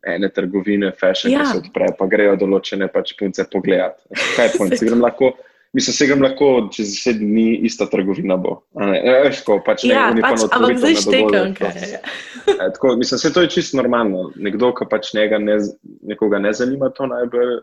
ene 0.06 0.30
trgovine, 0.34 0.92
fashion, 1.00 1.32
ja. 1.34 1.42
ki 1.42 1.50
se 1.50 1.62
odpre, 1.64 1.90
pa 1.98 2.06
grejo 2.10 2.38
določene 2.38 2.90
pač 2.92 3.16
punce 3.18 3.46
pogledati. 3.50 4.06
Kaj 4.36 4.52
je 4.52 4.56
point? 4.58 4.78
grem 4.78 5.02
lahko, 5.02 5.34
Mislim, 5.72 5.94
se 5.94 6.06
ga 6.06 6.14
lahko 6.16 6.46
čez 6.72 6.88
deset 6.88 7.18
dni 7.18 7.58
ista 7.62 7.86
trgovina 7.86 8.36
bo. 8.36 8.62
Veš, 8.74 9.42
ko 9.44 9.58
pač 9.60 9.84
ne, 9.84 9.92
Ja, 9.92 10.06
pač, 10.16 10.46
ampak 10.48 10.78
zdaj 10.78 10.94
štekam, 10.96 11.28
dovoljajo. 11.28 11.54
kaj 11.54 11.90
je. 11.90 12.00
E, 12.48 12.70
Tako, 12.72 12.94
mislim, 12.96 13.18
se 13.18 13.32
to 13.32 13.42
je 13.42 13.50
čisto 13.50 13.76
normalno. 13.76 14.30
Nekdo, 14.36 14.70
ki 14.72 14.86
pač 14.90 15.10
njega 15.14 15.36
ne, 15.38 15.58
nekoga 16.02 16.38
ne 16.38 16.52
zanima, 16.52 16.88
to 16.90 17.06
najbolj. 17.06 17.58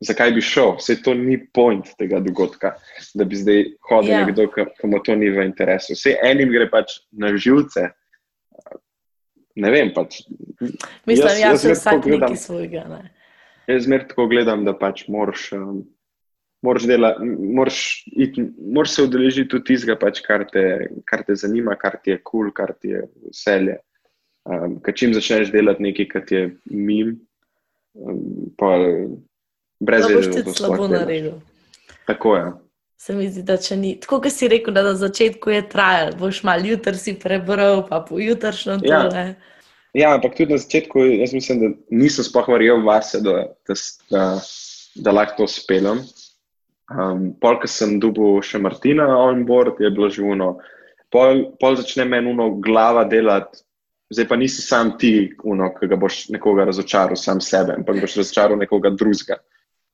Zakaj 0.00 0.30
bi 0.32 0.40
šel? 0.40 0.74
Vse 0.76 0.98
to 1.02 1.14
ni 1.14 1.38
point 1.46 1.88
tega 1.98 2.20
dogodka, 2.20 2.74
da 3.14 3.24
bi 3.24 3.36
zdaj 3.36 3.64
hodil 3.88 4.10
Ja. 4.10 4.20
nekdo, 4.20 4.46
ki 4.48 4.86
mu 4.88 5.00
to 5.00 5.16
ni 5.16 5.28
v 5.30 5.44
interesu. 5.44 5.92
Vse 5.92 6.14
enim 6.24 6.52
gre 6.52 6.68
pač 6.72 6.98
na 7.12 7.32
živce. 7.36 7.88
Ne 9.56 9.70
vem, 9.70 9.90
pač. 9.94 10.20
Mislim, 11.06 11.26
Jaz- 11.28 11.40
ja, 11.40 11.50
jaz 11.50 11.60
se 11.60 11.74
zmeraj 11.74 11.80
vsak 11.80 12.06
nekaj 12.06 12.36
svojega. 12.36 12.84
Ne. 12.88 13.00
Jaz 13.68 13.84
zmeraj 13.84 14.08
tako 14.08 14.26
gledam, 14.28 14.64
da 14.64 14.72
pač 14.76 15.04
moraš, 15.08 15.50
um, 15.52 15.82
moraš, 16.62 16.86
dela, 16.86 17.14
moraš, 17.56 18.04
iti, 18.06 18.44
moraš 18.72 18.94
se 18.94 19.02
udeležiti 19.02 19.48
tudi 19.48 19.72
tistega, 19.72 19.96
pač, 20.00 20.20
kar, 20.24 20.44
te, 20.52 20.64
kar 21.08 21.24
te 21.26 21.36
zanima, 21.36 21.76
kar 21.80 21.98
ti 22.02 22.14
je 22.14 22.18
kul, 22.22 22.48
cool, 22.48 22.52
kar 22.56 22.74
ti 22.80 22.94
je 22.94 23.04
veselje. 23.26 23.78
Um, 24.48 24.78
ker 24.84 24.96
čim 24.96 25.12
začneš 25.14 25.52
delati 25.52 25.84
nekaj, 25.84 26.08
kar 26.08 26.24
ti 26.26 26.38
je 26.38 26.46
mim, 26.72 27.14
um, 27.94 28.24
pa 28.58 28.72
brez 29.80 30.06
boš 30.08 30.16
veze, 30.16 30.32
da 30.38 30.44
to 30.48 30.54
slabo 30.56 30.88
naredil. 30.88 31.38
Tako 32.08 32.36
je. 32.36 32.44
Se 33.00 33.14
mi 33.16 33.28
zdi, 33.32 33.42
da 33.48 33.56
če 33.56 33.76
ni. 33.80 33.94
Tako, 34.00 34.18
kot 34.24 34.32
si 34.32 34.48
rekel, 34.48 34.74
da 34.76 34.84
na 34.84 34.94
začetku 34.96 35.52
je 35.52 35.60
trajal, 35.72 36.12
boš 36.20 36.42
mal 36.44 36.64
jutr 36.66 36.96
si 37.00 37.14
prebral, 37.20 37.86
pa 37.88 38.02
pojutrišnjo 38.08 38.80
Ja. 38.84 39.02
tole. 39.08 39.24
Ja, 39.96 40.12
ampak 40.14 40.36
tudi 40.36 40.52
na 40.54 40.58
začetku, 40.60 41.02
jaz 41.18 41.32
mislim, 41.34 41.60
da 41.60 41.68
nisem 41.90 42.24
sploh 42.24 42.48
verjel 42.52 42.84
vase, 42.86 43.18
da, 43.24 43.48
da, 43.66 43.74
da, 44.12 44.24
da 44.94 45.14
lahko 45.16 45.42
to 45.42 45.48
spelem. 45.50 46.04
Um, 46.90 47.34
pol, 47.38 47.60
ko 47.62 47.68
sem 47.70 48.00
dobil 48.02 48.40
še 48.42 48.58
Martina 48.58 49.06
on 49.14 49.44
board, 49.46 49.78
je 49.78 49.90
bilo 49.94 50.08
živuno. 50.10 50.56
Pol, 51.10 51.44
pol 51.60 51.76
začne 51.78 52.06
meni 52.08 52.32
uno 52.32 52.48
glava 52.62 53.04
delati, 53.06 53.62
zdaj 54.10 54.26
pa 54.26 54.38
nisi 54.38 54.62
sam 54.62 54.96
ti, 54.98 55.30
uno, 55.46 55.70
ki 55.76 55.86
ga 55.90 55.98
boš 55.98 56.24
nekoga 56.34 56.66
razočaral, 56.66 57.18
sam 57.18 57.42
sebe, 57.42 57.76
ampak 57.78 58.02
boš 58.02 58.18
razočaral 58.22 58.58
nekoga 58.58 58.90
drugega. 58.90 59.38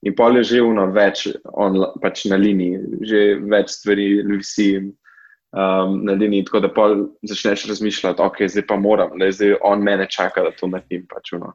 In 0.09 0.15
pol 0.17 0.41
je 0.41 0.45
že 0.53 0.63
uno 0.63 0.87
več 0.93 1.27
on, 1.53 1.77
pač 2.01 2.27
na 2.31 2.39
liniji, 2.41 2.81
že 3.05 3.21
več 3.45 3.77
stvari 3.77 4.09
visi 4.29 4.71
um, 4.81 6.01
na 6.05 6.17
liniji, 6.17 6.47
tako 6.49 6.65
da 6.65 6.73
pol 6.73 6.97
začneš 7.29 7.67
razmišljati, 7.73 8.23
ok, 8.23 8.45
zdaj 8.57 8.67
pa 8.69 8.77
moram, 8.81 9.17
da 9.21 9.29
zdaj 9.33 9.59
on 9.61 9.85
mene 9.85 10.09
čaka, 10.09 10.49
da 10.49 10.53
to 10.57 10.69
naredim. 10.73 11.05
Pač, 11.13 11.33
uno. 11.37 11.53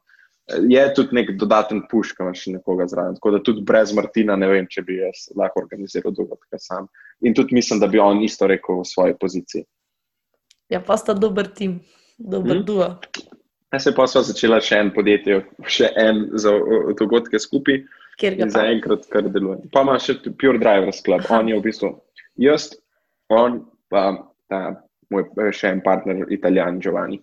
Je 0.48 0.94
tudi 0.96 1.16
nek 1.16 1.32
dodaten 1.40 1.84
puš, 1.92 2.12
ko 2.18 2.24
imaš 2.24 2.46
nekoga 2.48 2.88
zraven. 2.88 3.16
Tako 3.16 3.32
da 3.32 3.44
tudi 3.44 3.62
brez 3.62 3.94
Martina 3.94 4.36
ne 4.36 4.48
vem, 4.48 4.68
če 4.70 4.82
bi 4.82 4.98
jaz 4.98 5.28
lahko 5.38 5.62
organiziral 5.64 6.14
dogodke 6.14 6.60
sam. 6.60 6.88
In 7.22 7.34
tudi 7.38 7.56
mislim, 7.56 7.80
da 7.80 7.88
bi 7.88 8.00
on 8.00 8.24
isto 8.24 8.48
rekel 8.48 8.82
v 8.82 8.86
svoji 8.86 9.16
poziciji. 9.20 9.64
Ja, 10.70 10.82
pa 10.82 10.98
sta 10.98 11.14
dober 11.14 11.48
tim, 11.48 11.80
dober 12.18 12.58
Mhm. 12.58 12.66
duo. 12.66 12.96
Jaz 13.74 13.84
se 13.84 13.96
pa 13.96 14.06
začela 14.06 14.60
še 14.60 14.76
en 14.76 14.92
podjetje, 14.92 15.46
še 15.68 15.90
en 15.96 16.30
za 16.34 16.52
dogodke 17.00 17.40
skupaj. 17.40 17.84
Kjer 18.20 18.36
ga 18.36 18.48
zaenkrat 18.50 19.08
kar 19.10 19.30
deluje. 19.32 19.58
Pa 19.72 19.82
ima 19.82 19.98
še 20.00 20.18
Pure 20.40 20.60
Drivers 20.60 21.02
Club, 21.02 21.22
on 21.30 21.48
je 21.48 21.56
v 21.58 21.64
bistvu 21.64 22.02
jaz, 22.38 22.74
on 23.30 23.66
pa 23.90 24.28
ta 24.50 24.84
moj 25.10 25.24
še 25.52 25.72
en 25.72 25.82
partner, 25.82 26.26
italijan 26.30 26.82
Giovanni. 26.82 27.22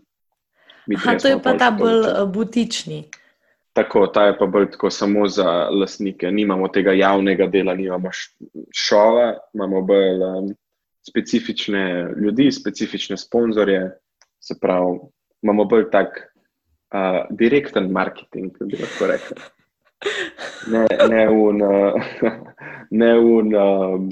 Aha, 0.97 1.17
to 1.19 1.29
je 1.29 1.39
pa 1.43 1.57
ta 1.59 1.71
bolj 1.71 2.05
eh, 2.07 2.27
butični. 2.27 3.05
Tako, 3.73 4.07
ta 4.07 4.25
je 4.27 4.39
pa 4.39 4.47
bolj 4.47 4.71
tako 4.71 4.91
samo 4.91 5.29
za 5.29 5.69
lastnike. 5.71 6.31
Nimamo 6.31 6.69
tega 6.69 6.93
javnega 6.93 7.47
dela, 7.47 7.75
nimamo 7.75 8.11
šova, 8.75 9.35
imamo 9.55 9.83
bolj 9.83 10.25
um, 10.25 10.49
specifične 11.09 12.09
ljudi, 12.17 12.53
specifične 12.53 13.17
sponzorje, 13.17 13.91
se 14.41 14.55
pravi, 14.61 14.99
imamo 15.43 15.65
bolj 15.65 15.91
tak 15.91 16.19
uh, 16.19 17.27
direkten 17.31 17.91
marketing, 17.93 18.57
bi 18.61 18.81
lahko 18.81 19.07
rekel. 19.07 19.47
Ne, 20.73 20.87
ne 21.09 21.29
un, 21.29 21.63
uh, 21.63 22.03
ne 22.91 23.13
un 23.37 23.55
um, 23.55 24.09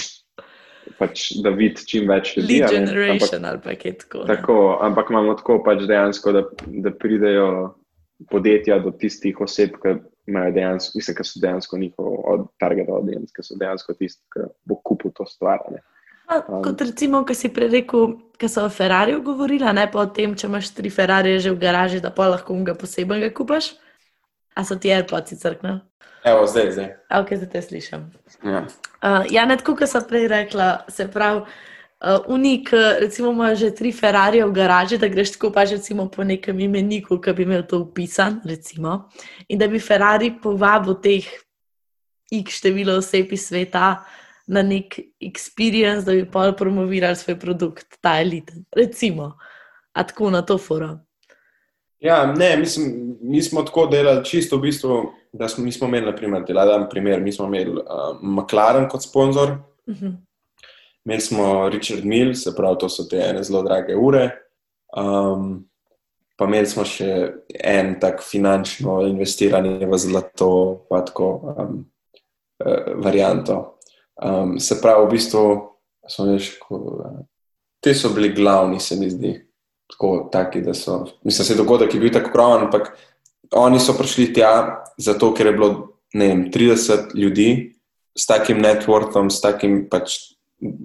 pač, 0.99 1.31
da 1.43 1.51
vidi 1.51 1.85
čim 1.87 2.09
več 2.09 2.37
ljudi. 2.37 2.61
Lead 2.61 2.73
ne, 2.73 2.79
ampak- 2.79 2.93
generation 2.95 3.45
ali 3.45 3.61
pa 3.65 3.75
kaj 3.75 3.97
tako. 4.05 4.19
ne. 4.19 4.29
Tako, 4.35 4.57
ampak 4.83 5.11
imamo 5.11 5.35
tako 5.35 5.59
pač 5.65 5.87
dejansko, 5.89 6.33
da, 6.33 6.43
da 6.87 6.91
pridejo 6.91 7.49
podjetja 8.31 8.79
do 8.81 8.91
tistih 8.91 9.41
oseb, 9.41 9.75
ki 9.83 9.97
imajo 10.27 10.53
dejansko, 10.57 10.99
mislim, 10.99 11.17
ki 11.17 11.25
so 11.29 11.41
dejansko 11.43 11.79
njihov 11.79 12.15
od 12.33 12.47
target 12.59 12.89
audience, 12.89 13.33
ki 13.37 13.45
so 13.45 13.59
dejansko 13.61 13.95
tisti, 13.95 14.23
ki 14.33 14.47
bo 14.65 14.79
kupil 14.85 15.13
to 15.15 15.27
stvar. 15.27 15.61
ne. 15.71 15.83
A, 16.27 16.41
Kot 16.63 16.81
recimo, 16.83 17.21
ki 17.25 17.35
si 17.39 17.49
prej 17.55 17.69
rekel, 17.71 18.17
ki 18.39 18.49
so 18.51 18.65
o 18.67 18.71
Ferrariju 18.73 19.21
govorila, 19.23 19.71
ne 19.73 19.85
pa 19.91 20.01
o 20.03 20.07
tem, 20.11 20.35
če 20.35 20.49
imaš 20.49 20.73
tri 20.75 20.91
Ferrarije 20.91 21.39
že 21.45 21.53
v 21.55 21.61
garaži, 21.63 22.01
da 22.03 22.11
pa 22.11 22.27
lahko 22.33 22.57
ga 22.67 22.75
posebej 22.75 23.31
kupaš. 23.35 23.77
A 24.57 24.65
so 24.65 24.79
ti 24.81 24.93
AirPods 24.93 25.37
crknili? 25.41 25.81
Evo, 26.27 26.47
zdaj, 26.47 26.73
zdaj. 26.73 26.91
A, 27.09 27.21
ok, 27.21 27.37
zdaj 27.39 27.51
te 27.53 27.63
slišim. 27.63 28.09
Ja. 28.43 28.65
Uh, 29.05 29.23
ja, 29.31 29.45
ne 29.47 29.57
tako, 29.61 29.77
kot 29.79 29.91
sem 29.91 30.03
prej 30.09 30.27
rekla, 30.33 30.71
se 30.91 31.07
pravi, 31.13 31.45
uh, 32.01 32.25
unik, 32.35 32.73
recimo, 33.05 33.31
ima 33.31 33.53
že 33.55 33.71
tri 33.75 33.93
Ferrarije 33.95 34.47
v 34.47 34.55
garaži, 34.57 34.99
da 34.99 35.09
greš 35.13 35.37
tako 35.37 35.53
pač 35.55 35.77
recimo 35.77 36.09
po 36.11 36.25
nekem 36.25 36.61
imeniku, 36.67 37.21
ki 37.23 37.37
bi 37.37 37.47
imel 37.47 37.63
to 37.69 37.85
upisan, 37.85 38.41
recimo, 38.45 39.05
in 39.49 39.63
da 39.63 39.69
bi 39.71 39.79
Ferrari 39.79 40.33
povabil 40.43 40.99
teh 41.05 41.31
x 42.33 42.59
število 42.59 42.99
oseb 42.99 43.31
iz 43.33 43.47
sveta 43.47 44.01
na 44.51 44.63
nek 44.63 44.99
experience, 45.23 46.03
da 46.07 46.15
bi 46.17 46.27
pol 46.31 46.57
promovirali 46.59 47.17
svoj 47.17 47.39
produkt, 47.39 48.01
ta 48.01 48.19
eliten, 48.19 48.65
recimo, 48.75 49.37
a 49.95 50.03
tako 50.03 50.31
na 50.31 50.43
to 50.43 50.59
forum. 50.59 51.06
Ja, 52.01 52.27
ne, 52.33 52.57
mislim, 52.57 53.17
mi 53.21 53.43
smo 53.43 53.63
tako 53.63 53.87
delali, 53.87 54.25
čisto 54.25 54.57
v 54.57 54.61
bistvu, 54.61 55.13
da 55.33 55.49
smo, 55.49 55.65
mi 55.65 55.73
smo 55.73 55.89
imeli, 55.89 56.07
naprimer, 56.07 56.45
da 56.49 56.65
dam 56.65 56.89
primer, 56.91 57.21
mi 57.21 57.33
smo 57.33 57.47
imeli 57.47 57.71
uh, 57.71 58.19
McLaren 58.23 58.89
kot 58.89 59.03
sponzor, 59.03 59.57
Uh 59.87 59.95
-huh. 59.95 60.13
imeli 61.05 61.21
smo 61.21 61.69
Richard 61.69 62.05
Mill, 62.05 62.35
se 62.35 62.55
pravi, 62.57 62.77
to 62.79 62.89
so 62.89 63.05
te 63.11 63.17
ene 63.17 63.43
zelo 63.43 63.63
drage 63.63 63.97
ure. 63.97 64.31
Um, 64.97 65.69
pa 66.37 66.45
imeli 66.45 66.67
smo 66.67 66.85
še 66.85 67.33
en 67.65 68.01
tak 68.01 68.23
finančno 68.23 69.01
investiranje 69.07 69.87
v 69.87 69.99
zlato, 69.99 70.87
pa 70.91 71.05
tako 71.05 71.55
um, 71.59 71.87
uh, 72.65 73.05
varianto. 73.05 73.79
Um, 74.25 74.59
se 74.61 74.81
pravi, 74.83 75.07
v 75.07 75.11
bistvu, 75.11 75.73
smo 76.09 76.27
veš, 76.27 76.59
ko, 76.59 76.75
uh, 76.77 77.19
te 77.81 77.95
so 77.95 78.09
bili 78.09 78.35
glavni, 78.35 78.81
se 78.81 78.97
mi 78.97 79.11
zdi. 79.11 79.46
Tako, 79.91 80.29
taki, 80.33 80.61
da 80.61 80.75
so, 80.75 81.05
mislim, 81.25 81.47
se 81.47 81.55
dogodek 81.55 81.95
je 81.95 82.01
bil 82.01 82.13
tako 82.13 82.33
kroven, 82.33 82.65
ampak 82.67 82.97
oni 83.55 83.81
so 83.81 83.95
prišli 83.95 84.33
tja 84.35 84.83
zato, 84.99 85.31
ker 85.35 85.47
je 85.47 85.53
bilo 85.53 85.69
vem, 86.15 86.49
30 86.53 87.15
ljudi 87.15 87.75
s 88.19 88.27
takim 88.27 88.59
networkom, 88.63 89.31
s 89.31 89.41
takim 89.41 89.85
pač 89.91 90.17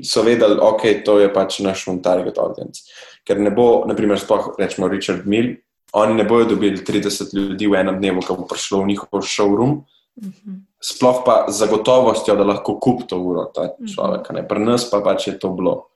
so 0.04 0.22
vedeli, 0.22 0.60
da 0.60 0.68
okay, 0.68 1.00
to 1.06 1.20
je 1.20 1.32
pač 1.34 1.60
naš 1.66 1.86
target 2.04 2.38
audience. 2.38 2.84
Ker 3.26 3.40
ne 3.40 3.52
bo, 3.52 3.86
naprimer, 3.88 4.20
sploh 4.20 4.54
rečemo 4.60 4.90
Richard 4.92 5.26
Mill, 5.26 5.56
oni 5.94 6.16
ne 6.16 6.24
bodo 6.24 6.54
dobili 6.56 6.78
30 6.78 7.34
ljudi 7.36 7.68
v 7.68 7.80
enem 7.80 7.98
dnevu, 8.00 8.22
ki 8.22 8.36
bo 8.38 8.48
prišlo 8.48 8.84
v 8.84 8.94
njihov 8.94 9.26
showroom, 9.26 9.82
Uh 10.16 10.28
-huh. 10.28 10.60
sploh 10.82 11.24
pa 11.26 11.46
z 11.48 11.58
zagotovostjo, 11.58 12.36
da 12.36 12.44
lahko 12.44 12.80
kupi 12.80 13.08
to 13.08 13.18
uro 13.18 13.46
ta 13.46 13.70
človek. 13.96 14.30
ne. 14.30 14.48
Pri 14.48 14.60
nas 14.60 14.90
pa 14.92 15.00
pač 15.00 15.28
je 15.28 15.40
to 15.40 15.50
bilo. 15.50 15.88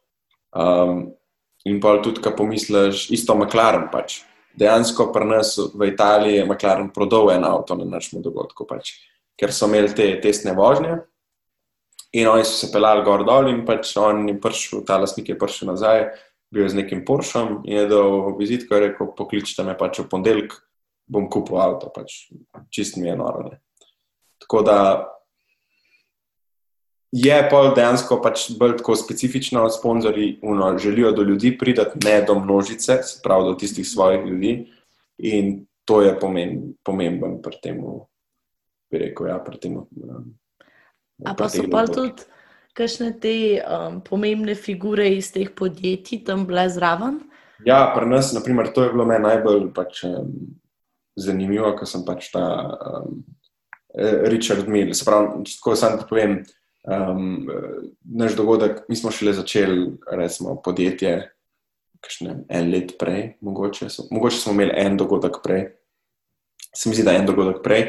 Um, 0.56 1.12
in 1.66 1.80
pa 1.82 1.98
tudi, 2.04 2.22
ko 2.22 2.34
pomisliš, 2.38 3.10
isto 3.16 3.36
McLaren 3.36 3.90
pač. 3.92 4.22
Dejansko 4.56 5.10
pri 5.12 5.28
nas 5.28 5.58
v 5.58 5.90
Italiji 5.92 6.40
je 6.40 6.46
McLaren 6.46 6.92
prodal 6.94 7.34
en 7.34 7.44
avto 7.44 7.76
na 7.76 7.88
našem 7.90 8.22
dogodku, 8.24 8.68
pač, 8.70 8.94
ker 9.36 9.52
so 9.52 9.68
imeli 9.68 9.92
te 9.96 10.08
testne 10.24 10.54
vožnje. 10.56 11.02
In 12.16 12.30
oni 12.32 12.46
so 12.48 12.56
se 12.56 12.72
pelali 12.72 13.04
gor 13.04 13.26
dol, 13.28 13.50
in 13.52 13.66
pač 13.68 13.92
on 14.00 14.24
je 14.30 14.38
prišel, 14.40 14.86
ta 14.88 15.02
lastnik 15.02 15.34
je 15.34 15.40
prišel 15.40 15.74
nazaj, 15.74 16.06
bil 16.54 16.64
je 16.64 16.72
z 16.72 16.80
nekim 16.80 17.04
Porschem 17.06 17.60
in 17.66 17.82
je 17.82 17.90
dal 17.92 18.32
vizitko 18.40 18.78
in 18.78 18.86
rekel: 18.86 19.12
Pokličite 19.18 19.66
me 19.68 19.76
pač 19.76 20.00
v 20.00 20.08
ponedeljek, 20.08 20.56
bom 21.12 21.28
kupil 21.28 21.60
avto, 21.60 21.92
pač 21.92 22.30
čist 22.72 22.96
mi 22.96 23.10
je 23.10 23.18
noro. 23.20 23.50
Ne. 23.50 23.60
Tako 24.40 24.62
da 24.64 24.78
je 27.16 27.36
pol 27.50 27.70
dejansko 27.76 28.18
pač 28.20 28.50
bolj 28.60 28.76
tako 28.82 28.96
specifično, 29.00 29.64
sponzorji 29.72 30.40
uno, 30.44 30.74
želijo 30.78 31.14
do 31.16 31.24
ljudi 31.24 31.54
pridati, 31.58 32.00
ne 32.04 32.22
do 32.28 32.36
množice, 32.40 32.98
se 33.04 33.22
pravi 33.24 33.46
do 33.46 33.54
tistih 33.60 33.88
svojih 33.88 34.26
ljudi. 34.26 34.56
In 35.18 35.66
to 35.86 36.02
je 36.02 36.12
pomen, 36.20 36.74
pomemben 36.84 37.38
pri 37.42 37.60
tem, 37.64 37.80
bi 38.92 39.00
rekel, 39.00 39.30
ja, 39.32 39.38
pri 39.40 39.62
tem. 39.62 39.78
Um, 39.78 40.34
A 41.24 41.32
pa 41.38 41.48
so 41.48 41.64
pa 41.72 41.86
tudi 41.88 42.26
kakšne 42.76 43.14
te 43.24 43.62
um, 43.64 44.02
pomembne 44.04 44.56
figure 44.60 45.08
iz 45.16 45.32
teh 45.32 45.54
podjetij 45.56 46.26
tam 46.28 46.44
bile 46.50 46.68
zraven? 46.70 47.22
Ja, 47.64 47.94
pri 47.96 48.10
nas, 48.12 48.34
naprimer, 48.36 48.74
to 48.76 48.84
je 48.84 48.92
bilo 48.92 49.06
meni 49.08 49.24
najbolj 49.24 49.70
pač, 49.72 50.04
um, 50.10 50.34
zanimivo, 51.16 51.72
ker 51.80 51.88
sem 51.88 52.04
pač 52.04 52.28
ta 52.34 52.44
um, 52.76 53.24
Richard 54.28 54.68
Mill. 54.68 54.92
Se 54.92 55.08
pravi, 55.08 55.46
ko 55.64 55.80
sam 55.80 55.96
ti 56.02 56.10
povem, 56.10 56.42
Um, 56.86 57.48
naš 58.04 58.36
dogodek, 58.38 58.84
mi 58.90 58.96
smo 58.96 59.12
šele 59.12 59.34
začeli, 59.34 59.88
recimo, 60.12 60.56
podjetje, 60.62 61.32
kakšne 62.02 62.44
en 62.50 62.70
let 62.70 62.94
prej, 63.02 63.32
mogoče, 63.42 63.90
so, 63.90 64.06
mogoče 64.12 64.38
smo 64.38 64.54
imeli 64.54 64.74
en 64.78 64.98
dogodek 64.98 65.40
prej, 65.44 65.64
se 66.76 66.90
mi 66.90 66.96
zdi, 66.96 67.06
da 67.08 67.16
en 67.18 67.26
dogodek 67.26 67.64
prej. 67.66 67.88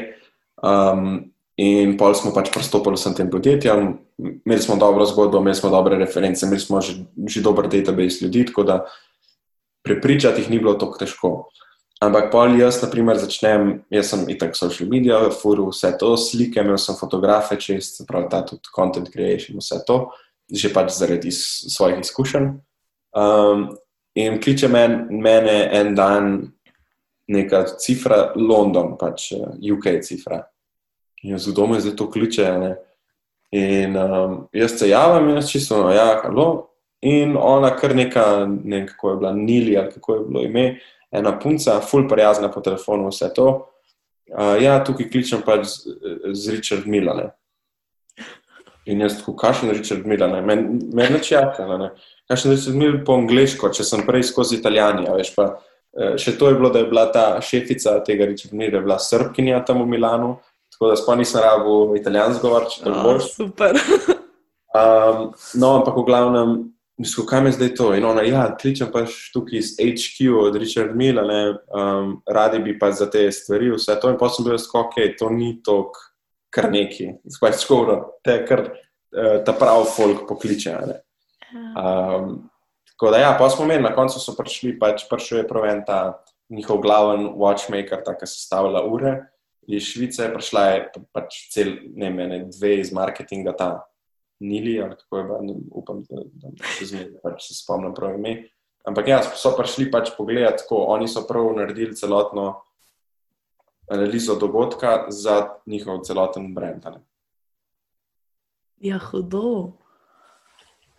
Um, 0.65 1.27
in 1.61 1.93
pol 1.97 2.15
smo 2.17 2.33
pač 2.33 2.49
pristopili 2.53 2.97
vsem 2.97 3.13
tem 3.17 3.29
podjetjem, 3.29 3.91
imeli 4.17 4.61
smo 4.61 4.79
dobro 4.81 5.05
zgodbo, 5.05 5.41
imeli 5.41 5.57
smo 5.57 5.69
dobre 5.69 5.97
reference, 6.01 6.45
imeli 6.45 6.61
smo 6.61 6.81
že, 6.81 7.03
že 7.27 7.45
dober 7.45 7.69
database 7.69 8.25
ljudi, 8.25 8.47
tako 8.49 8.65
da 8.65 8.79
prepričati 9.85 10.41
jih 10.41 10.49
ni 10.49 10.59
bilo 10.59 10.73
tako 10.73 10.97
težko. 10.97 11.33
Ampak 11.97 12.29
pol 12.29 12.59
jaz, 12.59 12.77
na 12.83 12.91
primer, 12.93 13.17
začnem, 13.17 13.81
jaz 13.89 14.11
sem 14.13 14.27
itak 14.29 14.53
social 14.53 14.85
media, 14.89 15.17
furu 15.33 15.71
vse 15.71 15.95
to, 15.97 16.13
slike, 16.13 16.61
imel 16.61 16.77
sem 16.77 16.93
fotografe 16.93 17.57
čez, 17.57 17.95
pravi 18.05 18.29
ta 18.29 18.43
tudi 18.45 18.69
content 18.69 19.09
creation, 19.09 19.57
vse 19.57 19.81
to, 19.87 20.11
že 20.45 20.69
pač 20.69 20.93
zaradi 20.93 21.33
svojih 21.33 22.03
izkušenj. 22.05 22.51
Um, 23.17 23.71
in 24.13 24.37
kliče 24.37 24.69
men, 24.69 25.07
mene 25.09 25.55
en 25.73 25.95
dan 25.97 26.35
neka 27.33 27.63
cifra, 27.81 28.35
London, 28.37 28.93
pač 28.99 29.31
UK 29.57 29.97
cifra. 30.05 30.43
In 31.25 31.33
jaz 31.33 31.47
v 31.49 31.55
domu 31.57 31.79
zdaj 31.81 31.95
to 31.97 32.05
kliče. 32.13 32.45
Ne? 32.61 32.71
In 33.57 33.97
um, 33.97 34.35
jaz 34.53 34.77
se 34.77 34.91
javim, 34.91 35.33
jaz 35.33 35.49
čisto, 35.49 35.81
no, 35.81 35.89
ja, 35.89 36.21
halo. 36.21 36.67
In 37.01 37.33
ona 37.37 37.73
kar 37.77 37.95
neka, 37.97 38.45
ne 38.45 38.83
vem, 38.83 38.85
kako 38.85 39.09
je 39.09 39.17
bila, 39.17 39.33
Nili 39.33 39.73
ali 39.77 39.91
kako 39.97 40.13
je 40.13 40.21
bilo 40.29 40.45
ime 40.45 40.67
ena 41.11 41.33
punca, 41.39 41.79
ful 41.81 42.07
prijazna 42.09 42.51
po 42.51 42.61
telefonu, 42.61 43.11
vse 43.11 43.29
to. 43.35 43.47
Uh, 44.27 44.57
ja, 44.59 44.79
tukaj 44.83 45.07
kličem 45.11 45.41
pač 45.45 45.67
z, 45.71 45.93
z 46.35 46.57
Richard 46.57 46.87
Milanem. 46.87 47.31
In 48.87 49.01
jaz 49.03 49.17
tako, 49.19 49.35
kakšen 49.39 49.71
Richard 49.71 50.05
Milan, 50.07 50.35
meni 50.47 50.79
men 50.95 51.19
čaka, 51.23 51.63
kakšen 52.27 52.51
Richard 52.51 52.75
Milan 52.75 53.01
po 53.07 53.17
angliško, 53.19 53.71
če 53.75 53.83
sem 53.87 54.03
prej 54.07 54.27
skozi 54.29 54.59
Italijanijo, 54.59 55.15
veš 55.19 55.33
pa. 55.35 55.47
Uh, 55.97 56.13
še 56.19 56.35
to 56.37 56.51
je 56.51 56.59
bilo, 56.59 56.69
da 56.69 56.83
je 56.83 56.89
bila 56.91 57.07
ta 57.11 57.25
šefica 57.41 57.97
tega 58.05 58.27
Richard 58.29 58.53
Milana, 58.53 58.83
bila 58.83 58.99
srpkinja 59.01 59.63
tam 59.65 59.81
v 59.81 59.89
Milanu, 59.95 60.35
tako 60.75 60.91
da 60.91 60.99
sploh 60.99 61.17
nisem 61.17 61.41
rabo 61.41 61.95
italijansko 61.97 62.51
če 62.69 62.83
to 62.83 62.93
Oh, 62.93 63.21
super. 63.23 63.79
um, 64.77 65.31
no, 65.57 65.71
ampak 65.79 65.95
v 65.97 66.05
glavnem, 66.05 66.51
Mislim, 66.97 67.27
kaj 67.29 67.41
me 67.41 67.51
zdaj 67.51 67.75
to? 67.77 67.91
In 67.95 68.05
ona, 68.05 68.23
ja, 68.25 68.47
kličem 68.57 68.89
pač 68.89 69.29
tukaj 69.33 69.59
iz 69.59 69.75
HQ 69.77 70.31
od 70.41 70.55
Richard 70.57 70.95
Mila, 70.97 71.21
um, 71.21 72.15
radi 72.25 72.59
bi 72.59 72.73
pa 72.79 72.89
za 72.91 73.05
te 73.09 73.27
stvari, 73.31 73.69
vse 73.75 73.99
to. 74.01 74.09
In 74.09 74.17
pa 74.17 74.29
sem 74.33 74.45
bil 74.47 74.57
skok, 74.57 74.95
ok, 74.95 75.13
to 75.19 75.29
ni 75.29 75.51
tok, 75.61 75.99
kar 76.49 76.71
neki, 76.73 77.11
pač 77.41 77.59
skoro, 77.61 77.99
te 78.25 78.39
kar 78.49 78.63
uh, 78.71 79.37
ta 79.45 79.53
prav 79.53 79.85
folk 79.93 80.25
pokliče. 80.29 80.73
Um, 81.53 82.47
tako 82.95 83.11
da, 83.13 83.21
ja, 83.21 83.35
pa 83.37 83.49
smo 83.53 83.67
imeli, 83.67 83.85
na 83.85 83.93
koncu 83.93 84.17
so 84.17 84.33
prišli, 84.37 84.73
pač 84.81 85.05
prišel 85.11 85.43
je 85.43 85.49
prav 85.51 85.67
en 85.69 85.83
ta 85.85 85.99
njihov 86.49 86.81
glaven 86.81 87.27
watchmaker, 87.37 88.01
ta, 88.01 88.15
ki 88.17 88.25
se 88.25 88.41
stavlja 88.41 88.81
ure. 88.89 89.13
Iz 89.67 89.85
Švice 89.91 90.31
prišla 90.33 90.65
je 90.71 90.81
pač 91.13 91.43
cel, 91.53 91.75
ne 91.93 92.09
mene, 92.09 92.41
dve 92.49 92.79
iz 92.81 92.89
marketinga 92.95 93.53
ta. 93.53 93.69
Nili, 94.39 94.81
ali 94.81 94.95
kako 94.95 95.17
je 95.17 95.23
bilo, 95.23 95.55
upam, 95.71 96.03
da, 96.09 96.21
da 96.33 96.67
se, 96.77 96.85
zmi, 96.85 97.05
pač 97.23 97.47
se 97.47 97.55
spomnim 97.57 97.93
prav 97.95 98.15
ime. 98.15 98.49
Ampak 98.85 99.07
ja, 99.07 99.21
so 99.23 99.55
prišli 99.57 99.89
pač 99.91 100.13
pogledati, 100.17 100.63
tako 100.63 100.83
oni 100.93 101.07
so 101.07 101.25
prav 101.27 101.49
naredili 101.57 101.95
celotno 101.95 102.61
analizo 103.87 104.35
dogodka 104.35 105.05
za 105.09 105.47
njihov 105.65 106.01
celoten 106.03 106.53
brend. 106.55 106.85
Ne. 106.85 107.01
Ja, 108.77 108.99
hudo. 109.11 109.71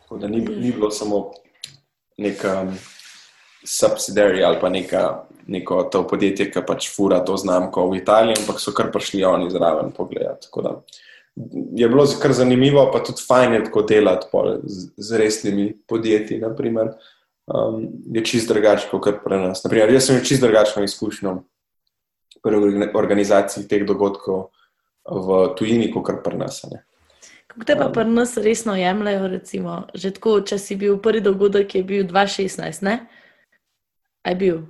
Tako 0.00 0.18
da 0.18 0.28
ni, 0.28 0.40
ni 0.40 0.72
bilo 0.72 0.90
samo 0.90 1.30
neka 2.16 2.60
um, 2.60 2.74
subsidiary 3.64 4.44
ali 4.44 4.60
pa 4.60 4.68
neka, 4.68 5.24
neko 5.46 5.82
to 5.92 6.06
podjetje, 6.06 6.50
ki 6.50 6.64
pač 6.66 6.88
fura 6.96 7.20
to 7.24 7.36
znamko 7.36 7.86
v 7.90 8.00
Italiji, 8.02 8.40
ampak 8.40 8.60
so 8.60 8.72
kar 8.72 8.92
prišli 8.92 9.24
oni 9.24 9.50
zraven 9.50 9.92
pogledati 9.92 10.48
je 11.76 11.88
bilo 11.88 12.06
kar 12.22 12.32
zanimivo, 12.32 12.90
pa 12.92 13.02
tudi 13.04 13.22
fajn 13.28 13.52
je 13.52 13.64
tako 13.64 13.82
delati 13.82 14.26
z, 14.62 14.90
z 14.96 15.18
resnimi 15.18 15.72
podjetji. 15.88 16.38
Naprimer, 16.38 16.88
um, 17.46 17.88
je 18.12 18.24
čist 18.24 18.48
drugače 18.48 18.88
kot 18.90 19.22
pri 19.24 19.38
nas. 19.38 19.64
Naprimer, 19.64 19.92
jaz 19.92 20.06
sem 20.06 20.16
imel 20.16 20.26
čist 20.26 20.42
drugačno 20.42 20.84
izkušnjo 20.84 21.42
pri 22.42 22.90
organizaciji 22.94 23.68
teh 23.68 23.86
dogodkov 23.86 24.50
v 25.08 25.40
tujini, 25.58 25.90
kot 25.92 26.22
pri 26.24 26.38
nas. 26.38 26.62
Ne. 26.70 26.84
Kako 27.46 27.64
te 27.64 27.76
pa 27.76 27.88
pri 27.94 28.04
nas 28.10 28.36
resno 28.36 28.76
jemljajo? 28.76 29.28
Recimo, 29.28 29.82
že 29.94 30.12
tako, 30.14 30.40
če 30.40 30.58
si 30.58 30.76
bil 30.76 30.98
prvi 31.02 31.20
dogodek, 31.20 31.74
je 31.74 31.84
bil 31.84 32.06
2016, 32.06 32.82
ne? 32.82 32.98
Aj 34.22 34.34
bil 34.34 34.66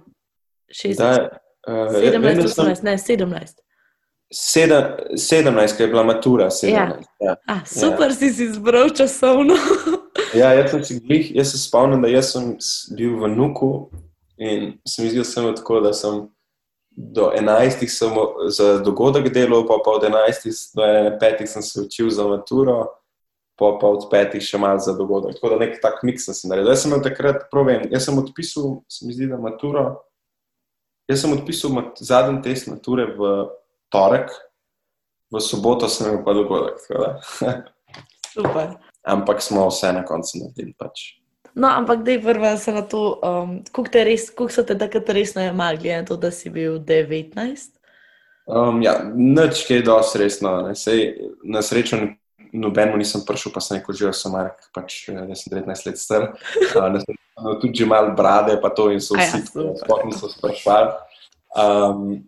16. 0.70 1.00
Da, 1.00 1.40
uh, 1.68 1.96
17, 1.96 2.46
18, 2.46 2.84
ne 2.84 2.98
17. 2.98 3.67
17, 4.34 5.76
ki 5.76 5.82
je 5.82 5.88
bila 5.88 6.02
matura. 6.02 6.50
17, 6.50 6.72
ja. 6.72 6.98
Ja. 7.20 7.36
A, 7.46 7.64
super 7.66 8.10
ja. 8.10 8.14
si 8.14 8.30
si 8.30 8.44
izbral 8.44 8.90
časovno. 8.90 9.54
ja, 10.40 10.52
jaz, 10.52 10.74
sem 10.88 11.00
glih, 11.00 11.30
jaz 11.34 11.52
se 11.52 11.58
spomnim, 11.58 12.02
da 12.02 12.22
sem 12.22 12.56
bil 12.96 13.16
v 13.16 13.30
Nuku 13.32 13.90
in 14.36 14.74
se 14.86 15.02
mi 15.02 15.10
zdi, 15.10 15.22
da 15.22 15.24
sem 15.24 15.48
tako, 15.56 15.80
da 15.80 15.92
sem 15.92 16.26
do 16.90 17.30
11. 17.32 17.88
Sem 17.88 18.12
za 18.50 18.78
dogodek 18.84 19.32
delal, 19.32 19.64
pa, 19.66 19.78
pa 19.84 19.96
od 19.96 20.04
11. 20.04 20.48
do 20.76 20.82
5. 21.20 21.46
sem 21.46 21.62
se 21.62 21.80
učil 21.80 22.10
za 22.10 22.26
maturo, 22.28 22.84
pa, 23.56 23.78
pa 23.80 23.86
od 23.86 24.10
5. 24.12 24.40
še 24.44 24.58
malo 24.58 24.78
za 24.78 24.92
dogodek. 24.92 25.38
Tako 25.38 25.54
da 25.54 25.62
nek 25.64 25.80
tak 25.82 26.02
miks 26.02 26.28
sem 26.28 26.50
naredil. 26.50 26.74
Jaz 26.74 26.84
sem 26.84 26.92
takrat 27.02 27.48
provem, 27.50 27.88
jaz 27.92 28.04
sem 28.04 28.18
odpisal, 28.18 28.82
se 28.90 29.06
mi 29.06 29.16
zdi, 29.16 29.30
da 29.30 29.40
maturo. 29.40 30.02
Jaz 31.08 31.24
sem 31.24 31.32
odpisal 31.32 31.72
mat, 31.72 31.96
zadnji 32.04 32.42
test 32.44 32.68
mature 32.68 33.08
v 33.16 33.32
torek, 33.92 34.32
v 35.32 35.40
soboto 35.40 35.88
sem 35.88 36.08
imel 36.08 36.24
pa 36.24 36.32
dogodek. 36.36 36.78
Super. 38.32 38.76
Ampak 39.14 39.40
smo 39.42 39.68
vse 39.68 39.92
na 39.92 40.04
koncu 40.04 40.42
naredili. 40.42 40.74
Pač. 40.76 41.18
No, 41.58 41.68
ampak 41.68 42.04
da 42.04 42.12
je 42.12 42.22
prva 42.22 42.56
se 42.56 42.72
na 42.72 42.82
to, 42.82 43.20
um, 43.24 43.64
kako 43.72 44.48
so 44.52 44.62
te 44.62 44.78
takrat 44.78 45.08
resno 45.08 45.42
imeli, 45.42 45.78
glede 45.80 45.96
na 45.96 46.04
to, 46.06 46.16
da 46.16 46.30
si 46.30 46.50
bil 46.50 46.78
19? 46.78 47.78
Um, 48.46 48.82
ja, 48.82 49.00
nič, 49.14 49.64
kaj 49.66 49.76
je 49.76 49.82
dosti 49.82 50.18
resno. 50.18 50.52
Sej, 50.74 51.18
na 51.42 51.62
srečo 51.62 51.98
nobeno 52.52 52.96
nisem 52.96 53.24
prišel, 53.26 53.52
pa 53.52 53.60
sem 53.60 53.80
rekel, 53.80 53.96
že 53.96 54.12
sem 54.12 54.32
Mark, 54.32 54.70
pač, 54.72 55.08
da 55.28 55.34
sem 55.34 55.50
19 55.52 55.88
let 55.88 55.98
star. 55.98 56.30
Uh, 56.76 57.58
tudi 57.58 57.82
že 57.82 57.86
malo 57.86 58.14
brade, 58.14 58.60
pa 58.62 58.70
to 58.70 58.90
in 58.94 59.02
so 59.02 59.18
ja, 59.18 59.26
vsi, 59.26 59.44
sploh 59.52 60.02
niso 60.06 60.30
sprašvali. 60.30 60.94
Um, 61.58 62.22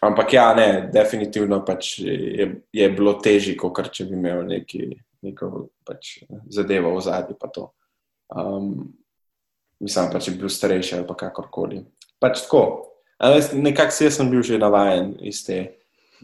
Ampak 0.00 0.32
ja, 0.32 0.54
ne, 0.56 0.88
definitivno 0.92 1.60
pač 1.64 1.98
je, 2.00 2.46
je 2.72 2.86
bilo 2.96 3.18
težje, 3.20 3.52
kot 3.60 3.90
če 3.92 4.06
bi 4.08 4.16
imel 4.16 4.46
neki, 4.48 4.86
neko 5.26 5.68
pač 5.84 6.22
zadevo 6.48 6.94
v 6.96 7.02
zadnji. 7.04 7.36
Um, 8.32 8.94
mislim, 9.80 10.08
pa 10.08 10.22
če 10.22 10.32
bi 10.32 10.46
bil 10.46 10.52
starejši 10.52 10.96
ali 10.96 11.18
kakorkoli. 11.20 11.82
Pač 12.20 12.46
tako. 12.46 12.64
Nekako 13.60 13.92
se 13.92 14.08
sem 14.10 14.30
bil 14.32 14.40
že 14.40 14.56
navaden 14.58 15.12
iz 15.20 15.42
te 15.44 15.60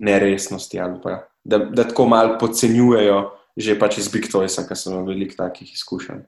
neresnosti, 0.01 0.81
pa, 1.03 1.19
da, 1.45 1.59
da 1.59 1.85
tako 1.85 2.09
malo 2.09 2.39
podcenjujejo, 2.41 3.21
že 3.57 3.77
pač 3.77 4.01
iz 4.01 4.09
Big 4.13 4.29
Toysa, 4.33 4.65
ker 4.69 4.77
sem 4.77 4.93
imel 4.93 5.05
veliko 5.13 5.37
takih 5.37 5.69
izkušenj. 5.69 6.25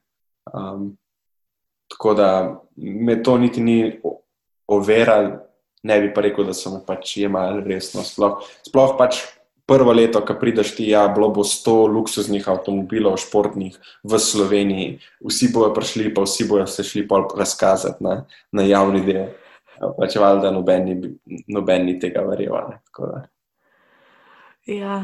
Um, 0.53 0.99
tako 1.89 2.15
da 2.17 2.29
me 2.77 3.17
to 3.23 3.39
niti 3.41 3.65
ni 3.65 4.01
overalo 4.69 5.48
ne 5.83 6.01
bi 6.01 6.13
pa 6.15 6.25
rekel, 6.25 6.47
da 6.49 6.55
so 6.55 6.73
me 6.75 6.81
pač 6.87 7.17
jemali 7.21 7.63
resno. 7.67 8.05
Sploh, 8.07 8.43
sploh 8.67 8.95
pač 8.99 9.21
prvo 9.69 9.93
leto, 9.93 10.23
ko 10.25 10.35
prideš 10.41 10.73
ti, 10.79 10.89
ja, 10.89 11.05
bilo 11.13 11.29
bo 11.35 11.45
sto 11.45 11.85
luksuznih 11.93 12.47
avtomobilov, 12.49 13.19
športnih 13.21 13.77
v 14.03 14.21
Sloveniji, 14.23 14.89
vsi 15.21 15.51
bojo 15.53 15.75
prišli, 15.77 16.09
pa 16.17 16.25
vsi 16.25 16.49
bojo 16.49 16.65
se 16.67 16.85
šli 16.85 17.05
pol 17.09 17.29
razkazati 17.37 18.05
na, 18.05 18.23
na 18.53 18.65
javni 18.65 19.05
del. 19.05 19.29
Pač 19.79 20.17
valjda 20.19 20.51
noben 20.51 20.89
ni, 20.89 20.97
noben 21.53 21.85
ni 21.87 21.99
tega 22.03 22.25
verjel. 22.27 22.73
Ja, 24.67 24.97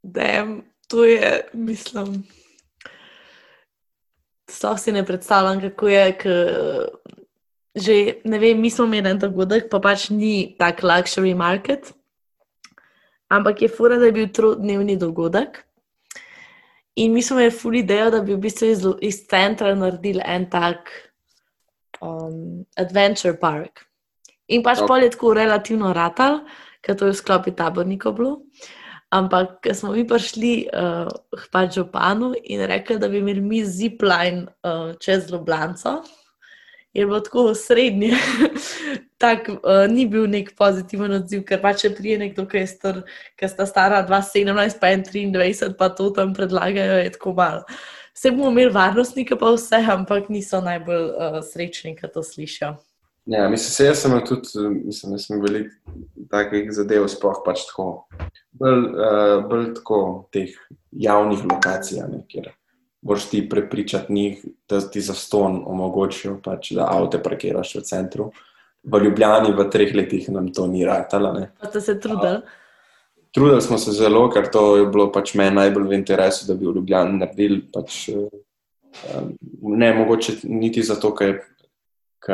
dem, 0.00 0.62
to 0.88 1.04
je, 1.04 1.42
mislim. 1.52 2.22
Sploh 4.48 4.78
si 4.80 4.94
ne 4.94 5.02
predstavljam, 5.04 5.60
kako 5.60 5.90
je, 5.90 6.06
že 7.74 8.22
ne 8.24 8.38
vem, 8.38 8.60
mi 8.60 8.70
smo 8.70 8.86
imeli 8.86 9.10
en 9.10 9.18
dogodek, 9.18 9.66
pa 9.70 9.82
pač 9.82 10.08
ni 10.14 10.54
tak 10.58 10.82
luxury 10.86 11.34
market, 11.34 11.90
ampak 13.26 13.62
je 13.62 13.68
fura, 13.68 13.98
da 13.98 14.06
je 14.06 14.14
bil 14.14 14.28
trodnevni 14.30 14.96
dogodek. 14.96 15.64
In 16.94 17.10
mi 17.12 17.22
smo 17.22 17.40
imeli 17.40 17.50
ful 17.50 17.74
idejo, 17.74 18.12
da 18.14 18.22
bi 18.22 18.36
v 18.36 18.44
bistvu 18.46 18.70
iz, 18.70 18.86
iz 19.02 19.24
centra 19.26 19.74
naredili 19.74 20.22
en 20.22 20.46
tak 20.50 20.92
um, 21.98 22.62
adventure 22.78 23.34
park. 23.34 23.82
In 24.54 24.62
pač 24.62 24.78
okay. 24.78 24.86
pol 24.86 25.02
je 25.02 25.10
tako 25.16 25.34
relativno 25.34 25.90
ratal, 25.96 26.44
ker 26.84 26.94
to 26.94 27.10
je 27.10 27.16
v 27.16 27.18
sklopi 27.18 27.56
tabornikov 27.56 28.14
bilo. 28.14 28.34
Ampak, 29.14 29.66
smo 29.74 29.94
mi 29.94 30.06
prišli 30.06 30.70
uh, 30.70 31.10
k 31.10 31.50
pač 31.50 31.78
Županu 31.78 32.34
in 32.38 32.62
rekli, 32.70 32.98
da 33.02 33.10
bi 33.10 33.18
imeli 33.18 33.42
mi 33.42 33.62
zipline 33.66 34.46
uh, 34.62 34.94
čez 35.02 35.30
Ljubljano, 35.30 36.02
je 36.94 37.06
bilo 37.06 37.20
tako 37.20 37.54
srednje. 37.54 38.14
tak, 39.24 39.48
uh, 39.48 39.86
ni 39.88 40.06
bil 40.10 40.26
nek 40.30 40.52
pozitiven 40.58 41.16
odziv, 41.18 41.44
ker 41.48 41.60
pač 41.62 41.84
če 41.84 41.92
prije 41.96 42.20
nekdo, 42.20 42.46
ki 42.48 42.62
je 42.62 42.70
star, 42.70 43.02
ki 43.40 43.50
sta 43.50 43.66
stara 43.68 44.02
2,17, 44.06 44.80
pa 44.80 44.92
1,23, 44.94 45.74
pa 45.78 45.90
to 45.96 46.10
tam 46.14 46.34
predlagajo, 46.36 46.98
je 47.02 47.12
tako 47.16 47.34
malo. 47.38 47.62
Vse 48.14 48.30
bomo 48.30 48.52
imeli 48.52 48.72
varnostnike, 48.74 49.38
pa 49.40 49.54
vse, 49.56 49.80
ampak 49.94 50.28
niso 50.30 50.60
najbolj 50.62 51.06
uh, 51.10 51.38
srečni, 51.46 51.94
ki 51.98 52.10
to 52.14 52.22
slišijo. 52.22 52.74
Ja, 53.32 53.48
mislim, 53.48 53.70
se 53.72 53.86
jaz 53.86 54.02
sem 54.04 54.18
tudi, 54.28 54.68
mislim, 54.84 55.14
da 55.14 55.18
sem 55.18 55.40
veliko 55.40 55.94
takih 56.30 56.68
zadev, 56.76 57.08
sploh 57.08 57.40
pač 57.46 57.64
tako, 57.70 57.88
bolj, 58.60 58.84
uh, 58.92 59.38
bolj 59.48 59.70
tako 59.80 60.02
teh 60.34 60.52
javnih 60.92 61.46
lokacij, 61.48 62.04
ne, 62.12 62.20
kjer 62.28 62.52
boš 63.04 63.28
ti 63.30 63.42
prepričati 63.48 64.12
njih, 64.12 64.44
da 64.68 64.80
ti 64.80 65.00
za 65.00 65.14
ston 65.14 65.62
omogočijo, 65.66 66.38
pač, 66.44 66.72
da 66.72 66.88
avto 66.90 67.20
parkiraš 67.22 67.74
v 67.74 67.82
centru. 67.84 68.30
V 68.84 69.00
Ljubljani 69.00 69.52
v 69.56 69.68
treh 69.72 69.94
letih 69.94 70.28
nam 70.32 70.48
to 70.52 70.66
ni 70.66 70.84
ratalo. 70.84 71.34
Pa 71.60 71.68
ste 71.68 71.80
se 71.80 72.00
trudili? 72.00 72.40
Trudili 73.32 73.62
smo 73.62 73.78
se 73.78 73.92
zelo, 73.92 74.28
ker 74.30 74.48
to 74.52 74.76
je 74.76 74.86
bilo 74.86 75.10
pač 75.12 75.34
meni 75.34 75.56
najbolj 75.56 75.88
v 75.88 75.98
interesu, 76.00 76.46
da 76.48 76.56
bi 76.56 76.66
v 76.66 76.76
Ljubljani 76.78 77.18
naredili. 77.20 77.60
Pač, 77.72 78.08
uh, 78.12 79.28
ne 79.62 79.92
mogoče 79.94 80.40
niti 80.48 80.82
zato, 80.82 81.12
ker 81.14 81.28
je 81.28 81.40
ki 82.24 82.32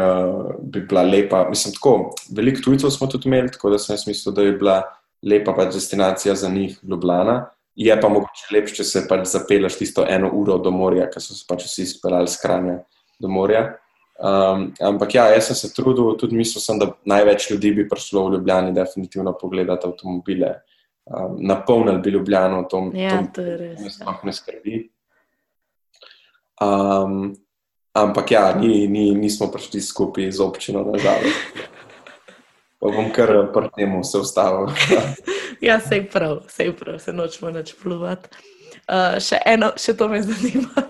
bi 0.63 0.81
bila 0.87 1.03
lepa. 1.03 1.45
Mislim, 1.51 1.75
tako, 1.75 2.15
veliko 2.31 2.63
tujcev 2.65 2.91
smo 2.91 3.07
tudi 3.11 3.29
imeli, 3.29 3.51
tako 3.53 3.71
da 3.71 3.79
sem 3.79 3.99
mislil, 4.07 4.35
da 4.35 4.47
bi 4.47 4.59
bila 4.59 4.83
lepa 5.23 5.55
pač 5.57 5.75
destinacija 5.75 6.35
za 6.35 6.49
njih, 6.49 6.79
Ljubljana. 6.83 7.51
Je 7.81 7.95
pa 8.01 8.09
mogoče 8.13 8.51
lepše, 8.53 8.75
če 8.81 8.85
se 8.85 9.03
pač 9.09 9.25
zapeleš 9.31 9.79
tisto 9.81 10.05
eno 10.05 10.29
uro 10.37 10.59
do 10.61 10.73
morja, 10.75 11.07
ker 11.09 11.23
so 11.25 11.33
se 11.33 11.47
pač 11.49 11.65
vsi 11.65 11.87
speljali 11.95 12.29
skrajne 12.29 12.75
do 13.21 13.31
morja. 13.33 13.71
Um, 14.21 14.67
ampak 14.85 15.15
ja, 15.17 15.31
jaz 15.33 15.49
sem 15.49 15.57
se 15.57 15.71
trudil, 15.73 16.11
tudi 16.21 16.37
mislil 16.37 16.61
sem, 16.61 16.77
da 16.81 16.91
največ 17.09 17.49
ljudi 17.55 17.73
bi 17.79 17.87
prišlo 17.89 18.27
v 18.27 18.35
Ljubljani, 18.35 18.75
definitivno 18.77 19.33
pogledati 19.41 19.89
avtomobile. 19.89 20.59
Um, 21.09 21.39
napolnili 21.41 22.03
bi 22.05 22.13
Ljubljano, 22.19 22.67
to, 22.69 22.83
ja, 23.01 23.23
to 23.33 23.47
je 23.47 23.57
res. 23.57 23.79
Me 23.81 23.93
sploh 23.95 24.27
ne 24.29 24.37
skrbi. 24.37 24.83
Um, 26.61 27.33
Ampak 27.91 28.31
ja, 28.31 28.55
ni, 28.55 28.87
ni, 28.87 29.11
nismo 29.19 29.51
prišli 29.51 29.83
skupaj 29.83 30.31
z 30.31 30.39
občino, 30.39 30.87
da 30.87 30.95
žal. 30.95 31.27
Pa 32.81 32.87
bom 32.87 33.11
kar 33.11 33.51
pri 33.51 33.67
tem 33.75 33.99
se 34.07 34.19
ustavil. 34.19 34.71
ja, 35.69 35.81
sej 35.81 36.07
prav, 36.13 36.43
sej 36.49 36.73
prav, 36.77 36.99
se 37.03 37.13
nočemo 37.13 37.53
več 37.55 37.75
pluvati. 37.83 38.31
Uh, 38.91 39.19
še 39.23 39.39
eno, 39.47 39.71
še 39.79 39.95
to 39.99 40.09
me 40.11 40.23
zanima. 40.27 40.87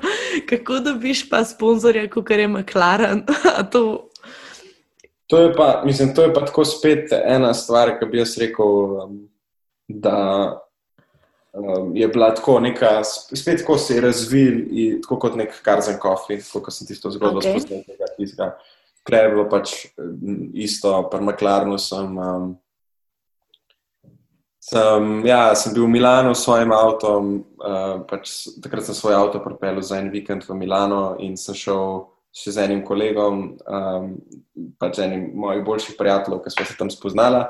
Kako 0.48 0.80
dobiš 0.84 1.26
pa 1.28 1.42
sponzorja, 1.44 2.06
kot 2.12 2.30
je 2.30 2.48
McLaren? 2.48 3.24
to... 3.72 3.82
To, 5.30 5.38
je 5.38 5.52
pa, 5.54 5.82
mislim, 5.86 6.14
to 6.14 6.24
je 6.26 6.32
pa 6.34 6.42
tako 6.42 6.64
spet 6.66 7.12
ena 7.14 7.52
stvar, 7.54 7.92
ki 8.00 8.08
bi 8.10 8.18
jaz 8.18 8.32
rekel, 8.40 8.96
um, 9.04 9.12
da 9.86 10.16
um, 11.54 11.92
je 11.94 12.08
bila 12.10 12.32
tako 12.34 12.56
neka, 12.64 13.04
spet 13.04 13.62
tako 13.62 13.76
se 13.78 13.94
je 13.94 14.02
razvil, 14.02 14.56
in, 14.70 14.96
tako 15.04 15.20
kot 15.22 15.38
nek 15.38 15.54
Karzen 15.62 16.00
Coffee, 16.02 16.42
kot 16.50 16.74
sem 16.74 16.88
tisto 16.88 17.12
zgodbo 17.14 17.38
okay. 17.38 17.60
spoznal 17.60 17.86
tega 17.86 18.10
tiska. 18.16 18.50
Klej 19.06 19.22
je 19.22 19.30
bilo 19.36 19.46
pač 19.48 19.76
isto, 20.58 20.96
pri 21.12 21.22
McLarenu 21.22 21.78
sem, 21.78 22.18
um, 22.18 22.50
sem, 24.70 25.26
ja, 25.26 25.50
sem 25.58 25.74
bil 25.74 25.84
v 25.88 25.94
Milano 25.96 26.34
s 26.34 26.44
svojim 26.46 26.72
avtom, 26.74 27.30
uh, 27.58 28.00
pač, 28.06 28.46
takrat 28.62 28.86
sem 28.86 28.94
svoj 28.94 29.18
avto 29.18 29.42
pripeljal 29.42 29.82
za 29.82 29.98
en 29.98 30.10
vikend 30.14 30.46
v 30.46 30.56
Milano 30.58 31.16
in 31.18 31.36
sem 31.40 31.56
šel 31.58 32.06
še 32.30 32.54
z 32.54 32.62
enim 32.62 32.84
kolegom, 32.86 33.40
um, 33.66 34.12
pač 34.78 35.00
enim 35.02 35.32
mojih 35.34 35.64
boljših 35.66 35.98
prijateljev, 35.98 36.44
ki 36.44 36.54
smo 36.54 36.66
se 36.68 36.78
tam 36.78 36.92
spoznala. 36.92 37.48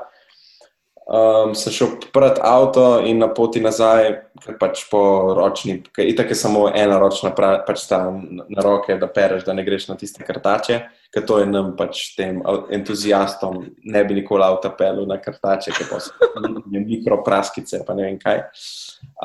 Um, 1.11 1.53
sem 1.57 1.73
šel 1.75 1.97
pred 2.13 2.39
avto 2.45 3.01
in 3.05 3.19
na 3.21 3.27
poti 3.33 3.61
nazaj, 3.61 4.09
ker 4.41 4.57
pač 4.61 4.85
po 4.89 5.33
ročni, 5.37 5.81
ker 5.93 6.07
itak 6.07 6.33
je 6.33 6.39
samo 6.39 6.69
ena 6.69 6.97
ročna, 7.01 7.33
pač 7.35 7.85
ta 7.89 8.05
na 8.09 8.65
roke, 8.65 8.95
da 8.97 9.09
pereš, 9.11 9.45
da 9.45 9.53
ne 9.53 9.65
greš 9.67 9.89
na 9.91 9.97
tiste 9.99 10.25
kartače, 10.25 10.81
ker 11.11 11.25
to 11.27 11.39
je 11.41 11.45
nam 11.45 11.73
pač 11.77 12.15
tem 12.15 12.39
entuzijastom, 12.71 13.61
ne 13.83 14.03
bi 14.07 14.15
nikoli 14.21 14.45
avto 14.47 14.71
pelil 14.77 15.07
na 15.09 15.19
ker 15.19 15.35
pa 15.43 15.57
so 15.59 16.11
mikropraskice, 16.71 17.83
pa 17.87 17.93
ne 17.93 18.07
vem 18.07 18.19
kaj. 18.19 18.43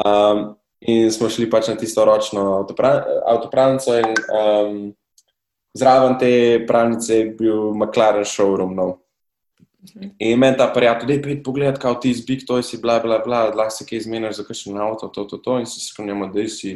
Um, 0.02 0.44
in 0.80 1.10
smo 1.14 1.30
šli 1.30 1.48
pač 1.50 1.70
na 1.70 1.76
tisto 1.78 2.04
ročno 2.04 2.66
avtopravnico 2.66 3.96
in 4.02 4.14
um, 4.34 4.78
zraven 5.76 6.18
te 6.18 6.30
pravnice 6.66 7.18
je 7.18 7.26
bil 7.38 7.74
McLaren 7.74 8.24
showroom. 8.24 8.74
No. 8.74 8.88
In 10.18 10.38
meni 10.38 10.56
ta 10.58 10.66
prijatelj, 10.74 11.06
da 11.06 11.14
je 11.14 11.22
pet 11.22 11.42
pogled, 11.44 11.78
kot 11.78 12.00
ti 12.02 12.14
zbik, 12.14 12.42
to 12.46 12.58
si 12.62 12.80
bla, 12.82 12.98
bla, 13.00 13.20
bla, 13.24 13.46
lahko 13.54 13.76
se 13.76 13.86
kaj 13.86 14.02
zmeniš 14.08 14.40
za 14.40 14.44
kakšen 14.48 14.78
avto, 14.82 15.08
to, 15.14 15.24
to, 15.30 15.38
to. 15.44 15.58
In 15.62 15.68
se 15.70 15.80
skrbimo, 15.84 16.26
da 16.34 16.46
si, 16.50 16.74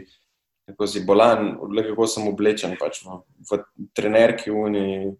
kako 0.70 0.86
si 0.86 1.04
bolan, 1.06 1.52
kako 1.76 2.06
sem 2.08 2.28
oblečen, 2.30 2.76
pač 2.80 3.02
v, 3.04 3.20
v 3.50 3.60
trenerki, 3.96 4.50
v 4.54 5.14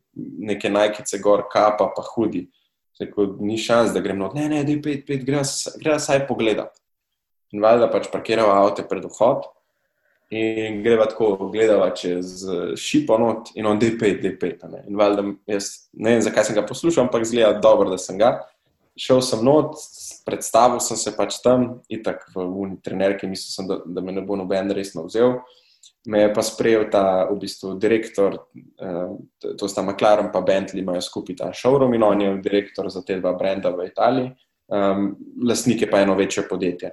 neke 0.51 0.71
najkice 0.73 1.21
gor, 1.23 1.47
kapa, 1.53 1.91
pa 1.97 2.07
hudi. 2.15 2.47
Tako, 3.01 3.31
ni 3.41 3.57
šans, 3.57 3.95
da 3.95 4.03
grem 4.05 4.19
not, 4.21 4.35
ne, 4.37 4.49
ne, 4.49 4.65
da 4.65 4.75
je 4.75 4.83
pet, 4.85 5.07
pet, 5.09 5.25
gre, 5.25 5.41
saj 5.99 6.27
pogledat. 6.29 6.75
In 7.51 7.65
valjda 7.65 7.89
pač 7.91 8.11
parkirajo 8.13 8.53
avto 8.53 8.85
pred 8.89 9.07
vhod. 9.09 9.49
In 10.31 10.83
greva 10.85 11.09
tako, 11.11 11.49
gledava 11.51 11.89
čez 11.97 12.45
šipo 12.79 13.17
not 13.19 13.49
in 13.59 13.67
on 13.67 13.81
D5, 13.81 14.21
D5. 14.23 14.69
Ne. 14.71 14.85
In 14.87 14.99
valjda, 15.01 15.25
jaz 15.51 15.73
ne 15.93 16.15
vem, 16.15 16.23
zakaj 16.23 16.47
sem 16.47 16.59
ga 16.59 16.63
poslušal, 16.69 17.09
ampak 17.09 17.27
zgleda 17.27 17.57
dobro, 17.59 17.91
da 17.91 17.99
sem 17.99 18.21
ga. 18.21 18.37
Šel 19.01 19.23
sem 19.25 19.41
not, 19.45 19.79
predstavil 20.29 20.81
sem 20.85 20.99
se 21.01 21.15
pač 21.17 21.39
tam, 21.45 21.81
itak 21.89 22.27
v 22.35 22.45
uni 22.45 22.77
trenerki, 22.85 23.29
mislil 23.31 23.55
sem, 23.55 23.69
da, 23.71 23.81
da 23.81 24.05
me 24.05 24.13
ne 24.13 24.25
bo 24.27 24.37
noben 24.37 24.69
resno 24.77 25.07
vzel. 25.07 25.39
Me 26.11 26.27
je 26.27 26.33
pa 26.37 26.43
sprejel 26.45 26.87
ta 26.93 27.03
v 27.31 27.39
bistvu 27.41 27.75
direktor, 27.81 28.37
eh, 28.57 29.55
to 29.57 29.69
sta 29.69 29.85
McLaren 29.85 30.29
pa 30.33 30.43
Bentley, 30.45 30.83
imajo 30.85 31.01
skupaj 31.05 31.37
ta 31.39 31.49
showroom 31.57 31.95
in 31.97 32.05
on 32.05 32.21
je 32.21 32.33
direktor 32.45 32.91
za 32.93 33.01
te 33.05 33.17
dva 33.21 33.33
brenda 33.37 33.73
v 33.73 33.89
Italiji, 33.89 34.33
um, 34.69 35.15
lastnik 35.49 35.85
je 35.85 35.89
pa 35.91 36.03
eno 36.05 36.17
večje 36.19 36.45
podjetje. 36.49 36.93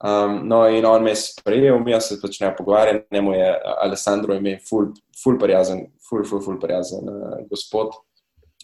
Um, 0.00 0.40
no, 0.48 0.62
in 0.70 0.86
on 0.86 1.02
me 1.04 1.12
je 1.12 1.22
sprejel, 1.22 1.78
mi 1.78 1.98
se 2.00 2.16
začnejo 2.16 2.54
pogovarjati, 2.58 3.06
njemu 3.10 3.32
je 3.32 3.48
Alessandro 3.82 4.34
ime, 4.34 4.58
ful, 4.68 4.92
ful 5.22 5.38
prijazen, 5.38 5.82
ful, 6.08 6.22
ful, 6.24 6.40
ful 6.40 6.60
prijazen 6.62 7.10
uh, 7.10 7.42
gospod. 7.50 7.98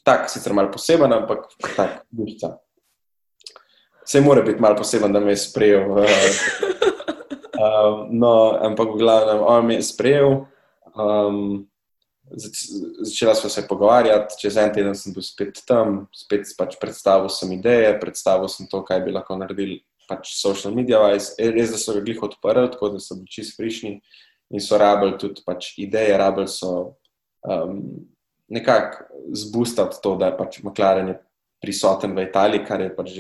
Tak, 0.06 0.30
sicer 0.30 0.54
malo 0.54 0.70
poseben, 0.72 1.12
ampak 1.12 1.50
tak, 1.76 2.06
dušica. 2.10 2.56
Vse 4.06 4.20
mora 4.22 4.42
biti 4.42 4.62
malo 4.62 4.76
poseben, 4.78 5.12
da 5.12 5.20
me 5.20 5.32
je 5.34 5.36
sprejel. 5.36 5.90
Uh, 5.90 5.98
uh, 7.62 8.06
no, 8.10 8.34
ampak 8.62 8.94
v 8.94 8.98
glavnem, 8.98 9.42
on 9.42 9.66
me 9.66 9.80
je 9.80 9.82
sprejel. 9.82 10.44
Um, 10.94 11.66
Začela 12.98 13.34
smo 13.34 13.50
se 13.50 13.62
pogovarjati, 13.68 14.34
čez 14.40 14.56
en 14.58 14.72
teden 14.74 14.94
sem 14.98 15.12
bil 15.14 15.22
spet 15.22 15.60
tam, 15.66 16.08
spet 16.10 16.48
pač 16.58 16.74
predstavil 16.82 17.30
sem 17.30 17.52
ideje, 17.54 17.92
predstavil 18.00 18.50
sem 18.50 18.66
to, 18.66 18.80
kaj 18.82 19.04
bi 19.04 19.14
lahko 19.14 19.36
naredili 19.38 19.84
pač 20.10 20.32
social 20.34 20.74
media, 20.74 20.98
res, 21.06 21.36
da 21.38 21.78
so 21.78 21.94
ga 21.94 22.02
glih 22.02 22.24
odprli, 22.26 22.66
tako 22.72 22.90
da 22.96 23.02
so 23.02 23.14
bili 23.14 23.30
čist 23.30 23.54
frišni 23.54 23.92
in 24.50 24.62
so 24.62 24.78
rabili 24.78 25.14
tudi 25.22 25.44
pač 25.46 25.70
ideje, 25.78 26.18
rabili 26.18 26.50
so 26.50 26.72
um, 27.46 27.78
nekako 28.50 29.06
zbustati 29.30 30.02
to, 30.02 30.16
da 30.18 30.32
je 30.32 30.38
pač 30.38 30.60
McLaren 30.64 31.14
je 31.14 31.16
prisoten 31.62 32.14
v 32.14 32.26
Italiji, 32.26 32.66
kar 32.66 32.82
je 32.82 32.90
pač 32.94 33.14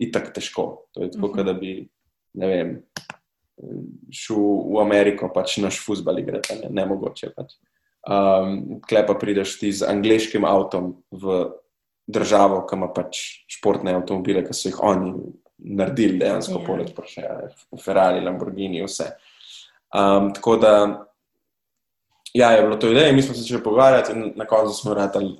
itak 0.00 0.32
težko. 0.34 0.86
To 0.94 1.02
je 1.04 1.10
tako, 1.10 1.28
mm 1.28 1.32
-hmm. 1.32 1.44
da 1.44 1.52
bi, 1.52 1.88
ne 2.34 2.46
vem, 2.46 2.76
šel 4.12 4.40
v 4.72 4.80
Ameriko, 4.80 5.28
pač 5.34 5.58
naš 5.62 5.80
futbal 5.84 6.18
igra, 6.18 6.40
ne, 6.62 6.70
ne 6.70 6.86
mogoče. 6.86 7.32
Pač. 7.36 7.56
Um, 8.08 8.80
Klepa 8.88 9.14
prideš 9.20 9.58
ti 9.60 9.72
z 9.72 9.84
angliškim 9.88 10.44
avtom 10.48 10.94
v 11.10 11.50
državo, 12.08 12.64
ki 12.66 12.76
ima 12.76 12.88
pač 12.94 13.20
športne 13.50 13.94
avtomobile, 13.94 14.42
ki 14.46 14.56
so 14.56 14.70
jih 14.70 14.80
oni 14.82 15.12
naredili 15.58 16.18
dejansko, 16.18 16.54
yeah. 16.54 16.62
Ja. 16.62 16.66
poleg 16.66 16.94
Porsche, 16.96 17.22
Ferrari, 17.84 18.24
Lamborghini, 18.24 18.82
vse. 18.86 19.12
Um, 19.92 20.32
tako 20.34 20.56
da 20.56 20.72
ja, 22.34 22.50
je 22.50 22.62
bilo 22.62 22.76
to 22.76 22.90
ideja, 22.90 23.12
mi 23.12 23.22
smo 23.22 23.34
se 23.34 23.42
začeli 23.42 23.62
pogovarjati 23.62 24.12
in 24.12 24.32
na 24.36 24.46
koncu 24.46 24.74
smo 24.74 24.94
rekli, 24.94 25.34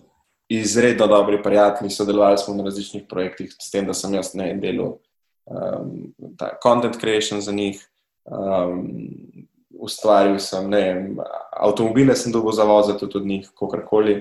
izredno 0.51 1.07
dobri 1.07 1.43
prijatelji, 1.43 1.91
sodelovali 1.91 2.39
smo 2.39 2.55
na 2.55 2.65
različnih 2.65 3.05
projektih, 3.09 3.55
s 3.59 3.71
tem, 3.71 3.87
da 3.87 3.95
sem 3.95 4.15
jaz 4.15 4.35
na 4.35 4.49
enem 4.49 4.61
delu 4.61 4.89
um, 5.47 6.11
ta 6.39 6.51
content 6.63 6.99
creation 7.01 7.41
za 7.41 7.53
njih. 7.53 7.87
Um, 8.25 8.89
ustvaril 9.81 10.39
sem, 10.39 10.69
ne 10.71 10.81
vem, 10.81 11.17
avtomobile 11.57 12.17
sem 12.17 12.33
dobil 12.33 12.53
za 12.53 12.65
voziti 12.69 13.09
tudi 13.09 13.29
njih, 13.29 13.49
kakorkoli. 13.59 14.21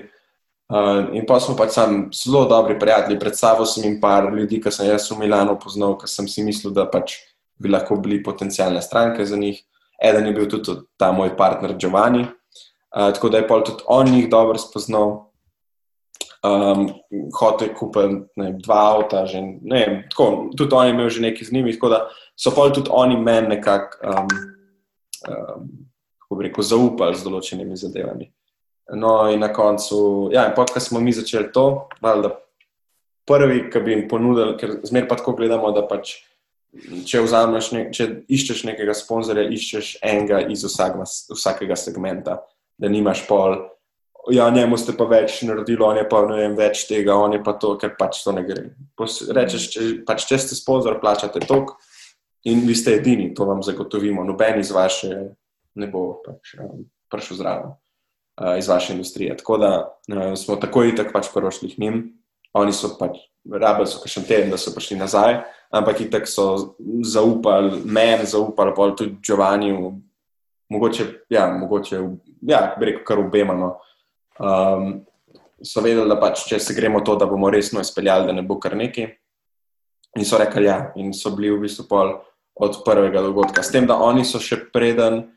Uh, 0.70 1.10
in 1.18 1.26
pa 1.26 1.40
smo 1.42 1.56
pač 1.58 1.74
sam 1.74 2.04
zelo 2.14 2.44
dobri 2.48 2.78
prijatelji. 2.78 3.18
Predstavil 3.18 3.66
sem 3.66 3.84
jim 3.84 3.98
par 4.00 4.30
ljudi, 4.32 4.60
ki 4.62 4.70
sem 4.72 4.86
jaz 4.88 5.10
v 5.10 5.18
Milano 5.20 5.58
poznal, 5.58 5.96
ker 5.98 6.08
sem 6.08 6.28
si 6.30 6.44
mislil, 6.46 6.72
da 6.72 6.86
pač 6.90 7.18
bi 7.60 7.68
lahko 7.68 7.98
bili 8.00 8.22
potencijalne 8.22 8.82
stranke 8.82 9.26
za 9.26 9.36
njih. 9.36 9.58
Eden 10.00 10.30
je 10.30 10.36
bil 10.38 10.46
tudi 10.48 10.78
ta 10.96 11.10
moj 11.12 11.34
partner 11.36 11.74
Giovanni, 11.76 12.22
uh, 12.24 13.10
tako 13.12 13.28
da 13.28 13.42
je 13.42 13.48
pol 13.48 13.66
tudi 13.66 13.84
on 13.86 14.14
jih 14.14 14.30
dobro 14.30 14.58
spoznal. 14.58 15.29
Um, 16.40 16.86
Hotel 17.36 17.74
kupiti 17.76 18.24
dva 18.64 18.78
avta, 18.96 19.26
že, 19.28 19.42
ne, 19.60 20.06
tako, 20.08 20.48
tudi 20.56 20.74
on 20.74 20.86
je 20.86 20.92
imel 20.94 21.08
že 21.12 21.20
nekaj 21.20 21.44
z 21.44 21.52
njimi, 21.52 21.74
tako 21.76 21.88
da 21.92 21.98
so 22.32 22.50
pol 22.56 22.72
tudi 22.72 22.88
oni 22.88 23.16
meni 23.16 23.48
nekako, 23.48 23.98
um, 24.08 24.28
um, 25.28 25.66
kako 26.18 26.38
bi 26.38 26.48
rekel, 26.48 26.64
zaupali 26.64 27.16
z 27.16 27.26
določenimi 27.28 27.76
zadevami. 27.76 28.30
No, 28.96 29.28
in 29.28 29.44
na 29.44 29.52
koncu, 29.52 30.30
ja, 30.32 30.48
in 30.48 30.56
pa, 30.56 30.64
ko 30.64 30.80
smo 30.80 31.00
mi 31.00 31.12
začeli 31.12 31.52
to, 31.52 31.90
valjda 32.00 32.32
prvi, 33.28 33.66
ki 33.70 33.82
bi 33.84 33.92
jim 33.92 34.08
ponudili, 34.08 34.56
ker 34.58 34.78
zmeraj 34.82 35.08
pa 35.08 35.18
tako 35.20 35.36
gledamo, 35.38 35.70
da 35.76 35.84
pač, 35.86 36.16
če, 37.06 37.20
ne, 37.52 37.84
če 37.94 38.06
iščeš 38.32 38.64
nekega 38.66 38.96
sponzorja, 38.96 39.44
iščeš 39.52 39.98
enega 40.02 40.40
iz 40.48 40.64
vsakega, 40.66 41.06
vsakega 41.36 41.78
segmenta, 41.78 42.40
da 42.80 42.90
nimaš 42.90 43.26
pol. 43.28 43.60
Ja, 44.28 44.50
njemu 44.52 44.76
ste 44.76 44.92
pa 44.98 45.06
več 45.08 45.38
naredili, 45.48 45.80
on 45.80 45.96
je 45.96 46.04
pa 46.08 46.20
ne 46.28 46.36
vem 46.42 46.56
več 46.58 46.84
tega, 46.90 47.16
on 47.16 47.32
je 47.32 47.40
pa 47.44 47.54
to, 47.56 47.72
ker 47.80 47.94
pač 47.96 48.20
to 48.20 48.34
ne 48.36 48.44
gre. 48.44 48.66
Rečeš, 49.00 49.68
če, 49.72 49.86
pač, 50.06 50.26
če 50.28 50.38
ste 50.42 50.58
sponzor, 50.58 50.98
plačate 51.00 51.40
tok 51.48 51.78
in 52.44 52.60
vi 52.68 52.76
ste 52.76 52.98
edini, 52.98 53.30
to 53.36 53.48
vam 53.48 53.62
zagotovimo. 53.64 54.24
Noben 54.28 54.60
iz 54.60 54.74
vaše 54.76 55.10
ne 55.80 55.88
bo 55.88 56.20
pač, 56.24 56.54
um, 56.60 56.84
prišel 57.12 57.40
zraven, 57.40 57.72
uh, 57.72 58.54
iz 58.60 58.68
vaše 58.68 58.92
industrije. 58.92 59.38
Tako 59.40 59.60
da 59.62 59.72
uh, 59.88 60.32
smo 60.36 60.60
takoj 60.60 60.92
tako 61.00 61.16
pač 61.16 61.32
prvošli 61.32 61.72
k 61.72 61.84
njim 61.84 62.02
oni 62.52 62.72
so 62.72 62.94
pač 62.98 63.18
rabili, 63.46 63.88
so 63.88 64.02
še 64.04 64.20
en 64.22 64.26
teden, 64.28 64.50
da 64.52 64.58
so 64.60 64.72
prišli 64.74 64.98
nazaj, 64.98 65.40
ampak 65.74 66.02
itek 66.06 66.26
so 66.28 66.76
zaupali 67.06 67.82
meni, 67.84 68.26
zaupali 68.28 68.74
pa 68.76 68.90
tudi 68.96 69.18
Giovanniu, 69.22 69.94
mogoče, 70.70 71.06
ja, 71.30 71.46
mogoče, 71.54 72.00
ja, 72.50 72.64
bi 72.78 72.90
rekel, 72.90 73.04
kar 73.06 73.22
obema. 73.22 73.56
No. 73.58 73.70
Um, 74.40 75.02
so 75.62 75.82
vedeli, 75.84 76.08
da 76.08 76.16
pač, 76.20 76.46
če 76.48 76.58
se 76.62 76.74
gremo 76.74 77.02
to, 77.04 77.18
da 77.20 77.28
bomo 77.28 77.50
resno 77.52 77.82
izpeljali, 77.84 78.26
da 78.30 78.36
ne 78.36 78.44
bo 78.46 78.56
kar 78.60 78.76
neki. 78.76 79.06
In 80.18 80.26
so 80.26 80.40
rekli, 80.40 80.66
ja, 80.66 80.78
in 80.98 81.12
so 81.14 81.34
bili 81.36 81.52
v 81.52 81.60
bistvu 81.66 81.86
pol 81.90 82.16
od 82.60 82.80
prvega 82.84 83.22
dogodka. 83.22 83.62
S 83.62 83.70
tem, 83.70 83.86
da 83.86 84.00
oni 84.00 84.24
so 84.26 84.40
še 84.42 84.58
preden. 84.72 85.28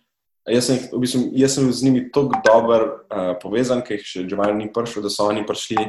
Jaz 0.49 0.71
sem, 0.71 0.79
v 0.91 1.03
bistvu, 1.03 1.27
jaz 1.39 1.59
sem 1.59 1.69
z 1.71 1.85
njimi 1.87 2.07
tako 2.11 2.39
dobro 2.43 2.87
uh, 2.87 3.35
povezan, 3.39 3.83
ker 3.85 3.99
jih 3.99 4.07
še 4.07 4.25
Giovanni 4.27 4.65
ni 4.65 4.71
prišel, 4.73 5.05
da 5.05 5.11
so 5.13 5.29
oni 5.29 5.45
prišli 5.47 5.85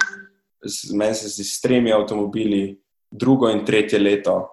meni 0.93 1.15
se 1.15 1.29
zdi 1.29 1.45
s 1.45 1.61
tremi 1.61 1.93
avtomobili, 1.93 2.81
drugo 3.11 3.51
in 3.51 3.65
tretje 3.65 3.99
leto 3.99 4.49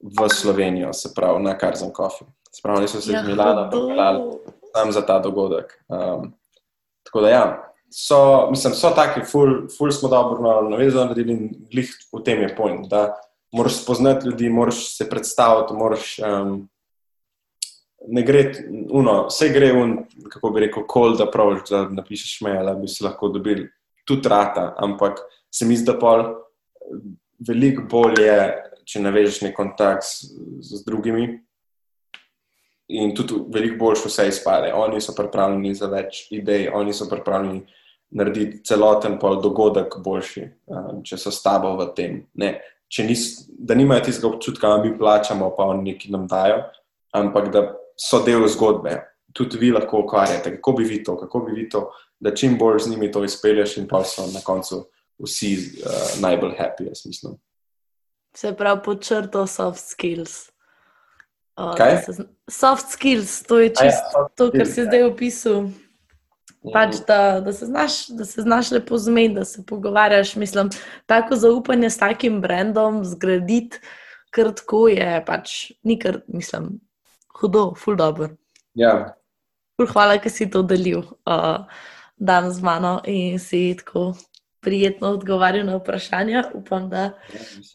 v 0.00 0.28
Slovenijo, 0.28 0.92
se 0.92 1.12
pravi 1.14 1.42
na 1.42 1.58
Karzen 1.58 1.92
Coffee. 1.96 2.28
Spravili 2.52 2.88
so 2.88 3.00
se 3.00 3.12
ja, 3.12 3.20
iz 3.20 3.28
Milana, 3.28 3.70
pripeljali 3.70 4.38
tam 4.74 4.92
za 4.92 5.06
ta 5.06 5.18
dogodek. 5.18 5.84
Um, 5.88 6.34
tako 7.02 7.20
da 7.20 7.28
ja, 7.28 7.71
so, 7.92 8.50
mislim, 8.50 8.74
so 8.74 8.90
taki, 8.96 9.20
ful, 9.28 9.68
ful 9.76 9.92
smo 9.92 10.08
dobro 10.08 10.68
navezali, 10.70 11.08
naredili 11.08 11.32
in 11.32 11.50
glih 11.70 11.92
v 12.12 12.22
tem 12.24 12.42
je 12.42 12.54
point, 12.56 12.88
da 12.88 13.12
moraš 13.52 13.82
spoznati 13.82 14.26
ljudi, 14.26 14.48
moraš 14.48 14.96
se 14.96 15.10
predstaviti, 15.10 15.74
moraš. 15.74 16.18
Um, 16.18 16.68
Ne 18.08 18.24
gre, 18.26 18.40
uno, 18.90 19.28
vse 19.28 19.46
gre, 19.54 19.68
un, 19.78 19.92
kako 20.26 20.50
bi 20.50 20.64
rekel, 20.64 20.82
cold 20.90 21.20
approach, 21.22 21.68
da 21.70 21.84
napišeš 21.86 22.40
mail, 22.42 22.66
da 22.66 22.72
bi 22.74 22.88
si 22.90 23.04
lahko 23.04 23.28
dobil 23.30 23.60
tudi 24.04 24.28
rata, 24.28 24.72
ampak 24.74 25.20
se 25.54 25.68
mi 25.68 25.76
zdi, 25.78 25.86
da 25.86 25.94
pol 26.00 26.24
veliko 27.46 27.84
bolje, 27.86 28.34
če 28.90 29.04
ne 29.04 29.12
veš 29.14 29.44
nek 29.44 29.54
kontakt 29.54 30.02
z, 30.08 30.32
z 30.66 30.82
drugimi. 30.82 31.28
In 32.90 33.14
tudi 33.14 33.38
veliko 33.54 33.78
boljše 33.84 34.10
vse 34.10 34.26
izpade. 34.32 34.72
Oni 34.74 34.98
so 35.00 35.14
pripravljeni 35.14 35.70
za 35.74 35.86
več 35.92 36.26
idej, 36.34 36.72
oni 36.74 36.90
so 36.90 37.06
pripravljeni 37.06 37.62
narediti 38.12 38.62
celoten 38.64 39.18
dogodek 39.18 39.96
boljši, 40.04 40.44
um, 40.66 41.02
če 41.04 41.18
so 41.18 41.32
s 41.32 41.42
tabo 41.42 41.74
v 41.80 41.88
tem. 41.96 42.18
Ne, 42.34 42.54
nis, 43.06 43.46
da 43.48 43.74
nimajo 43.74 44.04
tistega 44.04 44.28
občutka, 44.34 44.68
da 44.68 44.82
mi 44.82 44.92
plačamo, 44.98 45.52
pa 45.56 45.70
oni 45.72 45.92
nekaj 45.92 46.12
nam 46.12 46.26
dajo, 46.28 46.62
ampak 47.16 47.50
da 47.52 47.64
so 47.96 48.22
del 48.24 48.46
zgodbe. 48.48 48.98
Tudi 49.32 49.56
vi 49.56 49.70
lahko 49.72 50.02
ukvarjate, 50.04 50.58
kako 50.58 50.72
bi 50.76 50.84
vi 50.84 51.02
to, 51.04 51.16
kako 51.16 51.40
bi 51.46 51.54
vi 51.56 51.68
to, 51.72 51.86
da 52.20 52.34
čim 52.34 52.58
bolj 52.58 52.82
z 52.84 52.90
njimi 52.90 53.08
to 53.12 53.24
izpelješ, 53.24 53.78
in 53.80 53.88
pa 53.88 54.04
so 54.04 54.26
na 54.34 54.44
koncu 54.44 54.84
vsi 55.22 55.54
uh, 55.56 56.20
najbolj 56.20 56.52
happy, 56.58 56.88
jaz 56.88 57.06
mislim. 57.06 57.38
Se 58.36 58.52
pravi, 58.56 58.80
počrto 58.84 59.46
soft 59.46 59.88
skills. 59.88 60.50
Uh, 61.56 61.76
se, 61.76 62.24
soft 62.48 62.92
skills, 62.92 63.42
to 63.42 63.58
je 63.58 63.66
ja, 63.66 63.74
čisto 63.74 64.18
ja, 64.18 64.28
to, 64.36 64.50
kar 64.52 64.66
si 64.66 64.84
zdaj 64.84 65.02
opisal. 65.04 65.66
Ja. 66.62 66.72
Pač, 66.72 67.00
da, 67.08 67.40
da, 67.42 67.52
se 67.52 67.66
znaš, 67.66 68.08
da 68.08 68.24
se 68.24 68.42
znaš 68.42 68.70
lepo 68.70 68.98
zmeniti, 68.98 69.34
da 69.34 69.44
se 69.44 69.64
pogovarjaš. 69.66 70.36
Mislim, 70.36 70.70
tako 71.06 71.36
zaupanje 71.36 71.90
s 71.90 71.98
takim 71.98 72.40
brandom 72.40 73.04
zgraditi, 73.04 73.80
ker 74.30 74.52
tako 74.54 74.86
je, 74.88 75.24
pač 75.26 75.72
ni 75.82 75.98
kar, 75.98 76.20
mislim, 76.28 76.76
hudo, 77.40 77.72
full 77.74 77.96
dobro. 77.96 78.30
Ja. 78.74 79.14
Hvala, 79.92 80.16
da 80.22 80.30
si 80.30 80.46
to 80.50 80.62
delil 80.62 81.02
uh, 81.26 81.66
dan 82.16 82.52
z 82.52 82.62
mano 82.62 83.00
in 83.06 83.38
si 83.42 83.74
tako 83.78 84.12
prijetno 84.62 85.16
odgovarjal 85.16 85.66
na 85.66 85.76
vprašanja. 85.76 86.44
Upam, 86.54 86.88
da 86.90 87.10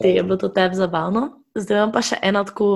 te 0.00 0.10
je 0.10 0.22
bilo 0.22 0.36
to 0.36 0.48
tebi 0.48 0.74
zabavno. 0.74 1.42
Zdaj 1.54 1.76
imam 1.76 1.92
pa 1.92 2.02
še 2.02 2.16
eno 2.22 2.44
tako 2.48 2.70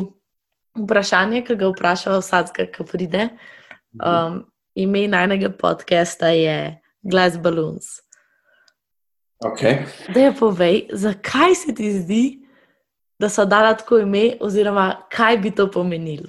vprašanje, 0.76 1.44
ki 1.46 1.56
ga 1.56 1.72
vprašam 1.72 2.20
vsakega, 2.20 2.68
ki 2.72 2.88
pride. 2.92 3.28
Mhm. 3.96 4.04
Um, 4.04 4.51
ime 4.74 5.08
najnega 5.08 5.50
podcasta 5.50 6.28
je 6.28 6.80
Glass 7.02 7.36
Balloons. 7.36 7.84
Okay. 9.44 9.82
Da 10.14 10.20
je 10.20 10.34
povej, 10.38 10.88
zakaj 10.92 11.54
se 11.54 11.74
ti 11.74 11.92
zdi, 11.92 12.38
da 13.18 13.28
so 13.28 13.44
dala 13.44 13.74
tako 13.74 13.98
ime, 13.98 14.36
oziroma 14.40 15.02
kaj 15.10 15.38
bi 15.38 15.50
to 15.50 15.70
pomenilo? 15.70 16.28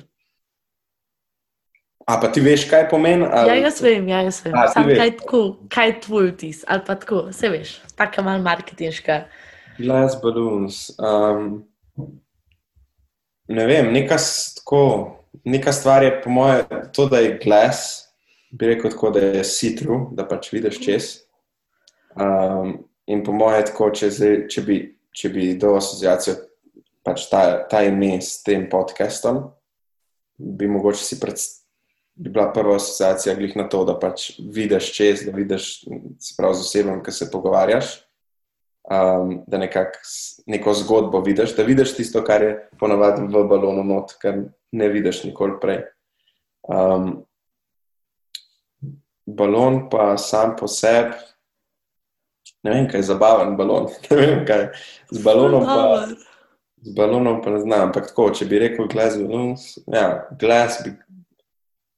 A 2.08 2.20
pa 2.20 2.28
ti 2.28 2.42
veš, 2.44 2.66
kaj 2.68 2.90
pomeni? 2.92 3.26
Ali... 3.32 3.50
Ja, 3.50 3.56
jaz 3.56 3.80
vem, 3.82 4.08
ja, 4.08 4.20
jaz 4.28 4.42
vem. 4.44 4.56
A, 4.60 4.68
Sam, 4.68 4.90
kaj, 4.92 5.14
tako, 5.22 5.42
kaj 5.72 5.88
je 5.88 6.00
tvoj 6.04 6.32
vtis? 6.34 6.64
Ali 6.68 6.84
pa 6.88 6.96
tako, 7.00 7.28
se 7.32 7.50
veš, 7.50 7.78
tako 7.96 8.26
malo 8.28 8.44
marketinška. 8.44 9.22
Glass 9.78 10.18
balloons. 10.22 10.90
Um, 11.00 11.64
ne 13.48 13.68
vem, 13.70 13.94
neka, 13.94 14.18
tako, 14.58 14.84
neka 15.44 15.72
stvar 15.72 16.04
je, 16.04 16.12
po 16.22 16.30
mojem, 16.30 16.66
to, 16.94 17.08
da 17.08 17.24
je 17.24 17.38
glas, 17.44 18.03
bi 18.54 18.70
rekel 18.70 18.94
tako, 18.94 19.12
da 19.16 19.26
je 19.26 19.44
sitru, 19.48 20.00
da 20.14 20.28
pač 20.30 20.52
vidiš 20.54 20.80
čez. 20.84 21.10
Um, 22.14 22.78
in 23.10 23.24
po 23.26 23.34
mojem, 23.34 23.66
tako, 23.72 23.90
če, 23.96 24.12
zdaj, 24.14 24.38
če, 24.54 24.66
bi, 24.68 24.78
če 25.14 25.34
bi 25.34 25.50
do 25.60 25.74
asociacijo 25.80 26.38
pač 27.04 27.26
ta, 27.32 27.44
ta 27.68 27.82
ime 27.84 28.16
s 28.22 28.44
tem 28.46 28.70
podcastom, 28.72 29.44
bi 30.38 30.70
mogoče 30.70 31.04
si 31.04 31.20
predstavljal 31.20 31.64
bi 32.16 32.30
bila 32.30 32.54
prva 32.54 32.76
asociacija 32.76 33.36
glih 33.36 33.56
na 33.56 33.68
to, 33.70 33.84
da 33.86 33.96
pač 34.00 34.32
vidiš 34.40 34.92
čez, 34.94 35.26
da 35.26 35.34
vidiš 35.34 35.86
prav 36.38 36.54
z 36.54 36.66
osebom, 36.68 37.02
ki 37.04 37.12
se 37.12 37.30
pogovarjaš, 37.32 37.94
um, 38.86 39.40
da 39.48 39.58
nekak, 39.58 39.98
neko 40.48 40.74
zgodbo 40.78 41.22
vidiš, 41.26 41.56
da 41.58 41.66
vidiš 41.66 41.96
tisto, 41.98 42.24
kar 42.26 42.44
je 42.44 42.54
ponavadi 42.80 43.26
v 43.26 43.44
balonu 43.50 43.84
not, 43.84 44.14
kar 44.22 44.44
ne 44.72 44.90
vidiš 44.90 45.24
nikoli 45.24 45.58
prej. 45.62 45.84
Um, 46.70 47.24
balon 49.26 49.88
pa 49.90 50.14
sam 50.18 50.56
po 50.60 50.68
sebi, 50.68 51.16
ne 52.64 52.74
vem, 52.74 52.88
kaj 52.92 53.00
je 53.00 53.08
zabaven 53.10 53.56
balon, 53.58 53.90
ne 54.10 54.20
vem, 54.20 54.46
kaj 54.48 54.66
je 54.66 54.70
z 55.12 55.24
balonom 55.24 55.66
pa. 55.68 56.08
Z 56.84 56.92
balonom 56.98 57.40
pa 57.42 57.54
ne 57.54 57.60
znam, 57.64 57.88
ampak 57.88 58.10
tako, 58.12 58.28
če 58.36 58.46
bi 58.50 58.60
rekel 58.60 58.90
glas, 58.92 59.16
ja, 59.88 60.08
glas 60.40 60.82
bi 60.84 60.92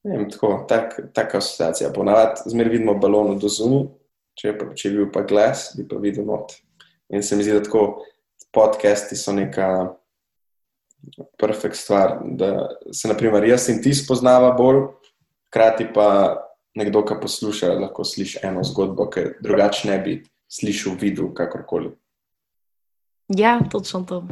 Vem, 0.06 0.28
tako, 0.30 0.66
tak, 0.70 1.00
taka 1.14 1.38
asociacija. 1.38 1.90
Ponavadi 1.94 2.52
zmeraj 2.52 2.72
vidimo 2.72 2.94
balon 2.94 3.40
do 3.42 3.50
zunaj, 3.50 3.88
če, 4.38 4.52
če 4.78 4.92
bi 4.92 5.00
bil 5.00 5.08
pa 5.14 5.24
glas, 5.26 5.72
bi 5.74 5.86
pa 5.90 5.98
videl 6.02 6.28
not. 6.30 6.54
In 7.10 7.26
se 7.26 7.38
mi 7.38 7.46
zdi, 7.46 7.56
da 7.58 7.64
tako 7.66 8.04
podcasti 8.54 9.18
so 9.18 9.34
neka 9.34 9.70
perfekt 11.42 11.78
stvar, 11.78 12.20
da 12.38 12.68
se 12.94 13.10
naprimer 13.10 13.46
jaz 13.50 13.66
in 13.74 13.82
ti 13.82 13.94
spoznava 13.98 14.52
bolj, 14.58 14.84
hkrati 15.50 15.90
pa 15.94 16.08
nekdo, 16.76 17.04
ki 17.06 17.20
posluša, 17.22 17.74
lahko 17.80 18.04
sliši 18.04 18.44
eno 18.44 18.64
zgodbo, 18.64 19.10
ki 19.10 19.28
drugače 19.42 19.90
ne 19.90 20.00
bi 20.04 20.16
slišal, 20.52 20.98
videl, 21.02 21.34
kakorkoli. 21.34 21.94
Ja, 23.28 23.60
točno 23.72 24.04
to. 24.06 24.24